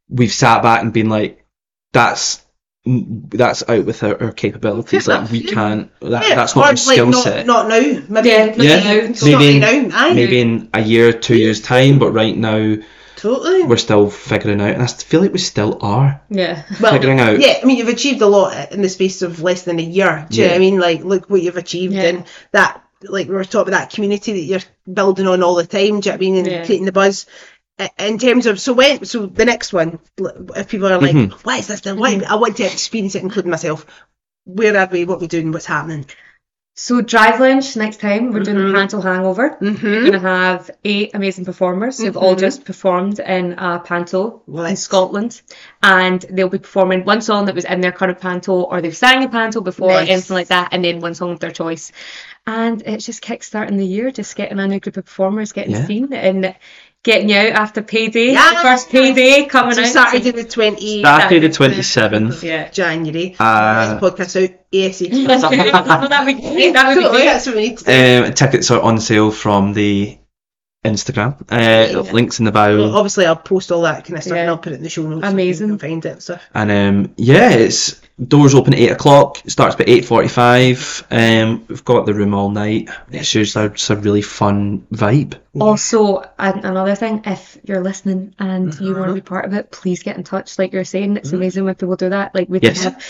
we've 0.09 0.33
sat 0.33 0.63
back 0.63 0.83
and 0.83 0.93
been 0.93 1.09
like, 1.09 1.45
that's 1.93 2.45
that's 2.85 3.63
out 3.69 3.85
with 3.85 4.03
our, 4.03 4.21
our 4.23 4.33
capabilities. 4.33 5.07
Like 5.07 5.31
we 5.31 5.43
can't. 5.43 5.91
That, 6.01 6.29
Yeah, 6.29 6.35
that's 6.35 6.57
or, 6.57 6.61
not 6.61 6.65
our 6.65 6.71
like, 6.71 6.79
skill 6.79 7.07
not, 7.07 7.23
set. 7.23 7.47
Not 7.47 7.69
now. 7.69 8.03
Maybe 8.09 8.29
Yeah, 8.29 8.47
not 8.47 8.59
Yeah, 8.59 8.81
now. 8.81 8.93
It's 8.95 9.23
not 9.25 9.39
maybe 9.39 9.57
in, 9.57 9.89
now. 9.89 10.15
Maybe 10.15 10.41
in 10.41 10.71
a 10.73 10.81
year, 10.81 11.13
two 11.13 11.37
years 11.37 11.61
time. 11.61 11.99
But 11.99 12.13
right 12.13 12.37
now 12.37 12.77
Totally. 13.21 13.65
we're 13.65 13.77
still 13.77 14.09
figuring 14.11 14.61
out, 14.61 14.71
and 14.75 14.83
I 14.83 14.87
feel 14.87 15.21
like 15.21 15.33
we 15.33 15.39
still 15.39 15.79
are 15.83 16.21
Yeah. 16.31 16.63
well, 16.81 16.93
figuring 16.93 17.21
out. 17.21 17.39
Yeah, 17.39 17.59
I 17.63 17.67
mean, 17.67 17.77
you've 17.77 17.89
achieved 17.89 18.23
a 18.23 18.27
lot 18.27 18.73
in 18.73 18.81
the 18.83 18.89
space 18.89 19.23
of 19.23 19.43
less 19.43 19.63
than 19.63 19.79
a 19.79 19.83
year. 19.83 20.27
Do 20.31 20.37
you 20.39 20.45
know 20.45 20.49
what 20.51 20.57
I 20.57 20.59
mean? 20.59 20.81
Like, 20.81 21.05
look 21.05 21.29
what 21.29 21.43
you've 21.43 21.57
achieved, 21.57 21.95
Yeah. 21.95 22.03
and 22.05 22.25
that, 22.53 22.83
like, 23.03 23.29
we 23.29 23.35
were 23.35 23.45
talking 23.45 23.73
about 23.73 23.81
that 23.81 23.91
community 23.93 24.33
that 24.33 24.41
you're 24.41 24.95
building 24.95 25.27
on 25.27 25.43
all 25.43 25.55
the 25.55 25.67
time. 25.67 25.81
Do 25.81 25.85
you 25.85 25.93
know 25.93 25.99
what 26.01 26.15
I 26.15 26.17
mean? 26.19 26.37
And 26.37 26.47
Yeah. 26.47 26.65
creating 26.65 26.87
the 26.87 26.93
buzz. 26.93 27.27
In 27.99 28.19
terms 28.19 28.45
of 28.45 28.61
so 28.61 28.75
when 28.75 29.07
so 29.07 29.25
the 29.25 29.47
next 29.47 29.73
one, 29.73 29.99
if 30.55 30.69
people 30.69 30.89
are 30.89 31.01
like, 31.01 31.15
Mhm. 31.17 31.33
"What 31.45 31.61
is 31.61 31.67
this?" 31.67 31.81
Then 31.81 31.99
why 31.99 32.21
I 32.29 32.35
want 32.35 32.59
to 32.59 32.65
experience 32.65 33.15
it, 33.15 33.23
including 33.23 33.51
myself. 33.51 33.87
Where 34.45 34.77
are 34.77 34.89
we? 34.91 35.05
What 35.07 35.17
are 35.17 35.21
we 35.21 35.29
doing? 35.29 35.51
What's 35.51 35.65
happening? 35.65 36.05
So 36.83 37.03
Drive 37.03 37.41
Lounge 37.41 37.77
next 37.77 38.01
time 38.01 38.33
we're 38.33 38.41
doing 38.41 38.57
Mhm. 38.57 38.69
the 38.69 38.73
Panto 38.73 39.01
Hangover. 39.03 39.59
We're 39.61 39.71
Mm-hmm. 39.73 40.05
gonna 40.07 40.19
have 40.19 40.71
eight 40.83 41.11
amazing 41.13 41.45
performers 41.45 41.99
who've 42.01 42.17
all 42.17 42.35
Mhm. 42.35 42.39
just 42.41 42.65
performed 42.65 43.19
in 43.21 43.53
a 43.59 43.81
panto 43.81 44.41
in 44.49 44.77
Scotland, 44.77 45.43
and 45.83 46.25
they'll 46.31 46.49
be 46.49 46.57
performing 46.59 47.05
one 47.05 47.21
song 47.21 47.45
that 47.45 47.55
was 47.55 47.67
in 47.67 47.83
their 47.83 47.93
current 47.93 48.19
panto, 48.19 48.63
or 48.63 48.81
they've 48.81 48.97
sang 48.97 49.23
a 49.23 49.29
panto 49.29 49.61
before, 49.61 49.89
Nice. 49.91 50.09
anything 50.09 50.35
like 50.35 50.49
that, 50.49 50.69
and 50.73 50.83
then 50.83 51.01
one 51.01 51.13
song 51.15 51.33
of 51.33 51.41
their 51.41 51.51
choice. 51.51 51.93
And 52.47 52.83
it's 52.87 53.05
just 53.05 53.23
kickstarting 53.23 53.77
the 53.77 53.85
year, 53.85 54.11
just 54.11 54.35
getting 54.35 54.59
a 54.59 54.67
new 54.67 54.81
group 54.81 54.97
of 54.97 55.05
performers, 55.05 55.53
getting 55.53 55.73
Yeah. 55.73 55.85
seen, 55.87 56.15
and 56.15 56.55
getting 57.03 57.29
you 57.31 57.37
out 57.37 57.53
after 57.53 57.83
payday. 57.83 58.33
Yeah. 58.33 58.51
The 58.55 58.57
first 58.61 58.91
payday 58.91 59.47
coming 59.47 59.75
So 59.75 59.83
out. 59.83 59.89
Saturday 59.89 60.31
the 60.33 60.45
twenty 60.45 61.03
Saturday 61.03 61.47
the 61.49 61.53
twenty 61.55 61.83
seventh. 61.83 62.43
Yeah. 62.45 62.69
January. 62.71 63.37
Uh, 63.39 63.99
This 63.99 64.03
podcast 64.13 64.43
out 64.45 64.51
ASAP. 64.73 66.09
that'd 66.09 66.27
be 66.37 66.41
great. 66.43 66.73
That 66.73 66.95
would 66.95 67.03
be 67.03 67.09
great. 67.11 67.25
that's 67.25 67.47
what 67.47 67.55
we 67.57 67.63
need 67.69 67.79
to 67.79 67.85
do. 67.85 68.25
Um, 68.27 68.33
tickets 68.35 68.71
are 68.71 68.81
on 68.81 69.01
sale 69.01 69.31
from 69.31 69.73
the 69.73 70.19
Instagram. 70.85 71.41
Uh, 71.51 71.57
Yeah. 72.05 72.13
Links 72.13 72.39
in 72.39 72.45
the 72.45 72.53
Well, 72.53 72.77
bio. 72.91 72.97
obviously, 72.97 73.27
I'll 73.27 73.37
post 73.37 73.71
all 73.73 73.83
that 73.83 74.05
kind 74.05 74.17
of 74.19 74.23
stuff 74.25 74.37
and 74.39 74.49
I'll 74.49 74.59
put 74.59 74.73
it 74.73 74.77
in 74.77 74.83
the 74.83 74.89
show 74.89 75.03
notes. 75.09 75.27
Amazing. 75.27 75.69
So 75.69 75.73
you 75.75 75.79
can 75.79 75.89
find 75.91 76.05
it 76.07 76.09
and 76.13 76.23
stuff. 76.23 76.43
And 76.55 76.71
um, 76.71 77.15
yeah, 77.17 77.51
it's 77.51 78.01
doors 78.27 78.55
open 78.55 78.75
at 78.75 78.79
eight 78.81 78.91
o'clock. 78.91 79.45
It 79.45 79.51
starts 79.51 79.77
by 79.77 79.85
eight 79.87 80.05
forty-five. 80.05 81.07
Um, 81.11 81.65
we've 81.69 81.85
got 81.85 82.07
the 82.07 82.15
room 82.15 82.35
all 82.35 82.51
night. 82.51 82.89
It's 83.11 83.31
just 83.31 83.57
a, 83.57 83.65
it's 83.67 83.91
a 83.91 83.97
really 83.97 84.23
fun 84.23 84.87
vibe. 84.93 85.39
Also, 85.59 86.19
an- 86.39 86.65
another 86.65 86.95
thing, 86.95 87.23
if 87.25 87.59
you're 87.65 87.83
listening 87.83 88.35
and 88.39 88.67
you 88.75 88.91
Mm-hmm. 88.91 88.99
want 88.99 89.09
to 89.11 89.15
be 89.15 89.21
part 89.21 89.45
of 89.47 89.55
it, 89.55 89.71
please 89.71 90.03
get 90.03 90.17
in 90.17 90.25
touch. 90.25 90.59
Like 90.59 90.73
you're 90.73 90.85
saying, 90.85 91.17
it's 91.17 91.33
amazing 91.33 91.65
when 91.65 91.75
people 91.75 91.97
do 91.97 92.11
that. 92.11 92.35
Like 92.35 92.49
we 92.49 92.61
Yes. 92.61 92.83
can 92.83 92.93
have 92.93 93.05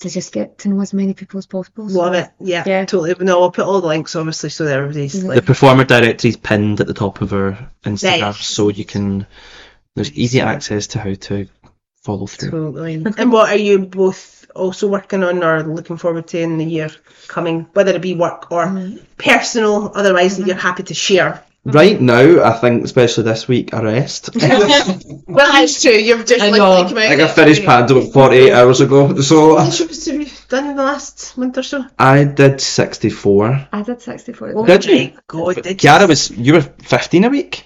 to 0.00 0.10
just 0.10 0.32
get 0.32 0.58
to 0.58 0.68
know 0.68 0.80
as 0.80 0.92
many 0.92 1.14
people 1.14 1.38
as 1.38 1.46
possible. 1.46 1.88
So- 1.88 1.98
Love 2.00 2.14
it. 2.14 2.30
Yeah, 2.40 2.64
Yeah. 2.66 2.84
totally. 2.86 3.14
No, 3.24 3.42
I'll 3.42 3.50
put 3.52 3.64
all 3.66 3.80
the 3.80 3.86
links, 3.86 4.16
obviously, 4.16 4.50
so 4.50 4.64
that 4.64 4.76
everybody's 4.76 5.22
Mhm. 5.22 5.28
like, 5.28 5.36
The 5.36 5.42
performer 5.42 5.84
directory 5.84 6.30
is 6.30 6.36
pinned 6.36 6.80
at 6.80 6.86
the 6.86 6.94
top 6.94 7.20
of 7.20 7.32
our 7.32 7.58
Instagram, 7.84 8.20
Nice. 8.20 8.46
so 8.46 8.68
you 8.68 8.84
can. 8.84 9.26
There's 9.94 10.10
easy 10.12 10.40
access 10.40 10.86
to 10.88 10.98
how 10.98 11.12
to 11.12 11.46
follow 12.02 12.26
through. 12.26 12.50
totally. 12.50 12.94
and 13.18 13.32
what 13.32 13.50
are 13.50 13.56
you 13.56 13.78
both 13.80 14.50
also 14.54 14.86
working 14.88 15.22
on 15.22 15.42
or 15.42 15.62
looking 15.62 15.96
forward 15.96 16.26
to 16.28 16.38
in 16.40 16.58
the 16.58 16.64
year 16.64 16.90
coming, 17.28 17.66
whether 17.72 17.92
it 17.94 18.02
be 18.02 18.14
work 18.14 18.50
or 18.52 18.66
Mm-hmm. 18.66 18.98
personal, 19.18 19.92
otherwise 19.94 20.36
that 20.36 20.46
you're 20.46 20.56
happy 20.56 20.82
to 20.84 20.94
share? 20.94 21.42
Right 21.64 22.00
now, 22.00 22.42
I 22.42 22.54
think, 22.58 22.82
especially 22.84 23.22
this 23.22 23.46
week, 23.46 23.72
a 23.72 23.80
rest. 23.82 24.30
Well, 25.28 25.50
that's 25.52 25.80
true. 25.80 25.92
You've 25.92 26.26
just 26.26 26.42
I 26.42 26.50
like, 26.50 26.58
know. 26.58 26.70
like 26.70 26.88
come 26.88 26.98
out. 26.98 27.08
Like 27.10 27.20
I 27.20 27.28
finished 27.28 27.64
Panto 27.64 28.00
48 28.10 28.52
hours 28.52 28.80
ago, 28.80 29.20
so 29.20 29.54
What 29.54 29.72
shows 29.72 30.04
have 30.06 30.20
you 30.20 30.26
done 30.48 30.66
in 30.70 30.76
the 30.76 30.82
last 30.82 31.38
month 31.38 31.56
or 31.58 31.62
so? 31.62 31.86
I 31.98 32.24
did 32.24 32.60
64. 32.60 33.68
I 33.72 33.82
did 33.82 34.02
64. 34.02 34.52
Oh 34.56 34.66
Did 34.66 34.84
you? 34.84 35.12
God, 35.28 35.54
did 35.54 35.66
you? 35.66 35.74
Chiara 35.76 36.06
was, 36.08 36.30
you 36.32 36.54
were 36.54 36.60
15 36.62 37.24
a 37.24 37.30
week? 37.30 37.64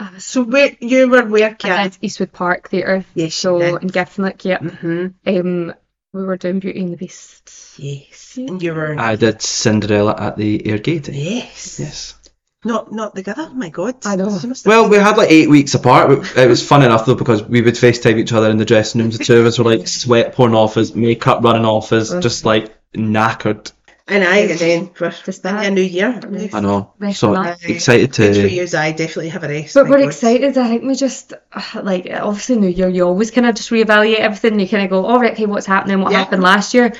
I 0.00 0.18
So 0.18 0.42
where 0.42 0.74
you 0.80 1.08
were 1.08 1.24
working 1.24 1.70
I 1.70 1.74
Chiara? 1.76 1.88
did 1.90 1.98
Eastwood 2.02 2.32
Park 2.32 2.70
Theatre. 2.70 3.04
Yes, 3.14 3.34
So 3.34 3.58
you 3.62 3.72
did. 3.78 3.82
in 3.82 3.88
Giffnock, 3.90 4.44
yep. 4.44 4.60
Mm-hmm. 4.62 5.06
Um, 5.26 5.74
we 6.12 6.24
were 6.24 6.36
doing 6.36 6.58
Beauty 6.58 6.80
and 6.80 6.92
the 6.92 6.96
Beast. 6.96 7.74
Yes. 7.76 8.36
And 8.36 8.60
you 8.62 8.74
were. 8.74 8.98
I 8.98 9.16
did 9.16 9.42
Cinderella 9.42 10.14
at 10.18 10.36
the 10.36 10.58
Airgate. 10.60 11.08
yes. 11.12 11.78
Yes. 11.78 12.16
Not 12.62 12.92
not 12.92 13.14
together. 13.14 13.46
Oh 13.48 13.54
my 13.54 13.70
God. 13.70 13.94
I 14.04 14.16
know. 14.16 14.28
You 14.38 14.48
must 14.48 14.64
have- 14.64 14.70
Well, 14.70 14.88
we 14.90 14.96
had 14.98 15.16
like 15.16 15.30
eight 15.30 15.48
weeks 15.48 15.72
apart. 15.74 16.10
It 16.36 16.46
was 16.48 16.66
fun 16.66 16.82
enough 16.82 17.06
though 17.06 17.14
because 17.14 17.42
we 17.42 17.62
would 17.62 17.74
FaceTime 17.74 18.18
each 18.18 18.34
other 18.34 18.50
in 18.50 18.58
the 18.58 18.66
dressing 18.66 19.00
rooms. 19.00 19.16
The 19.16 19.24
two 19.24 19.38
of 19.40 19.46
us 19.46 19.58
were 19.58 19.64
like 19.64 19.88
sweat 19.88 20.34
pouring 20.34 20.54
off 20.54 20.76
us, 20.76 20.94
makeup 20.94 21.42
running 21.42 21.64
off 21.64 21.92
us, 21.92 22.12
just 22.18 22.44
like 22.44 22.76
knackered. 22.94 23.72
And 24.10 24.24
I 24.24 24.38
again 24.38 24.90
for 24.92 25.10
Just 25.10 25.44
in 25.44 25.54
that. 25.54 25.66
a 25.66 25.70
new 25.70 25.80
year. 25.82 26.20
I 26.52 26.60
know. 26.60 26.92
So 27.12 27.34
up. 27.34 27.58
excited 27.64 28.12
Good 28.12 28.34
for 28.36 28.42
to. 28.42 28.50
you, 28.50 28.62
I 28.76 28.92
definitely 28.92 29.28
have 29.30 29.44
a 29.44 29.48
rest. 29.48 29.74
But 29.74 29.88
we're 29.88 29.98
God. 29.98 30.06
excited. 30.08 30.58
I 30.58 30.68
think 30.68 30.82
we 30.82 30.94
just 30.94 31.32
uh, 31.32 31.80
like 31.82 32.08
obviously 32.10 32.56
New 32.56 32.68
Year. 32.68 32.88
You 32.88 33.04
always 33.06 33.30
kind 33.30 33.46
of 33.46 33.54
just 33.54 33.70
reevaluate 33.70 34.16
everything. 34.16 34.58
You 34.58 34.68
kind 34.68 34.84
of 34.84 34.90
go, 34.90 35.06
"All 35.06 35.20
right, 35.20 35.32
okay, 35.32 35.46
what's 35.46 35.66
happening? 35.66 36.00
What 36.00 36.12
Yeah. 36.12 36.18
happened 36.18 36.42
last 36.42 36.74
year?" 36.74 36.92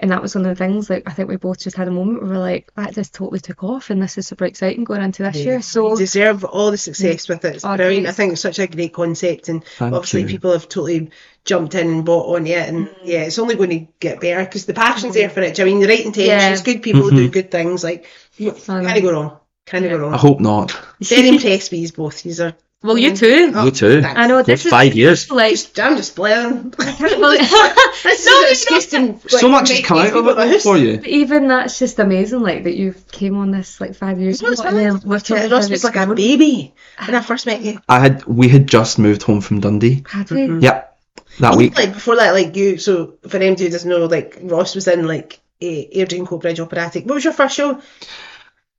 And 0.00 0.10
that 0.10 0.20
was 0.20 0.34
one 0.34 0.44
of 0.46 0.50
the 0.56 0.64
things. 0.64 0.90
Like 0.90 1.04
I 1.06 1.12
think 1.12 1.28
we 1.28 1.36
both 1.36 1.60
just 1.60 1.76
had 1.76 1.86
a 1.86 1.90
moment 1.92 2.22
where 2.22 2.32
we're 2.32 2.38
like, 2.38 2.72
"That 2.76 2.92
just 2.94 3.14
totally 3.14 3.38
took 3.40 3.62
off, 3.62 3.90
and 3.90 4.02
this 4.02 4.18
is 4.18 4.26
super 4.26 4.44
exciting 4.46 4.82
going 4.84 5.02
into 5.02 5.22
this 5.22 5.36
year." 5.36 5.62
So 5.62 5.92
you 5.92 5.96
deserve 5.98 6.44
all 6.44 6.70
the 6.72 6.78
success 6.78 7.28
with 7.28 7.44
it. 7.44 7.56
It's 7.56 7.64
Oh, 7.64 7.76
brilliant. 7.76 8.06
I 8.08 8.12
think 8.12 8.32
it's 8.32 8.40
such 8.40 8.58
a 8.58 8.66
great 8.66 8.92
concept, 8.92 9.48
and 9.48 9.64
Thank 9.64 9.94
obviously 9.94 10.22
you. 10.22 10.26
people 10.28 10.52
have 10.52 10.68
totally 10.68 11.10
jumped 11.44 11.74
in 11.74 11.88
and 11.88 12.04
bought 12.04 12.36
on 12.36 12.46
it, 12.46 12.68
and 12.68 12.88
mm. 12.88 12.94
yeah, 13.04 13.22
it's 13.22 13.38
only 13.38 13.56
going 13.56 13.70
to 13.70 13.86
get 14.00 14.20
better 14.20 14.44
because 14.44 14.66
the 14.66 14.74
passion's 14.74 15.14
there 15.14 15.30
for 15.30 15.40
it. 15.40 15.54
Do 15.54 15.62
you 15.62 15.66
know 15.66 15.70
what 15.70 15.76
I 15.76 15.80
mean, 15.80 15.88
the 15.88 15.94
right 15.94 16.06
intentions, 16.06 16.60
Yeah. 16.60 16.64
good 16.64 16.82
people 16.82 17.02
who 17.02 17.10
do 17.10 17.16
mm-hmm. 17.24 17.32
good 17.32 17.50
things. 17.50 17.82
Like, 17.84 18.06
you 18.36 18.50
I 18.68 18.82
know. 18.82 18.88
can't 18.88 19.02
go 19.02 19.12
wrong. 19.12 19.38
Can't 19.66 19.88
go 19.88 19.96
wrong. 19.96 20.14
I 20.14 20.18
hope 20.18 20.40
not. 20.40 20.70
Very 21.00 21.28
impressed 21.28 21.70
with 21.70 21.80
you 21.80 21.92
both. 21.92 22.22
These 22.22 22.40
are 22.40 22.54
well, 22.82 22.98
you 22.98 23.12
mm. 23.12 23.18
too. 23.18 23.52
Oh, 23.54 23.66
Me 23.66 23.70
too. 23.70 24.02
thanks. 24.02 24.18
I 24.18 24.26
know 24.26 24.42
this 24.42 24.60
It's 24.60 24.66
is 24.66 24.70
five 24.70 24.94
years. 24.94 25.30
like. 25.30 25.52
Just, 25.52 25.78
I'm 25.78 25.96
just 25.96 26.16
blaring. 26.16 26.74
well, 26.78 27.38
This 28.02 28.26
No, 28.26 28.40
is 28.42 28.58
disgusting. 28.64 29.20
So 29.28 29.48
much 29.48 29.70
has 29.70 29.80
come 29.84 29.98
out 29.98 30.16
of 30.16 30.26
it 30.38 30.62
for 30.62 30.76
you. 30.76 31.00
even 31.06 31.46
that's 31.48 31.78
just 31.78 32.00
amazing. 32.00 32.40
Like 32.40 32.64
that 32.64 32.76
you 32.76 32.94
came 33.12 33.36
on 33.36 33.52
this 33.52 33.80
like 33.80 33.94
five 33.94 34.20
years 34.20 34.42
ago, 34.42 34.54
and 34.64 34.76
then 34.76 34.96
look 35.04 35.24
So 35.24 35.36
at 35.36 35.42
Ross 35.42 35.50
how 35.50 35.56
was 35.58 35.70
it's 35.70 35.84
like 35.84 35.94
a 35.94 36.12
baby 36.12 36.74
when 37.04 37.14
I 37.14 37.20
first 37.20 37.46
met 37.46 37.60
you. 37.62 37.78
I 37.88 38.00
had 38.00 38.24
we 38.24 38.48
had 38.48 38.66
just 38.66 38.98
moved 38.98 39.22
home 39.22 39.40
from 39.40 39.60
Dundee. 39.60 40.02
Had 40.08 40.30
we? 40.32 40.48
Mm-hmm. 40.48 40.60
Yep, 40.60 40.91
that 41.40 41.56
week. 41.56 41.76
Like 41.76 41.92
before 41.94 42.16
that, 42.16 42.32
like 42.32 42.54
you. 42.56 42.78
So 42.78 43.18
for 43.28 43.36
anybody 43.36 43.64
who 43.64 43.70
doesn't 43.70 43.88
know, 43.90 44.06
like 44.06 44.38
Ross 44.42 44.74
was 44.74 44.86
in 44.88 45.06
like 45.06 45.40
uh, 45.62 45.64
Airdrie 45.66 46.26
Coatbridge 46.26 46.60
Operatic. 46.60 47.04
What 47.06 47.14
was 47.14 47.24
your 47.24 47.32
first 47.32 47.56
show? 47.56 47.80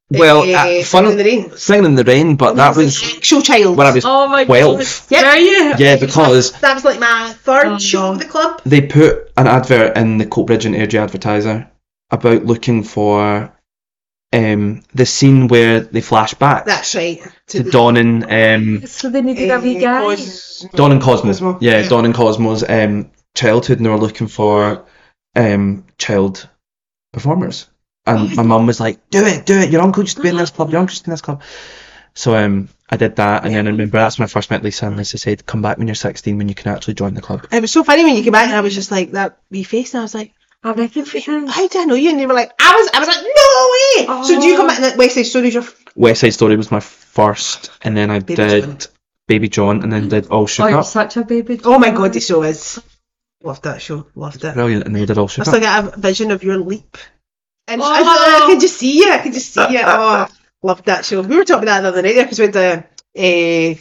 Well, 0.09 0.41
Uh, 0.43 0.51
uh, 0.53 0.63
Singing 0.65 0.83
fun, 0.83 1.05
in 1.07 1.17
the 1.17 1.23
Rain. 1.23 1.57
singing 1.57 1.85
in 1.85 1.95
the 1.95 2.03
rain, 2.03 2.35
but 2.35 2.55
that 2.57 2.75
was 2.75 2.93
show 2.95 3.41
child. 3.41 3.77
when 3.77 3.87
I 3.87 3.91
was 3.91 4.05
Oh 4.05 4.27
my 4.27 4.43
12. 4.43 4.77
god! 4.77 4.87
Yep. 5.09 5.25
Were 5.25 5.39
you? 5.39 5.73
yeah 5.79 5.95
because 5.97 6.51
that 6.61 6.75
was 6.75 6.85
like 6.85 6.99
my 6.99 7.33
third 7.41 7.65
Oh, 7.65 7.77
show 7.79 8.01
no. 8.07 8.11
of 8.11 8.19
the 8.19 8.25
club. 8.25 8.61
they 8.63 8.81
put 8.81 9.31
an 9.37 9.47
advert 9.47 9.97
in 9.97 10.19
the 10.19 10.25
Coatbridge 10.27 10.65
and 10.65 10.75
Airdrie 10.75 10.99
Advertiser 11.01 11.67
about 12.11 12.45
looking 12.45 12.83
for 12.83 13.51
um, 14.33 14.81
the 14.93 15.05
scene 15.05 15.47
where 15.47 15.79
they 15.81 16.01
flash 16.01 16.33
back 16.33 16.65
That's 16.65 16.95
right. 16.95 17.21
to 17.47 17.63
Don 17.63 17.97
and 17.97 18.23
um, 18.23 18.87
So 18.87 19.09
they 19.09 19.21
needed 19.21 19.49
a 19.51 19.59
wee 19.59 19.79
guy. 19.79 20.01
Cos- 20.01 20.65
Don 20.73 20.91
and 20.91 21.01
Cosmo. 21.01 21.31
Cosmo, 21.31 21.57
Yeah, 21.61 21.79
yeah. 21.81 21.89
Don 21.89 22.05
and 22.05 22.15
Cosmo's 22.15 22.63
um, 22.67 23.11
childhood, 23.35 23.77
and 23.77 23.85
they 23.85 23.89
were 23.89 23.97
looking 23.99 24.27
for 24.27 24.85
um, 25.35 25.85
child 25.97 26.49
performers. 27.11 27.69
And 28.05 28.35
my 28.35 28.43
mum 28.43 28.65
was 28.67 28.81
like, 28.81 29.09
"Do 29.11 29.25
it, 29.25 29.45
do 29.45 29.57
it! 29.59 29.69
Your 29.69 29.81
uncle 29.81 30.03
used 30.03 30.17
to 30.17 30.23
be 30.23 30.29
in 30.29 30.35
this 30.35 30.49
club. 30.49 30.71
Your 30.71 30.79
uncle 30.81 30.91
used 30.91 31.03
to 31.03 31.07
be 31.07 31.11
in 31.11 31.13
this 31.13 31.21
club." 31.21 31.41
So 32.15 32.35
um, 32.35 32.67
I 32.89 32.97
did 32.97 33.15
that, 33.15 33.45
and 33.45 33.55
then 33.55 33.65
I 33.65 33.69
remember 33.69 33.97
that's 33.97 34.19
when 34.19 34.25
I 34.25 34.27
first 34.27 34.51
met 34.51 34.61
Lisa, 34.61 34.87
and 34.87 34.97
Lisa 34.97 35.17
said, 35.17 35.45
"Come 35.45 35.61
back 35.61 35.77
when 35.77 35.87
you're 35.87 35.95
16, 35.95 36.37
when 36.37 36.49
you 36.49 36.53
can 36.55 36.73
actually 36.73 36.95
join 36.95 37.13
the 37.13 37.21
club." 37.21 37.47
It 37.49 37.61
was 37.61 37.71
so 37.71 37.83
funny 37.85 38.03
when 38.03 38.15
you 38.17 38.23
came 38.23 38.33
back 38.33 38.47
and 38.47 38.57
I 38.57 38.61
was 38.61 38.75
just 38.75 38.91
like 38.91 39.11
that 39.11 39.37
wee 39.49 39.63
face 39.63 39.93
and 39.93 40.01
I 40.01 40.03
was 40.03 40.13
like, 40.13 40.33
I 40.63 40.71
recognise 40.73 41.25
him. 41.25 41.47
How 41.47 41.67
do 41.67 41.79
I 41.79 41.85
know 41.85 41.95
you? 41.95 42.09
And 42.11 42.19
they 42.19 42.25
were 42.25 42.33
like, 42.33 42.51
I 42.59 42.73
was 42.75 42.89
I 42.93 42.99
was 42.99 43.07
like, 43.07 43.23
No 44.07 44.17
way 44.19 44.23
So 44.27 44.39
do 44.41 44.47
you 44.47 44.55
come 44.57 44.67
back 44.67 44.79
and 44.79 44.97
West 44.97 45.15
Side 45.15 45.25
Stories 45.25 45.53
your 45.53 45.63
West 45.95 46.21
Side 46.21 46.33
Story 46.33 46.55
was 46.55 46.71
my 46.71 46.79
first, 46.79 47.69
and 47.81 47.95
then 47.97 48.09
I 48.09 48.19
Baby 48.19 48.35
did 48.35 48.63
John. 48.63 48.77
Baby 49.27 49.49
John, 49.49 49.83
and 49.83 49.91
then 49.93 50.09
did 50.09 50.27
All 50.27 50.43
Oh, 50.43 50.45
Shook 50.45 50.69
you're 50.69 50.79
Up. 50.79 50.85
such 50.85 51.17
a 51.17 51.23
baby. 51.23 51.59
Oh 51.63 51.77
my 51.79 51.91
god, 51.91 52.15
it 52.15 52.21
show 52.21 52.43
is. 52.43 52.81
Loved 53.43 53.63
that 53.63 53.81
show. 53.81 54.07
Loved 54.15 54.43
it. 54.43 54.53
Brilliant, 54.53 54.85
and 54.85 54.95
then 54.95 55.01
we 55.01 55.05
did 55.05 55.17
All 55.17 55.25
I 55.25 55.27
Shook 55.27 55.45
still 55.45 55.63
Up. 55.63 55.85
get 55.85 55.93
a 55.97 55.99
vision 55.99 56.31
of 56.31 56.43
your 56.43 56.57
leap. 56.57 56.97
And 57.67 57.81
Oh. 57.81 57.85
I, 57.85 58.43
I 58.43 58.47
could 58.47 58.59
just 58.61 58.77
see 58.77 58.97
you. 58.99 59.11
I 59.11 59.19
could 59.19 59.33
just 59.33 59.53
see 59.53 59.61
you. 59.69 59.79
Oh, 59.83 60.27
loved 60.63 60.85
that 60.85 61.05
show. 61.05 61.21
We 61.21 61.35
were 61.37 61.43
talking 61.45 61.63
about 61.63 61.81
that 61.81 61.91
the 61.91 61.99
other 61.99 62.01
night 62.01 62.15
because 62.23 62.39
we 62.39 62.45
had 62.45 62.53
the 62.53 62.85
uh, 63.15 63.75
I 63.75 63.79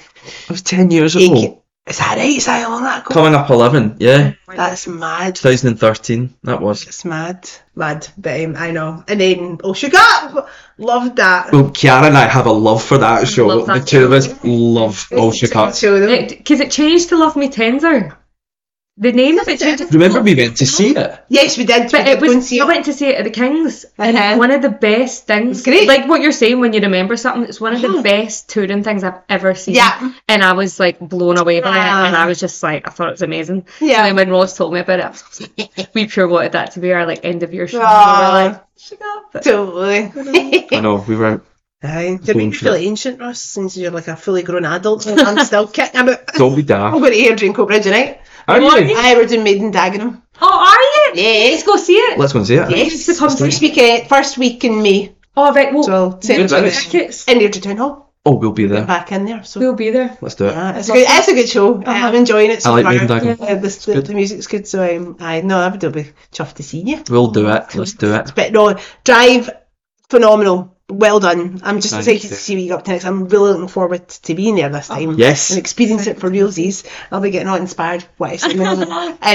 was 0.52 0.62
10 0.62 0.90
years 0.90 1.16
ago. 1.16 1.61
Egg. 1.86 1.90
Is 1.90 1.98
that 1.98 2.16
right? 2.16 2.36
Is 2.36 2.46
that 2.46 2.68
long 2.68 2.84
that 2.84 3.04
ago? 3.04 3.12
Coming 3.14 3.34
up 3.34 3.50
11, 3.50 3.96
yeah. 3.98 4.34
That's 4.46 4.86
mad. 4.86 5.34
2013, 5.36 6.34
that 6.44 6.60
was. 6.60 6.86
It's 6.86 7.04
mad. 7.04 7.48
Mad. 7.74 8.06
But 8.16 8.44
um, 8.44 8.56
I 8.56 8.70
know. 8.70 9.02
And 9.08 9.20
then 9.20 9.58
Oh 9.64 9.72
Shook 9.74 9.94
Up. 9.94 10.48
Loved 10.78 11.16
that. 11.16 11.52
Well, 11.52 11.70
Chiara 11.70 12.06
and 12.06 12.16
I 12.16 12.26
have 12.28 12.46
a 12.46 12.52
love 12.52 12.84
for 12.84 12.98
that 12.98 13.26
show. 13.26 13.46
love 13.48 13.66
that 13.66 13.80
the 13.80 13.86
two 13.86 14.04
of 14.04 14.12
us 14.12 14.28
love 14.44 15.08
Oh, 15.10 15.32
Shook 15.32 15.56
Up. 15.56 15.74
Because 15.74 16.60
it, 16.60 16.70
changed 16.70 17.08
to 17.08 17.16
Love 17.16 17.36
Me 17.36 17.48
Tender. 17.48 18.16
The 18.98 19.10
name 19.10 19.38
of 19.38 19.48
it 19.48 19.58
changed. 19.58 19.92
Remember 19.94 20.20
we 20.20 20.34
went 20.34 20.58
to 20.58 20.66
see 20.66 20.94
it? 20.94 21.24
Yes, 21.30 21.56
we 21.56 21.64
did. 21.64 21.90
But 21.90 22.04
we 22.04 22.10
it 22.12 22.20
did 22.20 22.36
was. 22.36 22.46
see 22.48 22.60
I 22.60 22.64
went 22.66 22.84
to 22.84 22.92
see 22.92 23.06
it 23.08 23.16
at 23.16 23.24
the 23.24 23.30
Kings, 23.30 23.86
and 23.96 24.14
Uh-huh. 24.16 24.36
one 24.36 24.50
of 24.50 24.60
the 24.60 24.68
best 24.68 25.26
things. 25.26 25.62
Great. 25.62 25.88
Like 25.88 26.06
what 26.06 26.20
you're 26.20 26.30
saying 26.30 26.60
when 26.60 26.74
you 26.74 26.80
remember 26.80 27.16
something, 27.16 27.44
it's 27.48 27.58
one 27.58 27.72
of 27.74 27.80
the 27.80 27.88
Uh-huh. 27.88 28.02
best 28.02 28.50
touring 28.50 28.84
things 28.84 29.02
I've 29.02 29.20
ever 29.30 29.54
seen. 29.54 29.76
Yeah. 29.76 30.12
And 30.28 30.42
I 30.44 30.52
was 30.52 30.78
like 30.78 30.98
blown 31.00 31.38
away 31.38 31.60
by 31.60 31.70
it, 31.74 31.80
and. 32.06 32.16
I 32.16 32.26
was 32.26 32.38
just 32.38 32.62
like, 32.62 32.86
I 32.86 32.90
thought 32.90 33.08
it 33.08 33.12
was 33.12 33.22
amazing. 33.22 33.66
Yeah. 33.80 34.04
And 34.06 34.18
then 34.18 34.28
when 34.28 34.30
Ross 34.30 34.56
told 34.58 34.74
me 34.74 34.80
about 34.80 34.98
it, 35.00 35.06
I 35.06 35.08
was 35.08 35.40
like, 35.40 35.88
we 35.94 36.06
pure 36.06 36.28
wanted 36.28 36.52
that 36.52 36.72
to 36.72 36.80
be 36.80 36.92
our 36.92 37.06
like 37.06 37.24
end 37.24 37.42
of 37.42 37.54
year 37.54 37.66
show. 37.66 37.80
and 37.80 37.88
we 37.88 38.26
were 38.26 38.50
like, 38.50 38.64
shut 38.76 39.00
up. 39.02 39.30
But 39.32 39.42
Totally. 39.44 40.68
I 40.70 40.80
know, 40.80 40.96
we 41.08 41.16
were. 41.16 41.40
Aye. 41.82 42.20
Do 42.22 42.32
you 42.32 42.38
make 42.38 42.52
you 42.52 42.58
feel 42.58 42.74
ancient, 42.74 43.18
Ross, 43.20 43.40
since 43.40 43.76
you're 43.76 43.90
like 43.90 44.06
a 44.06 44.14
fully 44.14 44.42
grown 44.44 44.64
adult 44.64 45.06
and 45.06 45.18
I'm 45.20 45.44
still 45.44 45.66
kicking 45.66 46.00
about. 46.02 46.26
Don't 46.34 46.54
be 46.54 46.62
daft. 46.62 46.94
I'm 46.94 47.00
daft. 47.00 47.02
going 47.02 47.12
to 47.12 47.18
hear 47.18 47.34
Airdrie 47.34 47.54
Coatbridge 47.54 47.82
tonight. 47.82 48.20
Are 48.48 48.60
What? 48.60 48.86
you? 48.86 48.94
Aye, 48.96 49.14
we're 49.16 49.26
doing 49.26 49.44
Made 49.44 49.58
in 49.62 49.72
Dagenham. 49.72 50.22
oh, 50.40 50.68
are 50.68 51.14
you? 51.16 51.22
Yeah. 51.22 51.50
Let's 51.52 51.62
go 51.64 51.76
see 51.76 51.94
it. 51.96 52.18
Let's 52.18 52.32
go 52.32 52.40
and 52.40 52.46
see 52.46 52.56
it. 52.56 52.70
Yes. 52.70 53.06
to 53.06 53.14
come 53.14 53.30
First 53.36 53.60
week, 53.60 53.78
uh, 53.78 54.04
first 54.06 54.38
week 54.38 54.64
in 54.64 54.82
May. 54.82 55.14
Oh, 55.36 55.52
right. 55.54 55.72
Well, 55.72 55.82
So 55.84 55.92
I'll 55.94 56.20
send 56.22 56.38
Good 56.38 56.44
it 56.46 56.48
to 56.56 56.62
business. 56.62 56.76
us. 56.86 56.92
tickets. 56.92 57.28
In 57.28 57.38
Airdrie 57.38 57.62
Town 57.62 57.76
Hall. 57.78 58.08
Oh, 58.24 58.34
we'll 58.36 58.52
be 58.52 58.66
there. 58.66 58.84
Back 58.84 59.10
in 59.10 59.24
there. 59.24 59.42
So 59.42 59.58
We'll 59.58 59.74
be 59.74 59.90
there. 59.90 60.16
Let's 60.20 60.36
do 60.36 60.46
it. 60.46 60.52
yeah, 60.52 60.76
it's 60.78 60.88
a 60.88 60.92
good. 60.92 61.06
It's 61.08 61.28
a 61.28 61.34
good 61.34 61.48
show. 61.48 61.82
Uh-huh. 61.82 61.90
I'm 62.08 62.14
enjoying 62.14 62.50
it. 62.52 62.62
So 62.62 62.70
I 62.70 62.74
like 62.74 62.84
far. 62.84 62.92
Made 62.92 63.00
in 63.02 63.08
Dagenham. 63.08 63.40
Yeah, 63.40 63.54
the, 63.56 63.92
the, 63.94 64.00
the 64.02 64.14
music's 64.14 64.46
good. 64.46 64.66
So 64.68 64.96
um, 64.96 65.16
I 65.18 65.40
know 65.40 65.58
I 65.58 65.68
would 65.68 65.80
be 65.92 66.12
chuffed 66.32 66.54
to 66.54 66.62
see 66.62 66.82
you. 66.82 67.02
We'll 67.10 67.32
do 67.32 67.48
it. 67.48 67.74
Let's 67.74 67.94
do 67.94 68.14
it. 68.14 68.32
But 68.36 68.52
no, 68.52 68.78
drive 69.04 69.50
phenomenal. 70.08 70.71
Well 70.92 71.20
done. 71.20 71.60
I'm 71.62 71.80
just 71.80 71.94
Thank 71.94 72.06
excited 72.06 72.22
you. 72.24 72.28
to 72.30 72.34
see 72.36 72.54
what 72.56 72.62
you 72.62 72.68
got 72.68 72.78
up 72.80 72.84
to 72.84 72.90
next. 72.92 73.04
I'm 73.04 73.28
really 73.28 73.52
looking 73.52 73.68
forward 73.68 74.08
to 74.08 74.34
being 74.34 74.56
there 74.56 74.68
this 74.68 74.88
time. 74.88 75.14
Yes. 75.18 75.50
And 75.50 75.58
experience 75.58 76.06
it 76.06 76.20
for 76.20 76.30
realsies. 76.30 76.86
I'll 77.10 77.20
be 77.20 77.30
getting 77.30 77.48
all 77.48 77.56
inspired 77.56 78.02
what 78.18 78.30
I 78.30 78.36
see. 78.36 78.52
and 78.60 78.60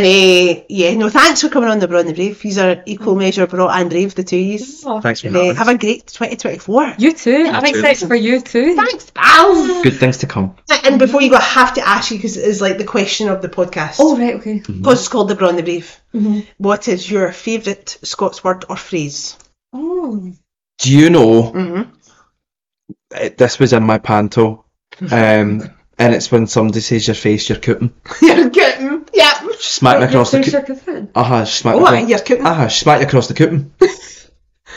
uh, 0.05 0.63
yeah, 0.69 0.93
no, 0.95 1.09
thanks 1.09 1.41
for 1.41 1.49
coming 1.49 1.69
on 1.69 1.79
the 1.79 1.87
Braw 1.87 1.99
and 1.99 2.09
the 2.09 2.13
Brave. 2.13 2.41
These 2.41 2.57
are 2.59 2.83
equal 2.85 3.15
measure 3.15 3.47
Braw 3.47 3.69
and 3.69 3.89
Brave, 3.89 4.13
the 4.15 4.23
two 4.23 4.37
years. 4.37 4.83
Oh, 4.85 5.01
Thanks 5.01 5.21
for 5.21 5.27
Uh, 5.29 5.31
having 5.31 5.55
have 5.55 5.67
a 5.69 5.77
great 5.77 6.07
2024. 6.07 6.95
You 6.99 7.13
too. 7.13 7.47
I'm 7.51 7.63
too. 7.63 7.69
excited 7.69 8.07
for 8.07 8.15
you 8.15 8.39
too. 8.41 8.75
Thanks, 8.75 9.11
pals. 9.11 9.83
Good 9.83 9.95
things 9.97 10.17
to 10.19 10.27
come. 10.27 10.55
And 10.83 10.99
before 10.99 11.21
you 11.21 11.29
go, 11.29 11.37
I 11.37 11.41
have 11.41 11.73
to 11.75 11.87
ask 11.87 12.11
you 12.11 12.17
because 12.17 12.37
it 12.37 12.45
is 12.45 12.61
like 12.61 12.77
the 12.77 12.85
question 12.85 13.29
of 13.29 13.41
the 13.41 13.49
podcast. 13.49 13.97
Oh, 13.99 14.17
right. 14.17 14.35
Okay. 14.35 14.59
Because 14.59 14.99
it's 14.99 15.07
called 15.07 15.27
the 15.29 15.35
Braw 15.35 15.49
and 15.49 15.57
the 15.57 15.63
Brave. 15.63 15.99
Mm-hmm. 16.13 16.39
What 16.57 16.87
is 16.87 17.09
your 17.09 17.31
favourite 17.31 17.97
Scots 18.03 18.43
word 18.43 18.65
or 18.69 18.75
phrase? 18.77 19.37
Oh. 19.73 20.31
Do 20.80 20.91
you 20.93 21.09
know, 21.09 21.51
Mm-hmm. 21.51 21.91
uh, 23.15 23.30
this 23.38 23.59
was 23.59 23.73
in 23.73 23.84
my 23.84 23.97
panto, 23.97 24.65
um, 25.11 25.61
and 25.99 26.13
it's 26.13 26.32
when 26.32 26.47
somebody 26.47 26.80
says 26.82 27.07
your 27.07 27.15
face, 27.15 27.49
you're 27.49 27.57
cooting. 27.59 27.93
You're 28.21 28.49
getting, 28.49 29.07
yeah. 29.13 29.34
Smack 29.59 29.99
me 29.99 30.05
across 30.05 30.30
the 30.32 30.41
Your 30.43 30.61
cooting. 30.61 30.75
cooking. 30.78 31.09
Uh-huh, 31.15 31.45
smack 31.45 31.75
Oh, 31.75 31.84
across. 31.86 32.07
you're 32.09 32.19
cooking. 32.19 32.45
Uh-huh, 32.45 32.69
smack 32.69 33.01
across 33.01 33.28
the 33.28 33.34
cooting. 33.34 33.73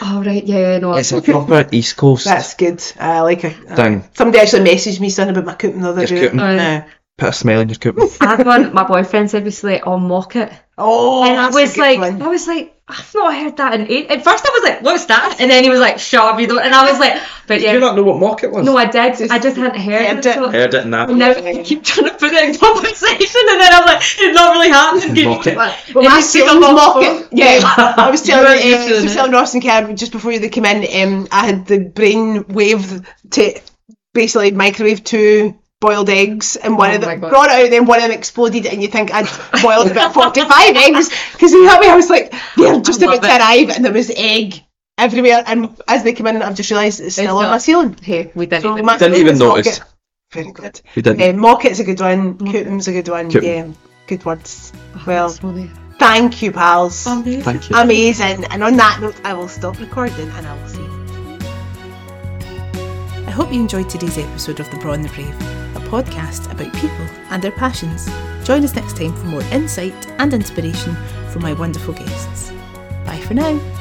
Oh, 0.02 0.22
right. 0.24 0.42
Yeah, 0.46 0.58
yeah, 0.58 0.78
no. 0.78 0.94
It's 0.94 1.12
a 1.12 1.20
proper 1.20 1.68
East 1.72 1.94
Coast 1.96 2.24
That's 2.24 2.54
good. 2.54 2.82
I 2.98 3.20
like 3.20 3.44
it. 3.44 3.54
Uh, 3.68 3.76
thing. 3.76 4.04
Somebody 4.14 4.38
actually 4.38 4.70
messaged 4.70 4.98
me 4.98 5.10
something 5.10 5.36
about 5.36 5.44
my 5.44 5.54
cooking 5.54 5.82
the 5.82 5.90
other 5.90 6.04
Your 6.04 6.06
day. 6.06 6.20
cooking. 6.26 6.40
Uh, 6.40 6.88
Put 7.18 7.28
a 7.28 7.32
smile 7.34 7.60
in 7.60 7.68
your 7.68 7.76
cooting. 7.76 8.08
I 8.20 8.36
had 8.36 8.46
one. 8.46 8.72
My 8.72 8.84
boyfriend 8.84 9.30
said 9.30 9.44
basically, 9.44 9.78
"I'll 9.82 9.98
mockit," 9.98 10.56
oh, 10.78 11.24
and 11.24 11.38
I 11.38 11.50
was 11.50 11.76
like, 11.76 11.98
one. 11.98 12.22
I 12.22 12.28
was 12.28 12.46
like, 12.46 12.79
I've 12.90 13.14
not 13.14 13.34
heard 13.34 13.56
that 13.58 13.74
in 13.80 13.90
eight. 13.90 14.10
At 14.10 14.22
first, 14.24 14.44
I 14.46 14.50
was 14.50 14.62
like, 14.68 14.82
"What's 14.82 15.06
that?" 15.06 15.36
And 15.40 15.50
then 15.50 15.64
he 15.64 15.70
was 15.70 15.80
like, 15.80 15.98
"Shut 15.98 16.20
up, 16.22 16.40
you 16.40 16.46
don't." 16.46 16.62
And 16.62 16.74
I 16.74 16.90
was 16.90 16.98
like, 17.00 17.20
"But 17.46 17.60
yeah, 17.60 17.72
You 17.72 17.78
do 17.78 17.80
not 17.86 17.96
know 17.96 18.02
what 18.02 18.18
market 18.20 18.50
was? 18.52 18.64
no, 18.66 18.76
I 18.76 18.86
did. 18.86 19.30
I 19.30 19.38
just 19.38 19.56
hadn't 19.56 19.80
heard, 19.80 20.02
Heard 20.06 20.18
it. 20.18 20.26
it. 20.26 20.34
So 20.34 20.48
Heard 20.50 20.74
it 20.74 20.86
now. 20.86 21.06
and 21.08 21.18
now 21.18 21.30
I 21.30 21.62
keep 21.62 21.82
trying 21.84 22.08
to 22.10 22.14
put 22.16 22.32
it 22.32 22.48
in 22.48 22.58
conversation, 22.58 23.40
and 23.50 23.60
then 23.60 23.72
I'm 23.72 23.86
like, 23.86 24.02
it's 24.02 24.34
not 24.34 24.52
really 24.52 24.68
happening. 24.70 25.24
Mockit. 25.24 25.56
Well, 25.56 26.04
It 26.04 26.08
my 26.08 26.16
needs 26.16 26.32
to 26.32 26.38
mockit. 26.40 27.28
Yeah, 27.32 27.60
I 27.96 28.10
was 28.10 28.22
telling, 28.22 28.44
You 28.66 28.74
weren't 28.74 28.82
uh, 28.82 28.86
I 28.98 29.02
was 29.02 29.12
it. 29.12 29.14
telling 29.14 29.32
Ross 29.32 29.54
and 29.54 29.62
Chiara 29.62 29.94
just 29.94 30.12
before 30.12 30.38
they 30.38 30.48
came 30.48 30.64
in, 30.66 30.78
um, 31.08 31.28
I 31.32 31.46
had 31.46 31.66
the 31.66 31.78
brain 31.80 32.44
wave 32.48 33.06
to 33.32 33.60
basically 34.12 34.50
microwave 34.50 35.04
two 35.04 35.56
boiled 35.80 36.10
eggs, 36.10 36.56
and 36.56 36.76
one 36.76 36.90
Oh 36.90 36.94
of 36.96 37.00
them 37.00 37.20
God. 37.20 37.30
brought 37.30 37.48
out, 37.48 37.60
oh, 37.60 37.68
then 37.68 37.86
one 37.86 37.98
of 37.98 38.02
them 38.08 38.12
exploded, 38.18 38.66
and 38.66 38.82
you 38.82 38.88
think 38.88 39.12
I'd 39.14 39.26
boiled 39.62 39.90
about 39.90 40.12
45 40.20 40.76
eggs, 40.76 41.08
because 41.32 41.52
you 41.52 41.66
helped 41.66 41.82
me, 41.84 41.90
I 41.90 41.96
was 41.96 42.10
like, 42.10 42.32
they're 42.56 42.80
just 42.80 43.02
I 43.02 43.06
about 43.06 43.22
love 43.22 43.30
to 43.30 43.34
it. 43.34 43.40
arrive, 43.40 43.70
and 43.76 43.84
there 43.84 43.92
was 43.92 44.10
egg 44.14 44.62
everywhere, 44.98 45.42
and 45.46 45.74
as 45.88 46.02
they 46.04 46.12
came 46.12 46.26
in, 46.26 46.42
I've 46.42 46.54
just 46.54 46.70
realised 46.70 47.00
it's 47.00 47.14
still 47.16 47.36
on 47.38 47.44
not- 47.44 47.50
my 47.52 47.58
ceiling. 47.58 47.96
Hey, 48.02 48.30
we 48.34 48.46
didn't. 48.46 48.62
So 48.62 48.72
even- 48.78 48.86
Didn't 48.98 49.14
even 49.14 49.36
favourite's 49.36 49.40
mock 49.40 49.56
notice. 49.56 49.78
it. 49.78 49.84
Very 50.32 50.52
good. 50.52 50.80
We 50.94 51.02
didn't. 51.02 51.18
Yeah, 51.20 51.32
mockit's 51.32 51.80
a 51.80 51.84
good 51.84 51.98
one. 52.00 52.38
Cootum's 52.38 52.86
a 52.86 52.92
good 52.92 53.08
one. 53.08 53.30
Cootum. 53.30 53.42
Yeah, 53.42 53.72
good 54.06 54.24
words. 54.24 54.72
Oh, 54.94 55.02
well, 55.06 55.30
thank 55.98 56.40
you, 56.42 56.52
pals. 56.52 57.04
amazing. 57.06 57.42
Thank 57.42 57.70
you. 57.70 57.76
Amazing. 57.76 58.44
And 58.44 58.62
on 58.62 58.76
that 58.76 59.00
note, 59.00 59.16
I 59.24 59.32
will 59.32 59.48
stop 59.48 59.80
recording 59.80 60.28
and 60.30 60.46
I 60.46 60.54
will 60.60 60.68
see 60.68 60.82
you. 60.82 60.89
I 63.30 63.32
hope 63.32 63.52
you 63.52 63.60
enjoyed 63.60 63.88
today's 63.88 64.18
episode 64.18 64.58
of 64.58 64.68
The 64.72 64.76
Braw 64.78 64.94
and 64.94 65.04
the 65.04 65.08
Brave, 65.10 65.40
a 65.76 65.88
podcast 65.88 66.50
about 66.50 66.74
people 66.74 67.06
and 67.30 67.40
their 67.40 67.52
passions. 67.52 68.06
Join 68.44 68.64
us 68.64 68.74
next 68.74 68.96
time 68.96 69.14
for 69.14 69.26
more 69.26 69.42
insight 69.52 69.94
and 70.18 70.34
inspiration 70.34 70.96
from 71.30 71.42
my 71.42 71.52
wonderful 71.52 71.94
guests. 71.94 72.50
Bye 73.06 73.22
for 73.24 73.34
now. 73.34 73.79